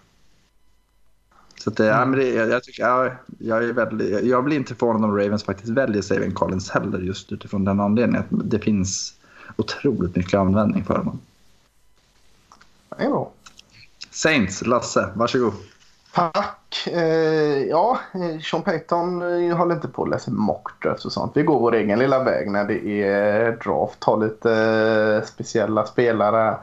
Så 1.61 1.71
att, 1.71 1.81
mm. 1.81 1.93
ja, 1.93 2.05
men 2.05 2.19
det, 2.19 2.29
jag, 2.29 2.51
jag, 2.51 2.65
tycker, 2.65 2.83
ja, 2.83 3.11
jag, 3.39 3.65
är 3.65 3.73
väldigt, 3.73 4.25
jag 4.25 4.45
blir 4.45 4.57
inte 4.57 4.75
förvånad 4.75 5.05
om 5.11 5.17
Ravens 5.17 5.45
faktiskt 5.45 5.69
väljer 5.69 6.03
Savin 6.03 6.35
Collins 6.35 6.71
heller 6.71 6.99
just 6.99 7.33
utifrån 7.33 7.65
den 7.65 7.81
anledningen. 7.81 8.25
Att 8.31 8.51
det 8.51 8.59
finns 8.59 9.15
otroligt 9.61 10.17
mycket 10.17 10.35
användning 10.35 10.85
för 10.85 10.97
honom. 10.97 11.21
Det 12.97 13.05
är 13.05 13.09
bra. 13.09 13.31
Saints, 14.11 14.67
Lasse, 14.67 15.09
varsågod. 15.15 15.53
Tack. 16.13 16.87
Eh, 16.87 17.63
ja, 17.69 17.99
Sean 18.43 18.63
Payton 18.63 19.23
eh, 19.23 19.57
håller 19.57 19.75
inte 19.75 19.89
på 19.89 20.03
att 20.03 20.09
läsa 20.09 20.31
mockdrafts 20.31 21.05
och 21.05 21.13
sånt. 21.13 21.33
Vi 21.35 21.43
går 21.43 21.61
vår 21.61 21.75
egen 21.75 21.99
lilla 21.99 22.25
väg 22.25 22.51
när 22.51 22.65
det 22.65 23.03
är 23.03 23.53
draft. 23.53 24.01
Tar 24.01 24.17
lite 24.17 24.53
eh, 24.53 25.29
speciella 25.29 25.87
spelare 25.87 26.57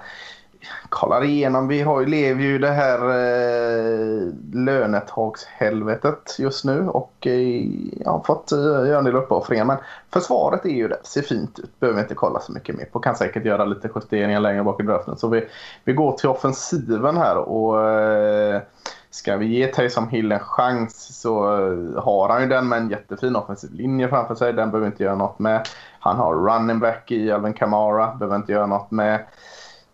kollar 0.90 1.24
igenom. 1.24 1.68
Vi 1.68 1.82
har, 1.82 2.06
lever 2.06 2.44
ju 2.44 2.58
det 2.58 2.72
här 2.72 3.00
eh, 3.00 4.28
lönetagshelvetet 4.54 6.36
just 6.40 6.66
nu 6.66 6.90
och 6.90 7.28
eh, 7.28 7.66
jag 8.00 8.12
har 8.12 8.24
fått 8.24 8.52
eh, 8.52 8.58
göra 8.58 8.98
en 8.98 9.06
del 9.06 9.16
uppoffringar. 9.16 9.66
Men 9.66 9.78
försvaret 10.14 10.66
är 10.66 10.70
ju 10.70 10.88
det, 10.88 11.00
ser 11.04 11.22
fint 11.22 11.60
ut. 11.60 11.80
Behöver 11.80 12.02
inte 12.02 12.16
kolla 12.16 12.40
så 12.40 12.52
mycket 12.52 12.76
mer 12.76 12.86
på. 12.86 13.00
Kan 13.00 13.16
säkert 13.16 13.46
göra 13.46 13.66
lite 13.66 13.90
justeringar 13.96 14.40
längre 14.40 14.64
bak 14.64 14.80
i 14.80 14.84
draften. 14.84 15.18
Så 15.18 15.28
vi, 15.28 15.48
vi 15.84 15.94
går 15.94 16.12
till 16.12 16.30
offensiven 16.30 17.18
här 17.18 17.38
och 17.38 17.90
eh, 17.90 18.62
ska 19.10 19.38
vi 19.38 19.46
ge 19.46 19.68
Taysom 19.68 20.10
Hill 20.10 20.32
en 20.32 20.40
chans 20.40 21.22
så 21.22 21.44
eh, 21.44 22.04
har 22.04 22.30
han 22.30 22.42
ju 22.42 22.48
den 22.48 22.68
med 22.68 22.80
en 22.80 22.90
jättefin 22.90 23.36
offensiv 23.36 23.74
linje 23.74 24.10
framför 24.10 24.36
sig. 24.36 24.54
Den 24.54 24.72
behöver 24.72 24.88
inte 24.88 25.04
göra 25.04 25.16
något 25.16 25.40
med. 25.40 25.68
Han 26.00 26.16
har 26.16 26.36
running 26.36 26.80
back 26.80 27.12
i 27.12 27.32
Alvin 27.32 27.54
Kamara, 27.54 28.16
behöver 28.16 28.36
inte 28.36 28.52
göra 28.52 28.66
något 28.66 28.92
med. 28.92 29.26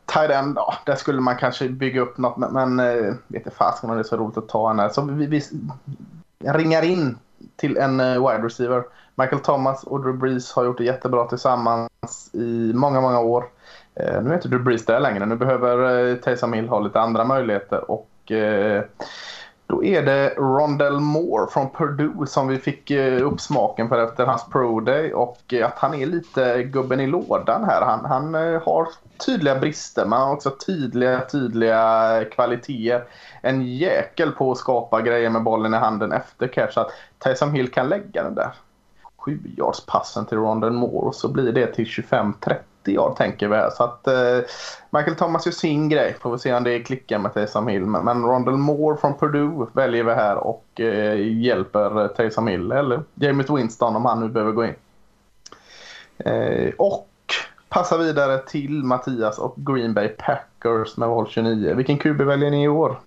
Tide 0.05 0.35
end, 0.35 0.57
ja, 0.57 0.73
där 0.85 0.95
skulle 0.95 1.21
man 1.21 1.37
kanske 1.37 1.69
bygga 1.69 2.01
upp 2.01 2.17
något. 2.17 2.37
Men, 2.37 2.53
men 2.53 2.79
äh, 2.79 3.13
vet 3.27 3.45
inte 3.45 3.51
fasen 3.51 3.89
om 3.89 3.95
det 3.95 4.01
är 4.01 4.03
så 4.03 4.17
roligt 4.17 4.37
att 4.37 4.49
ta 4.49 4.69
en 4.69 4.79
här. 4.79 4.89
Så 4.89 5.01
vi, 5.01 5.25
vi 5.25 5.41
ringar 6.43 6.81
in 6.85 7.17
till 7.55 7.77
en 7.77 7.99
eh, 7.99 8.29
wide 8.29 8.45
receiver. 8.45 8.83
Michael 9.15 9.41
Thomas 9.41 9.83
och 9.83 10.01
Drew 10.01 10.17
Brees 10.17 10.51
har 10.51 10.65
gjort 10.65 10.77
det 10.77 10.83
jättebra 10.83 11.27
tillsammans 11.27 11.89
i 12.33 12.71
många, 12.73 13.01
många 13.01 13.19
år. 13.19 13.45
Eh, 13.95 14.21
nu 14.21 14.29
är 14.29 14.33
inte 14.33 14.47
Drew 14.47 14.63
Brees 14.63 14.85
där 14.85 14.99
längre. 14.99 15.25
Nu 15.25 15.35
behöver 15.35 15.77
uh, 15.77 16.15
Taysom 16.15 16.53
Hill 16.53 16.67
ha 16.67 16.79
lite 16.79 16.99
andra 16.99 17.23
möjligheter. 17.23 17.91
Och 17.91 18.09
då 19.73 19.83
är 19.83 20.01
det 20.01 20.29
Rondell 20.29 20.99
Moore 20.99 21.51
från 21.51 21.69
Purdue 21.69 22.27
som 22.27 22.47
vi 22.47 22.57
fick 22.57 22.91
eh, 22.91 23.27
upp 23.27 23.41
smaken 23.41 23.89
för 23.89 24.03
efter 24.03 24.25
hans 24.25 24.45
Pro 24.51 24.79
Day. 24.79 25.13
Och 25.13 25.53
eh, 25.53 25.65
att 25.65 25.79
han 25.79 25.93
är 25.93 26.05
lite 26.05 26.63
gubben 26.63 26.99
i 26.99 27.07
lådan 27.07 27.63
här. 27.63 27.81
Han, 27.81 28.05
han 28.05 28.35
eh, 28.35 28.61
har 28.61 28.87
tydliga 29.25 29.59
brister, 29.59 30.05
man 30.05 30.21
har 30.21 30.33
också 30.33 30.49
tydliga, 30.65 31.21
tydliga 31.31 32.25
kvaliteter. 32.31 33.03
En 33.41 33.77
jäkel 33.77 34.31
på 34.31 34.51
att 34.51 34.57
skapa 34.57 35.01
grejer 35.01 35.29
med 35.29 35.43
bollen 35.43 35.73
i 35.73 35.77
handen 35.77 36.11
efter 36.11 36.47
catch. 36.47 36.73
Så 36.73 36.81
att 36.81 36.91
Tyson 37.23 37.51
Hill 37.51 37.71
kan 37.71 37.89
lägga 37.89 38.23
den 38.23 38.35
där 38.35 38.51
7 39.17 39.39
passen 39.87 40.25
till 40.25 40.37
Rondell 40.37 40.71
Moore 40.71 41.07
och 41.07 41.15
så 41.15 41.27
blir 41.27 41.51
det 41.51 41.67
till 41.67 41.85
25-30 41.85 42.57
yard 42.91 43.15
tänker 43.15 43.47
vi. 43.47 43.69
Så 43.71 43.83
att 43.83 44.07
eh, 44.07 44.39
Michael 44.89 45.15
Thomas 45.15 45.45
gör 45.45 45.53
sin 45.53 45.89
grej. 45.89 46.15
Får 46.21 46.31
vi 46.31 46.39
se 46.39 46.53
om 46.53 46.63
det 46.63 46.79
klickar 46.79 47.19
med 47.19 47.33
Taysom 47.33 47.67
Hill. 47.67 47.85
Men, 47.85 48.05
men 48.05 48.23
Rondell 48.23 48.57
Moore 48.57 48.97
från 48.97 49.17
Purdue 49.17 49.67
väljer 49.73 50.03
vi 50.03 50.13
här 50.13 50.35
och 50.35 50.65
eh, 50.79 51.41
hjälper 51.41 52.07
Taysom 52.07 52.47
Hill. 52.47 52.71
Eller 52.71 53.03
James 53.15 53.49
Winston 53.49 53.95
om 53.95 54.05
han 54.05 54.19
nu 54.19 54.27
behöver 54.27 54.51
gå 54.51 54.65
in. 54.65 54.75
Eh, 56.17 56.73
och 56.77 57.09
Passar 57.73 57.97
vidare 57.97 58.37
till 58.37 58.83
Mattias 58.83 59.39
och 59.39 59.55
Green 59.57 59.93
Bay 59.93 60.07
Packers 60.07 60.97
med 60.97 61.09
val 61.09 61.27
29. 61.29 61.73
Vilken 61.75 61.97
QB 61.97 62.21
väljer 62.21 62.51
ni 62.51 62.63
i 62.63 62.67
år? 62.67 62.99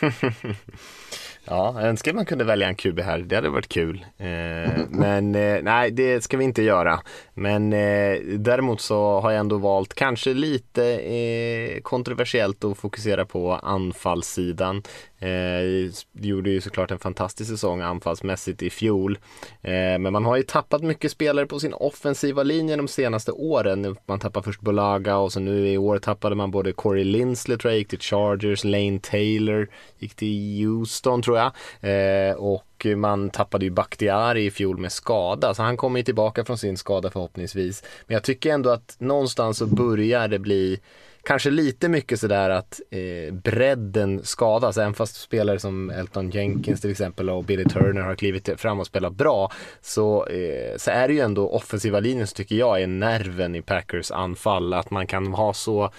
Ja, 1.48 1.74
jag 1.80 1.88
önskar 1.88 2.12
man 2.12 2.26
kunde 2.26 2.44
välja 2.44 2.68
en 2.68 2.74
QB 2.74 3.00
här. 3.00 3.18
Det 3.18 3.36
hade 3.36 3.48
varit 3.48 3.68
kul. 3.68 4.06
Eh, 4.18 4.26
men 4.88 5.34
eh, 5.34 5.62
nej, 5.62 5.90
det 5.90 6.24
ska 6.24 6.36
vi 6.36 6.44
inte 6.44 6.62
göra. 6.62 7.00
Men 7.34 7.72
eh, 7.72 8.18
däremot 8.38 8.80
så 8.80 9.20
har 9.20 9.30
jag 9.30 9.40
ändå 9.40 9.58
valt 9.58 9.94
kanske 9.94 10.34
lite 10.34 11.80
kontroversiellt 11.82 12.64
att 12.64 12.78
fokusera 12.78 13.24
på 13.24 13.52
anfallssidan. 13.52 14.82
Eh, 15.18 15.90
gjorde 16.12 16.50
ju 16.50 16.60
såklart 16.60 16.90
en 16.90 16.98
fantastisk 16.98 17.50
säsong 17.50 17.80
anfallsmässigt 17.80 18.62
i 18.62 18.70
fjol. 18.70 19.18
Eh, 19.62 19.98
men 19.98 20.12
man 20.12 20.24
har 20.24 20.36
ju 20.36 20.42
tappat 20.42 20.82
mycket 20.82 21.10
spelare 21.10 21.46
på 21.46 21.60
sin 21.60 21.74
offensiva 21.74 22.42
linje 22.42 22.76
de 22.76 22.88
senaste 22.88 23.32
åren. 23.32 23.96
Man 24.06 24.18
tappade 24.18 24.44
först 24.44 24.60
Bolaga 24.60 25.16
och 25.16 25.32
så 25.32 25.40
nu 25.40 25.68
i 25.68 25.78
år 25.78 25.98
tappade 25.98 26.34
man 26.34 26.50
både 26.50 26.72
Corey 26.72 27.04
Linsley 27.04 27.58
tror 27.58 27.72
jag 27.72 27.78
gick 27.78 27.88
till 27.88 28.00
Chargers, 28.00 28.64
Lane 28.64 28.98
Taylor 28.98 29.68
gick 29.98 30.14
till 30.14 30.64
Houston 30.66 31.22
tror 31.22 31.38
jag. 31.38 31.52
Eh, 31.80 32.34
och 32.34 32.86
man 32.96 33.30
tappade 33.30 33.64
ju 33.64 33.70
Bakhtiari 33.70 34.44
i 34.44 34.50
fjol 34.50 34.78
med 34.78 34.92
skada, 34.92 35.54
så 35.54 35.62
han 35.62 35.76
kommer 35.76 35.98
ju 35.98 36.04
tillbaka 36.04 36.44
från 36.44 36.58
sin 36.58 36.76
skada 36.76 37.10
förhoppningsvis. 37.10 37.84
Men 38.06 38.14
jag 38.14 38.22
tycker 38.22 38.50
ändå 38.50 38.70
att 38.70 38.96
någonstans 38.98 39.58
så 39.58 39.66
börjar 39.66 40.28
det 40.28 40.38
bli 40.38 40.80
kanske 41.26 41.50
lite 41.50 41.88
mycket 41.88 42.20
sådär 42.20 42.50
att 42.50 42.80
eh, 42.90 43.34
bredden 43.34 44.24
skadas, 44.24 44.78
även 44.78 44.94
fast 44.94 45.20
spelare 45.20 45.58
som 45.58 45.90
Elton 45.90 46.30
Jenkins 46.30 46.80
till 46.80 46.90
exempel 46.90 47.30
och 47.30 47.44
Billy 47.44 47.64
Turner 47.64 48.00
har 48.02 48.14
klivit 48.14 48.60
fram 48.60 48.80
och 48.80 48.86
spelat 48.86 49.12
bra, 49.12 49.52
så, 49.80 50.26
eh, 50.26 50.76
så 50.76 50.90
är 50.90 51.08
det 51.08 51.14
ju 51.14 51.20
ändå 51.20 51.48
offensiva 51.48 52.00
linjen 52.00 52.26
som 52.26 52.34
tycker 52.34 52.56
jag 52.56 52.82
är 52.82 52.86
nerven 52.86 53.54
i 53.54 53.62
Packers 53.62 54.10
anfall, 54.10 54.74
att 54.74 54.90
man 54.90 55.06
kan 55.06 55.26
ha 55.26 55.54
så 55.54 55.90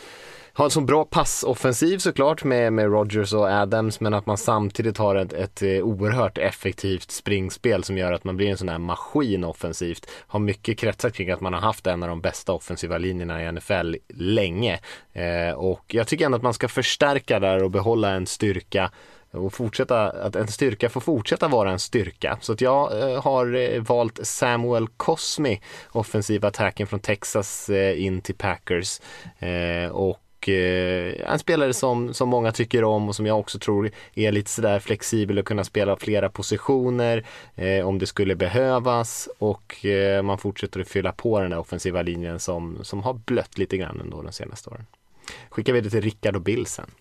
ha 0.58 0.66
en 0.66 0.72
så 0.72 0.82
bra 0.82 1.06
passoffensiv 1.06 1.98
såklart 1.98 2.44
med, 2.44 2.74
med 2.74 2.86
Rogers 2.86 3.34
och 3.34 3.48
Adams 3.48 4.00
men 4.00 4.14
att 4.14 4.26
man 4.26 4.38
samtidigt 4.38 4.98
har 4.98 5.16
ett, 5.16 5.34
ett 5.34 5.62
eh, 5.62 5.70
oerhört 5.70 6.38
effektivt 6.38 7.12
springspel 7.12 7.84
som 7.84 7.98
gör 7.98 8.12
att 8.12 8.24
man 8.24 8.38
blir 8.38 8.50
en 8.50 8.58
sån 8.58 8.70
här 8.70 8.78
maskin 8.78 9.44
offensivt. 9.44 10.10
Har 10.28 10.40
mycket 10.40 10.78
kretsat 10.78 11.14
kring 11.14 11.32
att 11.32 11.42
man 11.42 11.54
har 11.54 11.62
haft 11.62 11.88
en 11.88 12.04
av 12.04 12.10
de 12.10 12.22
bästa 12.22 12.54
offensiva 12.54 12.98
linjerna 12.98 13.44
i 13.44 13.52
NFL 13.52 13.96
länge. 14.14 14.80
Eh, 15.14 15.56
och 15.56 15.84
jag 15.88 16.08
tycker 16.08 16.26
ändå 16.26 16.36
att 16.36 16.44
man 16.44 16.54
ska 16.54 16.68
förstärka 16.68 17.40
där 17.40 17.64
och 17.64 17.72
behålla 17.72 18.10
en 18.10 18.28
styrka 18.28 18.92
och 19.32 19.54
fortsätta, 19.54 20.10
att 20.10 20.36
en 20.36 20.48
styrka 20.48 20.90
får 20.90 21.02
fortsätta 21.02 21.48
vara 21.48 21.72
en 21.72 21.80
styrka. 21.80 22.38
Så 22.42 22.54
att 22.54 22.62
jag 22.62 23.12
eh, 23.12 23.24
har 23.24 23.56
eh, 23.56 23.82
valt 23.82 24.20
Samuel 24.24 24.88
Cosmi, 24.88 25.62
offensiva 25.92 26.48
attacken 26.48 26.88
från 26.88 27.00
Texas 27.00 27.70
eh, 27.70 28.06
in 28.06 28.22
till 28.22 28.36
Packers. 28.36 29.02
Eh, 29.40 29.92
och 30.48 30.54
eh, 30.54 31.32
en 31.32 31.40
spelare 31.40 31.74
som, 31.74 32.14
som 32.14 32.30
många 32.30 32.52
tycker 32.52 32.84
om 32.84 33.10
och 33.10 33.16
som 33.16 33.26
jag 33.26 33.40
också 33.40 33.60
tror 33.60 33.92
är 34.16 34.32
lite 34.32 34.50
sådär 34.50 34.80
flexibel 34.80 35.40
och 35.40 35.46
kunna 35.46 35.64
spela 35.64 35.98
flera 35.98 36.30
positioner 36.30 37.26
eh, 37.56 37.88
om 37.88 38.00
det 38.00 38.06
skulle 38.06 38.36
behövas 38.36 39.30
och 39.40 39.86
eh, 39.86 40.22
man 40.24 40.38
fortsätter 40.38 40.80
att 40.80 40.88
fylla 40.88 41.12
på 41.12 41.40
den 41.40 41.50
där 41.50 41.60
offensiva 41.60 42.02
linjen 42.02 42.40
som, 42.40 42.78
som 42.82 43.04
har 43.04 43.14
blött 43.14 43.58
lite 43.58 43.78
grann 43.78 44.02
ändå 44.02 44.22
de 44.22 44.32
senaste 44.32 44.70
åren. 44.70 44.86
Skickar 45.50 45.74
vi 45.74 45.82
det 45.82 45.90
till 45.90 46.02
Rickard 46.02 46.36
och 46.36 46.42
Bill 46.42 46.66
sen. 46.66 46.92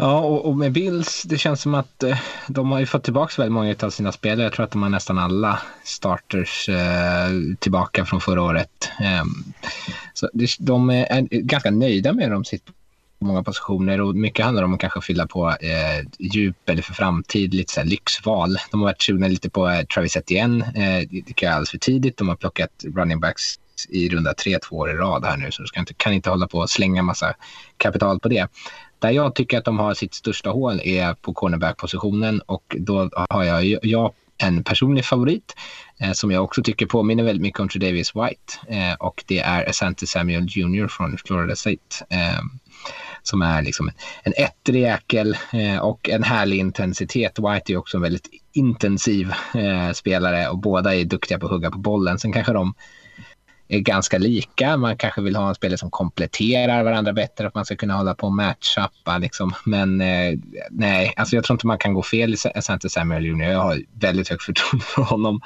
Ja, 0.00 0.20
och, 0.20 0.46
och, 0.46 0.56
med 0.56 0.72
Bills, 0.72 1.22
det 1.22 1.38
känns 1.38 1.62
som 1.62 1.74
att 1.74 2.02
eh, 2.02 2.18
de 2.48 2.70
har 2.72 2.80
ju 2.80 2.86
fått 2.86 3.04
tillbaka 3.04 3.34
väldigt 3.36 3.52
många 3.52 3.74
av 3.82 3.90
sina 3.90 4.12
spelare. 4.12 4.42
Jag 4.42 4.52
tror 4.52 4.64
att 4.64 4.70
de 4.70 4.82
har 4.82 4.90
nästan 4.90 5.18
alla 5.18 5.60
starters 5.84 6.68
eh, 6.68 7.30
tillbaka 7.58 8.04
från 8.04 8.20
förra 8.20 8.42
året. 8.42 8.88
Eh, 9.00 9.24
så 10.14 10.28
det, 10.32 10.50
de 10.58 10.90
är 10.90 11.28
ganska 11.30 11.70
nöjda 11.70 12.12
med 12.12 12.30
dem 12.30 12.44
sitt 12.44 12.64
på 13.18 13.24
många 13.24 13.42
positioner 13.42 14.00
och 14.00 14.14
mycket 14.16 14.44
handlar 14.44 14.62
om 14.62 14.74
att 14.74 14.80
kanske 14.80 15.00
fylla 15.00 15.26
på 15.26 15.48
eh, 15.48 16.06
djup 16.18 16.68
eller 16.68 16.82
för 16.82 16.94
framtid, 16.94 17.54
lite 17.54 17.72
så 17.72 17.80
här 17.80 17.86
lyxval. 17.86 18.56
De 18.70 18.80
har 18.80 18.88
varit 18.88 19.02
sugna 19.02 19.28
lite 19.28 19.50
på 19.50 19.68
eh, 19.68 19.84
Travis 19.84 20.16
Etienne, 20.16 20.64
eh, 20.64 21.08
det 21.10 21.22
tycker 21.22 21.46
jag 21.46 21.50
är 21.50 21.56
alldeles 21.56 21.70
för 21.70 21.78
tidigt. 21.78 22.16
De 22.16 22.28
har 22.28 22.36
plockat 22.36 22.84
running 22.94 23.20
backs 23.20 23.60
i 23.88 24.08
runda 24.08 24.34
tre, 24.34 24.58
två 24.58 24.76
år 24.76 24.90
i 24.90 24.94
rad 24.94 25.24
här 25.24 25.36
nu 25.36 25.50
så 25.50 25.62
de 25.74 25.80
inte, 25.80 25.94
kan 25.94 26.12
inte 26.12 26.30
hålla 26.30 26.48
på 26.48 26.58
och 26.58 26.70
slänga 26.70 27.02
massa 27.02 27.34
kapital 27.76 28.20
på 28.20 28.28
det. 28.28 28.48
Där 29.00 29.10
jag 29.10 29.34
tycker 29.34 29.58
att 29.58 29.64
de 29.64 29.78
har 29.78 29.94
sitt 29.94 30.14
största 30.14 30.50
hål 30.50 30.80
är 30.84 31.14
på 31.14 31.34
cornerback-positionen 31.34 32.40
och 32.40 32.76
då 32.78 33.10
har 33.30 33.44
jag, 33.44 33.78
jag 33.82 34.12
en 34.38 34.64
personlig 34.64 35.04
favorit 35.04 35.54
eh, 36.00 36.12
som 36.12 36.30
jag 36.30 36.44
också 36.44 36.62
tycker 36.62 36.86
påminner 36.86 37.24
väldigt 37.24 37.42
mycket 37.42 37.60
om 37.60 37.68
Davis 37.74 38.12
White 38.16 38.74
eh, 38.76 38.94
och 38.94 39.24
det 39.26 39.38
är 39.38 39.68
Asante 39.68 40.06
Samuel 40.06 40.46
Jr 40.48 40.88
från 40.88 41.18
Florida 41.18 41.56
State. 41.56 42.04
Eh, 42.10 42.40
som 43.22 43.42
är 43.42 43.62
liksom 43.62 43.90
en 44.22 44.32
ettrig 44.36 44.82
jäkel 44.82 45.36
eh, 45.52 45.78
och 45.78 46.08
en 46.08 46.22
härlig 46.22 46.58
intensitet. 46.58 47.38
White 47.38 47.72
är 47.72 47.76
också 47.76 47.96
en 47.96 48.02
väldigt 48.02 48.28
intensiv 48.52 49.32
eh, 49.54 49.92
spelare 49.92 50.48
och 50.48 50.58
båda 50.58 50.94
är 50.94 51.04
duktiga 51.04 51.38
på 51.38 51.46
att 51.46 51.52
hugga 51.52 51.70
på 51.70 51.78
bollen. 51.78 52.18
Sen 52.18 52.32
kanske 52.32 52.52
de 52.52 52.74
är 53.70 53.80
ganska 53.80 54.18
lika. 54.18 54.76
Man 54.76 54.96
kanske 54.96 55.20
vill 55.20 55.36
ha 55.36 55.48
en 55.48 55.54
spelare 55.54 55.78
som 55.78 55.90
kompletterar 55.90 56.84
varandra 56.84 57.12
bättre, 57.12 57.46
att 57.46 57.54
man 57.54 57.64
ska 57.64 57.76
kunna 57.76 57.94
hålla 57.94 58.14
på 58.14 58.26
och 58.26 58.32
matchuppa. 58.32 59.18
Liksom. 59.18 59.52
Men 59.64 60.00
eh, 60.00 60.38
nej, 60.70 61.14
alltså 61.16 61.36
jag 61.36 61.44
tror 61.44 61.54
inte 61.54 61.66
man 61.66 61.78
kan 61.78 61.94
gå 61.94 62.02
fel 62.02 62.34
i 62.34 62.36
Center 62.36 62.88
Samuel 62.88 63.26
Jr. 63.26 63.44
Jag 63.44 63.60
har 63.60 63.82
väldigt 63.92 64.28
högt 64.28 64.42
förtroende 64.42 64.84
för 64.84 65.02
honom. 65.02 65.40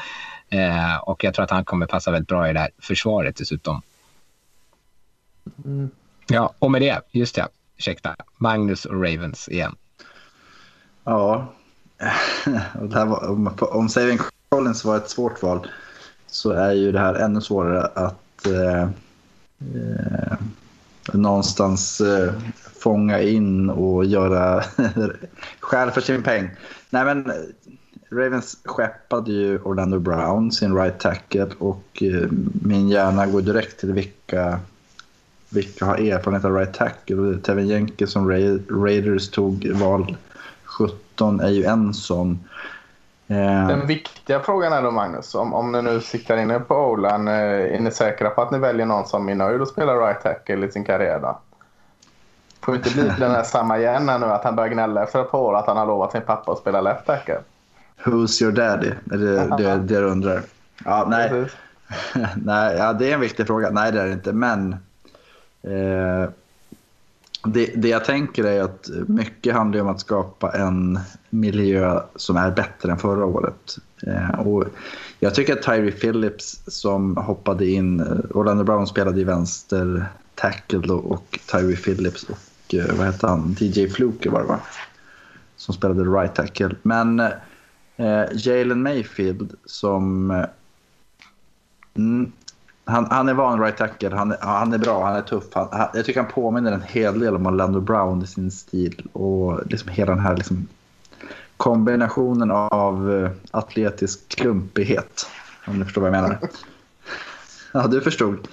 Eh, 0.49 0.97
och 0.97 1.25
jag 1.25 1.35
tror 1.35 1.45
att 1.45 1.51
han 1.51 1.65
kommer 1.65 1.87
passa 1.87 2.11
väldigt 2.11 2.29
bra 2.29 2.51
i 2.51 2.53
det 2.53 2.61
här 2.61 2.71
försvaret 2.79 3.37
dessutom. 3.37 3.83
Mm. 5.65 5.91
Ja, 6.27 6.55
och 6.59 6.71
med 6.71 6.83
det, 6.83 7.01
just 7.11 7.35
det, 7.35 7.49
ursäkta, 7.79 8.17
Magnus 8.37 8.85
och 8.85 8.95
Ravens 8.95 9.49
igen. 9.49 9.77
Ja, 11.05 11.53
var, 12.75 13.31
om, 13.31 13.57
om 13.61 13.89
Saving 13.89 14.19
Collins 14.49 14.85
var 14.85 14.97
ett 14.97 15.11
svårt 15.11 15.43
val 15.43 15.69
så 16.35 16.51
är 16.51 16.73
ju 16.73 16.93
det 16.93 16.99
här 16.99 17.15
ännu 17.15 17.41
svårare 17.41 17.83
att 17.95 18.47
eh, 18.47 18.83
eh, 19.75 20.37
någonstans 21.13 22.01
eh, 22.01 22.33
fånga 22.81 23.21
in 23.21 23.71
och 23.71 24.05
göra 24.05 24.65
skäl 25.61 25.91
för 25.91 26.01
sin 26.01 26.23
peng. 26.23 26.51
Nej 26.91 27.05
men 27.05 27.33
Ravens 28.11 28.57
skeppade 28.65 29.33
ju 29.33 29.59
Orlando 29.59 29.99
Brown, 29.99 30.53
sin 30.53 30.77
right 30.77 30.99
tackle 30.99 31.49
och 31.59 32.03
eh, 32.03 32.29
min 32.63 32.89
hjärna 32.89 33.27
går 33.27 33.43
direkt 33.43 33.81
till 33.81 33.93
vilka, 33.93 34.61
vilka 35.49 35.85
har 35.85 35.97
erfarenhet 35.97 36.45
av 36.45 36.57
right 36.57 36.75
tackle. 36.75 37.39
Tevin 37.43 37.69
Jenke, 37.69 38.07
som 38.07 38.31
Raiders 38.71 39.31
tog 39.31 39.71
val 39.75 40.17
17 40.65 41.41
är 41.41 41.51
ju 41.51 41.65
en 41.65 41.95
sån. 41.95 42.39
Eh, 43.29 43.69
Den 43.69 43.87
viktiga 43.87 44.41
frågan 44.41 44.73
är 44.73 44.83
då 44.83 44.91
Magnus, 44.91 45.35
om, 45.35 45.55
om 45.55 45.73
ni 45.73 45.83
nu 45.83 46.01
siktar 46.01 46.37
in 46.37 46.51
er 46.51 46.59
på 46.59 46.75
Olan, 46.75 47.29
eh, 47.29 47.35
är 47.75 47.81
ni 47.81 47.91
säkra 47.91 48.31
på 48.31 48.43
att 48.43 48.51
ni 48.51 48.59
väljer 48.59 48.87
någon 48.87 49.07
som 49.07 49.29
är 49.29 49.35
nöjd 49.35 49.63
att 49.63 49.69
spela 49.69 49.95
right 49.95 50.23
tackle 50.23 50.67
i 50.67 50.71
sin 50.71 50.85
karriär 50.85 51.21
då? 51.21 51.39
Får 52.61 52.75
inte 52.77 52.91
bli 52.91 53.13
den 53.19 53.31
här 53.31 53.43
samma 53.43 53.79
igen 53.79 54.07
nu 54.07 54.27
att 54.27 54.45
han 54.45 54.57
börjar 54.57 54.71
gnälla 54.71 55.03
efter 55.03 55.21
ett 55.21 55.31
par 55.31 55.39
år 55.39 55.57
att 55.57 55.67
han 55.67 55.77
har 55.77 55.87
lovat 55.87 56.13
sin 56.13 56.23
pappa 56.23 56.53
att 56.53 56.59
spela 56.59 56.81
left 56.81 57.07
tackle? 57.07 57.39
Who's 58.05 58.43
your 58.43 58.53
daddy? 58.53 58.93
Är 59.13 59.17
det 59.17 59.57
det, 59.59 59.77
det 59.77 60.01
du 60.01 60.07
undrar? 60.07 60.43
Ja, 60.85 61.07
nej. 61.09 61.47
nej 62.37 62.77
ja, 62.77 62.93
det 62.93 63.11
är 63.11 63.15
en 63.15 63.21
viktig 63.21 63.47
fråga. 63.47 63.71
Nej, 63.71 63.93
det 63.93 64.01
är 64.01 64.07
det 64.07 64.13
inte. 64.13 64.33
Men 64.33 64.73
eh, 65.63 66.31
det, 67.45 67.67
det 67.77 67.89
jag 67.89 68.05
tänker 68.05 68.45
är 68.45 68.63
att 68.63 68.89
mycket 69.09 69.55
handlar 69.55 69.81
om 69.81 69.89
att 69.89 70.01
skapa 70.01 70.53
en 70.53 70.99
miljö 71.35 72.01
som 72.17 72.37
är 72.37 72.51
bättre 72.51 72.93
än 72.93 72.99
förra 72.99 73.25
året. 73.25 73.79
Eh, 74.07 74.41
och 74.41 74.65
jag 75.21 75.35
tycker 75.35 75.53
att 75.53 75.63
Tyree 75.63 75.93
Phillips 75.93 76.61
som 76.67 77.17
hoppade 77.17 77.67
in, 77.67 78.01
eh, 78.01 78.37
Orlando 78.37 78.65
Brown 78.65 78.87
spelade 78.87 79.21
i 79.21 79.25
vänster 79.25 80.07
tackle 80.35 80.93
och 80.93 81.39
Tyree 81.51 81.77
Phillips 81.77 82.25
och 82.25 82.75
eh, 82.75 82.97
vad 82.97 83.07
heter 83.07 83.29
han, 83.29 83.57
DJ 83.59 83.89
Fluke 83.89 84.31
var 84.31 84.41
det 84.41 84.47
va? 84.47 84.61
Som 85.57 85.75
spelade 85.75 86.03
right 86.03 86.35
tackle. 86.35 86.75
Men 86.83 87.21
eh, 87.97 88.25
Jalen 88.33 88.83
Mayfield 88.83 89.55
som 89.65 90.31
eh, 90.31 90.45
mm, 91.97 92.33
han, 92.85 93.07
han 93.11 93.29
är 93.29 93.35
van 93.35 93.61
right 93.61 93.77
tackle, 93.77 94.17
han, 94.17 94.35
han 94.41 94.73
är 94.73 94.79
bra, 94.79 95.05
han 95.05 95.17
är 95.17 95.23
tuff. 95.23 95.45
Han, 95.53 95.69
han, 95.73 95.89
jag 95.95 96.05
tycker 96.05 96.21
han 96.21 96.33
påminner 96.33 96.73
en 96.73 96.83
hel 96.83 97.19
del 97.19 97.35
om 97.37 97.47
Orlando 97.47 97.81
Brown 97.81 98.23
i 98.23 98.27
sin 98.27 98.51
stil. 98.51 99.07
Och 99.13 99.67
liksom 99.67 99.89
hela 99.89 100.15
den 100.15 100.25
här 100.25 100.37
liksom 100.37 100.67
kombinationen 101.65 102.51
av 102.51 103.11
uh, 103.11 103.31
atletisk 103.51 104.29
klumpighet. 104.29 105.27
Om 105.67 105.79
du 105.79 105.85
förstår 105.85 106.01
vad 106.03 106.09
jag 106.15 106.23
menar. 106.23 106.39
ja, 107.73 107.87
du 107.87 108.01
förstod. 108.01 108.49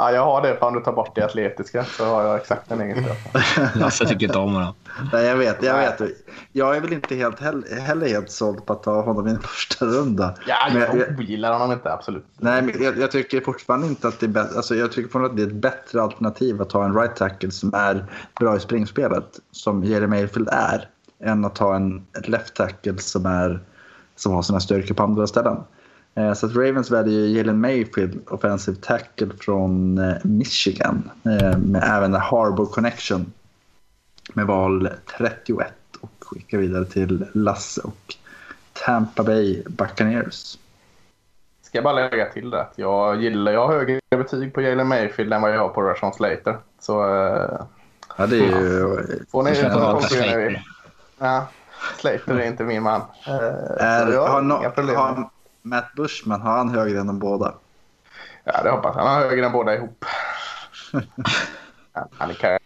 Ja, 0.00 0.12
jag 0.12 0.24
har 0.24 0.42
det 0.42 0.56
för 0.56 0.66
om 0.66 0.74
du 0.74 0.80
tar 0.80 0.92
bort 0.92 1.14
det 1.14 1.24
atletiska 1.24 1.84
så 1.84 2.04
har 2.04 2.22
jag 2.22 2.36
exakt 2.36 2.68
den 2.68 2.80
egenskapen. 2.80 3.42
Lasse 3.74 4.04
tycker 4.08 4.26
inte 4.26 4.38
om 4.38 4.54
honom. 4.54 4.74
Nej, 5.12 5.26
jag 5.26 5.36
vet, 5.36 5.62
jag 5.62 5.78
vet. 5.78 6.10
Jag 6.52 6.76
är 6.76 6.80
väl 6.80 6.92
inte 6.92 7.14
helt, 7.14 7.40
heller 7.80 8.08
helt 8.08 8.30
såld 8.30 8.66
på 8.66 8.72
att 8.72 8.82
ta 8.82 9.02
honom 9.02 9.28
i 9.28 9.30
en 9.30 9.40
första 9.40 9.84
runda. 9.86 10.34
Ja, 10.46 10.56
jag, 10.74 10.98
jag 10.98 11.18
ogillar 11.18 11.52
honom 11.52 11.72
inte, 11.72 11.92
absolut. 11.92 12.24
Nej, 12.36 12.62
men 12.62 12.82
jag, 12.82 12.98
jag, 12.98 13.10
tycker 13.10 13.40
fortfarande 13.40 13.86
inte 13.86 14.08
att 14.08 14.20
det 14.20 14.26
är 14.26 14.28
bättre. 14.28 14.56
Alltså, 14.56 14.74
jag 14.74 14.92
tycker 14.92 15.02
fortfarande 15.02 15.30
att 15.30 15.36
det 15.36 15.42
är 15.42 15.46
ett 15.46 15.62
bättre 15.62 16.02
alternativ 16.02 16.62
att 16.62 16.70
ta 16.70 16.84
en 16.84 16.94
right 16.94 17.16
tackle 17.16 17.50
som 17.50 17.74
är 17.74 18.06
bra 18.40 18.56
i 18.56 18.60
springspelet, 18.60 19.40
som 19.50 19.84
Jerry 19.84 20.06
Mayfield 20.06 20.48
är, 20.52 20.88
än 21.24 21.44
att 21.44 21.54
ta 21.54 21.76
en 21.76 22.06
left 22.24 22.54
tackle 22.54 22.98
som, 22.98 23.26
är, 23.26 23.60
som 24.16 24.32
har 24.32 24.42
sina 24.42 24.60
styrkor 24.60 24.94
på 24.94 25.02
andra 25.02 25.26
ställen. 25.26 25.56
Eh, 26.14 26.32
så 26.32 26.46
att 26.46 26.56
Ravens 26.56 26.90
väljer 26.90 27.26
Jalen 27.26 27.60
Mayfield, 27.60 28.20
offensive 28.28 28.76
tackle 28.80 29.28
från 29.40 29.98
eh, 29.98 30.16
Michigan, 30.22 31.10
eh, 31.24 31.58
med 31.58 31.84
även 31.84 32.14
en 32.14 32.20
Harbour 32.20 32.66
Connection 32.66 33.32
med 34.34 34.46
val 34.46 34.88
31 35.18 35.72
och 36.00 36.10
skickar 36.20 36.58
vidare 36.58 36.84
till 36.84 37.26
Lasse 37.32 37.80
och 37.80 38.14
Tampa 38.72 39.22
Bay 39.22 39.62
Buccaneers. 39.66 40.58
Ska 41.62 41.78
jag 41.78 41.84
bara 41.84 41.94
lägga 41.94 42.32
till 42.32 42.50
det 42.50 42.66
jag 42.76 43.22
gillar, 43.22 43.52
jag 43.52 43.66
har 43.66 43.74
högre 43.74 44.00
betyg 44.10 44.54
på 44.54 44.60
Jalen 44.60 44.88
Mayfield 44.88 45.32
än 45.32 45.42
vad 45.42 45.54
jag 45.54 45.58
har 45.58 45.68
på 45.68 45.82
Rashawn 45.82 46.12
Slater. 46.12 46.58
Så... 46.80 46.92
Ja, 48.16 48.26
det 48.26 48.36
är 48.36 48.60
ju... 48.60 49.04
Får 49.30 49.42
ni 49.42 49.54
Slater. 49.54 50.64
Ja, 51.18 51.46
Slater 51.98 52.38
är 52.38 52.46
inte 52.46 52.64
min 52.64 52.82
man. 52.82 53.00
Är, 53.26 54.28
har, 54.28 54.42
no, 54.42 54.54
har, 54.96 55.30
Matt 55.62 55.92
Bushman, 55.96 56.40
har 56.40 56.56
han 56.56 56.68
högre 56.68 57.00
än 57.00 57.06
de 57.06 57.18
båda? 57.18 57.54
Ja, 58.44 58.62
det 58.62 58.70
hoppas 58.70 58.96
jag. 58.96 59.04
Han 59.04 59.14
har 59.14 59.28
högre 59.28 59.46
än 59.46 59.52
båda 59.52 59.74
ihop. 59.74 60.04
han 62.12 62.30
är. 62.30 62.60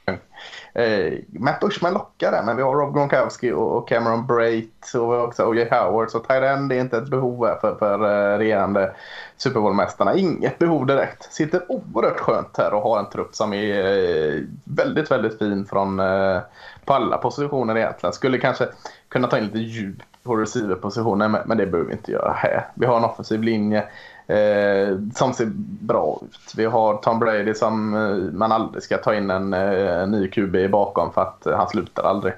Eh, 0.74 1.12
Matt 1.28 1.60
Bushman 1.60 1.94
lockar 1.94 2.30
där, 2.30 2.42
men 2.42 2.56
vi 2.56 2.62
har 2.62 2.74
Rob 2.74 2.94
Gronkowski 2.94 3.52
och 3.52 3.88
Cameron 3.88 4.26
Brait 4.26 4.94
och 4.94 5.24
också 5.24 5.44
O.J. 5.44 5.68
Howard. 5.70 6.10
Så 6.10 6.18
Tyden 6.18 6.68
det 6.68 6.76
är 6.76 6.80
inte 6.80 6.98
ett 6.98 7.08
behov 7.08 7.48
för, 7.60 7.74
för 7.74 8.02
uh, 8.02 8.38
regerande 8.38 8.94
Super 9.36 9.60
Bowl-mästarna. 9.60 10.14
Inget 10.14 10.58
behov 10.58 10.86
direkt. 10.86 11.32
Sitter 11.32 11.62
oerhört 11.68 12.20
skönt 12.20 12.56
här 12.56 12.74
och 12.74 12.82
har 12.82 12.98
en 12.98 13.10
trupp 13.10 13.34
som 13.34 13.52
är 13.52 13.96
uh, 13.96 14.42
väldigt, 14.64 15.10
väldigt 15.10 15.38
fin 15.38 15.66
från 15.66 16.00
uh, 16.00 16.40
på 16.84 16.92
alla 16.92 17.18
positioner 17.18 17.76
egentligen. 17.76 18.12
Skulle 18.12 18.38
kanske 18.38 18.68
kunna 19.08 19.28
ta 19.28 19.38
in 19.38 19.44
lite 19.44 19.58
djup 19.58 20.02
på 20.24 20.36
receiverpositionen, 20.36 21.30
men, 21.30 21.42
men 21.46 21.58
det 21.58 21.66
behöver 21.66 21.88
vi 21.88 21.96
inte 21.96 22.12
göra 22.12 22.32
här. 22.32 22.68
Vi 22.74 22.86
har 22.86 22.96
en 22.96 23.04
offensiv 23.04 23.42
linje 23.42 23.78
eh, 24.26 24.98
som 25.14 25.32
ser 25.32 25.50
bra 25.80 26.20
ut. 26.22 26.52
Vi 26.56 26.64
har 26.64 26.96
Tom 26.96 27.18
Brady 27.18 27.54
som 27.54 27.94
eh, 27.94 28.32
man 28.38 28.52
aldrig 28.52 28.82
ska 28.82 28.98
ta 28.98 29.14
in 29.14 29.30
en, 29.30 29.54
eh, 29.54 30.02
en 30.02 30.10
ny 30.10 30.30
QB 30.30 30.70
bakom 30.70 31.12
för 31.12 31.22
att 31.22 31.46
eh, 31.46 31.56
han 31.56 31.68
slutar 31.68 32.02
aldrig. 32.02 32.34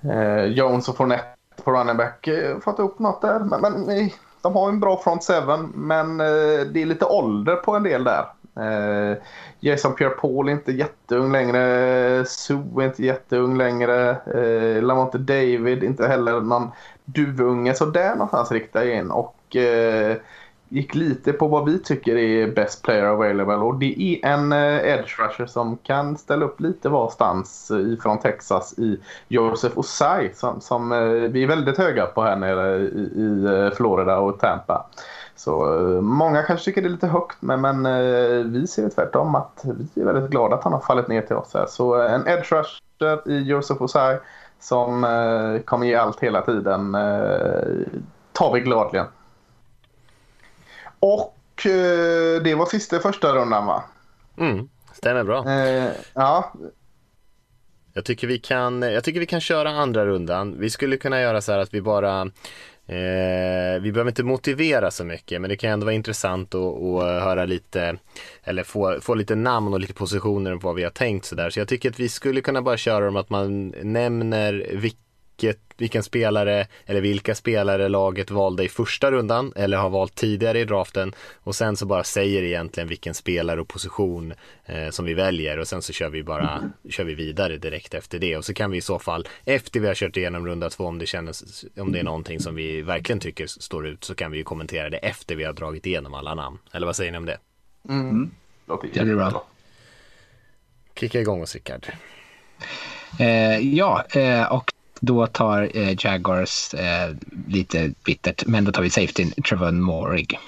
Eh, 0.00 0.44
Jones 0.44 0.88
och 0.88 0.96
Fournette 0.96 1.36
på 1.64 1.72
running 1.72 1.96
back 1.96 2.26
eh, 2.26 2.58
fått 2.58 2.78
upp 2.78 2.98
något 2.98 3.22
där. 3.22 3.38
Men, 3.38 3.60
men 3.60 4.10
de 4.42 4.54
har 4.54 4.68
en 4.68 4.80
bra 4.80 4.96
front 4.96 5.24
seven, 5.24 5.72
men 5.74 6.20
eh, 6.20 6.66
det 6.72 6.82
är 6.82 6.86
lite 6.86 7.04
ålder 7.04 7.56
på 7.56 7.76
en 7.76 7.82
del 7.82 8.04
där. 8.04 8.24
Eh, 8.56 9.16
Jason 9.60 9.94
Pierre-Paul 9.94 10.48
är 10.48 10.52
inte 10.52 10.72
jätteung 10.72 11.32
längre. 11.32 12.24
Sue 12.26 12.82
är 12.82 12.86
inte 12.86 13.04
jätteung 13.04 13.58
längre. 13.58 14.10
Eh, 14.10 14.82
Lamonte 14.82 15.18
David 15.18 15.82
inte 15.82 16.08
heller 16.08 16.40
någon 16.40 16.68
duvunge. 17.14 17.74
sådär 17.74 18.12
någonstans 18.12 18.52
riktar 18.52 18.82
jag 18.82 18.96
in. 18.96 19.10
Och 19.10 19.56
eh, 19.56 20.16
gick 20.70 20.94
lite 20.94 21.32
på 21.32 21.48
vad 21.48 21.64
vi 21.64 21.78
tycker 21.78 22.16
är 22.16 22.46
best 22.46 22.82
player 22.82 23.04
available. 23.04 23.54
Och 23.54 23.74
det 23.78 24.02
är 24.02 24.26
en 24.28 24.52
eh, 24.52 24.92
edge 24.92 25.18
rusher 25.18 25.46
som 25.46 25.76
kan 25.76 26.16
ställa 26.16 26.44
upp 26.44 26.60
lite 26.60 26.88
varstans 26.88 27.70
eh, 27.70 27.78
ifrån 27.78 28.18
Texas 28.18 28.78
i 28.78 28.98
Joseph 29.28 29.78
Osai. 29.78 30.30
Som, 30.34 30.60
som 30.60 30.92
eh, 30.92 30.98
vi 31.08 31.42
är 31.42 31.46
väldigt 31.46 31.78
höga 31.78 32.06
på 32.06 32.22
här 32.22 32.36
nere 32.36 32.76
i, 32.78 33.10
i 33.16 33.44
eh, 33.44 33.76
Florida 33.76 34.18
och 34.18 34.40
Tampa. 34.40 34.86
Så 35.36 35.74
eh, 35.74 36.00
många 36.00 36.42
kanske 36.42 36.64
tycker 36.64 36.82
det 36.82 36.88
är 36.88 36.90
lite 36.90 37.06
högt, 37.06 37.36
men, 37.40 37.60
men 37.60 37.82
vi 38.52 38.66
ser 38.66 38.82
det 38.82 38.90
tvärtom 38.90 39.34
att 39.34 39.64
vi 39.94 40.02
är 40.02 40.06
väldigt 40.06 40.30
glada 40.30 40.56
att 40.56 40.64
han 40.64 40.72
har 40.72 40.80
fallit 40.80 41.08
ner 41.08 41.22
till 41.22 41.36
oss 41.36 41.54
här. 41.54 41.66
Så 41.66 41.94
en 41.94 42.28
edge 42.28 42.52
rusher 42.52 43.30
i 43.30 43.42
Josef 43.42 43.80
Osai 43.80 44.18
som 44.60 45.02
kommer 45.64 45.86
ge 45.86 45.94
allt 45.94 46.20
hela 46.20 46.42
tiden 46.42 46.92
tar 48.32 48.52
vi 48.54 48.60
gladligen. 48.60 49.06
Och 51.00 51.36
det 52.42 52.54
var 52.54 52.66
sista 52.66 52.98
första 52.98 53.34
rundan 53.34 53.66
va? 53.66 53.84
Mm, 54.36 54.68
stämmer 54.92 55.24
bra. 55.24 55.48
Eh, 55.48 55.90
ja. 56.14 56.52
Jag 57.92 58.04
tycker, 58.04 58.26
vi 58.26 58.38
kan, 58.38 58.82
jag 58.82 59.04
tycker 59.04 59.20
vi 59.20 59.26
kan 59.26 59.40
köra 59.40 59.70
andra 59.70 60.06
rundan. 60.06 60.54
Vi 60.58 60.70
skulle 60.70 60.96
kunna 60.96 61.20
göra 61.20 61.40
så 61.40 61.52
här 61.52 61.58
att 61.58 61.74
vi 61.74 61.82
bara 61.82 62.30
Eh, 62.90 63.80
vi 63.80 63.92
behöver 63.92 64.10
inte 64.10 64.22
motivera 64.22 64.90
så 64.90 65.04
mycket 65.04 65.40
men 65.40 65.50
det 65.50 65.56
kan 65.56 65.70
ändå 65.70 65.84
vara 65.84 65.94
intressant 65.94 66.54
att, 66.54 66.62
att 66.62 67.02
eh, 67.02 67.24
höra 67.24 67.44
lite 67.44 67.96
eller 68.44 68.62
få, 68.62 69.00
få 69.00 69.14
lite 69.14 69.34
namn 69.34 69.72
och 69.72 69.80
lite 69.80 69.94
positioner 69.94 70.56
på 70.56 70.66
vad 70.66 70.76
vi 70.76 70.82
har 70.82 70.90
tänkt 70.90 71.24
sådär. 71.24 71.50
Så 71.50 71.60
jag 71.60 71.68
tycker 71.68 71.90
att 71.90 72.00
vi 72.00 72.08
skulle 72.08 72.40
kunna 72.40 72.62
bara 72.62 72.76
köra 72.76 73.08
om 73.08 73.16
att 73.16 73.30
man 73.30 73.68
nämner 73.82 74.70
vilket, 74.72 75.58
vilken 75.80 76.02
spelare 76.02 76.66
eller 76.86 77.00
vilka 77.00 77.34
spelare 77.34 77.88
laget 77.88 78.30
valde 78.30 78.64
i 78.64 78.68
första 78.68 79.10
rundan 79.10 79.52
eller 79.56 79.76
har 79.76 79.90
valt 79.90 80.14
tidigare 80.14 80.60
i 80.60 80.64
draften 80.64 81.12
och 81.34 81.54
sen 81.54 81.76
så 81.76 81.86
bara 81.86 82.04
säger 82.04 82.42
egentligen 82.42 82.88
vilken 82.88 83.14
spelare 83.14 83.60
och 83.60 83.68
position 83.68 84.34
eh, 84.64 84.90
som 84.90 85.04
vi 85.04 85.14
väljer 85.14 85.58
och 85.58 85.68
sen 85.68 85.82
så 85.82 85.92
kör 85.92 86.10
vi 86.10 86.22
bara 86.22 86.70
kör 86.90 87.04
vi 87.04 87.14
vidare 87.14 87.56
direkt 87.56 87.94
efter 87.94 88.18
det 88.18 88.36
och 88.36 88.44
så 88.44 88.54
kan 88.54 88.70
vi 88.70 88.76
i 88.76 88.80
så 88.80 88.98
fall 88.98 89.28
efter 89.44 89.80
vi 89.80 89.86
har 89.86 89.94
kört 89.94 90.16
igenom 90.16 90.46
runda 90.46 90.70
två 90.70 90.84
om 90.84 90.98
det 90.98 91.06
känns 91.06 91.64
om 91.76 91.92
det 91.92 91.98
är 91.98 92.04
någonting 92.04 92.40
som 92.40 92.54
vi 92.54 92.82
verkligen 92.82 93.20
tycker 93.20 93.46
står 93.46 93.86
ut 93.86 94.04
så 94.04 94.14
kan 94.14 94.30
vi 94.30 94.38
ju 94.38 94.44
kommentera 94.44 94.90
det 94.90 94.96
efter 94.96 95.36
vi 95.36 95.44
har 95.44 95.52
dragit 95.52 95.86
igenom 95.86 96.14
alla 96.14 96.34
namn. 96.34 96.58
Eller 96.72 96.86
vad 96.86 96.96
säger 96.96 97.12
ni 97.12 97.18
om 97.18 97.26
det? 97.26 97.38
Mm. 97.88 98.30
Det 98.92 99.04
blir 99.04 99.14
bra. 99.14 99.46
Kicka 100.94 101.20
igång 101.20 101.42
oss 101.42 101.54
Rickard. 101.54 101.86
Eh, 103.18 103.58
ja, 103.58 104.04
eh, 104.10 104.52
och 104.52 104.72
då 105.00 105.26
tar 105.26 105.76
eh, 105.76 105.94
Jaguars 105.98 106.74
eh, 106.74 107.14
lite 107.48 107.92
bittert, 108.04 108.46
men 108.46 108.64
då 108.64 108.72
tar 108.72 108.82
vi 108.82 108.90
safetyn 108.90 109.30
Trevon 109.30 109.80
Morig. 109.80 110.38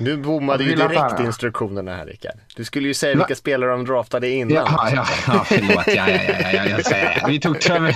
Nu 0.00 0.16
bommade 0.16 0.64
ju 0.64 0.74
direkt 0.74 1.20
instruktionerna 1.20 1.96
här 1.96 2.06
Rickard. 2.06 2.38
Du 2.56 2.64
skulle 2.64 2.88
ju 2.88 2.94
säga 2.94 3.16
vilka 3.16 3.34
spelare 3.34 3.70
de 3.70 3.84
draftade 3.84 4.30
innan. 4.30 4.54
Ja, 4.54 4.90
ja, 4.94 5.06
ja 5.26 5.44
förlåt. 5.48 5.86
Ja, 5.86 6.10
ja, 6.10 6.22
ja, 6.28 6.52
ja, 6.52 6.80
ja, 6.90 6.96
ja. 7.20 7.26
Vi 7.26 7.40
tog 7.40 7.60
Trevor, 7.60 7.92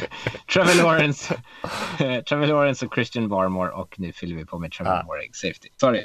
Trevor, 0.52 0.82
Lawrence, 0.82 1.34
Trevor 2.28 2.46
Lawrence 2.46 2.86
och 2.86 2.94
Christian 2.94 3.28
Barmore 3.28 3.70
och 3.70 3.94
nu 3.98 4.12
fyller 4.12 4.36
vi 4.36 4.44
på 4.44 4.58
med 4.58 4.72
Trevor 4.72 4.92
ja. 4.92 5.02
Morig, 5.06 5.36
safety. 5.36 5.68
Sorry. 5.76 6.04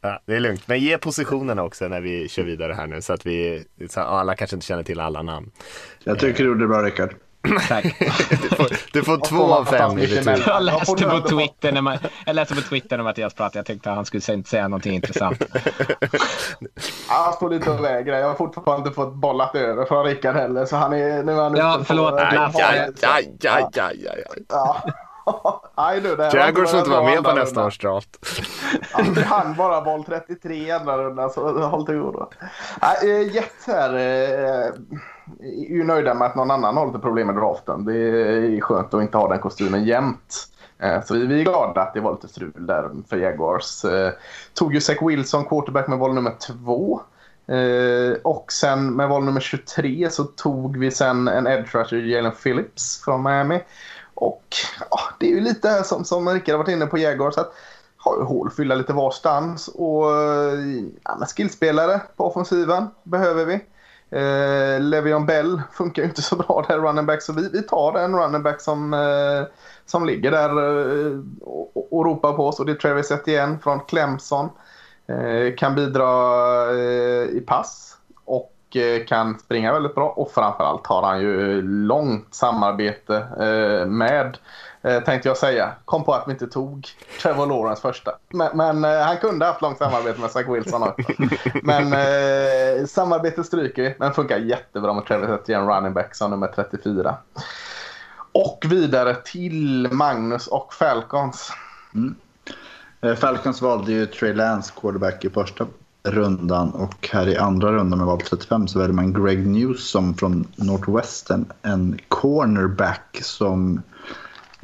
Ja, 0.00 0.22
det 0.26 0.36
är 0.36 0.40
lugnt, 0.40 0.68
men 0.68 0.80
ge 0.80 0.98
positionerna 0.98 1.62
också 1.62 1.88
när 1.88 2.00
vi 2.00 2.28
kör 2.28 2.42
vidare 2.42 2.72
här 2.72 2.86
nu 2.86 3.02
så 3.02 3.12
att 3.12 3.26
vi, 3.26 3.64
så 3.90 4.00
alla 4.00 4.34
kanske 4.34 4.56
inte 4.56 4.66
känner 4.66 4.82
till 4.82 5.00
alla 5.00 5.22
namn. 5.22 5.50
Jag 6.04 6.18
tycker 6.18 6.44
du 6.44 6.48
gjorde 6.48 6.60
det 6.60 6.68
bra 6.68 6.82
Rickard. 6.82 7.14
Tack. 7.68 7.84
du, 8.30 8.48
får, 8.48 8.92
du 8.92 9.02
får 9.02 9.16
två 9.28 9.54
av 9.54 9.64
fem 9.64 9.98
i 9.98 10.06
betyg. 10.06 10.42
Jag 10.46 10.62
läste 10.62 11.04
på 11.04 11.20
Twitter 11.20 11.72
när 11.72 11.80
man, 11.80 11.98
jag 12.26 12.36
läste 12.36 12.54
på 12.54 12.60
Twitter 12.60 12.96
när 12.96 13.04
Mattias 13.04 13.34
pratade. 13.34 13.58
Jag 13.58 13.66
tänkte 13.66 13.90
att 13.90 13.96
han 13.96 14.04
skulle 14.04 14.22
inte 14.34 14.50
säga 14.50 14.68
någonting 14.68 14.94
intressant. 14.94 15.42
Han 17.08 17.32
står 17.32 17.50
lite 17.50 17.70
och 17.70 17.84
vägrar. 17.84 18.18
Jag 18.18 18.28
har 18.28 18.34
fortfarande 18.34 18.88
inte 18.88 18.94
fått 18.94 19.14
bollat 19.14 19.54
över 19.54 19.84
från 19.84 20.04
Rickard 20.04 20.36
heller. 20.36 20.66
Så 20.66 20.76
han 20.76 20.92
är, 20.92 21.22
nu 21.22 21.32
är 21.32 21.36
han 21.36 21.56
ja, 21.56 21.80
förlåt. 21.84 22.10
På, 22.10 22.18
aj, 22.18 22.38
aj, 22.38 22.92
aj, 23.02 23.38
aj, 23.48 23.80
aj, 23.80 24.08
aj. 24.08 24.44
Ja. 24.48 24.82
Aj, 25.74 26.00
du, 26.00 26.08
Jaguars 26.08 26.70
får 26.70 26.78
inte 26.78 26.90
vara 26.90 27.02
med 27.02 27.24
på 27.24 27.32
nästa 27.32 27.66
års 27.66 27.78
draft. 27.78 28.10
Ja, 28.92 29.22
han 29.24 29.54
bara 29.54 29.80
boll 29.80 30.04
33 30.04 30.54
i 30.54 30.70
andra 30.70 30.98
rundan, 30.98 31.30
så 31.30 31.66
håll 31.66 31.86
till 31.86 31.94
godo. 31.94 32.30
Äh, 33.02 33.34
Jet 33.34 33.52
här. 33.66 33.94
Äh, 33.94 34.72
är 35.40 35.74
ju 35.74 35.84
nöjda 35.84 36.14
med 36.14 36.26
att 36.26 36.34
någon 36.34 36.50
annan 36.50 36.76
har 36.76 36.86
lite 36.86 36.98
problem 36.98 37.26
med 37.26 37.36
draften. 37.36 37.84
Det 37.84 37.94
är 37.94 38.60
skönt 38.60 38.94
att 38.94 39.02
inte 39.02 39.18
ha 39.18 39.28
den 39.28 39.38
kostymen 39.38 39.84
jämt. 39.84 40.48
Eh, 40.78 41.04
så 41.04 41.14
vi 41.14 41.40
är 41.40 41.44
glada 41.44 41.80
att 41.80 41.94
det 41.94 42.00
var 42.00 42.12
lite 42.12 42.28
strul 42.28 42.66
där 42.66 42.90
för 43.08 43.16
Jaguars. 43.16 43.84
Eh, 43.84 44.12
tog 44.54 44.74
ju 44.74 44.80
Zach 44.80 45.02
Wilson, 45.02 45.44
quarterback 45.44 45.88
med 45.88 45.98
val 45.98 46.14
nummer 46.14 46.34
två. 46.46 47.00
Eh, 47.46 48.16
och 48.22 48.52
sen 48.52 48.96
med 48.96 49.08
val 49.08 49.24
nummer 49.24 49.40
23 49.40 50.10
så 50.10 50.24
tog 50.24 50.76
vi 50.76 50.90
sen 50.90 51.28
en 51.28 51.46
edge 51.46 51.74
rusher, 51.74 51.96
Jalen 51.96 52.32
Phillips 52.32 53.04
från 53.04 53.22
Miami. 53.22 53.60
Och 54.14 54.44
ja, 54.90 54.98
det 55.20 55.26
är 55.26 55.30
ju 55.30 55.40
lite 55.40 55.84
som, 55.84 56.04
som 56.04 56.28
Rickard 56.28 56.52
har 56.52 56.58
varit 56.58 56.72
inne 56.72 56.86
på 56.86 56.98
Jaguars. 56.98 57.38
Att 57.38 57.52
har 57.96 58.16
ju 58.16 58.22
hål 58.22 58.50
fylla 58.50 58.74
lite 58.74 58.92
varstans. 58.92 59.68
Och 59.68 60.04
ja, 61.02 61.26
skillspelare 61.36 62.00
på 62.16 62.26
offensiven 62.26 62.86
behöver 63.02 63.44
vi. 63.44 63.60
Eh, 64.10 64.80
Levion 64.80 65.26
Bell 65.26 65.62
funkar 65.72 66.02
ju 66.02 66.08
inte 66.08 66.22
så 66.22 66.36
bra 66.36 66.64
där 66.68 66.78
running 66.78 67.06
back 67.06 67.22
så 67.22 67.32
vi, 67.32 67.48
vi 67.52 67.62
tar 67.62 67.98
en 67.98 68.16
running 68.16 68.42
back 68.42 68.60
som, 68.60 68.94
eh, 68.94 69.52
som 69.86 70.06
ligger 70.06 70.30
där 70.30 70.48
eh, 70.48 71.20
och, 71.40 71.92
och 71.92 72.04
ropar 72.04 72.32
på 72.32 72.46
oss 72.46 72.60
och 72.60 72.66
det 72.66 72.72
är 72.72 72.76
Travis 72.76 73.10
Etienne 73.10 73.58
från 73.62 73.80
Clemson. 73.80 74.48
Eh, 75.06 75.54
kan 75.54 75.74
bidra 75.74 76.08
eh, 76.70 77.24
i 77.24 77.44
pass 77.46 77.96
och 78.24 78.76
eh, 78.76 79.04
kan 79.04 79.38
springa 79.38 79.72
väldigt 79.72 79.94
bra 79.94 80.08
och 80.08 80.30
framförallt 80.30 80.86
har 80.86 81.02
han 81.02 81.20
ju 81.20 81.62
långt 81.62 82.34
samarbete 82.34 83.16
eh, 83.16 83.86
med 83.86 84.38
Eh, 84.86 85.02
tänkte 85.02 85.28
jag 85.28 85.36
säga. 85.36 85.72
Kom 85.84 86.04
på 86.04 86.14
att 86.14 86.28
vi 86.28 86.32
inte 86.32 86.46
tog 86.46 86.88
Trevor 87.22 87.46
Lawrence 87.46 87.82
första. 87.82 88.12
Men, 88.28 88.56
men 88.56 88.84
eh, 88.84 89.00
han 89.00 89.16
kunde 89.16 89.46
haft 89.46 89.62
långt 89.62 89.78
samarbete 89.78 90.20
med 90.20 90.30
Zach 90.30 90.48
Wilson 90.48 90.82
också. 90.82 91.12
Men 91.62 91.92
eh, 91.92 92.86
samarbetet 92.86 93.46
stryker 93.46 93.82
vi. 93.82 93.94
Men 93.98 94.12
funkar 94.14 94.38
jättebra 94.38 94.92
med 94.92 95.06
Trevor 95.06 95.34
Etienne 95.34 95.76
running 95.76 95.92
back 95.92 96.14
som 96.14 96.30
nummer 96.30 96.46
34. 96.46 97.16
Och 98.32 98.64
vidare 98.68 99.14
till 99.14 99.88
Magnus 99.92 100.46
och 100.46 100.74
Falcons. 100.74 101.52
Mm. 101.94 102.14
Eh, 103.00 103.14
Falcons 103.14 103.62
valde 103.62 103.92
ju 103.92 104.06
Trey 104.06 104.32
Lance 104.32 104.72
quarterback 104.80 105.24
i 105.24 105.30
första 105.30 105.66
rundan 106.02 106.70
och 106.70 107.08
här 107.12 107.28
i 107.28 107.36
andra 107.36 107.72
rundan 107.72 107.98
med 107.98 108.06
val 108.06 108.20
35 108.20 108.68
så 108.68 108.78
väljer 108.78 108.94
man 108.94 109.12
Greg 109.12 109.46
Newsom 109.46 110.14
från 110.14 110.46
Northwestern. 110.56 111.44
En 111.62 111.98
cornerback 112.08 113.20
som 113.22 113.82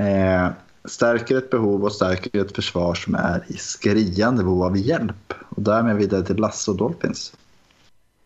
eh, 0.07 0.51
stärker 0.85 1.39
ett 1.39 1.51
behov 1.51 1.85
och 1.85 1.93
stärker 1.93 2.41
ett 2.41 2.55
försvar 2.55 2.95
som 2.95 3.15
är 3.15 3.45
i 3.47 3.57
skriande 3.57 4.45
behov 4.45 4.63
av 4.63 4.77
hjälp. 4.77 5.35
Och 5.49 5.63
därmed 5.63 5.97
vidare 5.97 6.23
till 6.23 6.37
Lasse 6.37 6.71
och 6.71 6.77
Dolphins. 6.77 7.33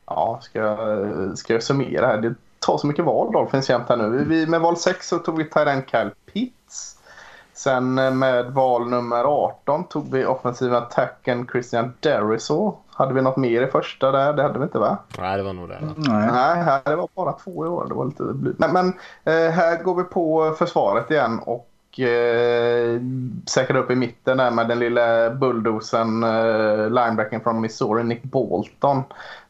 Ja, 0.06 0.40
ska 0.42 0.58
jag, 0.58 1.38
ska 1.38 1.52
jag 1.52 1.62
summera 1.62 2.06
här? 2.06 2.18
Det 2.18 2.34
tar 2.58 2.78
så 2.78 2.86
mycket 2.86 3.04
val 3.04 3.32
Dolphins 3.32 3.70
jämt 3.70 3.88
här 3.88 3.96
nu. 3.96 4.24
Vi, 4.24 4.46
med 4.46 4.60
val 4.60 4.76
6 4.76 5.08
så 5.08 5.18
tog 5.18 5.38
vi 5.38 5.44
Tyran 5.44 5.82
Kyle 5.86 6.10
Pitts. 6.32 6.98
Sen 7.52 7.98
eh, 7.98 8.10
med 8.10 8.52
val 8.52 8.90
nummer 8.90 9.24
18 9.24 9.84
tog 9.84 10.12
vi 10.12 10.24
offensiva 10.24 10.78
attacken 10.78 11.48
Christian 11.52 11.92
Derisaw. 12.00 12.76
Hade 12.96 13.14
vi 13.14 13.22
något 13.22 13.36
mer 13.36 13.62
i 13.62 13.66
första 13.66 14.12
där? 14.12 14.32
Det 14.32 14.42
hade 14.42 14.58
vi 14.58 14.64
inte 14.64 14.78
va? 14.78 14.98
Nej, 15.18 15.36
det 15.36 15.42
var 15.42 15.52
nog 15.52 15.68
det. 15.68 15.78
Nej. 15.80 16.26
Nej, 16.32 16.62
här, 16.62 16.80
det 16.84 16.96
var 16.96 17.08
bara 17.14 17.32
två 17.32 17.66
i 17.66 17.68
år. 17.68 17.86
Det 17.88 17.94
var 17.94 18.04
lite 18.04 18.22
blygt. 18.22 18.58
Men, 18.58 18.72
men 18.72 18.86
eh, 19.24 19.50
här 19.50 19.82
går 19.82 19.94
vi 19.94 20.02
på 20.02 20.54
försvaret 20.58 21.10
igen 21.10 21.40
och 21.46 22.00
eh, 22.00 23.00
säkrar 23.46 23.78
upp 23.78 23.90
i 23.90 23.94
mitten 23.94 24.36
där 24.36 24.50
med 24.50 24.68
den 24.68 24.78
lilla 24.78 25.30
bulldozen 25.30 26.22
eh, 26.22 26.90
linebacken 26.90 27.40
från 27.40 27.60
Missouri, 27.60 28.04
Nick 28.04 28.22
Bolton. 28.22 29.02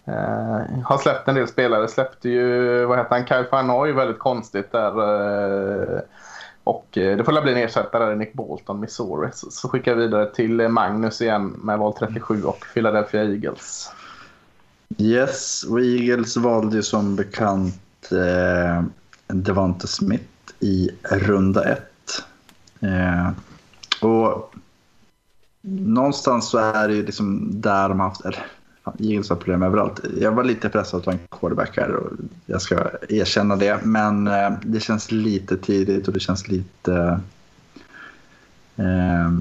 Eh, 0.04 0.82
har 0.84 0.98
släppt 0.98 1.28
en 1.28 1.34
del 1.34 1.48
spelare. 1.48 1.88
Släppte 1.88 2.28
ju, 2.28 2.84
vad 2.84 2.98
heter 2.98 3.14
han, 3.16 3.26
Kyle 3.26 3.46
Fanoy 3.50 3.92
väldigt 3.92 4.18
konstigt 4.18 4.72
där. 4.72 4.88
Eh, 4.88 6.00
och 6.66 6.98
eh, 6.98 7.16
det 7.16 7.24
får 7.24 7.42
bli 7.42 7.52
en 7.52 7.58
ersättare 7.58 8.14
Nick 8.14 8.32
Bolton, 8.32 8.80
Missouri. 8.80 9.30
Så, 9.34 9.50
så 9.50 9.68
skickar 9.68 9.90
jag 9.90 9.98
vidare 9.98 10.34
till 10.34 10.60
eh, 10.60 10.68
Magnus 10.68 11.20
igen 11.20 11.46
med 11.48 11.78
val 11.78 11.92
37 11.98 12.44
och 12.44 12.64
Philadelphia 12.74 13.24
Eagles. 13.24 13.90
Yes, 14.98 15.64
och 15.64 15.80
Eagles 15.80 16.36
valde 16.36 16.76
ju 16.76 16.82
som 16.82 17.16
bekant 17.16 18.12
eh, 18.12 18.84
Devante 19.26 19.86
Smith 19.86 20.24
i 20.60 20.90
runda 21.02 21.64
ett. 21.64 22.24
Eh, 22.80 23.30
och 24.02 24.54
någonstans 25.62 26.48
så 26.48 26.58
är 26.58 26.88
det 26.88 26.94
ju 26.94 27.06
liksom 27.06 27.60
där 27.60 27.88
de 27.88 28.00
har 28.00 28.08
haft, 28.08 28.24
eller 28.24 28.46
Eagles 28.98 29.28
har 29.28 29.36
problem 29.36 29.62
överallt. 29.62 30.00
Jag 30.20 30.32
var 30.32 30.44
lite 30.44 30.68
pressad 30.68 30.98
att 30.98 31.04
ta 31.04 31.10
en 31.12 31.18
quarterback 31.30 31.76
här 31.76 31.94
och 31.94 32.10
jag 32.46 32.62
ska 32.62 32.76
erkänna 33.08 33.56
det. 33.56 33.78
Men 33.84 34.26
eh, 34.26 34.50
det 34.62 34.80
känns 34.80 35.12
lite 35.12 35.56
tidigt 35.56 36.08
och 36.08 36.14
det 36.14 36.20
känns 36.20 36.48
lite... 36.48 37.20
Eh, 38.76 39.32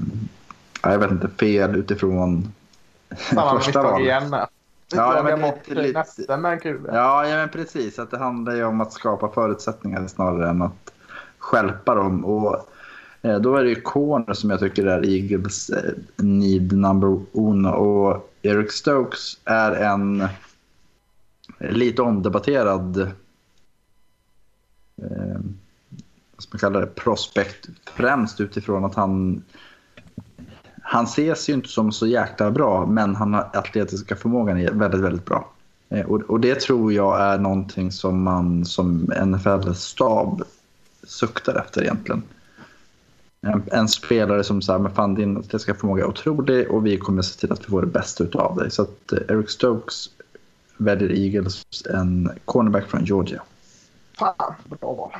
jag 0.82 0.98
vet 0.98 1.10
inte, 1.10 1.28
fel 1.28 1.76
utifrån 1.76 2.52
Samma 3.16 3.60
första 3.60 3.82
valet. 3.82 4.00
igen 4.06 4.30
med. 4.30 4.46
Ja, 4.94 5.16
Ja, 5.16 5.22
men 5.22 5.40
lite- 5.40 5.82
lite- 5.82 5.98
nästa 5.98 6.36
med. 6.36 6.60
Ja, 6.92 7.26
ja 7.28 7.36
men 7.36 7.48
precis. 7.48 7.98
Att 7.98 8.10
det 8.10 8.18
handlar 8.18 8.54
ju 8.54 8.64
om 8.64 8.80
att 8.80 8.92
skapa 8.92 9.28
förutsättningar 9.28 10.06
snarare 10.06 10.50
än 10.50 10.62
att 10.62 10.92
stjälpa 11.38 11.94
dem. 11.94 12.24
Och, 12.24 12.68
eh, 13.22 13.38
då 13.38 13.56
är 13.56 13.62
det 13.64 13.68
ju 13.70 13.80
corner 13.80 14.34
som 14.34 14.50
jag 14.50 14.60
tycker 14.60 14.86
är 14.86 15.08
Eagles 15.08 15.70
eh, 15.70 15.92
need 16.16 16.72
number 16.72 17.20
uno. 17.32 17.68
Och 17.68 18.32
Eric 18.46 18.72
Stokes 18.72 19.38
är 19.44 19.72
en 19.72 20.28
lite 21.58 22.02
omdebatterad 22.02 22.96
eh, 25.02 25.40
vad 26.36 26.42
ska 26.42 26.54
man 26.54 26.58
kalla 26.58 26.80
det, 26.80 26.86
prospect. 26.86 27.68
Främst 27.94 28.40
utifrån 28.40 28.84
att 28.84 28.94
han 28.94 29.42
han 30.82 31.04
ses 31.04 31.48
ju 31.48 31.52
inte 31.52 31.68
som 31.68 31.92
så 31.92 32.06
jäkla 32.06 32.50
bra, 32.50 32.86
men 32.86 33.14
han 33.16 33.34
har 33.34 33.50
atletiska 33.52 34.16
förmågan 34.16 34.58
är 34.58 34.70
väldigt, 34.72 35.00
väldigt 35.00 35.24
bra. 35.24 35.52
Eh, 35.88 36.06
Och, 36.06 36.20
och 36.20 36.40
det 36.40 36.60
tror 36.60 36.92
jag 36.92 37.20
är 37.20 37.38
någonting 37.38 37.92
som 37.92 38.22
man 38.22 38.64
som 38.64 39.12
NFL-stab 39.26 40.42
suktar 41.02 41.54
efter 41.54 41.82
egentligen. 41.82 42.22
En, 43.46 43.62
en 43.72 43.88
spelare 43.88 44.44
som 44.44 44.62
säger 44.62 44.78
men 44.78 44.94
fan 44.94 45.14
din 45.14 45.36
atletiska 45.36 45.74
förmåga 45.74 46.02
är 46.02 46.08
otrolig 46.08 46.70
och 46.70 46.86
vi 46.86 46.98
kommer 46.98 47.22
se 47.22 47.40
till 47.40 47.52
att 47.52 47.60
vi 47.60 47.64
får 47.64 47.80
det 47.80 47.86
bästa 47.86 48.24
utav 48.24 48.56
dig. 48.56 48.70
Så 48.70 48.82
att 48.82 49.12
eh, 49.12 49.18
Eric 49.28 49.50
Stokes 49.50 50.10
väljer 50.76 51.10
Eagles 51.10 51.66
en 51.90 52.30
cornerback 52.44 52.86
från 52.86 53.04
Georgia. 53.04 53.42
Fan, 54.18 54.54
bra 54.64 54.92
val. 54.94 55.12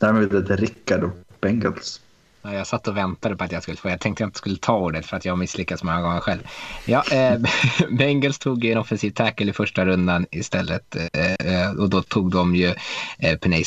Därmed 0.00 0.34
är 0.34 0.40
det 0.40 0.56
Rickard 0.56 1.04
och 1.04 1.10
Bengals. 1.40 2.00
Ja, 2.48 2.54
Jag 2.54 2.66
satt 2.66 2.88
och 2.88 2.96
väntade 2.96 3.36
på 3.36 3.44
att 3.44 3.52
jag 3.52 3.62
skulle 3.62 3.76
få. 3.76 3.88
Jag 3.88 4.00
tänkte 4.00 4.22
jag 4.22 4.28
inte 4.28 4.38
skulle 4.38 4.56
ta 4.56 4.76
ordet 4.78 5.06
för 5.06 5.16
att 5.16 5.24
jag 5.24 5.32
har 5.32 5.36
misslyckats 5.36 5.82
många 5.82 6.00
gånger 6.00 6.20
själv. 6.20 6.40
Ja, 6.86 7.04
eh, 7.12 7.40
Bengals 7.90 8.38
tog 8.38 8.64
en 8.64 8.78
offensiv 8.78 9.10
tackle 9.10 9.50
i 9.50 9.52
första 9.52 9.84
rundan 9.84 10.26
istället 10.30 10.96
eh, 10.96 11.70
och 11.78 11.90
då 11.90 12.02
tog 12.02 12.30
de 12.30 12.54
ju 12.56 12.74
eh, 13.18 13.38
Penay 13.38 13.64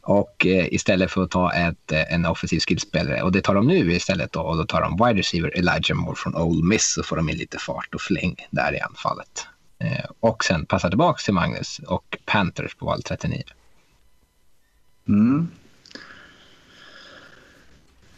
och 0.00 0.46
eh, 0.46 0.74
istället 0.74 1.10
för 1.10 1.22
att 1.22 1.30
ta 1.30 1.52
ett, 1.52 1.92
eh, 1.92 2.14
en 2.14 2.26
offensiv 2.26 2.60
skillspelare 2.60 3.22
och 3.22 3.32
det 3.32 3.40
tar 3.40 3.54
de 3.54 3.66
nu 3.66 3.92
istället 3.92 4.32
då 4.32 4.40
och 4.40 4.56
då 4.56 4.64
tar 4.64 4.80
de 4.80 5.06
wide 5.06 5.18
receiver 5.18 5.58
Elijah 5.58 5.94
Moore 5.94 6.16
från 6.16 6.36
Ole 6.36 6.64
Miss 6.64 6.92
så 6.92 7.02
får 7.02 7.16
de 7.16 7.28
in 7.28 7.36
lite 7.36 7.58
fart 7.58 7.94
och 7.94 8.00
fläng 8.00 8.36
där 8.50 8.74
i 8.74 8.80
anfallet. 8.80 9.46
Eh, 9.78 10.04
och 10.20 10.44
sen 10.44 10.66
passar 10.66 10.88
tillbaka 10.88 11.18
till 11.24 11.34
Magnus 11.34 11.80
och 11.86 12.18
Panthers 12.24 12.74
på 12.74 12.86
val 12.86 13.02
39. 13.02 13.42
Mm. 15.08 15.48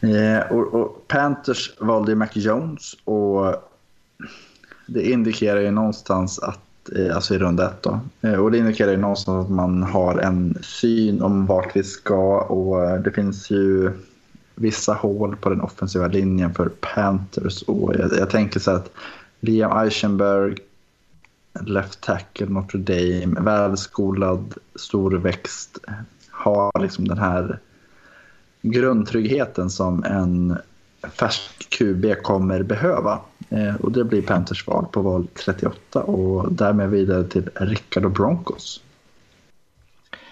Eh, 0.05 0.51
och, 0.51 0.73
och 0.73 1.07
Panthers 1.07 1.73
valde 1.79 2.11
ju 2.11 2.15
Mac 2.15 2.27
Jones 2.33 2.93
och 3.03 3.55
det 4.85 5.09
indikerar 5.11 5.61
ju 5.61 5.71
någonstans 5.71 6.39
att, 6.39 6.89
eh, 6.95 7.15
alltså 7.15 7.35
i 7.35 7.37
runda 7.37 7.69
ett 7.69 7.83
då, 7.83 7.99
eh, 8.21 8.33
och 8.33 8.51
det 8.51 8.57
indikerar 8.57 8.91
ju 8.91 8.97
någonstans 8.97 9.45
att 9.45 9.51
man 9.51 9.83
har 9.83 10.17
en 10.17 10.57
syn 10.61 11.21
om 11.21 11.45
vart 11.45 11.75
vi 11.75 11.83
ska 11.83 12.41
och 12.41 12.85
eh, 12.85 13.01
det 13.01 13.11
finns 13.11 13.49
ju 13.49 13.91
vissa 14.55 14.93
hål 14.93 15.35
på 15.35 15.49
den 15.49 15.61
offensiva 15.61 16.07
linjen 16.07 16.53
för 16.53 16.69
Panthers 16.69 17.61
och 17.61 17.95
jag, 17.95 18.11
jag 18.17 18.29
tänker 18.29 18.59
så 18.59 18.71
här 18.71 18.77
att 18.77 18.91
Liam 19.39 19.77
Eichenberg, 19.77 20.55
left 21.65 22.01
tackle 22.01 22.45
Notre 22.45 22.79
Dame, 22.79 23.41
välskolad, 23.41 24.53
storväxt, 24.75 25.77
har 26.29 26.81
liksom 26.81 27.07
den 27.07 27.17
här 27.17 27.59
grundtryggheten 28.71 29.69
som 29.69 30.03
en 30.03 30.57
färsk 31.11 31.69
QB 31.69 32.05
kommer 32.23 32.63
behöva. 32.63 33.19
Eh, 33.49 33.75
och 33.75 33.91
det 33.91 34.03
blir 34.03 34.21
Panthers 34.21 34.67
val 34.67 34.85
på 34.91 35.01
val 35.01 35.27
38 35.45 36.03
och 36.03 36.53
därmed 36.53 36.89
vidare 36.89 37.23
till 37.23 37.49
Rickard 37.55 38.05
och 38.05 38.11
Broncos. 38.11 38.81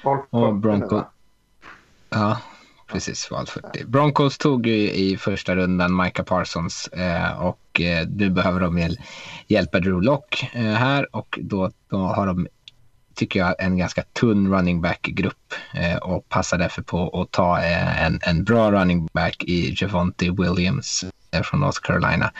Och 0.03 0.25
40 0.31 0.53
nu, 0.53 0.59
Bronco. 0.59 0.95
va? 0.95 1.09
Ja, 2.09 2.37
precis. 2.87 3.31
Val 3.31 3.47
40. 3.47 3.85
Broncos 3.85 4.37
tog 4.37 4.67
ju 4.67 4.91
i 4.91 5.17
första 5.17 5.55
rundan 5.55 5.95
Micah 5.95 6.25
Parsons 6.25 6.87
eh, 6.87 7.41
och 7.41 7.81
eh, 7.81 8.07
nu 8.07 8.29
behöver 8.29 8.59
de 8.59 8.77
hjäl- 8.77 8.99
hjälpa 9.47 9.79
Drew 9.79 10.01
Lock 10.01 10.49
här 10.53 11.15
och 11.15 11.39
då, 11.41 11.71
då 11.89 11.97
har 11.97 12.27
de, 12.27 12.47
tycker 13.15 13.39
jag, 13.39 13.55
en 13.59 13.77
ganska 13.77 14.03
tunn 14.13 14.53
running 14.53 14.81
back-grupp 14.81 15.53
eh, 15.73 15.97
och 15.97 16.29
passar 16.29 16.57
därför 16.57 16.81
på 16.81 17.21
att 17.21 17.31
ta 17.31 17.59
eh, 17.59 18.03
en, 18.03 18.19
en 18.21 18.43
bra 18.43 18.71
running 18.71 19.09
back 19.13 19.43
i 19.43 19.75
Javonte 19.77 20.31
Williams 20.31 21.05
eh, 21.31 21.41
från 21.41 21.59
North 21.59 21.79
Carolina. 21.81 22.31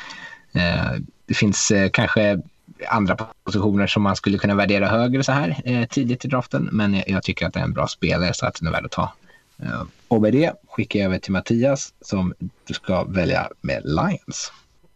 Eh, 0.54 0.92
det 1.26 1.34
finns 1.34 1.72
eh, 1.72 1.90
kanske 1.90 2.42
andra 2.88 3.18
positioner 3.44 3.88
som 3.88 4.04
man 4.04 4.16
skulle 4.16 4.38
kunna 4.38 4.56
värdera 4.56 4.88
högre 4.88 5.24
så 5.24 5.32
här 5.32 5.62
eh, 5.66 5.86
tidigt 5.86 6.26
i 6.26 6.28
draften. 6.28 6.70
Men 6.72 6.94
jag, 6.94 7.10
jag 7.10 7.24
tycker 7.24 7.48
att 7.48 7.54
det 7.54 7.60
är 7.60 7.64
en 7.64 7.74
bra 7.74 7.88
spelare 7.88 8.34
så 8.34 8.46
att 8.46 8.56
den 8.56 8.68
är 8.68 8.72
värd 8.72 8.86
att 8.86 8.92
ta. 8.92 9.14
Eh, 9.64 9.84
och 10.08 10.22
med 10.22 10.34
det 10.34 10.54
skickar 10.68 11.00
jag 11.00 11.06
över 11.06 11.20
till 11.20 11.32
Mattias 11.32 11.94
som 12.02 12.34
du 12.68 12.74
ska 12.74 13.04
välja 13.04 13.50
med 13.62 13.82
Lions. 13.86 14.52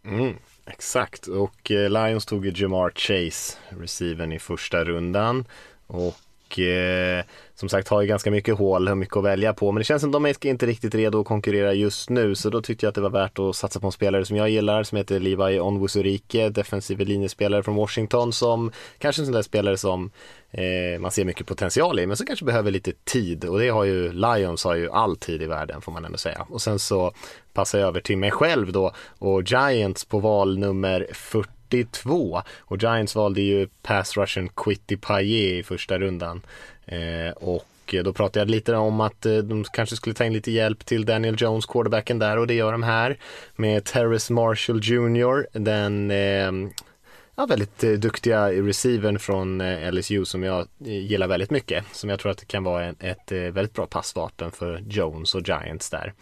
Mm, 0.05 0.33
exakt, 0.67 1.27
och 1.27 1.71
eh, 1.71 1.89
Lions 1.89 2.25
tog 2.25 2.45
ju 2.45 2.51
Jamar 2.55 2.91
Chase, 2.95 3.57
receiven 3.69 4.33
i 4.33 4.39
första 4.39 4.83
rundan. 4.83 5.45
Och 5.87 6.59
eh, 6.59 7.23
som 7.55 7.69
sagt 7.69 7.87
har 7.87 8.01
ju 8.01 8.07
ganska 8.07 8.31
mycket 8.31 8.57
hål, 8.57 8.87
och 8.87 8.97
mycket 8.97 9.17
att 9.17 9.23
välja 9.23 9.53
på. 9.53 9.71
Men 9.71 9.79
det 9.79 9.83
känns 9.83 10.01
som 10.01 10.11
de 10.11 10.25
är 10.25 10.45
inte 10.45 10.65
riktigt 10.65 10.95
redo 10.95 11.21
att 11.21 11.27
konkurrera 11.27 11.73
just 11.73 12.09
nu. 12.09 12.35
Så 12.35 12.49
då 12.49 12.61
tyckte 12.61 12.85
jag 12.85 12.89
att 12.89 12.95
det 12.95 13.01
var 13.01 13.09
värt 13.09 13.39
att 13.39 13.55
satsa 13.55 13.79
på 13.79 13.85
en 13.85 13.91
spelare 13.91 14.25
som 14.25 14.37
jag 14.37 14.49
gillar 14.49 14.83
som 14.83 14.97
heter 14.97 15.19
Levi 15.19 15.59
Onwuzurike, 15.59 16.49
defensiv 16.49 16.99
linjespelare 16.99 17.63
från 17.63 17.75
Washington 17.75 18.33
som 18.33 18.71
kanske 18.97 19.21
en 19.21 19.25
sån 19.25 19.33
där 19.33 19.41
spelare 19.41 19.77
som 19.77 20.11
eh, 20.51 20.99
man 20.99 21.11
ser 21.11 21.25
mycket 21.25 21.47
potential 21.47 21.99
i 21.99 22.07
men 22.07 22.17
som 22.17 22.25
kanske 22.25 22.45
behöver 22.45 22.71
lite 22.71 22.93
tid 23.03 23.45
och 23.45 23.59
det 23.59 23.69
har 23.69 23.83
ju 23.83 24.11
Lions 24.11 24.63
har 24.63 24.75
ju 24.75 24.91
all 24.91 25.15
tid 25.15 25.41
i 25.41 25.45
världen 25.45 25.81
får 25.81 25.91
man 25.91 26.05
ändå 26.05 26.17
säga. 26.17 26.45
Och 26.49 26.61
sen 26.61 26.79
så 26.79 27.13
passar 27.53 27.79
jag 27.79 27.87
över 27.87 27.99
till 27.99 28.17
mig 28.17 28.31
själv 28.31 28.71
då 28.71 28.91
och 29.19 29.43
Giants 29.43 30.05
på 30.05 30.19
val 30.19 30.57
nummer 30.57 31.07
42 31.13 32.41
och 32.59 32.83
Giants 32.83 33.15
valde 33.15 33.41
ju 33.41 33.67
pass 33.81 34.17
rushen 34.17 34.49
Quitty 34.49 34.97
Paye 34.97 35.57
i 35.59 35.63
första 35.63 35.99
rundan. 35.99 36.41
Eh, 36.85 37.31
och 37.35 37.95
då 38.03 38.13
pratade 38.13 38.39
jag 38.39 38.49
lite 38.49 38.75
om 38.75 39.01
att 39.01 39.25
eh, 39.25 39.37
de 39.37 39.63
kanske 39.63 39.95
skulle 39.95 40.15
ta 40.15 40.25
in 40.25 40.33
lite 40.33 40.51
hjälp 40.51 40.85
till 40.85 41.05
Daniel 41.05 41.35
Jones, 41.37 41.65
quarterbacken 41.65 42.19
där 42.19 42.37
och 42.37 42.47
det 42.47 42.53
gör 42.53 42.71
de 42.71 42.83
här 42.83 43.17
med 43.55 43.83
Terrace 43.83 44.33
Marshall 44.33 44.79
Jr. 44.83 45.59
Den 45.59 46.11
eh, 46.11 46.71
ja, 47.37 47.45
väldigt 47.45 47.83
eh, 47.83 47.91
duktiga 47.91 48.51
receivern 48.51 49.19
från 49.19 49.61
eh, 49.61 49.91
LSU 49.91 50.25
som 50.25 50.43
jag 50.43 50.67
eh, 50.85 51.05
gillar 51.05 51.27
väldigt 51.27 51.51
mycket. 51.51 51.85
Som 51.91 52.09
jag 52.09 52.19
tror 52.19 52.31
att 52.31 52.37
det 52.37 52.45
kan 52.45 52.63
vara 52.63 52.85
ett 52.87 53.31
väldigt 53.31 53.73
bra 53.73 53.85
passvapen 53.85 54.51
för 54.51 54.83
Jones 54.87 55.35
och 55.35 55.47
Giants 55.47 55.89
där. 55.89 56.13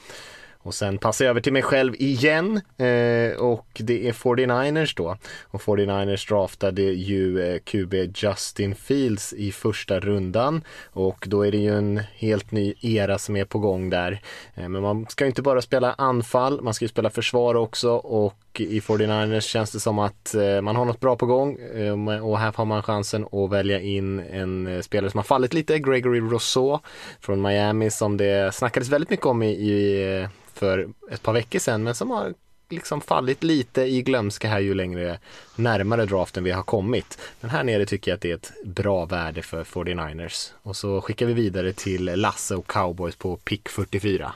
Och 0.66 0.74
sen 0.74 0.98
passar 0.98 1.26
jag 1.26 1.30
över 1.30 1.42
till 1.42 1.54
mig 1.54 1.62
själv 1.62 1.96
igen 1.96 2.62
eh, 2.78 3.38
och 3.38 3.68
det 3.74 4.08
är 4.08 4.14
49ers 4.14 4.94
då. 4.96 5.18
Och 5.44 5.62
49ers 5.62 6.28
draftade 6.28 6.82
ju 6.82 7.42
eh, 7.42 7.60
QB 7.60 7.94
Justin 8.16 8.76
Fields 8.76 9.34
i 9.34 9.52
första 9.52 10.00
rundan 10.00 10.64
och 10.86 11.26
då 11.28 11.46
är 11.46 11.52
det 11.52 11.58
ju 11.58 11.78
en 11.78 12.02
helt 12.16 12.52
ny 12.52 12.74
era 12.82 13.18
som 13.18 13.36
är 13.36 13.46
på 13.46 13.60
gång 13.60 13.90
där. 13.90 14.22
Eh, 14.56 14.70
men 14.70 14.82
man 14.82 15.06
ska 15.10 15.24
ju 15.24 15.30
inte 15.30 15.42
bara 15.42 15.62
spela 15.62 15.94
anfall, 15.94 16.62
man 16.62 16.74
ska 16.74 16.86
ju 16.86 16.90
spela 16.90 17.10
försvar 17.10 17.56
också 17.56 17.92
och 17.92 18.34
i 18.62 18.80
49ers 18.80 19.40
känns 19.40 19.72
det 19.72 19.80
som 19.80 20.00
att 20.00 20.36
eh, 20.36 20.62
man 20.62 20.76
har 20.76 20.86
något 20.86 21.00
bra 21.00 21.16
på 21.16 21.26
gång 21.26 21.58
eh, 21.60 22.26
och 22.26 22.40
här 22.40 22.54
har 22.56 22.66
man 22.66 22.84
chansen 22.84 23.26
att 23.32 23.52
välja 23.52 23.82
in 23.82 24.20
en 24.20 24.68
eh, 24.68 24.82
spelare 24.82 25.12
som 25.12 25.18
har 25.18 25.24
fallit 25.24 25.54
lite, 25.54 25.80
Gregory 25.80 26.20
Rousseau 26.20 26.80
från 27.20 27.42
Miami 27.42 27.92
som 27.92 28.18
det 28.18 28.56
snackades 28.56 28.90
väldigt 28.90 29.10
mycket 29.10 29.26
om 29.26 29.44
i, 29.44 29.52
i 29.52 30.28
för 30.54 30.90
ett 31.12 31.22
par 31.22 31.34
veckor 31.34 31.60
sedan 31.60 31.84
men 31.84 31.96
som 31.96 32.12
har 32.12 32.34
liksom 32.70 33.02
fallit 33.02 33.44
lite 33.44 33.82
i 33.82 34.02
glömska 34.02 34.48
här 34.48 34.60
ju 34.60 34.74
längre 34.74 35.20
närmare 35.56 36.06
draften 36.06 36.44
vi 36.44 36.52
har 36.52 36.64
kommit. 36.64 37.18
Men 37.42 37.50
här 37.50 37.64
nere 37.64 37.86
tycker 37.86 38.12
jag 38.12 38.16
att 38.16 38.22
det 38.22 38.32
är 38.32 38.36
ett 38.36 38.54
bra 38.66 39.06
värde 39.06 39.42
för 39.42 39.64
49ers. 39.64 40.52
Och 40.62 40.76
så 40.76 41.02
skickar 41.02 41.26
vi 41.26 41.34
vidare 41.34 41.74
till 41.74 42.06
Lasse 42.06 42.56
och 42.56 42.68
Cowboys 42.68 43.16
på 43.16 43.36
pick 43.36 43.70
44. 43.70 44.34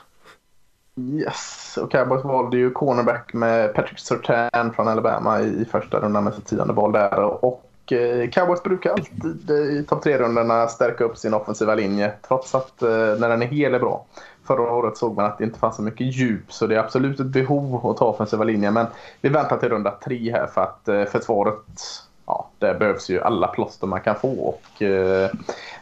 Yes, 0.96 1.78
och 1.82 1.90
Cowboys 1.90 2.24
valde 2.24 2.56
ju 2.56 2.70
cornerback 2.70 3.32
med 3.32 3.74
Patrick 3.74 3.98
Surtain 3.98 4.72
från 4.76 4.88
Alabama 4.88 5.40
i 5.40 5.64
första 5.64 6.00
rundan 6.00 6.24
med 6.24 6.34
sitt 6.34 6.46
tionde 6.46 6.72
val 6.72 6.92
där. 6.92 7.44
Och 7.44 7.92
eh, 7.92 8.30
Cowboys 8.30 8.62
brukar 8.62 8.90
alltid 8.90 9.50
eh, 9.50 9.56
i 9.56 9.84
topp 9.88 10.02
tre-rundorna 10.02 10.68
stärka 10.68 11.04
upp 11.04 11.18
sin 11.18 11.34
offensiva 11.34 11.74
linje 11.74 12.12
trots 12.28 12.54
att 12.54 12.82
eh, 12.82 12.88
när 12.90 13.28
den 13.28 13.42
är 13.42 13.46
hel 13.46 13.74
är 13.74 13.78
bra 13.78 14.04
förra 14.46 14.72
året 14.72 14.96
såg 14.96 15.16
man 15.16 15.24
att 15.24 15.38
det 15.38 15.44
inte 15.44 15.58
fanns 15.58 15.76
så 15.76 15.82
mycket 15.82 16.16
djup 16.16 16.52
så 16.52 16.66
det 16.66 16.74
är 16.74 16.78
absolut 16.78 17.20
ett 17.20 17.26
behov 17.26 17.86
att 17.86 17.96
ta 17.96 18.04
offensiva 18.04 18.44
linjen. 18.44 18.74
Men 18.74 18.86
vi 19.20 19.28
väntar 19.28 19.56
till 19.56 19.68
runda 19.68 19.90
tre 19.90 20.32
här 20.32 20.46
för 20.46 20.62
att 20.62 21.10
försvaret, 21.10 21.80
ja, 22.26 22.48
där 22.58 22.74
behövs 22.74 23.10
ju 23.10 23.20
alla 23.20 23.46
plåster 23.46 23.86
man 23.86 24.00
kan 24.00 24.16
få. 24.16 24.28
Och, 24.28 24.82
eh, 24.82 25.30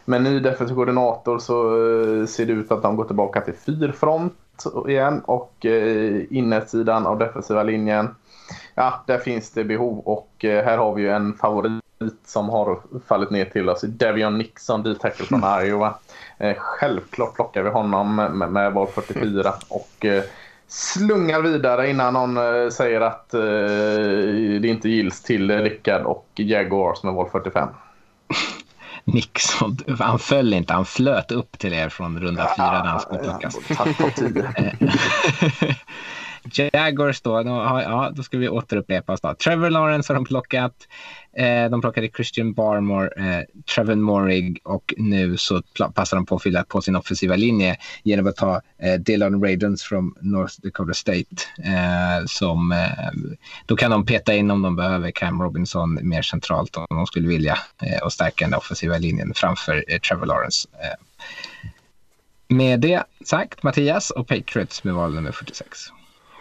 med 0.05 0.23
ny 0.23 0.39
defensiv 0.39 0.75
koordinator 0.75 1.39
så 1.39 1.71
ser 2.27 2.45
det 2.45 2.53
ut 2.53 2.71
att 2.71 2.81
de 2.81 2.95
går 2.95 3.05
tillbaka 3.05 3.41
till 3.41 3.53
fyrfront 3.53 4.33
igen 4.87 5.21
och 5.25 5.65
eh, 5.65 6.21
innersidan 6.29 7.07
av 7.07 7.19
defensiva 7.19 7.63
linjen 7.63 8.15
ja, 8.75 9.03
där 9.07 9.17
finns 9.17 9.51
det 9.51 9.63
behov 9.63 9.99
och 9.99 10.29
här 10.41 10.77
har 10.77 10.95
vi 10.95 11.01
ju 11.01 11.09
en 11.09 11.33
favorit 11.33 11.83
som 12.25 12.49
har 12.49 12.79
fallit 13.07 13.29
ner 13.29 13.45
till 13.45 13.69
oss. 13.69 13.81
Devion 13.81 14.37
Nixon, 14.37 14.83
D-tackle 14.83 15.25
från 15.25 15.43
Iowa. 15.63 15.95
Eh, 16.37 16.55
självklart 16.57 17.35
plockar 17.35 17.63
vi 17.63 17.69
honom 17.69 18.15
med, 18.15 18.51
med 18.51 18.73
val 18.73 18.87
44 18.87 19.53
och 19.69 20.05
eh, 20.05 20.23
slungar 20.67 21.41
vidare 21.41 21.89
innan 21.89 22.13
någon 22.13 22.37
eh, 22.37 22.69
säger 22.69 23.01
att 23.01 23.29
det 24.61 24.67
inte 24.67 24.89
gills 24.89 25.23
till 25.23 25.51
Rickard 25.51 26.01
och 26.01 26.27
Jaguars 26.35 27.03
med 27.03 27.13
val 27.13 27.29
45. 27.31 27.67
Nixon, 29.13 29.77
han 29.99 30.19
föll 30.19 30.53
inte, 30.53 30.73
han 30.73 30.85
flöt 30.85 31.31
upp 31.31 31.59
till 31.59 31.73
er 31.73 31.89
från 31.89 32.19
runda 32.19 32.49
fyra 32.57 32.83
när 32.83 32.89
han 32.89 32.99
skulle 32.99 33.19
plockas. 33.19 33.57
Jaguars 36.57 37.21
då, 37.21 37.43
då, 37.43 37.49
ja, 37.49 38.11
då 38.15 38.23
ska 38.23 38.37
vi 38.37 38.49
återupprepa 38.49 39.13
oss 39.13 39.21
då. 39.21 39.33
Trevor 39.33 39.69
Lawrence 39.69 40.13
har 40.13 40.15
de 40.15 40.25
plockat. 40.25 40.73
Eh, 41.37 41.69
de 41.69 41.81
plockade 41.81 42.09
Christian 42.15 42.53
Barmore, 42.53 43.09
eh, 43.17 43.43
Trevor 43.75 43.95
Morrig 43.95 44.61
och 44.63 44.93
nu 44.97 45.37
så 45.37 45.61
passar 45.93 46.17
de 46.17 46.25
på 46.25 46.35
att 46.35 46.43
fylla 46.43 46.63
på 46.63 46.81
sin 46.81 46.95
offensiva 46.95 47.35
linje 47.35 47.77
genom 48.03 48.27
att 48.27 48.35
ta 48.35 48.61
eh, 48.77 48.99
Dylan 48.99 49.43
Radens 49.43 49.83
från 49.83 50.15
North 50.21 50.53
Dakota 50.63 50.93
State. 50.93 51.35
Eh, 51.63 52.25
som, 52.25 52.71
eh, 52.71 53.31
då 53.65 53.75
kan 53.75 53.91
de 53.91 54.05
peta 54.05 54.33
in 54.33 54.51
om 54.51 54.61
de 54.61 54.75
behöver 54.75 55.11
Cam 55.11 55.41
Robinson 55.41 55.99
mer 56.01 56.21
centralt 56.21 56.77
om 56.77 56.85
de 56.89 57.05
skulle 57.05 57.27
vilja 57.27 57.57
eh, 57.83 58.03
och 58.03 58.13
stärka 58.13 58.45
den 58.45 58.53
offensiva 58.53 58.97
linjen 58.97 59.33
framför 59.35 59.85
eh, 59.87 59.99
Trevor 59.99 60.25
Lawrence. 60.25 60.67
Eh, 60.73 61.69
med 62.47 62.79
det 62.79 63.03
sagt, 63.25 63.63
Mattias 63.63 64.09
och 64.09 64.27
Patriots 64.27 64.83
med 64.83 64.93
val 64.93 65.15
nummer 65.15 65.31
46. 65.31 65.91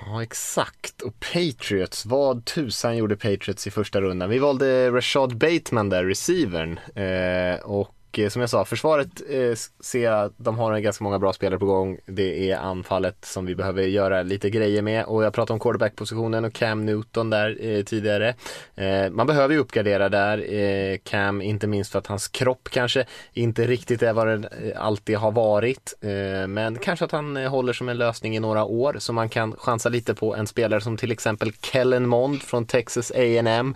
Ja, 0.07 0.23
exakt. 0.23 1.03
Och 1.03 1.15
Patriots, 1.21 2.07
vad 2.07 2.45
tusan 2.45 2.97
gjorde 2.97 3.17
Patriots 3.17 3.67
i 3.67 3.71
första 3.71 4.01
rundan? 4.01 4.31
Vi 4.31 4.39
valde 4.39 4.91
Rashad 4.91 5.37
Bateman 5.37 5.89
där, 5.89 6.05
receivern. 6.05 6.79
Eh, 6.95 7.61
och 7.61 7.95
och 8.09 8.19
eh, 8.19 8.29
som 8.29 8.41
jag 8.41 8.51
sa, 8.51 8.65
försvaret 8.65 9.09
eh, 9.31 9.55
ser 9.81 10.05
jag 10.05 10.25
att 10.25 10.33
de 10.37 10.59
har 10.59 10.79
ganska 10.79 11.05
många 11.05 11.19
bra 11.19 11.33
spelare 11.33 11.59
på 11.59 11.67
gång. 11.67 11.99
Det 12.07 12.51
är 12.51 12.57
anfallet 12.57 13.25
som 13.25 13.47
vi 13.47 13.55
behöver 13.55 13.83
göra 13.83 14.23
lite 14.23 14.51
grejer 14.51 14.83
med 14.83 15.05
och 15.05 15.25
jag 15.25 15.33
pratade 15.33 15.53
om 15.53 15.61
quarterback-positionen 15.61 16.45
och 16.45 16.53
Cam 16.53 16.87
Newton 16.87 17.31
där 17.31 17.59
eh, 17.61 17.85
tidigare. 17.85 18.35
Eh, 18.75 19.11
man 19.11 19.27
behöver 19.27 19.55
ju 19.55 19.61
uppgradera 19.61 20.09
där, 20.09 20.55
eh, 20.55 20.99
Cam, 21.05 21.43
inte 21.43 21.67
minst 21.67 21.93
för 21.93 21.99
att 21.99 22.07
hans 22.07 22.29
kropp 22.29 22.69
kanske 22.71 23.05
inte 23.33 23.67
riktigt 23.67 24.03
är 24.03 24.13
vad 24.13 24.27
den 24.27 24.45
eh, 24.45 24.51
alltid 24.77 25.17
har 25.17 25.33
varit. 25.33 25.95
Eh, 26.01 26.47
men 26.47 26.79
kanske 26.79 27.05
att 27.05 27.13
han 27.13 27.37
håller 27.37 27.73
som 27.73 27.89
en 27.89 27.99
lösning 27.99 28.37
i 28.37 28.41
några 28.41 28.65
år 28.65 28.97
så 28.99 29.13
man 29.13 29.29
kan 29.29 29.57
chansa 29.59 29.89
lite 29.89 30.15
på 30.15 30.37
en 30.37 30.47
spelare 30.47 30.81
som 30.81 30.97
till 30.97 31.13
exempel 31.13 31.53
Kellen 31.53 32.07
Mond 32.07 32.43
från 32.43 32.67
Texas 32.67 33.11
A&M 33.11 33.75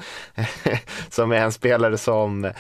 som 1.11 1.33
är 1.33 1.37
en 1.37 1.53
spelare 1.53 1.99
som, 1.99 2.53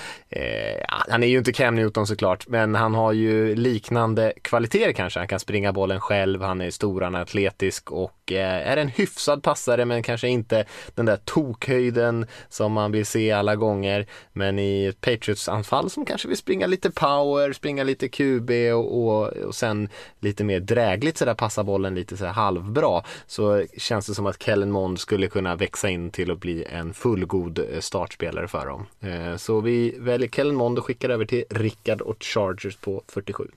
han 1.09 1.23
är 1.23 1.27
ju 1.27 1.39
inte 1.39 1.53
Cam 1.63 1.75
Newton 1.75 2.07
såklart, 2.07 2.49
men 2.49 2.75
han 2.75 2.95
har 2.95 3.13
ju 3.13 3.55
liknande 3.55 4.33
kvaliteter 4.43 4.93
kanske. 4.93 5.21
Han 5.21 5.29
kan 5.29 5.41
springa 5.41 5.73
bollen 5.73 6.01
själv, 6.01 6.43
han 6.43 6.61
är 6.61 6.71
stor, 6.71 7.01
han 7.01 7.15
är 7.15 7.21
atletisk 7.21 7.91
och 7.91 8.22
och 8.23 8.33
eh, 8.33 8.69
är 8.69 8.77
en 8.77 8.89
hyfsad 8.89 9.43
passare 9.43 9.85
men 9.85 10.03
kanske 10.03 10.29
inte 10.29 10.65
den 10.95 11.07
där 11.07 11.17
tokhöjden 11.17 12.27
som 12.49 12.73
man 12.73 12.93
vill 12.93 13.07
se 13.07 13.33
alla 13.33 13.57
gånger. 13.57 14.07
Men 14.33 14.59
i 14.59 14.85
ett 14.85 15.01
Patriots-anfall 15.01 15.91
som 15.91 16.05
kanske 16.05 16.29
vill 16.29 16.37
springa 16.37 16.67
lite 16.67 16.91
power, 16.91 17.53
springa 17.53 17.85
lite 17.85 18.09
QB 18.09 18.51
och, 18.51 19.03
och, 19.03 19.29
och 19.29 19.55
sen 19.55 19.89
lite 20.21 20.45
mer 20.45 20.61
drägligt 20.61 21.19
sådär 21.19 21.35
passa 21.35 21.65
bollen 21.65 21.95
lite 21.95 22.17
sådär 22.17 22.33
halvbra 22.33 23.03
så 23.27 23.65
känns 23.77 24.07
det 24.07 24.15
som 24.15 24.27
att 24.27 24.43
Kellen 24.43 24.71
Mond 24.71 25.01
skulle 25.01 25.29
kunna 25.29 25.57
växa 25.57 25.89
in 25.91 26.11
till 26.11 26.31
att 26.31 26.41
bli 26.41 26.65
en 26.65 26.95
fullgod 26.95 27.59
eh, 27.59 27.81
startspelare 27.81 28.49
för 28.49 28.67
dem. 28.67 28.87
Eh, 29.01 29.37
så 29.37 29.61
vi 29.61 29.95
väljer 29.99 30.29
Kellen 30.29 30.55
Mond 30.55 30.79
och 30.79 30.85
skickar 30.85 31.11
över 31.11 31.25
till 31.25 31.45
Rickard 31.51 32.01
och 32.01 32.17
Chargers 32.21 32.77
på 32.77 33.03
47. 33.09 33.49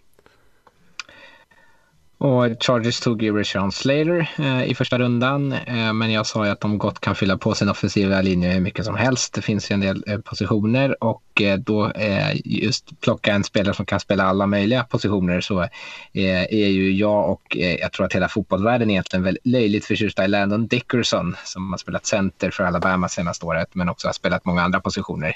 Och 2.18 2.64
Chargers 2.64 3.00
tog 3.00 3.24
ju 3.24 3.38
Rashawn 3.38 3.72
Slater 3.72 4.32
eh, 4.38 4.64
i 4.64 4.76
första 4.76 5.00
rundan. 5.00 5.54
Eh, 5.54 5.94
men 5.94 6.12
jag 6.12 6.26
sa 6.26 6.46
ju 6.46 6.52
att 6.52 6.62
de 6.62 6.78
gott 6.78 7.00
kan 7.00 7.16
fylla 7.16 7.38
på 7.38 7.56
sin 7.56 7.70
offensiva 7.70 8.22
linje 8.22 8.50
hur 8.50 8.62
mycket 8.62 8.86
som 8.86 8.96
helst. 8.96 9.34
Det 9.34 9.42
finns 9.42 9.72
ju 9.72 9.74
en 9.74 9.80
del 9.80 10.04
eh, 10.08 10.20
positioner 10.20 11.04
och 11.04 11.42
eh, 11.42 11.58
då 11.58 11.92
eh, 11.92 12.32
just 12.46 13.02
plocka 13.02 13.34
en 13.34 13.44
spelare 13.44 13.74
som 13.74 13.86
kan 13.86 14.00
spela 14.00 14.24
alla 14.24 14.48
möjliga 14.48 14.84
positioner 14.84 15.42
så 15.42 15.62
eh, 15.62 16.44
är 16.44 16.68
ju 16.68 16.92
jag 16.92 17.30
och 17.30 17.58
eh, 17.58 17.76
jag 17.76 17.92
tror 17.92 18.06
att 18.06 18.14
hela 18.14 18.30
fotbollsvärlden 18.30 18.90
egentligen 18.90 19.24
väldigt 19.24 19.46
löjligt 19.46 19.86
förtjusta 19.86 20.26
i 20.26 20.28
Landon 20.28 20.68
Dickerson 20.68 21.36
som 21.44 21.72
har 21.72 21.78
spelat 21.78 22.06
center 22.06 22.52
för 22.52 22.64
Alabama 22.64 23.10
senaste 23.10 23.46
året 23.46 23.68
men 23.74 23.90
också 23.90 24.08
har 24.08 24.14
spelat 24.14 24.46
många 24.46 24.62
andra 24.62 24.80
positioner. 24.80 25.36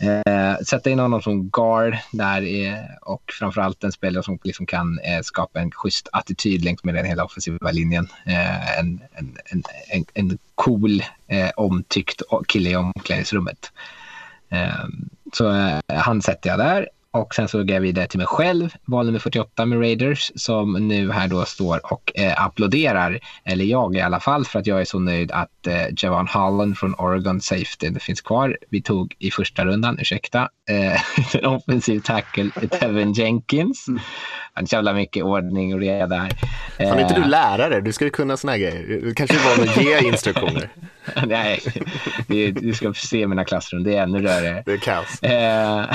Eh, 0.00 0.56
sätta 0.66 0.90
in 0.90 0.98
honom 0.98 1.22
som 1.22 1.48
guard 1.48 1.96
där 2.12 2.42
eh, 2.42 2.84
och 3.02 3.22
framförallt 3.38 3.84
en 3.84 3.92
spelare 3.92 4.22
som 4.22 4.38
liksom 4.42 4.66
kan 4.66 4.98
eh, 4.98 5.20
skapa 5.22 5.60
en 5.60 5.70
schysst 5.70 6.08
attityd 6.12 6.64
längs 6.64 6.84
med 6.84 6.94
den 6.94 7.04
hela 7.04 7.24
offensiva 7.24 7.70
linjen. 7.70 8.08
Eh, 8.26 8.78
en, 8.78 9.00
en, 9.12 9.36
en, 9.44 10.04
en, 10.14 10.38
cool, 10.54 11.02
eh, 11.26 11.50
omtyckt 11.56 12.22
kille 12.48 12.70
i 12.70 12.76
omklädningsrummet. 12.76 13.72
Eh, 14.48 14.84
så 15.32 15.52
eh, 15.52 15.78
han 15.86 16.22
sätter 16.22 16.50
jag 16.50 16.58
där 16.58 16.88
och 17.12 17.34
sen 17.34 17.48
så 17.48 17.58
går 17.58 17.70
jag 17.70 17.80
vidare 17.80 18.06
till 18.06 18.18
mig 18.18 18.26
själv, 18.26 18.74
val 18.84 19.06
nummer 19.06 19.18
48 19.18 19.66
med 19.66 19.80
Raiders 19.80 20.32
som 20.34 20.88
nu 20.88 21.10
här 21.10 21.28
då 21.28 21.44
står 21.44 21.92
och 21.92 22.12
eh, 22.14 22.44
applåderar, 22.44 23.20
eller 23.44 23.64
jag 23.64 23.96
i 23.96 24.00
alla 24.00 24.20
fall, 24.20 24.44
för 24.44 24.58
att 24.58 24.66
jag 24.66 24.80
är 24.80 24.84
så 24.84 24.98
nöjd 24.98 25.32
att 25.32 25.66
eh, 25.66 25.86
Javon 25.96 26.28
Holland 26.28 26.78
från 26.78 26.94
Oregon 26.94 27.40
Safety 27.40 27.98
finns 28.00 28.20
kvar. 28.20 28.58
Vi 28.70 28.82
tog 28.82 29.14
i 29.18 29.30
första 29.30 29.64
rundan, 29.64 29.98
ursäkta, 29.98 30.48
en 30.70 31.44
offensiv 31.46 32.00
tackle, 32.00 32.50
Tevin 32.70 33.12
Jenkins. 33.12 33.88
Mm. 33.88 34.00
Han 34.52 34.66
jävla 34.72 34.92
mycket 34.92 35.24
ordning 35.24 35.74
och 35.74 35.80
reda 35.80 36.16
här. 36.16 36.30
Fan, 36.76 36.98
är 36.98 37.02
inte 37.02 37.14
du 37.14 37.20
eh, 37.20 37.28
lärare? 37.28 37.80
Du 37.80 37.92
ska 37.92 38.04
ju 38.04 38.10
kunna 38.10 38.36
såna 38.36 38.52
här 38.52 38.58
grejer. 38.58 39.00
Du 39.02 39.14
kanske 39.14 39.36
är 39.36 39.58
van 39.58 39.68
att 39.68 39.82
ge 39.82 40.08
instruktioner. 40.08 40.68
Nej, 41.26 41.60
du 42.52 42.74
ska 42.74 42.92
se 42.92 43.26
mina 43.26 43.44
klassrum. 43.44 43.84
Det 43.84 43.96
är 43.96 44.02
ännu 44.02 44.22
rörigare. 44.22 44.62
Det 44.66 44.72
är 44.72 44.76
kaos. 44.76 45.22
Eh, 45.22 45.86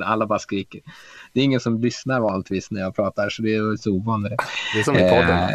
alla 0.10 0.26
bara 0.26 0.38
skriker. 0.38 0.80
Det 1.32 1.40
är 1.40 1.44
ingen 1.44 1.60
som 1.60 1.80
lyssnar 1.80 2.20
vanligtvis 2.20 2.70
när 2.70 2.80
jag 2.80 2.96
pratar, 2.96 3.28
så 3.28 3.42
det 3.42 3.54
är 3.54 3.76
så 3.76 3.90
ovanligt. 3.90 4.42
Det 4.74 4.80
är 4.80 4.84
som 4.84 4.96
i 4.96 5.10
podden. 5.10 5.50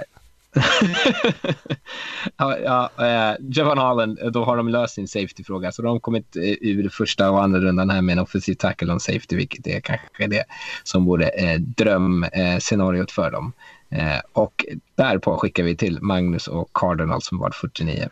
Ja, 2.38 2.58
ja, 2.58 2.90
eh, 3.06 3.36
Javon 3.40 3.78
Holland, 3.78 4.20
eh, 4.20 4.28
då 4.28 4.44
har 4.44 4.58
de 4.58 4.70
löst 4.70 4.96
sin 4.96 5.08
safety-fråga. 5.08 5.72
Så 5.72 5.82
de 5.82 5.88
har 5.88 6.00
kommit 6.00 6.36
eh, 6.36 6.42
ur 6.62 6.90
första 6.90 7.32
och 7.32 7.44
andra 7.44 7.60
rundan 7.60 7.90
här 7.90 8.02
med 8.02 8.14
en 8.14 8.20
offensiv 8.20 8.56
tackle 8.56 8.94
on 8.94 9.00
safety, 9.00 9.36
vilket 9.36 9.68
är 9.68 9.80
kanske 9.80 10.28
det 10.28 10.44
som 10.84 11.06
vore 11.06 11.28
eh, 11.28 11.60
drömscenariot 11.60 13.12
för 13.12 13.32
dem. 13.32 13.54
Eh, 13.90 14.20
och 14.34 14.66
därpå 14.96 15.38
skickar 15.38 15.64
vi 15.64 15.76
till 15.76 16.02
Magnus 16.02 16.48
och 16.48 16.70
Cardinal 16.74 17.22
som 17.22 17.38
var 17.40 17.52
49. 17.52 18.10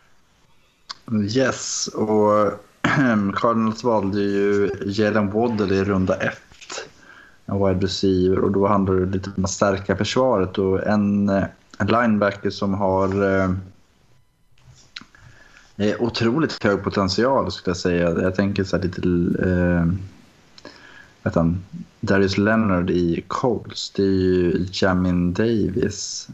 Yes, 1.12 1.88
och 1.88 2.54
Cardinals 3.36 3.84
valde 3.84 4.22
ju 4.22 4.70
Jalen 4.86 5.32
Waddle 5.32 5.76
i 5.76 5.84
runda 5.84 6.16
ett. 6.16 6.38
En 7.46 7.68
wide 7.68 7.86
receiver 7.86 8.40
och 8.40 8.52
då 8.52 8.68
handlar 8.68 8.94
det 8.94 9.06
lite 9.06 9.30
om 9.38 9.46
att 9.46 9.52
stärka 9.52 9.96
försvaret 9.96 10.58
och 10.58 10.88
en, 10.88 11.30
en 11.30 11.46
linebacker 11.90 12.50
som 12.50 12.74
har 12.74 13.24
eh, 15.78 15.96
otroligt 16.00 16.64
hög 16.64 16.84
potential 16.84 17.52
skulle 17.52 17.70
jag 17.70 17.78
säga. 17.78 18.22
Jag 18.22 18.36
tänker 18.36 18.64
så 18.64 18.78
här 18.78 18.84
lite... 18.84 19.02
Eh, 19.50 19.86
vet 21.24 21.36
han, 21.36 21.64
Darius 22.00 22.38
Leonard 22.38 22.90
i 22.90 23.24
Colts. 23.28 23.92
Det 23.92 24.04
är 24.04 24.08
ju 24.08 24.66
Jamin 24.72 25.34
Davis. 25.34 26.30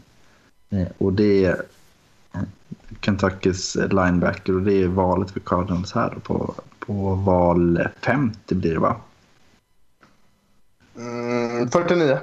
Eh, 0.70 0.88
och 0.98 1.12
det 1.12 1.44
är 1.44 1.62
Kentuckys 3.00 3.76
linebacker 3.76 4.54
och 4.54 4.62
det 4.62 4.82
är 4.82 4.88
valet 4.88 5.30
för 5.30 5.40
Cardinals 5.40 5.92
här 5.92 6.10
på, 6.22 6.54
på 6.78 7.14
val 7.14 7.88
50 8.02 8.54
blir 8.54 8.72
det 8.72 8.78
va? 8.78 8.96
Mm, 10.96 11.70
49. 11.70 12.18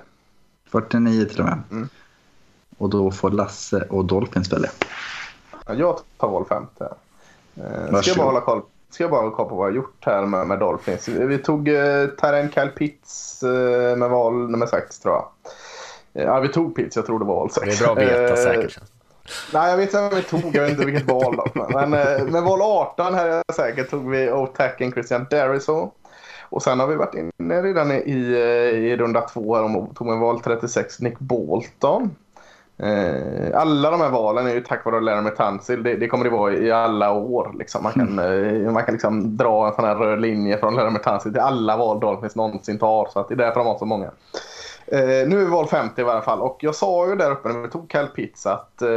49 0.72 1.26
till 1.26 1.40
och 1.40 1.46
med. 1.46 1.60
Mm. 1.72 1.90
Och 2.78 2.90
då 2.90 3.12
får 3.12 3.32
Lasse 3.32 3.88
och 3.90 4.06
Dolphins 4.06 4.54
välja. 4.54 4.70
Ja, 5.66 5.74
jag 5.74 6.00
tar 6.18 6.28
val 6.28 6.46
50. 6.50 6.84
Eh, 6.84 8.02
ska 8.02 8.10
jag 8.10 8.18
bara 8.18 8.26
hålla 8.26 8.42
koll 8.42 8.62
ska 8.96 9.04
jag 9.04 9.12
bara 9.12 9.22
hålla 9.22 9.36
koll 9.36 9.50
på 9.50 9.56
vad 9.56 9.68
jag 9.68 9.72
har 9.72 9.76
gjort 9.76 10.06
här 10.06 10.26
med, 10.26 10.48
med 10.48 10.60
Dolphins. 10.60 11.08
Vi 11.08 11.38
tog 11.38 11.68
eh, 11.68 12.08
Taren 12.08 12.52
Kyle 12.52 12.70
Pitts 12.70 13.44
eh, 13.44 13.96
med 13.96 14.10
val 14.10 14.50
nummer 14.50 14.66
6 14.66 15.00
tror 15.00 15.14
jag. 15.14 15.26
Eh, 16.14 16.28
ja, 16.28 16.40
vi 16.40 16.48
tog 16.48 16.76
Pitts, 16.76 16.96
jag 16.96 17.06
tror 17.06 17.20
det 17.20 17.26
var 17.26 17.36
val 17.36 17.52
6. 17.52 17.66
Det 17.66 17.84
är 17.84 17.86
bra 17.86 18.04
att 18.04 18.10
veta 18.10 18.30
eh, 18.30 18.36
säkert. 18.36 18.80
Nej, 19.54 19.70
jag 19.70 19.78
vet 19.78 19.86
inte 19.90 20.02
vem 20.02 20.16
vi 20.16 20.22
tog. 20.22 20.56
Jag 20.56 20.62
vet 20.62 20.72
inte 20.72 20.86
vilket 20.86 21.08
val. 21.08 21.36
Då. 21.36 21.68
Men 21.70 21.94
eh, 21.94 22.26
med 22.26 22.44
val 22.44 22.62
18 22.62 23.14
här 23.14 23.28
är 23.28 23.44
jag 23.48 23.56
säker 23.56 23.84
tog 23.84 24.10
vi 24.10 24.30
O'Tacken 24.30 24.94
Christian 24.94 25.26
Deriso. 25.30 25.92
Och 26.50 26.64
sen 26.64 26.80
har 26.80 26.88
vi 26.88 26.96
varit 26.96 27.16
inne 27.16 27.62
redan 27.62 27.92
i, 27.92 27.96
i, 27.96 28.38
i 28.92 28.98
runda 28.98 29.22
två 29.22 29.56
här 29.56 29.64
och 29.64 29.96
tog 29.96 30.08
med 30.08 30.20
val 30.20 30.42
36 30.42 31.00
Nick 31.00 31.20
Bolton. 31.20 32.16
Eh, 32.78 33.60
alla 33.60 33.92
de 33.92 34.02
här 34.02 34.10
valen 34.10 34.48
är 34.48 34.54
ju 34.54 34.62
tack 34.62 34.86
vare 34.86 35.02
Larry 35.02 35.36
Tansil. 35.36 35.84
Det, 35.84 35.96
det 35.96 36.08
kommer 36.08 36.24
det 36.24 36.30
vara 36.30 36.54
i 36.54 36.72
alla 36.72 37.12
år. 37.12 37.52
Liksom. 37.60 37.84
Man 37.84 37.92
kan, 37.92 38.20
mm. 38.20 38.74
man 38.74 38.84
kan 38.84 38.94
liksom 38.94 39.38
dra 39.38 39.68
en 39.68 39.74
sån 39.74 39.86
här 39.86 39.96
röd 39.96 40.22
linje 40.22 40.58
från 40.58 40.76
Larry 40.76 41.00
Tansil 41.04 41.32
till 41.32 41.42
alla 41.42 41.78
val 41.78 42.00
Dolphins 42.00 42.36
någonsin 42.36 42.80
tar. 42.80 43.08
Så 43.14 43.20
att 43.20 43.28
det 43.28 43.34
är 43.34 43.38
därför 43.38 43.60
de 43.60 43.68
har 43.68 43.78
så 43.78 43.86
många. 43.86 44.12
Eh, 44.88 45.28
nu 45.28 45.42
är 45.42 45.46
val 45.46 45.68
50 45.68 46.02
i 46.02 46.04
varje 46.04 46.22
fall 46.22 46.42
och 46.42 46.58
jag 46.60 46.76
sa 46.76 47.08
ju 47.08 47.16
där 47.16 47.32
uppe 47.32 47.50
när 47.50 47.62
vi 47.62 47.68
tog 47.68 47.92
Kyle 47.92 48.08
Pitts 48.16 48.46
att 48.46 48.82
eh, 48.82 48.88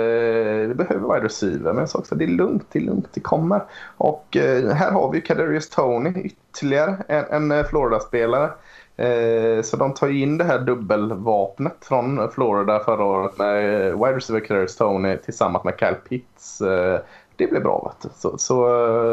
vi 0.69 0.75
behöver 0.77 1.15
wide 1.15 1.25
receiver 1.25 1.73
men 1.73 1.79
jag 1.79 1.89
sa 1.89 1.99
också 1.99 2.15
att 2.15 2.19
det 2.19 2.25
är 2.25 2.29
lugnt, 2.29 2.67
det 2.73 2.79
är 2.79 2.83
lugnt, 2.83 3.09
det 3.13 3.21
kommer. 3.21 3.63
Och 3.97 4.37
eh, 4.37 4.71
här 4.71 4.91
har 4.91 5.13
vi 5.13 5.21
Kadarius 5.21 5.71
Tony, 5.71 6.11
ytterligare 6.11 6.97
en, 7.09 7.53
en 7.53 7.65
Florida-spelare. 7.65 8.51
Eh, 8.99 9.63
så 9.63 9.77
de 9.77 9.95
tar 9.95 10.09
in 10.09 10.39
det 10.39 10.45
här 10.45 10.59
dubbelvapnet 10.59 11.77
från 11.81 12.31
Florida 12.31 12.85
förra 12.85 13.05
året 13.05 13.39
med 13.39 13.93
wide 13.93 14.17
receiver 14.17 14.41
Kadarius 14.41 14.77
Tony 14.77 15.17
tillsammans 15.17 15.65
med 15.65 15.75
Kyle 15.79 15.95
Pitts. 16.09 16.61
Eh, 16.61 17.01
det 17.37 17.47
blir 17.47 17.61
bra. 17.61 17.95
Vet. 18.03 18.13
Så, 18.17 18.39
så 18.39 18.67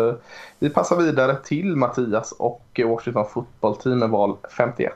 eh, 0.10 0.16
vi 0.60 0.70
passar 0.70 0.98
vidare 0.98 1.36
till 1.36 1.76
Mattias 1.76 2.32
och 2.32 2.80
Washington 2.86 3.26
Football 3.30 3.76
Team 3.76 4.00
med 4.00 4.10
val 4.10 4.38
51. 4.58 4.94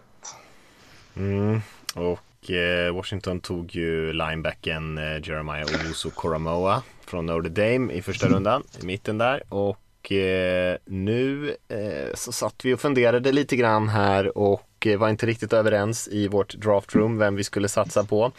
Mm. 1.16 1.61
Och 1.95 2.52
eh, 2.52 2.95
Washington 2.95 3.40
tog 3.40 3.76
ju 3.76 4.14
linebacken 4.14 4.98
eh, 4.98 5.03
Jeremiah 5.03 5.66
Owusu 5.66 6.10
Koromoa 6.10 6.84
från 7.06 7.26
Notre 7.26 7.49
Dame 7.49 7.94
i 7.94 8.02
första 8.02 8.28
rundan, 8.28 8.64
i 8.82 8.86
mitten 8.86 9.18
där. 9.18 9.44
Och 9.49 10.11
eh, 10.11 10.78
nu 10.86 11.56
eh, 11.68 12.14
så 12.14 12.32
satt 12.32 12.66
vi 12.66 12.74
och 12.74 12.80
funderade 12.80 13.32
lite 13.32 13.56
grann 13.56 13.90
här 13.90 14.38
och 14.38 14.69
eh, 14.88 15.00
var 15.00 15.10
inte 15.10 15.26
riktigt 15.26 15.54
överens 15.54 16.08
i 16.12 16.28
vårt 16.28 16.54
draftroom 16.54 17.18
vem 17.18 17.36
vi 17.36 17.44
skulle 17.44 17.68
satsa 17.68 18.04
på. 18.04 18.32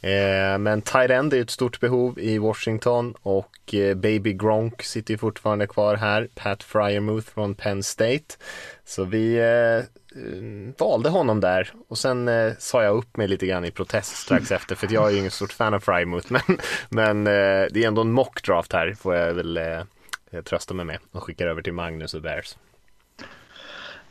Eh, 0.00 0.58
men 0.58 0.82
tight 0.82 1.10
end 1.10 1.34
är 1.34 1.40
ett 1.40 1.50
stort 1.50 1.80
behov 1.80 2.18
i 2.18 2.38
Washington 2.38 3.14
och 3.22 3.74
Baby 3.96 4.32
Gronk 4.32 4.82
sitter 4.82 5.14
ju 5.14 5.18
fortfarande 5.18 5.66
kvar 5.66 5.96
här. 5.96 6.28
Pat 6.34 6.62
Fryermuth 6.62 7.28
från 7.28 7.54
Penn 7.54 7.82
State. 7.82 8.36
Så 8.84 9.04
vi 9.04 9.40
Eh, 10.16 10.74
valde 10.78 11.08
honom 11.08 11.40
där 11.40 11.72
och 11.88 11.98
sen 11.98 12.28
eh, 12.28 12.52
sa 12.58 12.82
jag 12.82 12.96
upp 12.96 13.16
mig 13.16 13.28
lite 13.28 13.46
grann 13.46 13.64
i 13.64 13.70
protest 13.70 14.16
strax 14.16 14.52
efter 14.52 14.74
för 14.74 14.88
jag 14.92 15.06
är 15.06 15.10
ju 15.10 15.18
ingen 15.18 15.30
stort 15.30 15.52
fan 15.52 15.74
av 15.74 15.80
Frymouth 15.80 16.32
men, 16.32 16.58
men 16.88 17.26
eh, 17.26 17.66
det 17.70 17.84
är 17.84 17.86
ändå 17.86 18.00
en 18.00 18.12
mock 18.12 18.42
draft 18.42 18.72
här 18.72 18.94
får 18.94 19.14
jag 19.14 19.34
väl 19.34 19.56
eh, 19.56 20.42
trösta 20.44 20.74
mig 20.74 20.84
med 20.84 20.98
och 21.12 21.22
skickar 21.22 21.46
över 21.46 21.62
till 21.62 21.72
Magnus 21.72 22.14
och 22.14 22.22
Bears. 22.22 22.56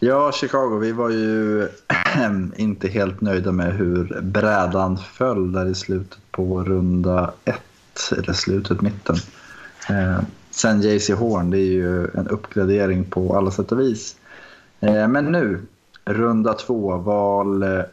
Ja, 0.04 0.32
Chicago, 0.32 0.78
vi 0.80 0.92
var 0.92 1.10
ju 1.10 1.68
inte 2.56 2.88
helt 2.88 3.22
nöjda 3.22 3.52
med 3.52 3.74
hur 3.74 4.22
brädan 4.22 4.98
föll 4.98 5.52
där 5.52 5.66
i 5.66 5.76
slutet 5.76 6.20
på 6.32 6.64
runda 6.64 7.34
ett, 7.46 8.12
eller 8.18 8.34
slutet, 8.34 8.82
mitten. 8.82 9.16
Eh, 9.90 10.20
sen 10.52 10.82
JC 10.82 11.10
Horn, 11.10 11.50
det 11.50 11.58
är 11.58 11.72
ju 11.72 12.04
en 12.04 12.28
uppgradering 12.28 13.04
på 13.04 13.38
alla 13.38 13.52
sätt 13.52 13.72
och 13.72 13.80
vis. 13.80 14.16
Eh, 14.80 15.08
men 15.08 15.26
nu 15.26 15.62
Runda 16.06 16.54
två, 16.54 16.98
val 16.98 17.64
eh, 17.64 17.84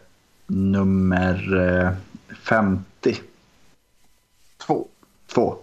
nummer 0.47 1.97
50. 2.43 3.11
Eh, 3.11 3.17
två. 4.67 4.87
Två. 5.35 5.57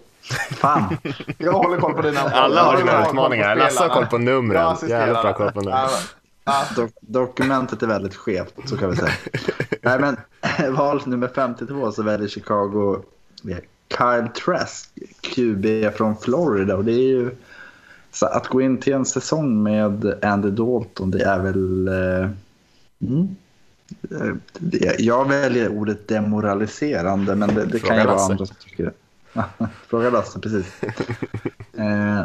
Fan. 0.52 0.98
jag 1.38 1.52
håller 1.52 1.78
koll 1.78 1.94
på 1.94 2.02
dina 2.02 2.20
Alla 2.20 2.64
har 2.64 2.78
dina 2.78 3.08
utmaningar. 3.08 3.56
Lasse 3.56 3.84
har 3.84 3.90
koll 3.90 4.06
på 4.06 4.18
numren. 4.18 4.76
Jävligt 4.88 5.22
bra 5.22 5.34
koll 5.34 5.52
på 5.52 5.62
numren. 5.62 5.90
Dok 6.76 6.92
dokumentet 7.02 7.84
är 7.84 7.88
väldigt 7.88 8.16
skevt, 8.16 8.54
så 8.66 8.78
kan 8.78 8.90
vi 8.90 8.96
säga. 8.96 9.12
Nej, 9.82 10.00
men 10.00 10.18
val 10.76 11.02
nummer 11.06 11.28
52 11.28 11.92
så 11.92 12.04
väljer 12.04 12.28
Chicago 12.28 13.04
Kyle 13.98 14.28
Trask, 14.28 14.90
QB 15.22 15.96
från 15.96 16.18
Florida. 16.18 16.76
Och 16.76 16.86
det 16.86 16.92
är 16.92 17.08
ju 17.08 17.32
så 18.12 18.26
att 18.26 18.48
gå 18.48 18.62
in 18.62 18.78
till 18.78 18.94
en 18.94 19.06
säsong 19.06 19.64
med 19.64 20.24
Andy 20.24 20.50
Dalton, 20.50 21.12
det 21.12 21.24
är 21.24 21.40
väl... 21.40 21.88
Eh, 21.88 22.30
mm, 23.02 23.36
eh, 24.12 24.92
jag 24.98 25.30
väljer 25.30 25.70
ordet 25.70 26.08
demoraliserande, 26.08 27.36
men 27.36 27.56
det, 27.56 27.66
det 27.66 27.80
kan 27.80 27.98
ju 27.98 28.04
vara 28.04 28.20
andra 28.20 28.46
som 28.46 28.56
tycker 28.56 28.84
det. 28.84 28.94
Fråga 29.88 30.10
Lasse, 30.10 30.40
precis. 30.40 30.84
Eh, 31.74 32.22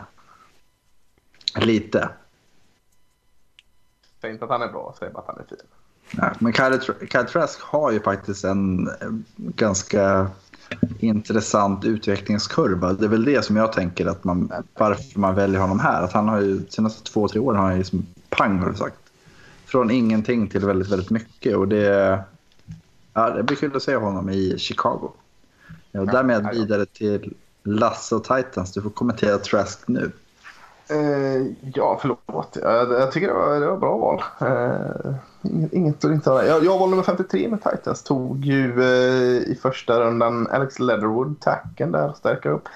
lite. 1.55 2.09
Säg 4.21 4.31
inte 4.31 4.45
att 4.45 4.51
han 4.51 4.63
är 4.63 4.69
bra, 4.69 4.95
säg 4.99 5.11
bara 5.11 5.19
att 5.19 5.27
han 5.27 5.39
är 5.39 5.45
fin. 5.45 5.59
Ja, 6.11 6.33
men 6.39 6.53
Kyle 6.53 7.27
Trask 7.27 7.61
har 7.61 7.91
ju 7.91 8.01
faktiskt 8.01 8.45
en 8.45 8.89
eh, 8.89 8.95
ganska 9.37 10.31
intressant 10.99 11.85
utvecklingskurva. 11.85 12.93
Det 12.93 13.05
är 13.05 13.09
väl 13.09 13.25
det 13.25 13.45
som 13.45 13.57
jag 13.57 13.73
tänker 13.73 14.07
att 14.07 14.25
man, 14.25 14.53
varför 14.75 15.21
man 15.21 15.35
väljer 15.35 15.61
honom 15.61 15.81
här. 15.81 16.03
Att 16.03 16.13
han 16.13 16.29
har 16.29 16.41
ju 16.41 16.63
senaste 16.69 17.13
två, 17.13 17.29
tre 17.29 17.41
åren 17.41 17.59
har 17.59 17.67
han 17.67 17.77
ju 17.77 17.85
som 17.85 18.07
pang 18.29 18.59
har 18.59 18.71
du 18.71 18.77
sagt. 18.77 18.97
Från 19.65 19.91
ingenting 19.91 20.49
till 20.49 20.67
väldigt, 20.67 20.89
väldigt 20.89 21.11
mycket 21.11 21.57
och 21.57 21.69
det, 21.69 22.19
ja, 23.13 23.31
det 23.31 23.43
blir 23.43 23.57
kul 23.57 23.77
att 23.77 23.83
se 23.83 23.97
honom 23.97 24.31
i 24.31 24.59
Chicago. 24.59 25.13
Och 25.93 26.07
därmed 26.07 26.49
vidare 26.53 26.87
till 26.87 27.35
Lasse 27.63 28.15
och 28.15 28.25
Titans. 28.25 28.73
Du 28.73 28.83
får 28.83 28.91
kommentera 28.91 29.39
Trask 29.39 29.89
nu. 29.89 30.11
Eh, 30.91 31.47
ja, 31.75 31.99
förlåt. 32.01 32.57
Jag, 32.63 32.93
jag 32.93 33.13
tycker 33.13 33.29
det 33.29 33.35
var, 33.35 33.61
det 33.61 33.67
var 33.67 33.77
bra 33.77 33.97
val. 33.97 34.23
Eh, 34.41 35.15
inget 35.73 36.05
att 36.05 36.11
inte 36.11 36.31
jag, 36.31 36.65
jag 36.65 36.79
val 36.79 36.91
nummer 36.91 37.03
53 37.03 37.49
med 37.49 37.63
Titans. 37.63 38.03
Tog 38.03 38.45
ju 38.45 38.83
eh, 38.83 39.53
i 39.53 39.59
första 39.63 40.01
rundan 40.01 40.49
Alex 40.51 40.79
Leatherwood, 40.79 41.41
tacken 41.41 41.93
där, 41.93 42.13
stärka 42.13 42.51
upp. 42.51 42.69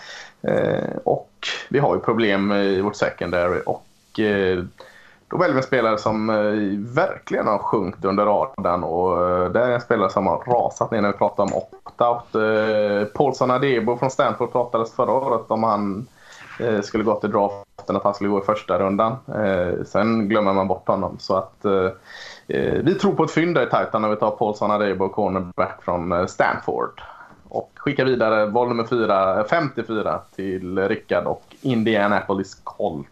Eh, 0.42 0.96
och 1.04 1.30
vi 1.68 1.78
har 1.78 1.94
ju 1.94 2.00
problem 2.00 2.52
i 2.52 2.80
vårt 2.80 2.96
secondary 2.96 3.60
och 3.66 4.20
eh, 4.20 4.64
då 5.28 5.36
väljer 5.36 5.54
vi 5.54 5.60
en 5.60 5.66
spelare 5.66 5.98
som 5.98 6.30
eh, 6.30 6.94
verkligen 6.94 7.46
har 7.46 7.58
sjunkit 7.58 8.04
under 8.04 8.24
radarn 8.24 8.84
och 8.84 9.28
eh, 9.28 9.50
det 9.50 9.60
är 9.60 9.70
en 9.70 9.80
spelare 9.80 10.10
som 10.10 10.26
har 10.26 10.38
rasat 10.46 10.90
ner 10.90 11.00
när 11.00 11.12
vi 11.12 11.18
pratar 11.18 11.42
om 11.42 11.52
opt-out. 11.52 12.34
Eh, 12.34 13.06
Paulson 13.06 13.50
Adebo 13.50 13.96
från 13.96 14.10
Stanford 14.10 14.52
pratades 14.52 14.92
förra 14.92 15.12
året 15.12 15.50
om 15.50 15.62
han 15.62 16.06
eh, 16.60 16.80
skulle 16.80 17.04
gå 17.04 17.20
till 17.20 17.30
draften, 17.30 17.96
att 17.96 18.04
han 18.04 18.14
skulle 18.14 18.30
gå 18.30 18.38
i 18.38 18.44
första 18.44 18.78
rundan. 18.78 19.16
Eh, 19.34 19.84
sen 19.84 20.28
glömmer 20.28 20.52
man 20.52 20.68
bort 20.68 20.88
honom. 20.88 21.16
Så 21.18 21.36
att 21.36 21.64
eh, 21.64 21.90
eh 22.48 22.78
vi 22.82 22.94
tror 22.94 23.14
på 23.14 23.24
ett 23.24 23.30
fynd 23.30 23.54
där 23.54 23.62
i 23.62 23.70
Titan 23.70 24.02
när 24.02 24.08
vi 24.08 24.16
tar 24.16 24.30
Paulson 24.30 24.70
Adebo, 24.70 25.08
cornerback 25.08 25.82
från 25.82 26.12
eh, 26.12 26.26
Stanford. 26.26 27.02
Och 27.48 27.70
skickar 27.74 28.04
vidare 28.04 28.46
val 28.46 28.68
nummer 28.68 28.84
4, 28.84 29.44
54 29.44 30.12
eh, 30.14 30.20
till 30.36 30.88
Rickard 30.88 31.24
och 31.26 31.42
Indianapolis 31.60 32.60
Colts. 32.64 33.08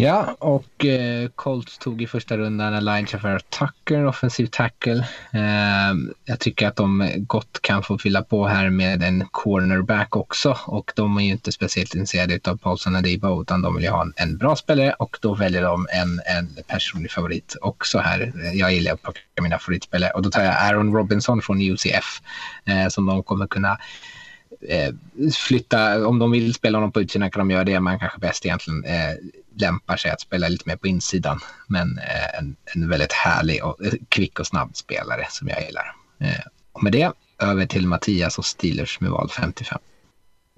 Ja, 0.00 0.36
och 0.38 0.84
eh, 0.84 1.28
Colts 1.28 1.78
tog 1.78 2.02
i 2.02 2.06
första 2.06 2.36
rundan 2.36 2.74
Elijah 2.74 3.20
Fair 3.20 3.38
Tucker, 3.38 4.06
offensiv 4.06 4.46
tackle. 4.46 5.08
Eh, 5.32 5.94
jag 6.24 6.38
tycker 6.38 6.68
att 6.68 6.76
de 6.76 7.10
gott 7.16 7.62
kan 7.62 7.82
få 7.82 7.98
fylla 7.98 8.22
på 8.22 8.46
här 8.46 8.70
med 8.70 9.02
en 9.02 9.24
cornerback 9.30 10.16
också 10.16 10.58
och 10.66 10.92
de 10.96 11.16
är 11.16 11.22
ju 11.22 11.30
inte 11.30 11.52
speciellt 11.52 11.94
intresserade 11.94 12.50
av 12.50 12.56
Paulson 12.56 12.96
Adiba 12.96 13.40
utan 13.40 13.62
de 13.62 13.74
vill 13.74 13.84
ju 13.84 13.90
ha 13.90 14.02
en, 14.02 14.12
en, 14.16 14.36
bra 14.36 14.56
spelare 14.56 14.92
och 14.92 15.18
då 15.20 15.34
väljer 15.34 15.62
de 15.62 15.86
en, 15.92 16.20
en 16.36 16.64
personlig 16.66 17.10
favorit 17.10 17.56
också 17.60 17.98
här. 17.98 18.32
Jag 18.54 18.74
gillar 18.74 18.92
att 18.92 19.02
plocka 19.02 19.20
mina 19.42 19.58
favoritspelare 19.58 20.10
och 20.10 20.22
då 20.22 20.30
tar 20.30 20.42
jag 20.42 20.54
Aaron 20.54 20.92
Robinson 20.92 21.42
från 21.42 21.60
UCF 21.60 22.22
eh, 22.64 22.88
som 22.88 23.06
de 23.06 23.22
kommer 23.22 23.46
kunna 23.46 23.78
eh, 24.60 24.94
flytta, 25.48 26.06
om 26.06 26.18
de 26.18 26.30
vill 26.30 26.54
spela 26.54 26.78
honom 26.78 26.92
på 26.92 27.00
utsidan 27.00 27.30
kan 27.30 27.48
de 27.48 27.50
göra 27.50 27.64
det, 27.64 27.80
man 27.80 27.98
kanske 27.98 28.18
bäst 28.18 28.46
egentligen 28.46 28.84
eh, 28.84 29.14
lämpar 29.56 29.96
sig 29.96 30.10
att 30.10 30.20
spela 30.20 30.48
lite 30.48 30.68
mer 30.68 30.76
på 30.76 30.86
insidan. 30.86 31.40
Men 31.66 31.98
eh, 31.98 32.38
en, 32.38 32.56
en 32.74 32.88
väldigt 32.88 33.12
härlig 33.12 33.64
och 33.64 33.84
eh, 33.84 33.92
kvick 34.08 34.40
och 34.40 34.46
snabb 34.46 34.76
spelare 34.76 35.26
som 35.30 35.48
jag 35.48 35.64
gillar. 35.64 35.94
Eh, 36.20 36.44
och 36.72 36.82
med 36.82 36.92
det 36.92 37.12
över 37.38 37.66
till 37.66 37.86
Mattias 37.86 38.38
och 38.38 38.44
Steelers 38.44 39.00
med 39.00 39.10
val 39.10 39.28
55. 39.28 39.78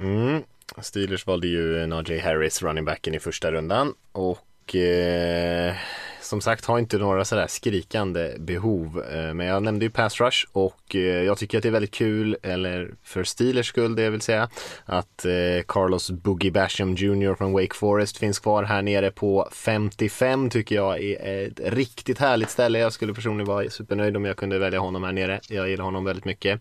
Mm. 0.00 0.42
Steelers 0.78 1.26
valde 1.26 1.46
ju 1.46 1.86
Najee 1.86 2.20
Harris, 2.20 2.62
running 2.62 2.84
backen 2.84 3.14
i 3.14 3.20
första 3.20 3.52
rundan 3.52 3.94
och 4.12 4.74
eh, 4.74 5.74
som 6.20 6.40
sagt 6.40 6.64
har 6.64 6.78
inte 6.78 6.98
några 6.98 7.24
sådär 7.24 7.46
skrikande 7.46 8.34
behov. 8.38 9.04
Eh, 9.12 9.34
men 9.34 9.46
jag 9.46 9.62
nämnde 9.62 9.84
ju 9.84 9.90
pass 9.90 10.20
rush 10.20 10.46
och 10.52 10.96
eh, 10.96 11.00
jag 11.00 11.38
tycker 11.38 11.58
att 11.58 11.62
det 11.62 11.68
är 11.68 11.72
väldigt 11.72 11.94
kul, 11.94 12.36
eller 12.42 12.90
för 13.02 13.24
Steelers 13.24 13.66
skull 13.66 13.96
det 13.96 14.10
vill 14.10 14.20
säga, 14.20 14.48
att 14.84 15.24
eh, 15.24 15.62
Carlos 15.66 16.10
Boogie 16.10 16.50
Basham 16.50 16.94
Jr 16.94 17.34
från 17.34 17.52
Wake 17.52 17.74
Forest 17.74 18.18
finns 18.18 18.38
kvar 18.38 18.62
här 18.62 18.82
nere 18.82 19.10
på 19.10 19.48
55 19.52 20.50
tycker 20.50 20.74
jag 20.74 21.02
är 21.02 21.46
ett 21.46 21.60
riktigt 21.64 22.18
härligt 22.18 22.50
ställe. 22.50 22.78
Jag 22.78 22.92
skulle 22.92 23.14
personligen 23.14 23.48
vara 23.48 23.70
supernöjd 23.70 24.16
om 24.16 24.24
jag 24.24 24.36
kunde 24.36 24.58
välja 24.58 24.78
honom 24.78 25.04
här 25.04 25.12
nere. 25.12 25.40
Jag 25.48 25.68
gillar 25.68 25.84
honom 25.84 26.04
väldigt 26.04 26.24
mycket. 26.24 26.60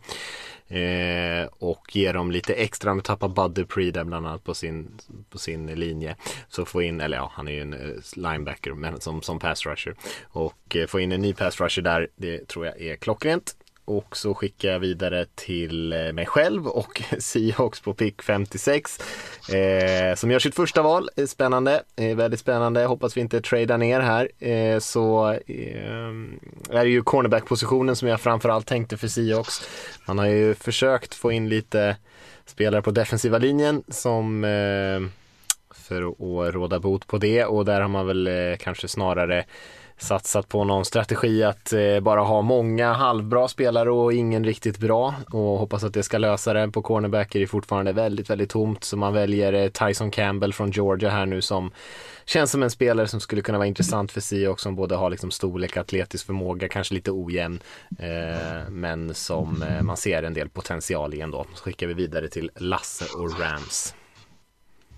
Eh, 0.69 1.47
och 1.59 1.95
ger 1.95 2.13
dem 2.13 2.31
lite 2.31 2.53
extra, 2.53 2.89
de 2.89 3.01
tappar 3.01 3.27
Bud 3.27 3.51
Dupree 3.51 3.91
där 3.91 4.03
bland 4.03 4.27
annat 4.27 4.43
på 4.43 4.53
sin, 4.53 4.99
på 5.29 5.37
sin 5.37 5.67
linje. 5.67 6.15
Så 6.49 6.65
få 6.65 6.81
in, 6.81 7.01
eller 7.01 7.17
ja, 7.17 7.31
han 7.33 7.47
är 7.47 7.51
ju 7.51 7.61
en 7.61 7.73
eh, 7.73 7.95
linebacker 8.15 8.73
men 8.73 9.01
som, 9.01 9.21
som 9.21 9.39
pass 9.39 9.65
rusher. 9.65 9.95
Och 10.23 10.75
eh, 10.75 10.87
få 10.87 10.99
in 10.99 11.11
en 11.11 11.21
ny 11.21 11.33
pass 11.33 11.61
rusher 11.61 11.81
där, 11.81 12.07
det 12.15 12.47
tror 12.47 12.65
jag 12.65 12.81
är 12.81 12.95
klockrent 12.95 13.55
och 13.89 14.17
så 14.17 14.33
skickar 14.33 14.69
jag 14.69 14.79
vidare 14.79 15.25
till 15.35 15.93
eh, 15.93 16.13
mig 16.13 16.25
själv 16.25 16.67
och 16.67 17.01
Seahawks 17.19 17.79
på 17.79 17.93
pick 17.93 18.21
56 18.21 18.99
eh, 19.53 20.15
som 20.15 20.31
gör 20.31 20.39
sitt 20.39 20.55
första 20.55 20.81
val. 20.81 21.09
Eh, 21.15 21.25
spännande, 21.25 21.83
eh, 21.95 22.15
väldigt 22.15 22.39
spännande. 22.39 22.85
Hoppas 22.85 23.17
vi 23.17 23.21
inte 23.21 23.41
tradar 23.41 23.77
ner 23.77 23.99
här. 23.99 24.29
Eh, 24.39 24.79
så 24.79 25.31
eh, 25.31 26.09
är 26.69 26.83
det 26.83 26.89
ju 26.89 27.01
cornerback-positionen 27.01 27.95
som 27.95 28.07
jag 28.07 28.21
framförallt 28.21 28.67
tänkte 28.67 28.97
för 28.97 29.07
Seahawks. 29.07 29.61
Man 30.05 30.19
har 30.19 30.25
ju 30.25 30.55
försökt 30.55 31.15
få 31.15 31.31
in 31.31 31.49
lite 31.49 31.97
spelare 32.45 32.81
på 32.81 32.91
defensiva 32.91 33.37
linjen 33.37 33.83
som 33.87 34.43
eh, 34.43 34.99
för 35.75 36.01
att 36.01 36.53
råda 36.53 36.79
bot 36.79 37.07
på 37.07 37.17
det 37.17 37.45
och 37.45 37.65
där 37.65 37.81
har 37.81 37.87
man 37.87 38.07
väl 38.07 38.27
eh, 38.27 38.57
kanske 38.59 38.87
snarare 38.87 39.45
satsat 39.99 40.49
på 40.49 40.63
någon 40.63 40.85
strategi 40.85 41.43
att 41.43 41.73
eh, 41.73 41.99
bara 41.99 42.21
ha 42.21 42.41
många 42.41 42.93
halvbra 42.93 43.47
spelare 43.47 43.91
och 43.91 44.13
ingen 44.13 44.43
riktigt 44.43 44.77
bra 44.77 45.13
och 45.31 45.59
hoppas 45.59 45.83
att 45.83 45.93
det 45.93 46.03
ska 46.03 46.17
lösa 46.17 46.53
det. 46.53 46.71
På 46.71 46.81
cornerback 46.81 47.35
är 47.35 47.39
det 47.39 47.47
fortfarande 47.47 47.91
väldigt, 47.91 48.29
väldigt 48.29 48.49
tomt 48.49 48.83
så 48.83 48.97
man 48.97 49.13
väljer 49.13 49.53
eh, 49.53 49.69
Tyson 49.69 50.11
Campbell 50.11 50.53
från 50.53 50.71
Georgia 50.71 51.09
här 51.09 51.25
nu 51.25 51.41
som 51.41 51.71
känns 52.25 52.51
som 52.51 52.63
en 52.63 52.71
spelare 52.71 53.07
som 53.07 53.19
skulle 53.19 53.41
kunna 53.41 53.57
vara 53.57 53.67
intressant 53.67 54.11
för 54.11 54.21
Seahawks 54.21 54.63
som 54.63 54.75
både 54.75 54.95
har 54.95 55.09
liksom 55.09 55.31
storlek, 55.31 55.77
atletisk 55.77 56.25
förmåga, 56.25 56.67
kanske 56.67 56.93
lite 56.93 57.11
ojämn 57.11 57.59
eh, 57.99 58.69
men 58.69 59.13
som 59.13 59.63
eh, 59.63 59.81
man 59.81 59.97
ser 59.97 60.23
en 60.23 60.33
del 60.33 60.49
potential 60.49 61.13
i 61.13 61.21
ändå. 61.21 61.45
Så 61.53 61.63
skickar 61.63 61.87
vi 61.87 61.93
vidare 61.93 62.27
till 62.27 62.51
Lasse 62.55 63.05
och 63.17 63.39
Rams. 63.39 63.93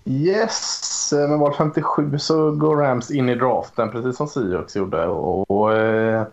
Yes, 0.04 1.12
eh, 1.12 1.28
med 1.28 1.38
val 1.38 1.54
57 1.54 2.18
så 2.18 2.50
går 2.50 2.76
Rams 2.76 3.10
in 3.10 3.28
i 3.28 3.34
draften 3.34 3.90
precis 3.90 4.16
som 4.16 4.28
Seahawks 4.28 4.76
gjorde. 4.76 5.06
Och, 5.06 5.50
och 5.50 5.76
eh, 5.76 6.26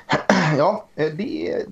ja, 0.58 0.84
eh, 0.94 1.12
det 1.12 1.52
är 1.52 1.62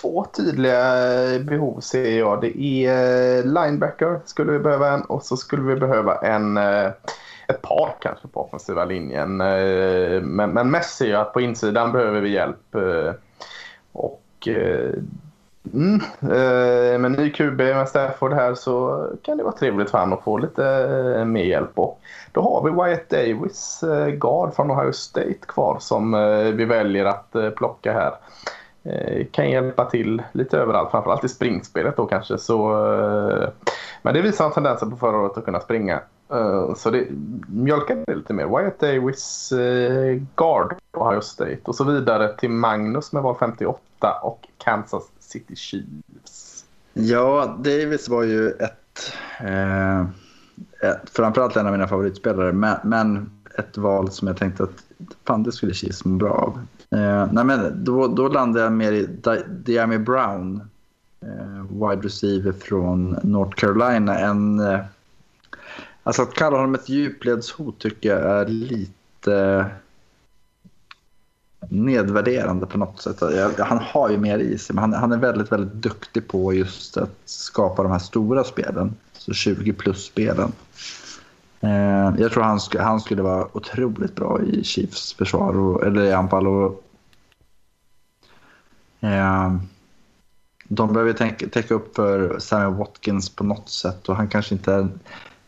två 0.00 0.24
tydliga 0.24 0.94
behov 1.38 1.80
ser 1.80 2.18
jag. 2.18 2.40
Det 2.40 2.60
är 2.60 3.38
eh, 3.38 3.44
linebacker 3.44 4.20
skulle 4.24 4.52
vi 4.52 4.58
behöva 4.58 4.88
en 4.88 5.02
och 5.02 5.22
så 5.22 5.36
skulle 5.36 5.62
vi 5.62 5.80
behöva 5.80 6.18
en 6.18 6.56
ett 7.48 7.62
par 7.62 7.96
kanske 8.00 8.28
på 8.28 8.40
offensiva 8.40 8.84
linjen. 8.84 9.36
Men, 9.36 10.50
men 10.50 10.70
mest 10.70 10.96
ser 10.96 11.10
jag 11.10 11.20
att 11.20 11.32
på 11.32 11.40
insidan 11.40 11.92
behöver 11.92 12.20
vi 12.20 12.32
hjälp. 12.32 12.76
Och 13.92 14.48
Mm. 15.70 16.00
Eh, 16.20 16.98
med 16.98 17.10
ny 17.10 17.30
QB 17.30 17.58
med 17.58 17.88
Stafford 17.88 18.32
här 18.32 18.54
så 18.54 19.06
kan 19.22 19.36
det 19.36 19.44
vara 19.44 19.54
trevligt 19.54 19.90
för 19.90 19.98
honom 19.98 20.18
att 20.18 20.24
få 20.24 20.38
lite 20.38 20.66
eh, 21.18 21.24
mer 21.24 21.44
hjälp. 21.44 21.78
Och 21.78 22.00
då 22.32 22.40
har 22.40 22.64
vi 22.64 22.70
Wyatt 22.70 23.08
Davis, 23.08 23.82
eh, 23.82 24.08
guard 24.08 24.54
från 24.54 24.70
Ohio 24.70 24.92
State 24.92 25.46
kvar 25.48 25.76
som 25.80 26.14
eh, 26.14 26.38
vi 26.38 26.64
väljer 26.64 27.04
att 27.04 27.34
eh, 27.34 27.50
plocka 27.50 27.92
här. 27.92 28.14
Eh, 28.84 29.26
kan 29.30 29.50
hjälpa 29.50 29.84
till 29.84 30.22
lite 30.32 30.58
överallt, 30.58 30.90
framförallt 30.90 31.24
i 31.24 31.28
springspelet 31.28 31.96
då 31.96 32.06
kanske. 32.06 32.38
Så, 32.38 32.86
eh, 32.94 33.48
men 34.02 34.14
det 34.14 34.22
visar 34.22 34.46
en 34.46 34.52
tendenser 34.52 34.86
på 34.86 34.96
förra 34.96 35.16
året 35.16 35.38
att 35.38 35.44
kunna 35.44 35.60
springa. 35.60 36.00
Eh, 36.32 36.74
så 36.74 36.90
det 36.90 37.06
mjölkar 37.48 37.96
det 38.06 38.14
lite 38.14 38.32
mer. 38.32 38.46
Wyatt 38.46 38.78
Davis, 38.78 39.52
guard 40.36 40.74
Ohio 40.96 41.20
State 41.20 41.60
och 41.64 41.74
så 41.74 41.84
vidare 41.84 42.36
till 42.36 42.50
Magnus 42.50 43.12
med 43.12 43.22
val 43.22 43.36
58 43.38 43.80
och 44.22 44.48
Kansas 44.58 45.11
City 45.32 45.56
Chiefs. 45.56 46.64
Ja, 46.92 47.56
Davis 47.58 48.08
var 48.08 48.22
ju 48.22 48.50
ett, 48.50 49.12
eh, 49.40 50.00
ett 50.90 51.10
framförallt 51.12 51.56
en 51.56 51.66
av 51.66 51.72
mina 51.72 51.88
favoritspelare, 51.88 52.52
men, 52.52 52.76
men, 52.84 53.30
ett 53.58 53.76
val 53.76 54.10
som 54.10 54.28
jag 54.28 54.36
tänkte 54.36 54.62
att 54.62 54.84
fan, 55.24 55.42
det 55.42 55.52
skulle 55.52 55.74
Chiefs 55.74 56.04
må 56.04 56.16
bra 56.16 56.30
av. 56.30 56.58
Eh, 56.98 57.32
nej, 57.32 57.44
men 57.44 57.84
då, 57.84 58.08
då 58.08 58.28
landade 58.28 58.64
jag 58.64 58.72
mer 58.72 58.92
i 58.92 59.08
Diami 59.48 59.98
Brown, 59.98 60.60
eh, 61.20 61.88
wide 61.88 62.06
receiver 62.06 62.52
från 62.52 63.18
North 63.22 63.56
Carolina. 63.56 64.18
En, 64.18 64.60
eh, 64.60 64.80
alltså 66.02 66.22
att 66.22 66.34
kalla 66.34 66.56
honom 66.56 66.74
ett 66.74 66.88
djupledshot 66.88 67.78
tycker 67.78 68.08
jag 68.08 68.40
är 68.40 68.46
lite 68.46 69.66
nedvärderande 71.68 72.66
på 72.66 72.78
något 72.78 73.02
sätt. 73.02 73.20
Han 73.58 73.78
har 73.78 74.10
ju 74.10 74.18
mer 74.18 74.38
i 74.38 74.58
sig, 74.58 74.74
men 74.74 74.82
han, 74.82 74.92
han 74.92 75.12
är 75.12 75.16
väldigt, 75.16 75.52
väldigt 75.52 75.74
duktig 75.74 76.28
på 76.28 76.54
just 76.54 76.96
att 76.96 77.18
skapa 77.24 77.82
de 77.82 77.92
här 77.92 77.98
stora 77.98 78.44
spelen. 78.44 78.94
Så 79.12 79.32
20 79.32 79.72
plus-spelen. 79.72 80.52
Eh, 81.60 82.12
jag 82.18 82.32
tror 82.32 82.42
han, 82.42 82.60
sk 82.60 82.76
han 82.76 83.00
skulle 83.00 83.22
vara 83.22 83.56
otroligt 83.56 84.14
bra 84.14 84.40
i 84.42 84.64
Chiefs 84.64 85.14
försvar, 85.14 85.58
och, 85.58 85.86
eller 85.86 86.02
i 86.02 86.12
anfall. 86.12 86.46
Och, 86.46 86.84
eh, 89.00 89.56
de 90.64 90.92
behöver 90.92 91.12
tänka, 91.12 91.48
täcka 91.48 91.74
upp 91.74 91.96
för 91.96 92.38
Samuel 92.38 92.74
Watkins 92.74 93.30
på 93.30 93.44
något 93.44 93.68
sätt 93.68 94.08
och 94.08 94.16
han 94.16 94.28
kanske 94.28 94.54
inte 94.54 94.72
är 94.72 94.88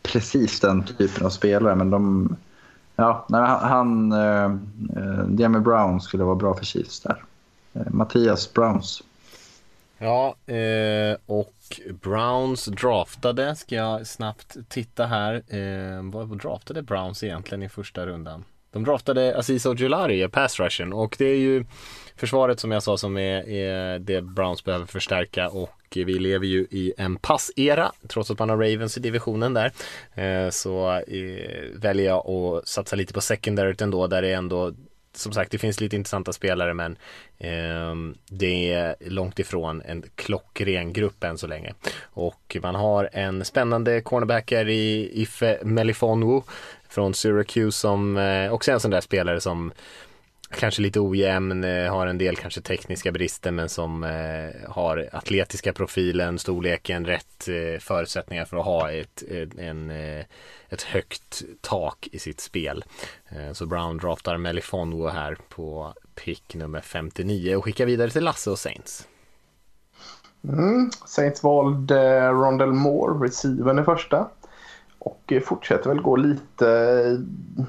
precis 0.03 0.59
den 0.59 0.83
typen 0.83 1.25
av 1.25 1.29
spelare, 1.29 1.75
men 1.75 1.89
de 1.89 2.35
Ja, 2.95 3.25
nej, 3.29 3.41
han, 3.41 3.61
han 3.61 4.11
eh, 4.11 4.43
eh 5.03 5.25
Demi 5.27 5.59
Brown 5.59 6.01
skulle 6.01 6.23
vara 6.23 6.35
bra 6.35 6.53
för 6.53 6.65
Chiefs 6.65 6.99
där. 6.99 7.23
Eh, 7.73 7.91
Mattias 7.91 8.53
Browns. 8.53 9.03
Ja, 9.97 10.35
eh, 10.53 11.17
och 11.25 11.53
Browns 12.01 12.65
draftade, 12.65 13.55
ska 13.55 13.75
jag 13.75 14.07
snabbt 14.07 14.57
titta 14.67 15.05
här. 15.05 15.33
Eh, 15.47 16.03
vad 16.03 16.37
draftade 16.41 16.81
Browns 16.81 17.23
egentligen 17.23 17.63
i 17.63 17.69
första 17.69 18.05
rundan? 18.05 18.43
De 18.75 18.83
draftade 18.83 19.37
Aziz 19.37 19.65
Ojulari, 19.65 20.27
pass 20.27 20.59
rushen 20.59 20.93
och 20.93 21.15
det 21.19 21.25
är 21.25 21.37
ju 21.37 21.65
försvaret 22.15 22.59
som 22.59 22.71
jag 22.71 22.83
sa 22.83 22.97
som 22.97 23.17
är, 23.17 23.49
är 23.49 23.99
det 23.99 24.21
Browns 24.21 24.63
behöver 24.63 24.85
förstärka 24.85 25.49
och 25.49 25.71
vi 25.93 26.19
lever 26.19 26.45
ju 26.45 26.59
i 26.59 26.93
en 26.97 27.15
passera 27.15 27.91
trots 28.07 28.31
att 28.31 28.39
man 28.39 28.49
har 28.49 28.57
Ravens 28.57 28.97
i 28.97 28.99
divisionen 28.99 29.53
där. 29.53 29.71
Eh, 30.15 30.49
så 30.49 30.91
eh, 30.91 31.75
väljer 31.75 32.05
jag 32.05 32.29
att 32.29 32.67
satsa 32.67 32.95
lite 32.95 33.13
på 33.13 33.21
secondaryt 33.21 33.81
ändå 33.81 34.07
där 34.07 34.21
det 34.21 34.33
ändå 34.33 34.73
som 35.13 35.31
sagt, 35.31 35.51
det 35.51 35.57
finns 35.57 35.81
lite 35.81 35.95
intressanta 35.95 36.33
spelare 36.33 36.73
men 36.73 36.97
eh, 37.37 37.95
det 38.29 38.73
är 38.73 38.95
långt 38.99 39.39
ifrån 39.39 39.81
en 39.85 40.03
klockren 40.15 40.93
grupp 40.93 41.23
än 41.23 41.37
så 41.37 41.47
länge. 41.47 41.73
Och 42.01 42.57
man 42.61 42.75
har 42.75 43.09
en 43.13 43.45
spännande 43.45 44.01
cornerbacker 44.01 44.69
i 44.69 45.11
Ife 45.21 45.59
Melifonwu 45.63 46.41
från 46.95 47.13
Syracuse 47.13 47.79
som 47.79 48.17
eh, 48.17 48.53
också 48.53 48.71
är 48.71 48.73
en 48.73 48.79
sån 48.79 48.91
där 48.91 49.01
spelare 49.01 49.41
som 49.41 49.71
kanske 50.49 50.81
lite 50.81 50.99
ojämn, 50.99 51.63
eh, 51.63 51.91
har 51.91 52.07
en 52.07 52.17
del 52.17 52.35
kanske 52.35 52.61
tekniska 52.61 53.11
brister 53.11 53.51
men 53.51 53.69
som 53.69 54.03
eh, 54.03 54.69
har 54.71 55.09
atletiska 55.11 55.73
profilen, 55.73 56.39
storleken, 56.39 57.05
rätt 57.05 57.47
eh, 57.47 57.79
förutsättningar 57.79 58.45
för 58.45 58.57
att 58.57 58.65
ha 58.65 58.91
ett, 58.91 59.23
en, 59.57 59.89
eh, 59.89 60.25
ett 60.69 60.81
högt 60.81 61.43
tak 61.61 62.07
i 62.11 62.19
sitt 62.19 62.39
spel. 62.39 62.83
Eh, 63.29 63.53
så 63.53 63.65
Brown 63.65 63.97
draftar 63.97 64.37
Melifonwo 64.37 65.07
här 65.07 65.37
på 65.49 65.93
pick 66.15 66.55
nummer 66.55 66.81
59 66.81 67.55
och 67.55 67.65
skickar 67.65 67.85
vidare 67.85 68.09
till 68.09 68.23
Lasse 68.23 68.49
och 68.49 68.59
Saints. 68.59 69.07
Mm, 70.43 70.89
Saints 71.05 71.43
valde 71.43 72.29
Rondell 72.29 72.73
Moore, 72.73 73.27
receivern 73.27 73.79
i 73.79 73.83
första. 73.83 74.29
Och 75.05 75.33
fortsätter 75.43 75.89
väl 75.89 76.01
gå 76.01 76.15
lite 76.15 76.69
eh, 77.59 77.65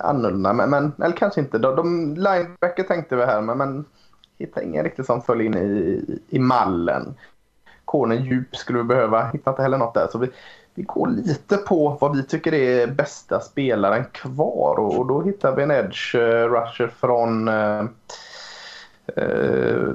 annorlunda. 0.00 0.52
Men, 0.52 0.70
men, 0.70 0.92
eller 1.02 1.16
kanske 1.16 1.40
inte. 1.40 1.58
De, 1.58 1.76
de 1.76 2.14
linebacker 2.14 2.82
tänkte 2.82 3.16
vi 3.16 3.24
här, 3.24 3.40
men, 3.40 3.58
men 3.58 3.84
hittade 4.38 4.66
ingen 4.66 4.84
riktigt 4.84 5.06
som 5.06 5.22
föll 5.22 5.40
in 5.40 5.54
i, 5.54 6.20
i 6.28 6.38
mallen. 6.38 7.14
Corner 7.84 8.16
djup 8.16 8.56
skulle 8.56 8.78
vi 8.78 8.84
behöva. 8.84 9.26
Hittade 9.26 9.52
inte 9.52 9.62
heller 9.62 9.78
något 9.78 9.94
där. 9.94 10.08
Så 10.12 10.18
vi, 10.18 10.30
vi 10.74 10.82
går 10.82 11.08
lite 11.08 11.56
på 11.56 11.98
vad 12.00 12.16
vi 12.16 12.22
tycker 12.22 12.54
är 12.54 12.86
bästa 12.86 13.40
spelaren 13.40 14.04
kvar. 14.04 14.78
Och, 14.78 14.98
och 14.98 15.06
då 15.06 15.22
hittar 15.22 15.56
vi 15.56 15.62
en 15.62 15.70
edge 15.70 16.14
uh, 16.14 16.20
rusher 16.48 16.88
från 16.88 17.48
uh, 17.48 17.84
uh, 19.18 19.94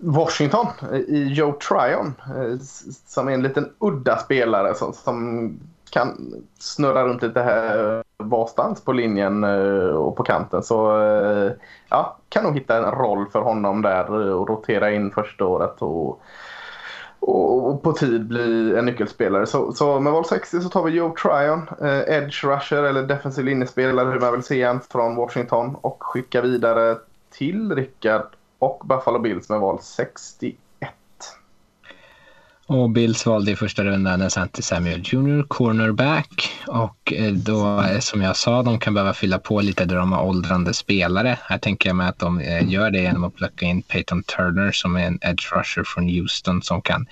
Washington 0.00 0.66
eh, 0.92 0.98
i 0.98 1.32
Joe 1.32 1.52
Tryon. 1.52 2.14
Eh, 2.26 2.58
som 3.06 3.28
är 3.28 3.32
en 3.32 3.42
liten 3.42 3.72
udda 3.78 4.16
spelare 4.16 4.74
som, 4.74 4.92
som 4.92 5.58
kan 5.90 6.34
snurra 6.58 7.04
runt 7.04 7.22
lite 7.22 7.40
här 7.40 7.96
eh, 7.96 8.02
varstans 8.16 8.80
på 8.84 8.92
linjen 8.92 9.44
och 9.94 10.16
på 10.16 10.22
kanten. 10.22 10.62
Så 10.62 10.90
ja, 11.88 12.16
kan 12.28 12.44
nog 12.44 12.54
hitta 12.54 12.76
en 12.76 12.92
roll 12.92 13.26
för 13.32 13.40
honom 13.40 13.82
där 13.82 14.10
och 14.10 14.48
rotera 14.48 14.90
in 14.90 15.10
första 15.10 15.44
året 15.44 15.82
och, 15.82 16.20
och, 17.20 17.82
på 17.82 17.92
tid 17.92 18.26
bli 18.26 18.74
en 18.78 18.84
nyckelspelare. 18.84 19.46
Så, 19.46 19.72
så 19.72 20.00
med 20.00 20.12
val 20.12 20.24
60 20.24 20.60
så 20.60 20.68
tar 20.68 20.82
vi 20.82 20.90
Joe 20.90 21.14
Tryon, 21.16 21.68
eh, 21.80 22.16
edge 22.16 22.44
rusher 22.44 22.82
eller 22.82 23.02
defensiv 23.02 23.44
linjespelare 23.44 24.10
hur 24.10 24.20
man 24.20 24.32
vill 24.32 24.42
se 24.42 24.62
en 24.62 24.80
från 24.80 25.16
Washington 25.16 25.76
och 25.80 26.02
skickar 26.02 26.42
vidare 26.42 26.96
till 27.30 27.74
Rickard 27.74 28.26
och 28.58 28.82
Buffalo 28.86 29.18
Bills 29.18 29.48
med 29.48 29.60
val 29.60 29.78
61. 29.82 30.56
och 32.66 32.90
Bills 32.90 33.26
valde 33.26 33.50
i 33.50 33.56
första 33.56 33.84
rundan 33.84 34.20
en 34.20 34.30
Santi 34.30 34.62
Samuel 34.62 35.02
Jr, 35.04 35.42
cornerback. 35.48 36.50
Och 36.66 37.12
eh, 37.12 37.32
då, 37.32 37.80
eh, 37.80 37.98
som 37.98 38.22
jag 38.22 38.36
sa, 38.36 38.62
de 38.62 38.78
kan 38.78 38.94
behöva 38.94 39.12
fylla 39.14 39.38
på 39.38 39.60
lite 39.60 39.84
där 39.84 39.96
de 39.96 40.12
har 40.12 40.24
åldrande 40.24 40.74
spelare. 40.74 41.38
Här 41.42 41.58
tänker 41.58 41.88
jag 41.88 41.96
mig 41.96 42.08
att 42.08 42.18
de 42.18 42.40
eh, 42.40 42.70
gör 42.70 42.90
det 42.90 43.00
genom 43.00 43.24
att 43.24 43.34
plocka 43.34 43.66
in 43.66 43.82
Peyton 43.82 44.22
Turner 44.22 44.72
som 44.72 44.96
är 44.96 45.06
en 45.06 45.18
edge 45.22 45.52
rusher 45.52 45.84
från 45.84 46.08
Houston 46.08 46.62
som 46.62 46.82
kan 46.82 47.06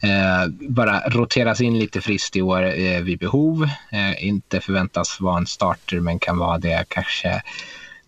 eh, 0.00 0.46
bara 0.68 1.00
roteras 1.08 1.60
in 1.60 1.78
lite 1.78 2.00
friskt 2.00 2.36
i 2.36 2.42
år 2.42 2.62
eh, 2.62 3.00
vid 3.00 3.18
behov. 3.18 3.68
Eh, 3.92 4.24
inte 4.24 4.60
förväntas 4.60 5.20
vara 5.20 5.38
en 5.38 5.46
starter 5.46 6.00
men 6.00 6.18
kan 6.18 6.38
vara 6.38 6.58
det 6.58 6.84
kanske 6.88 7.42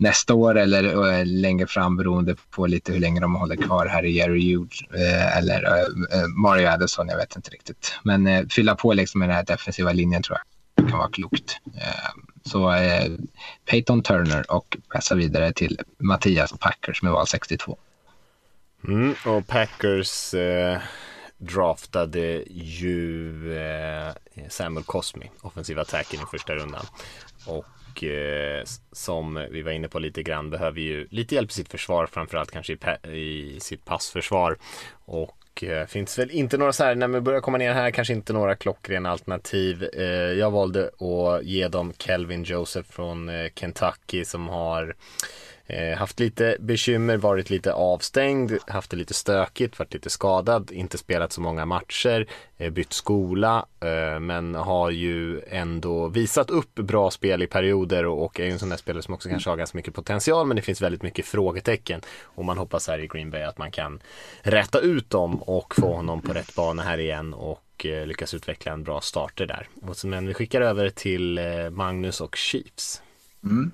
nästa 0.03 0.35
år 0.35 0.59
eller 0.59 0.85
uh, 0.85 1.27
längre 1.27 1.67
fram 1.67 1.97
beroende 1.97 2.37
på 2.51 2.67
lite 2.67 2.93
hur 2.93 3.01
länge 3.01 3.21
de 3.21 3.35
håller 3.35 3.57
kvar 3.57 3.87
här 3.87 4.05
i 4.05 4.11
Jerry 4.11 4.55
Hughes 4.55 4.83
uh, 4.95 5.03
eh, 5.03 5.37
eller 5.37 5.65
uh, 5.65 6.27
Mario 6.37 6.69
Addison, 6.69 7.09
jag 7.09 7.17
vet 7.17 7.37
inte 7.37 7.51
riktigt. 7.51 7.95
Men 8.03 8.49
fylla 8.49 8.75
på 8.75 8.93
liksom 8.93 9.19
med 9.19 9.29
den 9.29 9.37
här 9.37 9.45
defensiva 9.45 9.93
linjen 9.93 10.23
tror 10.23 10.39
jag 10.77 10.89
kan 10.89 10.99
vara 10.99 11.11
klokt. 11.11 11.57
så 12.45 12.75
Peyton 13.71 14.03
Turner 14.03 14.53
och 14.53 14.77
passa 14.93 15.15
vidare 15.15 15.53
till 15.53 15.79
Mattias 15.99 16.53
Packers 16.61 17.03
med 17.03 17.13
val 17.13 17.27
62. 17.27 17.79
Mm, 18.85 19.15
och 19.27 19.47
Packers 19.47 20.35
draftade 21.39 22.45
ju 22.51 23.35
Samuel 24.49 24.85
Cosmi, 24.85 25.31
offensiva 25.41 25.83
attacken 25.83 26.21
i 26.21 26.25
första 26.31 26.55
rundan. 26.55 26.85
Och 27.47 27.67
och 27.93 28.05
eh, 28.05 28.65
som 28.93 29.47
vi 29.51 29.63
var 29.63 29.73
inne 29.73 29.89
på 29.89 29.99
lite 29.99 30.23
grann 30.23 30.51
behöver 30.51 30.81
ju 30.81 31.07
lite 31.11 31.35
hjälp 31.35 31.51
i 31.51 31.55
sitt 31.55 31.69
försvar, 31.69 32.07
framförallt 32.07 32.51
kanske 32.51 32.73
i, 32.73 33.09
i 33.09 33.61
sitt 33.61 33.85
passförsvar. 33.85 34.59
Och 35.05 35.65
eh, 35.65 35.87
finns 35.87 36.19
väl 36.19 36.31
inte 36.31 36.59
några 36.59 36.73
så 36.73 36.85
här, 36.85 36.95
när 36.95 37.09
vi 37.09 37.21
börjar 37.21 37.41
komma 37.41 37.59
ner 37.59 37.73
här, 37.73 37.91
kanske 37.91 38.15
inte 38.15 38.33
några 38.33 38.55
klockrena 38.55 39.11
alternativ. 39.11 39.89
Eh, 39.93 40.05
jag 40.13 40.51
valde 40.51 40.87
att 40.87 41.45
ge 41.45 41.69
dem 41.69 41.93
Kelvin 41.99 42.45
Joseph 42.45 42.91
från 42.91 43.29
eh, 43.29 43.51
Kentucky 43.55 44.25
som 44.25 44.49
har 44.49 44.83
Eh, 44.85 44.97
Eh, 45.73 45.99
haft 45.99 46.21
lite 46.21 46.57
bekymmer, 46.61 47.17
varit 47.17 47.51
lite 47.51 47.73
avstängd, 47.73 48.53
haft 48.67 48.91
det 48.91 48.97
lite 48.97 49.15
stökigt, 49.15 49.79
varit 49.79 49.95
lite 49.95 50.11
skadad, 50.11 50.71
inte 50.71 50.99
spelat 50.99 51.33
så 51.33 51.41
många 51.41 51.65
matcher, 51.65 52.27
eh, 52.57 52.71
bytt 52.71 52.93
skola, 52.93 53.67
eh, 53.81 54.21
men 54.21 54.55
har 54.55 54.91
ju 54.91 55.41
ändå 55.47 56.09
visat 56.09 56.51
upp 56.51 56.75
bra 56.75 57.11
spel 57.11 57.43
i 57.43 57.47
perioder 57.47 58.07
och, 58.07 58.25
och 58.25 58.41
är 58.41 58.47
en 58.47 58.59
sån 58.59 58.69
där 58.69 58.77
spelare 58.77 59.03
som 59.03 59.15
också 59.15 59.29
kanske 59.29 59.51
har 59.51 59.57
ganska 59.57 59.79
mycket 59.79 59.95
potential, 59.95 60.47
men 60.47 60.57
det 60.57 60.63
finns 60.63 60.83
väldigt 60.83 61.03
mycket 61.03 61.27
frågetecken. 61.27 62.01
Och 62.23 62.45
man 62.45 62.59
hoppas 62.59 62.89
här 62.89 62.99
i 62.99 63.07
Green 63.07 63.31
Bay 63.31 63.43
att 63.43 63.59
man 63.59 63.71
kan 63.71 64.01
rätta 64.43 64.81
ut 64.81 65.11
dem 65.11 65.43
och 65.43 65.75
få 65.75 65.95
honom 65.95 66.21
på 66.21 66.33
rätt 66.33 66.55
bana 66.55 66.83
här 66.83 66.99
igen 66.99 67.35
och 67.35 67.87
eh, 67.87 68.07
lyckas 68.07 68.35
utveckla 68.35 68.73
en 68.73 68.85
bra 68.85 69.01
starter 69.01 69.47
där. 69.47 69.69
Men 70.05 70.27
vi 70.27 70.35
skickar 70.35 70.61
över 70.61 70.89
till 70.89 71.39
eh, 71.39 71.71
Magnus 71.71 72.21
och 72.21 72.37
Chiefs. 72.37 73.03
Mm. 73.45 73.73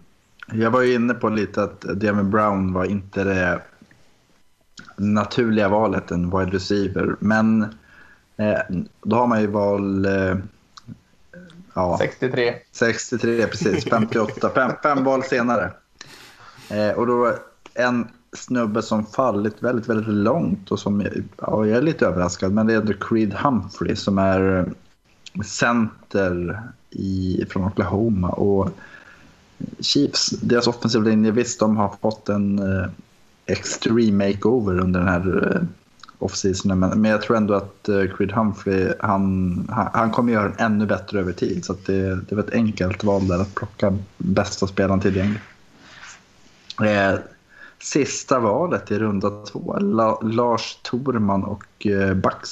Jag 0.53 0.71
var 0.71 0.83
ju 0.83 0.95
inne 0.95 1.15
på 1.15 1.29
lite 1.29 1.63
att 1.63 1.81
Devin 1.81 2.31
Brown 2.31 2.73
var 2.73 2.85
inte 2.85 3.25
det 3.25 3.63
naturliga 4.97 5.69
valet, 5.69 6.11
en 6.11 6.39
wide 6.39 6.51
receiver. 6.51 7.17
Men 7.19 7.63
eh, 8.37 8.59
då 9.03 9.17
har 9.17 9.27
man 9.27 9.41
ju 9.41 9.47
val... 9.47 10.07
Eh, 10.07 10.37
ja, 11.75 11.97
63. 12.01 12.55
63, 12.73 13.47
precis. 13.47 13.85
58. 13.85 14.51
fem, 14.55 14.73
fem 14.83 15.05
val 15.05 15.23
senare. 15.23 15.71
Eh, 16.71 16.91
och 16.91 17.07
då 17.07 17.35
en 17.75 18.09
snubbe 18.33 18.83
som 18.83 19.07
fallit 19.07 19.63
väldigt, 19.63 19.89
väldigt 19.89 20.15
långt 20.15 20.71
och 20.71 20.79
som 20.79 21.01
ja, 21.37 21.67
jag 21.67 21.79
är 21.79 21.83
lite 21.83 22.07
överraskad. 22.07 22.53
Men 22.53 22.67
det 22.67 22.75
är 22.75 22.97
Creed 23.01 23.35
Humphrey 23.35 23.97
som 23.97 24.19
är 24.19 24.73
center 25.45 26.63
i, 26.91 27.45
från 27.51 27.65
Oklahoma. 27.65 28.29
Och 28.29 28.71
Chiefs, 29.81 30.31
deras 30.31 30.67
offensiva 30.67 31.05
linje, 31.05 31.31
visst 31.31 31.61
de 31.61 31.77
har 31.77 31.97
fått 32.01 32.29
en 32.29 32.59
eh, 32.59 32.89
extreme 33.47 34.27
makeover 34.29 34.79
under 34.79 35.01
den 35.01 35.09
här 35.09 35.57
eh, 35.57 35.63
offseasonen. 36.19 36.79
Men, 36.79 37.01
men 37.01 37.11
jag 37.11 37.23
tror 37.23 37.37
ändå 37.37 37.55
att 37.55 37.89
eh, 37.89 38.05
Creed 38.17 38.33
Humphrey, 38.33 38.93
han, 39.01 39.69
han, 39.73 39.89
han 39.93 40.11
kommer 40.11 40.33
göra 40.33 40.49
den 40.49 40.73
ännu 40.73 40.87
bättre 40.87 41.21
över 41.21 41.33
tid. 41.33 41.65
Så 41.65 41.77
det, 41.87 42.21
det 42.29 42.35
var 42.35 42.43
ett 42.43 42.55
enkelt 42.55 43.05
val 43.05 43.29
där 43.29 43.39
att 43.39 43.55
plocka 43.55 43.99
bästa 44.19 44.67
spelaren 44.67 45.01
tillgänglig. 45.01 45.41
Eh, 46.83 47.19
sista 47.83 48.39
valet 48.39 48.91
i 48.91 48.99
runda 48.99 49.45
två, 49.45 49.79
La, 49.81 50.21
Lars 50.21 50.79
Torman 50.83 51.45
och 51.45 51.87
eh, 51.87 52.15
Bax. 52.15 52.49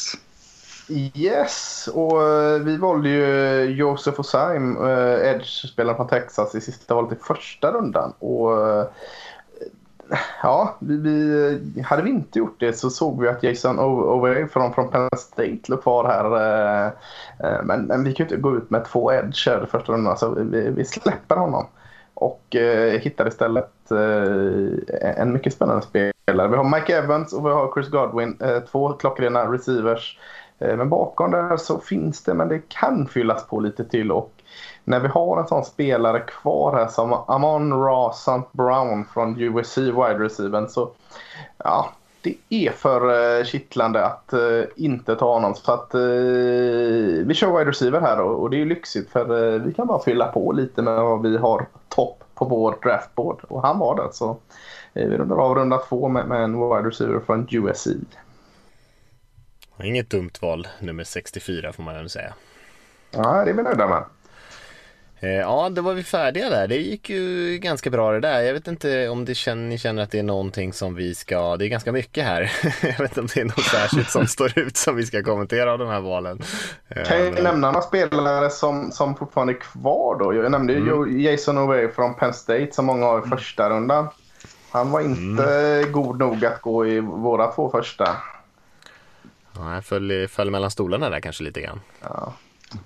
Yes, 0.88 1.88
och 1.94 2.22
eh, 2.22 2.58
vi 2.58 2.76
valde 2.76 3.08
ju 3.08 3.64
Josef 3.64 4.18
Osaim, 4.18 4.76
eh, 4.76 5.30
Edge-spelaren 5.30 5.96
från 5.96 6.08
Texas, 6.08 6.54
i 6.54 6.60
sista 6.60 6.94
valet 6.94 7.12
i 7.12 7.22
första 7.22 7.72
rundan. 7.72 8.12
Och 8.18 8.68
eh, 8.68 8.86
ja, 10.42 10.76
vi, 10.78 10.96
vi, 10.96 11.82
hade 11.82 12.02
vi 12.02 12.10
inte 12.10 12.38
gjort 12.38 12.60
det 12.60 12.72
så 12.72 12.90
såg 12.90 13.22
vi 13.22 13.28
att 13.28 13.42
Jason 13.42 13.78
Overay 13.78 14.46
från, 14.46 14.74
från 14.74 14.90
Penn 14.90 15.08
State 15.16 15.58
låg 15.66 15.82
kvar 15.82 16.04
här. 16.04 16.92
Men, 17.62 17.82
men, 17.82 18.04
vi 18.04 18.12
kan 18.12 18.26
ju 18.26 18.34
inte 18.34 18.42
gå 18.42 18.56
ut 18.56 18.70
med 18.70 18.84
två 18.84 19.12
Edge 19.12 19.48
i 19.48 19.66
första 19.66 19.92
rundan, 19.92 20.18
så 20.18 20.30
vi, 20.30 20.70
vi 20.70 20.84
släpper 20.84 21.36
honom. 21.36 21.66
Och 22.14 22.56
hittar 23.00 23.28
istället 23.28 23.90
en 25.00 25.32
mycket 25.32 25.52
spännande 25.52 25.82
spelare. 25.82 26.48
Vi 26.48 26.56
har 26.56 26.78
Mike 26.78 26.96
Evans 26.96 27.32
och 27.32 27.46
vi 27.46 27.50
har 27.50 27.72
Chris 27.74 27.88
Godwin. 27.88 28.36
Eh, 28.40 28.60
två 28.60 28.92
klockrena 28.92 29.52
receivers. 29.52 30.18
Eh, 30.58 30.76
men 30.76 30.88
bakom 30.88 31.30
där 31.30 31.56
så 31.56 31.78
finns 31.78 32.22
det, 32.22 32.34
men 32.34 32.48
det 32.48 32.68
kan 32.68 33.08
fyllas 33.08 33.46
på 33.46 33.60
lite 33.60 33.84
till. 33.84 34.12
Och 34.12 34.32
när 34.84 35.00
vi 35.00 35.08
har 35.08 35.40
en 35.40 35.46
sån 35.46 35.64
spelare 35.64 36.20
kvar 36.20 36.76
här 36.76 36.88
som 36.88 37.12
Amon 37.12 37.82
Ra 37.82 38.10
St. 38.10 38.48
Brown 38.52 39.04
från 39.04 39.40
USC 39.40 39.78
wide 39.78 40.18
receiver 40.18 40.66
så 40.66 40.90
ja, 41.58 41.90
det 42.22 42.66
är 42.66 42.70
för 42.70 43.38
eh, 43.38 43.44
kittlande 43.44 44.06
att 44.06 44.34
uh, 44.34 44.64
inte 44.76 45.16
ta 45.16 45.32
honom. 45.34 45.54
Så 45.54 45.72
att 45.72 45.94
uh, 45.94 47.26
vi 47.26 47.34
kör 47.34 47.58
wide 47.58 47.70
receiver 47.70 48.00
här 48.00 48.20
och, 48.20 48.42
och 48.42 48.50
det 48.50 48.60
är 48.60 48.66
lyxigt 48.66 49.10
för 49.10 49.32
uh, 49.32 49.62
vi 49.62 49.74
kan 49.74 49.86
bara 49.86 50.02
fylla 50.02 50.26
på 50.26 50.52
lite 50.52 50.82
med 50.82 51.02
vad 51.02 51.22
vi 51.22 51.36
har 51.36 51.66
topp 51.88 52.24
på 52.34 52.44
vår 52.44 52.76
draftboard. 52.82 53.40
Och 53.48 53.62
han 53.62 53.78
var 53.78 53.96
det. 53.96 54.12
Så 54.12 54.36
vi 54.92 55.16
rundar 55.16 55.36
av 55.36 55.54
runda 55.54 55.78
två 55.78 56.08
med, 56.08 56.26
med 56.26 56.44
en 56.44 56.52
wide 56.52 56.88
receiver 56.88 57.20
från 57.26 57.48
USC. 57.50 57.86
Inget 59.82 60.10
dumt 60.10 60.30
val, 60.40 60.68
nummer 60.80 61.04
64 61.04 61.72
får 61.72 61.82
man 61.82 61.96
ändå 61.96 62.08
säga. 62.08 62.34
Ja, 63.10 63.44
det 63.44 63.50
är 63.50 63.54
vi 63.54 63.62
nöjda 63.62 63.86
med. 63.86 64.04
Eh, 65.20 65.30
ja, 65.30 65.68
då 65.68 65.82
var 65.82 65.94
vi 65.94 66.02
färdiga 66.02 66.50
där. 66.50 66.68
Det 66.68 66.76
gick 66.76 67.10
ju 67.10 67.58
ganska 67.58 67.90
bra 67.90 68.12
det 68.12 68.20
där. 68.20 68.40
Jag 68.40 68.52
vet 68.52 68.68
inte 68.68 69.08
om 69.08 69.24
det 69.24 69.34
känner, 69.34 69.68
ni 69.68 69.78
känner 69.78 70.02
att 70.02 70.10
det 70.10 70.18
är 70.18 70.22
någonting 70.22 70.72
som 70.72 70.94
vi 70.94 71.14
ska, 71.14 71.56
det 71.56 71.66
är 71.66 71.68
ganska 71.68 71.92
mycket 71.92 72.24
här. 72.24 72.52
jag 72.82 72.98
vet 72.98 73.00
inte 73.00 73.20
om 73.20 73.28
det 73.34 73.40
är 73.40 73.44
något 73.44 73.64
särskilt 73.64 74.10
som 74.10 74.26
står 74.26 74.58
ut 74.58 74.76
som 74.76 74.96
vi 74.96 75.06
ska 75.06 75.22
kommentera 75.22 75.72
av 75.72 75.78
de 75.78 75.88
här 75.88 76.00
valen. 76.00 76.42
Eh, 76.88 77.04
kan 77.04 77.24
jag 77.24 77.42
nämna 77.42 77.70
några 77.70 77.82
spelare 77.82 78.50
som, 78.50 78.90
som 78.92 79.16
fortfarande 79.16 79.52
är 79.52 79.60
kvar 79.60 80.18
då? 80.18 80.34
Jag 80.34 80.50
nämnde 80.50 80.74
mm. 80.74 81.20
Jason 81.20 81.58
O'Way 81.58 81.94
från 81.94 82.14
Penn 82.14 82.34
State 82.34 82.68
som 82.72 82.86
många 82.86 83.06
har 83.06 83.26
i 83.26 83.28
första 83.28 83.70
rundan. 83.70 84.08
Han 84.70 84.90
var 84.90 85.00
inte 85.00 85.44
mm. 85.44 85.92
god 85.92 86.18
nog 86.18 86.44
att 86.44 86.60
gå 86.60 86.86
i 86.86 87.00
våra 87.00 87.52
två 87.52 87.70
första. 87.70 88.16
Ja, 89.56 89.62
han 89.62 89.82
föll, 89.82 90.28
föll 90.28 90.50
mellan 90.50 90.70
stolarna 90.70 91.10
där 91.10 91.20
kanske 91.20 91.44
lite 91.44 91.60
grann. 91.60 91.80
Ja. 92.02 92.34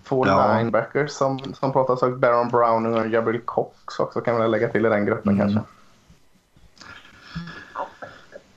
Två 0.05 0.27
ja. 0.27 0.59
linebackers 0.59 1.11
som, 1.11 1.55
som 1.55 1.73
pratas 1.73 2.03
om. 2.03 2.21
Baron 2.21 2.49
Brown 2.49 2.87
och 2.87 3.11
Gabriel 3.11 3.41
Cox 3.45 3.99
också 3.99 4.21
kan 4.21 4.39
man 4.39 4.51
lägga 4.51 4.69
till 4.69 4.87
i 4.87 4.89
den 4.89 5.07
gruppen 5.07 5.33
mm. 5.33 5.39
kanske. 5.39 5.71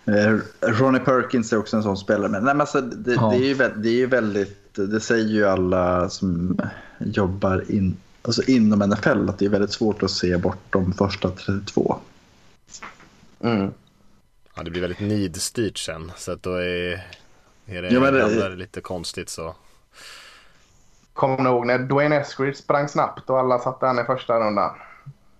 Eh, 0.05 0.39
Ronnie 0.61 0.99
Perkins 0.99 1.53
är 1.53 1.57
också 1.57 1.77
en 1.77 1.83
sån 1.83 1.97
spelare. 1.97 2.29
Men, 2.29 2.43
nej, 2.43 2.53
men 2.53 2.61
alltså, 2.61 2.81
det, 2.81 3.13
ja. 3.13 3.29
det, 3.29 3.35
är 3.35 3.47
ju, 3.47 3.55
det 3.55 3.89
är 3.89 3.93
ju 3.93 4.05
väldigt, 4.05 4.73
det 4.73 4.99
säger 4.99 5.27
ju 5.27 5.45
alla 5.45 6.09
som 6.09 6.59
jobbar 6.99 7.71
in, 7.71 7.97
alltså 8.21 8.43
inom 8.43 8.79
NFL 8.79 9.29
att 9.29 9.39
det 9.39 9.45
är 9.45 9.49
väldigt 9.49 9.71
svårt 9.71 10.03
att 10.03 10.11
se 10.11 10.37
bort 10.37 10.63
de 10.69 10.93
första 10.93 11.29
32. 11.29 11.99
Mm. 13.39 13.71
Ja, 14.55 14.63
det 14.63 14.71
blir 14.71 14.81
väldigt 14.81 14.99
nidstyrt 14.99 15.77
sen. 15.77 16.11
Så 16.17 16.31
att 16.31 16.43
då 16.43 16.55
är, 16.55 17.07
är 17.65 17.81
det, 17.81 17.89
ja, 17.89 17.99
men, 17.99 18.13
det 18.13 18.49
lite 18.49 18.81
konstigt 18.81 19.29
så. 19.29 19.55
Kommer 21.13 21.37
ni 21.37 21.49
ihåg 21.49 21.65
när 21.65 21.79
Dwayne 21.79 22.15
Eskridge 22.15 22.55
sprang 22.55 22.87
snabbt 22.87 23.29
och 23.29 23.39
alla 23.39 23.59
satte 23.59 23.85
han 23.85 23.99
i 23.99 24.03
första 24.03 24.39
rundan? 24.39 24.71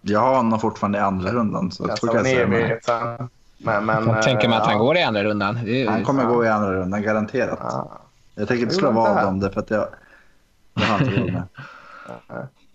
Jag 0.01 0.19
har 0.19 0.35
honom 0.35 0.59
fortfarande 0.59 0.97
i 0.97 1.01
andra 1.01 1.31
rundan. 1.31 1.71
Så 1.71 1.85
jag 1.87 1.97
tror 1.97 2.15
jag 2.15 2.31
evighet 2.31 2.85
sen. 2.85 3.29
Men, 3.57 3.85
men, 3.85 4.07
jag 4.07 4.21
tänker 4.23 4.49
mig 4.49 4.57
att 4.57 4.65
han 4.65 4.77
går 4.77 4.97
i 4.97 5.03
andra 5.03 5.23
rundan. 5.23 5.67
Är... 5.67 5.87
Han 5.87 6.03
kommer 6.03 6.25
gå 6.25 6.45
i 6.45 6.47
andra 6.47 6.73
rundan, 6.73 7.01
garanterat. 7.01 7.59
Ja. 7.61 8.01
Jag 8.35 8.47
tänker 8.47 8.63
inte 8.63 8.75
slå 8.75 8.91
vad 8.91 9.25
om 9.25 9.39
det 9.39 9.51
för 9.51 9.59
att 9.59 9.69
jag, 9.69 9.87
jag 10.73 10.83
har 10.83 10.99
inte 10.99 11.15
råd 11.15 11.31
med. 11.31 11.43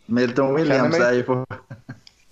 Milton 0.07 0.55
Williams 0.55 0.99
mig... 0.99 1.09
är 1.09 1.13
ju 1.13 1.23
på... 1.23 1.47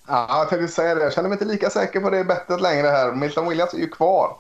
ja, 0.09 0.27
jag 0.29 0.49
tänkte 0.49 0.69
säga 0.69 0.95
det. 0.95 1.03
Jag 1.03 1.13
känner 1.13 1.29
mig 1.29 1.37
inte 1.37 1.45
lika 1.45 1.71
säker 1.71 2.01
på 2.01 2.11
det 2.11 2.25
bettet 2.25 2.61
längre 2.61 2.87
här. 2.87 3.13
Milton 3.13 3.49
Williams 3.49 3.75
är 3.75 3.79
ju 3.79 3.89
kvar. 3.89 4.37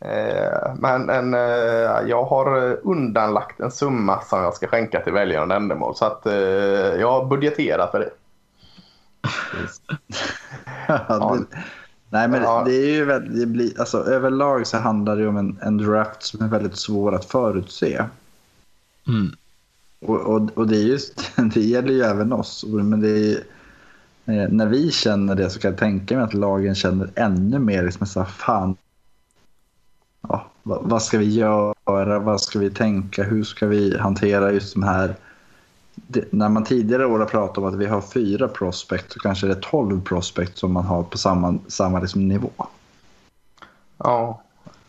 Eh, 0.00 0.74
men 0.78 1.10
en, 1.10 1.34
eh, 1.34 2.08
jag 2.08 2.24
har 2.24 2.78
undanlagt 2.82 3.60
en 3.60 3.70
summa 3.70 4.20
som 4.20 4.42
jag 4.42 4.54
ska 4.54 4.66
skänka 4.66 5.00
till 5.00 5.12
väljarna 5.12 5.56
ändamål. 5.56 5.96
Så 5.96 6.04
att 6.04 6.26
eh, 6.26 6.34
jag 7.00 7.12
har 7.12 7.24
budgeterat 7.24 7.90
för 7.90 7.98
det. 7.98 8.10
ja, 10.88 11.36
det 11.38 11.56
nej 12.10 12.28
men 12.28 12.42
ja. 12.42 12.62
det 12.66 12.74
är 12.74 12.94
ju 12.94 13.04
väldigt, 13.04 13.40
det 13.40 13.46
blir, 13.46 13.80
alltså, 13.80 13.98
överlag 13.98 14.66
så 14.66 14.78
handlar 14.78 15.16
det 15.16 15.26
om 15.28 15.36
en, 15.36 15.58
en 15.62 15.78
draft 15.78 16.22
som 16.22 16.44
är 16.44 16.48
väldigt 16.48 16.76
svår 16.76 17.14
att 17.14 17.24
förutse. 17.24 18.04
Mm. 19.08 19.30
Och, 20.00 20.20
och, 20.20 20.50
och, 20.54 20.66
det, 20.66 20.76
är 20.76 20.84
just, 20.84 21.32
det 21.54 21.60
gäller 21.60 21.92
ju 21.92 22.02
även 22.02 22.32
oss. 22.32 22.64
Men 22.68 23.00
det 23.00 23.32
är, 23.32 23.42
när 24.48 24.66
vi 24.66 24.90
känner 24.90 25.34
det 25.34 25.50
så 25.50 25.58
kan 25.58 25.70
jag 25.70 25.78
tänka 25.78 26.16
mig 26.16 26.24
att 26.24 26.34
lagen 26.34 26.74
känner 26.74 27.10
ännu 27.14 27.58
mer 27.58 27.82
liksom 27.82 28.06
så 28.06 28.24
fan 28.24 28.76
ja, 30.28 30.46
vad, 30.62 31.02
ska 31.02 31.18
vi 31.18 31.34
göra? 31.34 32.18
Vad 32.18 32.40
ska 32.40 32.58
vi 32.58 32.70
tänka? 32.70 33.22
Hur 33.22 33.44
ska 33.44 33.66
vi 33.66 33.98
hantera 33.98 34.52
just 34.52 34.74
de 34.74 34.82
här... 34.82 35.14
Det, 35.94 36.32
när 36.32 36.48
man 36.48 36.64
tidigare 36.64 37.06
år 37.06 37.18
har 37.18 37.26
pratat 37.26 37.58
om 37.58 37.64
att 37.64 37.74
vi 37.74 37.86
har 37.86 38.00
fyra 38.00 38.48
prospect 38.48 39.12
så 39.12 39.18
kanske 39.18 39.46
det 39.46 39.52
är 39.52 39.60
tolv 39.60 40.02
prospect 40.02 40.58
som 40.58 40.72
man 40.72 40.84
har 40.84 41.02
på 41.02 41.18
samma, 41.18 41.58
samma 41.66 42.00
liksom 42.00 42.28
nivå. 42.28 42.50
Ja. 43.98 44.42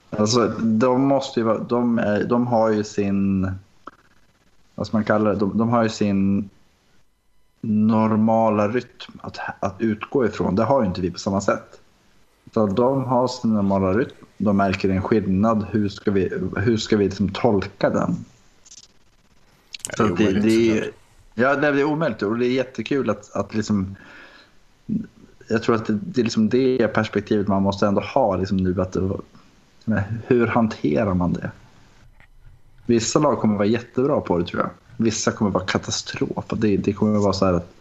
Alltså, 0.09 0.47
de, 0.59 1.01
måste 1.01 1.39
ju, 1.39 1.57
de, 1.69 1.99
är, 1.99 2.23
de 2.23 2.47
har 2.47 2.69
ju 2.69 2.83
sin... 2.83 3.51
Vad 4.75 4.87
ska 4.87 4.97
man 4.97 5.03
kalla 5.03 5.29
det? 5.29 5.35
De, 5.35 5.57
de 5.57 5.69
har 5.69 5.83
ju 5.83 5.89
sin 5.89 6.49
normala 7.61 8.67
rytm 8.67 9.19
att, 9.21 9.37
att 9.59 9.75
utgå 9.79 10.25
ifrån. 10.25 10.55
Det 10.55 10.63
har 10.63 10.81
ju 10.81 10.87
inte 10.87 11.01
vi 11.01 11.11
på 11.11 11.19
samma 11.19 11.41
sätt. 11.41 11.81
Så 12.53 12.65
de 12.65 13.03
har 13.03 13.27
sin 13.27 13.53
normala 13.53 13.93
rytm 13.93 14.26
de 14.37 14.57
märker 14.57 14.89
en 14.89 15.01
skillnad. 15.01 15.65
Hur 15.71 15.89
ska 15.89 16.11
vi, 16.11 16.31
hur 16.57 16.77
ska 16.77 16.97
vi 16.97 17.05
liksom 17.05 17.29
tolka 17.29 17.89
den? 17.89 18.25
det 19.97 20.03
är 20.03 20.11
omöjligt. 20.11 20.43
Det, 20.43 20.79
det 20.79 20.91
ja, 21.35 21.55
det 21.55 21.67
är 21.67 21.83
omöjligt 21.83 22.21
och 22.21 22.37
det 22.37 22.45
är 22.45 22.51
jättekul 22.51 23.09
att, 23.09 23.35
att 23.35 23.55
liksom... 23.55 23.95
Jag 25.49 25.63
tror 25.63 25.75
att 25.75 25.85
det, 25.85 25.93
det 25.93 26.21
är 26.21 26.23
liksom 26.23 26.49
det 26.49 26.87
perspektivet 26.87 27.47
man 27.47 27.63
måste 27.63 27.87
ändå 27.87 28.01
ha 28.01 28.35
liksom 28.35 28.57
nu. 28.57 28.81
Att 28.81 28.97
hur 30.27 30.47
hanterar 30.47 31.13
man 31.13 31.33
det? 31.33 31.51
Vissa 32.85 33.19
lag 33.19 33.39
kommer 33.39 33.55
vara 33.55 33.67
jättebra 33.67 34.21
på 34.21 34.37
det 34.37 34.45
tror 34.45 34.61
jag. 34.61 34.69
Vissa 34.97 35.31
kommer 35.31 35.51
vara 35.51 35.65
katastrof. 35.65 36.45
Det, 36.49 36.77
det 36.77 36.93
kommer 36.93 37.19
vara 37.19 37.33
så 37.33 37.45
här 37.45 37.53
att 37.53 37.73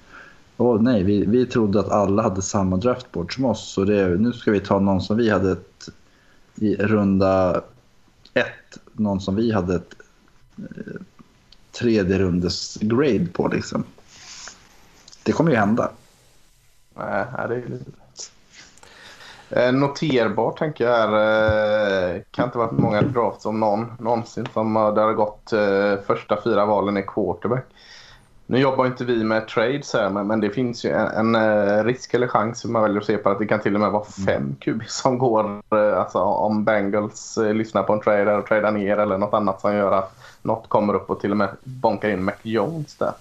Åh 0.56 0.82
nej, 0.82 1.02
vi, 1.02 1.26
vi 1.26 1.46
trodde 1.46 1.80
att 1.80 1.88
alla 1.88 2.22
hade 2.22 2.42
samma 2.42 2.76
draftboard 2.76 3.34
som 3.34 3.44
oss. 3.44 3.72
Så 3.72 3.84
det, 3.84 4.08
nu 4.08 4.32
ska 4.32 4.50
vi 4.50 4.60
ta 4.60 4.80
någon 4.80 5.00
som 5.00 5.16
vi 5.16 5.30
hade 5.30 5.52
ett 5.52 5.88
i 6.56 6.76
runda 6.76 7.62
ett 8.34 8.78
någon 8.92 9.20
som 9.20 9.36
vi 9.36 9.52
hade 9.52 9.74
ett 9.74 9.94
eh, 10.58 11.00
tredje 11.72 12.18
rundes 12.18 12.76
grade 12.76 13.26
på. 13.26 13.48
Liksom. 13.48 13.84
Det 15.22 15.32
kommer 15.32 15.50
ju 15.50 15.56
hända. 15.56 15.90
Nej, 16.94 17.24
det 17.48 17.54
är 17.54 17.68
lite... 17.68 17.90
Eh, 19.50 19.72
noterbart 19.72 20.58
tänker 20.58 20.84
jag 20.84 20.92
här. 20.92 22.14
Eh, 22.14 22.22
kan 22.30 22.44
inte 22.44 22.58
varit 22.58 22.72
många 22.72 23.02
drafts 23.02 23.46
om 23.46 23.60
någon 23.60 23.92
någonsin 23.98 24.48
som 24.52 24.74
där 24.74 24.92
det 24.92 25.00
har 25.00 25.12
gått 25.12 25.52
eh, 25.52 26.06
första 26.06 26.42
fyra 26.44 26.66
valen 26.66 26.96
i 26.96 27.02
quarterback. 27.02 27.66
Nu 28.48 28.58
jobbar 28.58 28.86
inte 28.86 29.04
vi 29.04 29.24
med 29.24 29.48
trades 29.48 29.92
här, 29.92 30.10
men, 30.10 30.26
men 30.26 30.40
det 30.40 30.50
finns 30.50 30.84
ju 30.84 30.90
en, 30.90 31.34
en, 31.34 31.34
eh, 31.34 31.84
risk 31.84 32.14
eller 32.14 32.28
chans 32.28 32.64
om 32.64 32.72
man 32.72 32.82
väljer 32.82 33.00
att 33.00 33.06
se 33.06 33.16
på 33.16 33.30
att 33.30 33.38
det 33.38 33.46
kan 33.46 33.60
till 33.60 33.74
och 33.74 33.80
med 33.80 33.90
vara 33.90 34.04
fem 34.26 34.56
QB 34.60 34.82
som 34.86 35.18
går. 35.18 35.62
Eh, 35.70 35.98
alltså 35.98 36.18
om 36.18 36.64
Bengals 36.64 37.38
eh, 37.38 37.54
lyssnar 37.54 37.82
på 37.82 37.92
en 37.92 38.00
trader 38.00 38.38
och 38.38 38.46
tradar 38.46 38.70
ner 38.70 38.96
eller 38.96 39.18
något 39.18 39.34
annat 39.34 39.60
som 39.60 39.74
gör 39.74 39.92
att 39.92 40.18
något 40.42 40.68
kommer 40.68 40.94
upp 40.94 41.10
och 41.10 41.20
till 41.20 41.30
och 41.30 41.36
med 41.36 41.48
bonkar 41.64 42.08
in 42.08 42.24
Mac 42.24 42.32
Jones 42.42 42.96
där. 42.96 43.12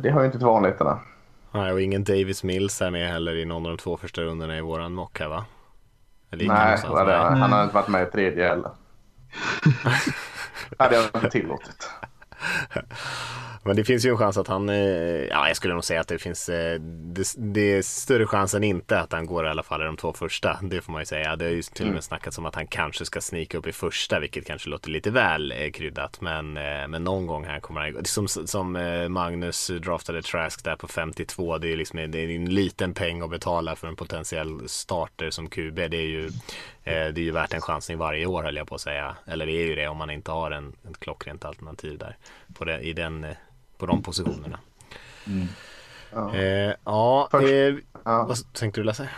Det 0.00 0.10
hör 0.10 0.20
ju 0.20 0.26
inte 0.26 0.38
till 0.38 0.46
vanligheterna. 0.46 0.98
Nej, 1.52 1.72
och 1.72 1.80
ingen 1.80 2.04
Davis 2.04 2.44
Mills 2.44 2.82
är 2.82 2.90
med 2.90 3.08
heller 3.08 3.34
i 3.34 3.44
någon 3.44 3.66
av 3.66 3.72
de 3.72 3.78
två 3.78 3.96
första 3.96 4.22
rundorna 4.22 4.58
i 4.58 4.60
våran 4.60 4.94
mock 4.94 5.20
här 5.20 5.28
va? 5.28 5.44
Nej, 6.30 6.78
han 6.84 7.52
har 7.52 7.62
inte 7.62 7.74
varit 7.74 7.88
med 7.88 8.08
i 8.08 8.10
tredje 8.10 8.48
heller. 8.48 8.70
det 10.70 10.84
hade 10.84 10.94
jag 10.94 11.04
inte 11.04 11.30
tillåtit. 11.30 11.90
Men 13.64 13.76
det 13.76 13.84
finns 13.84 14.04
ju 14.04 14.10
en 14.10 14.16
chans 14.16 14.36
att 14.36 14.48
han, 14.48 14.68
eh, 14.68 14.76
ja 15.30 15.48
jag 15.48 15.56
skulle 15.56 15.74
nog 15.74 15.84
säga 15.84 16.00
att 16.00 16.08
det 16.08 16.18
finns, 16.18 16.48
eh, 16.48 16.80
det, 16.80 17.34
det, 17.36 17.60
är 17.60 17.82
större 17.82 18.26
chans 18.26 18.54
än 18.54 18.64
inte 18.64 19.00
att 19.00 19.12
han 19.12 19.26
går 19.26 19.46
i 19.46 19.48
alla 19.48 19.62
fall 19.62 19.82
i 19.82 19.84
de 19.84 19.96
två 19.96 20.12
första. 20.12 20.58
Det 20.62 20.80
får 20.80 20.92
man 20.92 21.02
ju 21.02 21.06
säga. 21.06 21.36
Det 21.36 21.44
har 21.44 21.52
ju 21.52 21.62
till 21.62 21.82
och 21.82 21.86
med 21.86 21.90
mm. 21.90 22.02
snackats 22.02 22.38
om 22.38 22.46
att 22.46 22.54
han 22.54 22.66
kanske 22.66 23.04
ska 23.04 23.20
snika 23.20 23.58
upp 23.58 23.66
i 23.66 23.72
första, 23.72 24.20
vilket 24.20 24.46
kanske 24.46 24.70
låter 24.70 24.90
lite 24.90 25.10
väl 25.10 25.52
eh, 25.52 25.70
kryddat. 25.70 26.20
Men, 26.20 26.52
men 26.52 27.04
någon 27.04 27.26
gång 27.26 27.44
här 27.44 27.60
kommer 27.60 27.80
han, 27.80 28.04
som, 28.04 28.28
som 28.28 28.72
Magnus 29.08 29.70
draftade 29.82 30.22
Trask 30.22 30.64
där 30.64 30.76
på 30.76 30.88
52, 30.88 31.58
det 31.58 31.72
är 31.72 31.76
liksom 31.76 32.10
det 32.10 32.18
är 32.18 32.28
en 32.28 32.54
liten 32.54 32.94
peng 32.94 33.20
att 33.20 33.30
betala 33.30 33.76
för 33.76 33.88
en 33.88 33.96
potentiell 33.96 34.68
starter 34.68 35.30
som 35.30 35.48
QB. 35.48 35.74
Det 35.74 35.96
är 35.96 36.06
ju, 36.06 36.30
det 36.84 37.18
är 37.18 37.18
ju 37.18 37.30
värt 37.30 37.54
en 37.54 37.60
chansning 37.60 37.98
varje 37.98 38.26
år 38.26 38.42
höll 38.42 38.56
jag 38.56 38.66
på 38.66 38.74
att 38.74 38.80
säga. 38.80 39.16
Eller 39.26 39.46
det 39.46 39.52
är 39.52 39.66
ju 39.66 39.74
det 39.74 39.88
om 39.88 39.96
man 39.96 40.10
inte 40.10 40.30
har 40.30 40.50
en, 40.50 40.72
ett 40.90 41.00
klockrent 41.00 41.44
alternativ 41.44 41.98
där 41.98 42.16
på 42.54 42.64
det, 42.64 42.80
i 42.80 42.92
den 42.92 43.26
på 43.78 43.86
de 43.86 44.02
positionerna. 44.02 44.58
Mm. 45.26 45.46
Ja, 46.12 46.34
eh, 46.34 46.74
ja, 46.84 47.28
eh, 47.32 47.74
ja, 48.04 48.24
vad 48.28 48.52
tänkte 48.52 48.80
du 48.80 48.84
läsa? 48.84 49.08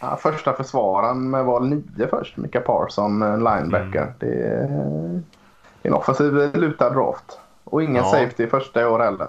Ja, 0.00 0.16
första 0.16 0.52
försvararen 0.52 1.30
med 1.30 1.44
val 1.44 1.68
9 1.68 2.08
först, 2.10 2.36
Mika 2.36 2.60
Parson, 2.60 3.22
en 3.22 3.38
linebacker. 3.38 4.02
Mm. 4.02 4.14
Det 4.20 5.88
är 5.88 5.88
en 5.88 5.94
offensiv 5.94 6.32
lutad 6.54 6.90
draft. 6.90 7.38
Och 7.64 7.82
ingen 7.82 7.96
ja. 7.96 8.10
safety 8.10 8.46
första 8.46 8.88
år 8.88 8.98
heller. 8.98 9.28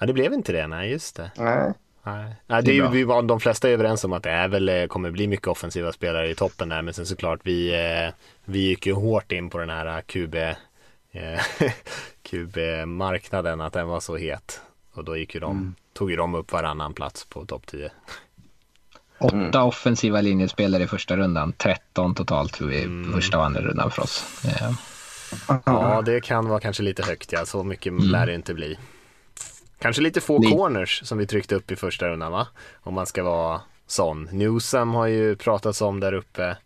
Ja, 0.00 0.06
det 0.06 0.12
blev 0.12 0.32
inte 0.32 0.52
det. 0.52 0.66
Nej, 0.66 0.90
just 0.90 1.16
det. 1.16 1.30
Nej. 1.36 1.72
Nej, 2.16 2.34
Nej 2.46 2.62
det 2.62 2.78
är, 2.78 2.88
vi 2.88 3.04
var, 3.04 3.22
de 3.22 3.40
flesta 3.40 3.68
är 3.68 3.72
överens 3.72 4.04
om 4.04 4.12
att 4.12 4.22
det 4.22 4.30
är 4.30 4.48
väl, 4.48 4.68
eh, 4.68 4.86
kommer 4.86 5.10
bli 5.10 5.26
mycket 5.28 5.48
offensiva 5.48 5.92
spelare 5.92 6.30
i 6.30 6.34
toppen 6.34 6.68
där. 6.68 6.82
Men 6.82 6.94
sen 6.94 7.06
såklart, 7.06 7.40
vi, 7.42 7.74
eh, 7.74 8.14
vi 8.44 8.58
gick 8.58 8.86
ju 8.86 8.92
hårt 8.92 9.32
in 9.32 9.50
på 9.50 9.58
den 9.58 9.70
här 9.70 10.00
QB, 10.00 10.36
QB-marknaden, 12.22 13.60
att 13.60 13.72
den 13.72 13.88
var 13.88 14.00
så 14.00 14.16
het. 14.16 14.60
Och 14.92 15.04
då 15.04 15.16
gick 15.16 15.34
ju 15.34 15.40
de, 15.40 15.56
mm. 15.56 15.74
tog 15.92 16.10
ju 16.10 16.16
de 16.16 16.34
upp 16.34 16.52
varannan 16.52 16.94
plats 16.94 17.24
på 17.24 17.44
topp 17.44 17.66
10. 17.66 17.90
Åtta 19.18 19.36
mm. 19.36 19.62
offensiva 19.62 20.20
linjespelare 20.20 20.82
i 20.82 20.86
första 20.86 21.16
rundan, 21.16 21.52
13 21.52 22.14
totalt 22.14 22.60
i 22.60 22.82
mm. 22.82 23.12
första 23.12 23.38
och 23.38 23.44
andra 23.44 23.60
rundan 23.60 23.90
för 23.90 24.02
oss. 24.02 24.44
Ja. 24.60 24.74
ja, 25.64 26.02
det 26.02 26.20
kan 26.20 26.48
vara 26.48 26.60
kanske 26.60 26.82
lite 26.82 27.02
högt 27.02 27.32
ja, 27.32 27.46
så 27.46 27.64
mycket 27.64 27.90
mm. 27.90 28.04
lär 28.04 28.26
det 28.26 28.34
inte 28.34 28.54
bli. 28.54 28.78
Kanske 29.78 30.02
lite 30.02 30.20
få 30.20 30.38
Ni... 30.38 30.50
corners 30.50 31.02
som 31.04 31.18
vi 31.18 31.26
tryckte 31.26 31.54
upp 31.54 31.70
i 31.70 31.76
första 31.76 32.08
rundan 32.08 32.32
va? 32.32 32.46
Om 32.80 32.94
man 32.94 33.06
ska 33.06 33.22
vara 33.22 33.60
sån. 33.86 34.28
Newsam 34.32 34.94
har 34.94 35.06
ju 35.06 35.36
pratats 35.36 35.82
om 35.82 36.00
där 36.00 36.12
uppe. 36.12 36.56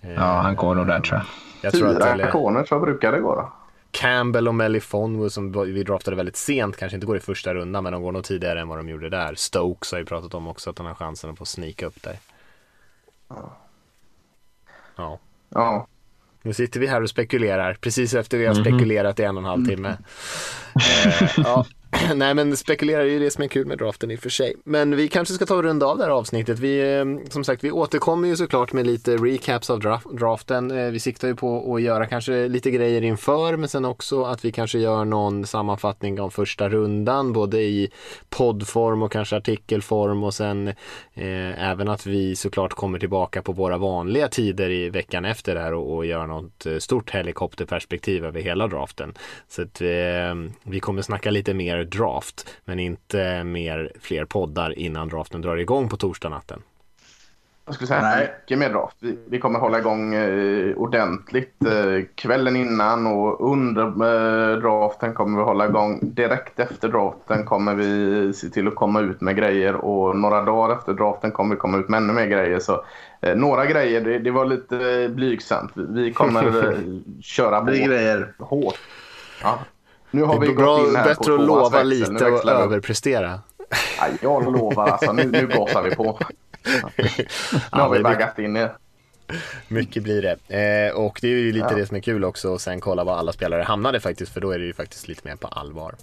Ja, 0.00 0.40
han 0.40 0.56
går 0.56 0.74
nog 0.74 0.86
där 0.86 1.00
tror 1.00 1.18
jag. 1.18 1.26
jag 1.62 1.72
tror 1.72 1.88
Fyra 1.88 2.04
att, 2.04 2.12
eller... 2.12 2.30
corners, 2.30 2.70
vad 2.70 2.80
brukar 2.80 3.12
det 3.12 3.20
gå 3.20 3.34
då? 3.34 3.52
Campbell 3.90 4.48
och 4.48 4.54
Melly 4.54 4.80
Fonwo 4.80 5.30
som 5.30 5.52
vi 5.72 5.82
draftade 5.82 6.16
väldigt 6.16 6.36
sent 6.36 6.76
kanske 6.76 6.96
inte 6.96 7.06
går 7.06 7.16
i 7.16 7.20
första 7.20 7.54
rundan 7.54 7.84
men 7.84 7.92
de 7.92 8.02
går 8.02 8.12
nog 8.12 8.24
tidigare 8.24 8.60
än 8.60 8.68
vad 8.68 8.78
de 8.78 8.88
gjorde 8.88 9.08
där. 9.08 9.34
Stokes 9.34 9.92
har 9.92 9.98
ju 9.98 10.04
pratat 10.04 10.34
om 10.34 10.48
också 10.48 10.70
att 10.70 10.78
han 10.78 10.86
har 10.86 10.94
chansen 10.94 11.30
att 11.30 11.38
få 11.38 11.44
sneaka 11.44 11.86
upp 11.86 12.02
där. 12.02 12.16
Ja. 13.28 13.56
Ja. 14.96 15.18
ja. 15.48 15.86
Nu 16.42 16.52
sitter 16.52 16.80
vi 16.80 16.86
här 16.86 17.02
och 17.02 17.10
spekulerar 17.10 17.74
precis 17.80 18.14
efter 18.14 18.38
vi 18.38 18.46
har 18.46 18.54
mhm. 18.54 18.64
spekulerat 18.64 19.20
i 19.20 19.22
en 19.22 19.36
och 19.36 19.42
en 19.42 19.48
halv 19.48 19.66
timme. 19.66 19.88
Mm. 19.88 20.02
Eh, 20.76 21.30
ja. 21.36 21.66
Nej 22.14 22.34
men 22.34 22.56
spekulerar 22.56 23.00
är 23.00 23.04
ju 23.04 23.18
det 23.18 23.30
som 23.30 23.44
är 23.44 23.48
kul 23.48 23.66
med 23.66 23.78
draften 23.78 24.10
i 24.10 24.16
och 24.16 24.20
för 24.20 24.30
sig. 24.30 24.54
Men 24.64 24.96
vi 24.96 25.08
kanske 25.08 25.34
ska 25.34 25.46
ta 25.46 25.54
och 25.54 25.62
runda 25.62 25.86
av 25.86 25.98
det 25.98 26.04
här 26.04 26.10
avsnittet. 26.10 26.58
Vi, 26.58 26.96
eh, 26.96 27.30
som 27.30 27.44
sagt, 27.44 27.64
vi 27.64 27.70
återkommer 27.70 28.28
ju 28.28 28.36
såklart 28.36 28.72
med 28.72 28.86
lite 28.86 29.16
recaps 29.16 29.70
av 29.70 29.80
draften. 30.12 30.70
Eh, 30.70 30.90
vi 30.90 31.00
siktar 31.00 31.28
ju 31.28 31.34
på 31.34 31.74
att 31.74 31.82
göra 31.82 32.06
kanske 32.06 32.48
lite 32.48 32.70
grejer 32.70 33.02
inför 33.02 33.56
men 33.56 33.68
sen 33.68 33.84
också 33.84 34.24
att 34.24 34.44
vi 34.44 34.52
kanske 34.52 34.78
gör 34.78 35.04
någon 35.04 35.46
sammanfattning 35.46 36.20
av 36.20 36.30
första 36.30 36.68
rundan 36.68 37.32
både 37.32 37.60
i 37.60 37.90
poddform 38.28 39.02
och 39.02 39.12
kanske 39.12 39.36
artikelform 39.36 40.24
och 40.24 40.34
sen 40.34 40.68
eh, 41.14 41.68
även 41.70 41.88
att 41.88 42.06
vi 42.06 42.36
såklart 42.36 42.72
kommer 42.72 42.98
tillbaka 42.98 43.42
på 43.42 43.52
våra 43.52 43.78
vanliga 43.78 44.28
tider 44.28 44.70
i 44.70 44.90
veckan 44.90 45.24
efter 45.24 45.54
det 45.54 45.60
här 45.60 45.74
och, 45.74 45.96
och 45.96 46.06
gör 46.06 46.26
något 46.26 46.66
eh, 46.66 46.78
stort 46.78 47.10
helikopterperspektiv 47.10 48.24
över 48.24 48.40
hela 48.40 48.66
draften. 48.66 49.14
Så 49.48 49.62
att 49.62 49.80
eh, 49.80 49.86
vi 50.62 50.80
kommer 50.80 51.02
snacka 51.02 51.30
lite 51.30 51.54
mer 51.54 51.85
draft, 51.90 52.46
men 52.64 52.78
inte 52.78 53.44
mer 53.44 53.92
fler 54.00 54.24
poddar 54.24 54.78
innan 54.78 55.08
draften 55.08 55.40
drar 55.40 55.56
igång 55.56 55.88
på 55.88 55.96
torsdag 55.96 56.28
natten. 56.28 56.62
Jag 57.66 57.74
skulle 57.74 57.88
säga 57.88 58.00
Nej. 58.00 58.34
mycket 58.42 58.58
mer 58.58 58.70
draft. 58.70 58.96
Vi, 59.00 59.18
vi 59.28 59.38
kommer 59.38 59.58
hålla 59.58 59.78
igång 59.78 60.14
eh, 60.14 60.76
ordentligt 60.76 61.64
eh, 61.64 62.04
kvällen 62.14 62.56
innan 62.56 63.06
och 63.06 63.52
under 63.52 63.82
eh, 63.82 64.58
draften 64.58 65.14
kommer 65.14 65.38
vi 65.38 65.44
hålla 65.44 65.66
igång. 65.66 65.98
Direkt 66.02 66.58
efter 66.60 66.88
draften 66.88 67.44
kommer 67.44 67.74
vi 67.74 68.32
se 68.32 68.48
till 68.48 68.68
att 68.68 68.74
komma 68.74 69.00
ut 69.00 69.20
med 69.20 69.36
grejer 69.36 69.74
och 69.74 70.16
några 70.16 70.42
dagar 70.42 70.76
efter 70.76 70.92
draften 70.92 71.30
kommer 71.30 71.54
vi 71.54 71.60
komma 71.60 71.78
ut 71.78 71.88
med 71.88 71.98
ännu 71.98 72.12
mer 72.12 72.26
grejer. 72.26 72.58
Så 72.58 72.84
eh, 73.20 73.36
några 73.36 73.66
grejer, 73.66 74.00
det, 74.00 74.18
det, 74.18 74.30
var 74.30 74.44
lite 74.44 75.08
blygsamt. 75.14 75.72
Vi 75.74 76.12
kommer 76.12 76.46
eh, 76.72 76.78
köra 77.20 77.60
på 77.60 77.66
grejer. 77.66 78.34
hårt. 78.38 78.78
Ja. 79.42 79.58
Nu 80.10 80.22
har 80.22 80.40
vi 80.40 80.54
bra, 80.54 80.76
gått 80.76 80.88
in 80.88 80.96
här 80.96 81.04
bättre 81.04 81.34
att 81.34 81.40
lova 81.40 81.82
lite 81.82 82.24
och 82.24 82.48
överprestera. 82.48 83.40
Ja, 83.98 84.06
jag 84.20 84.52
lovar 84.52 84.88
alltså, 84.88 85.12
nu, 85.12 85.24
nu 85.24 85.46
gasar 85.46 85.82
vi 85.82 85.94
på. 85.94 86.18
Nu 87.72 87.80
har 87.80 87.90
vi 87.90 88.02
baggat 88.02 88.38
in 88.38 88.56
er. 88.56 88.72
Mycket 89.68 90.02
blir 90.02 90.22
det. 90.22 90.88
Eh, 90.88 90.96
och 90.96 91.18
det 91.22 91.28
är 91.28 91.30
ju 91.30 91.52
lite 91.52 91.66
ja. 91.70 91.76
det 91.76 91.86
som 91.86 91.96
är 91.96 92.00
kul 92.00 92.24
också 92.24 92.50
och 92.50 92.60
sen 92.60 92.80
kolla 92.80 93.04
var 93.04 93.16
alla 93.16 93.32
spelare 93.32 93.62
hamnade 93.62 94.00
faktiskt 94.00 94.32
för 94.32 94.40
då 94.40 94.50
är 94.50 94.58
det 94.58 94.64
ju 94.64 94.72
faktiskt 94.72 95.08
lite 95.08 95.28
mer 95.28 95.36
på 95.36 95.48
allvar. 95.48 95.94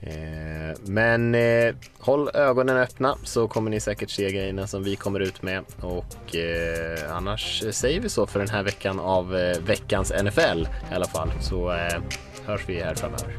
Eh, 0.00 0.78
men 0.82 1.34
eh, 1.34 1.74
håll 1.98 2.30
ögonen 2.34 2.76
öppna 2.76 3.16
så 3.24 3.48
kommer 3.48 3.70
ni 3.70 3.80
säkert 3.80 4.10
se 4.10 4.30
grejerna 4.30 4.66
som 4.66 4.82
vi 4.82 4.96
kommer 4.96 5.20
ut 5.20 5.42
med 5.42 5.64
och 5.80 6.36
eh, 6.36 7.16
annars 7.16 7.64
säger 7.70 8.00
vi 8.00 8.08
så 8.08 8.26
för 8.26 8.38
den 8.38 8.48
här 8.48 8.62
veckan 8.62 9.00
av 9.00 9.36
eh, 9.36 9.58
veckans 9.60 10.12
NFL 10.22 10.66
i 10.92 10.94
alla 10.94 11.06
fall 11.06 11.32
så 11.40 11.72
eh, 11.72 12.00
hörs 12.46 12.68
vi 12.68 12.80
här 12.80 12.94
framöver. 12.94 13.34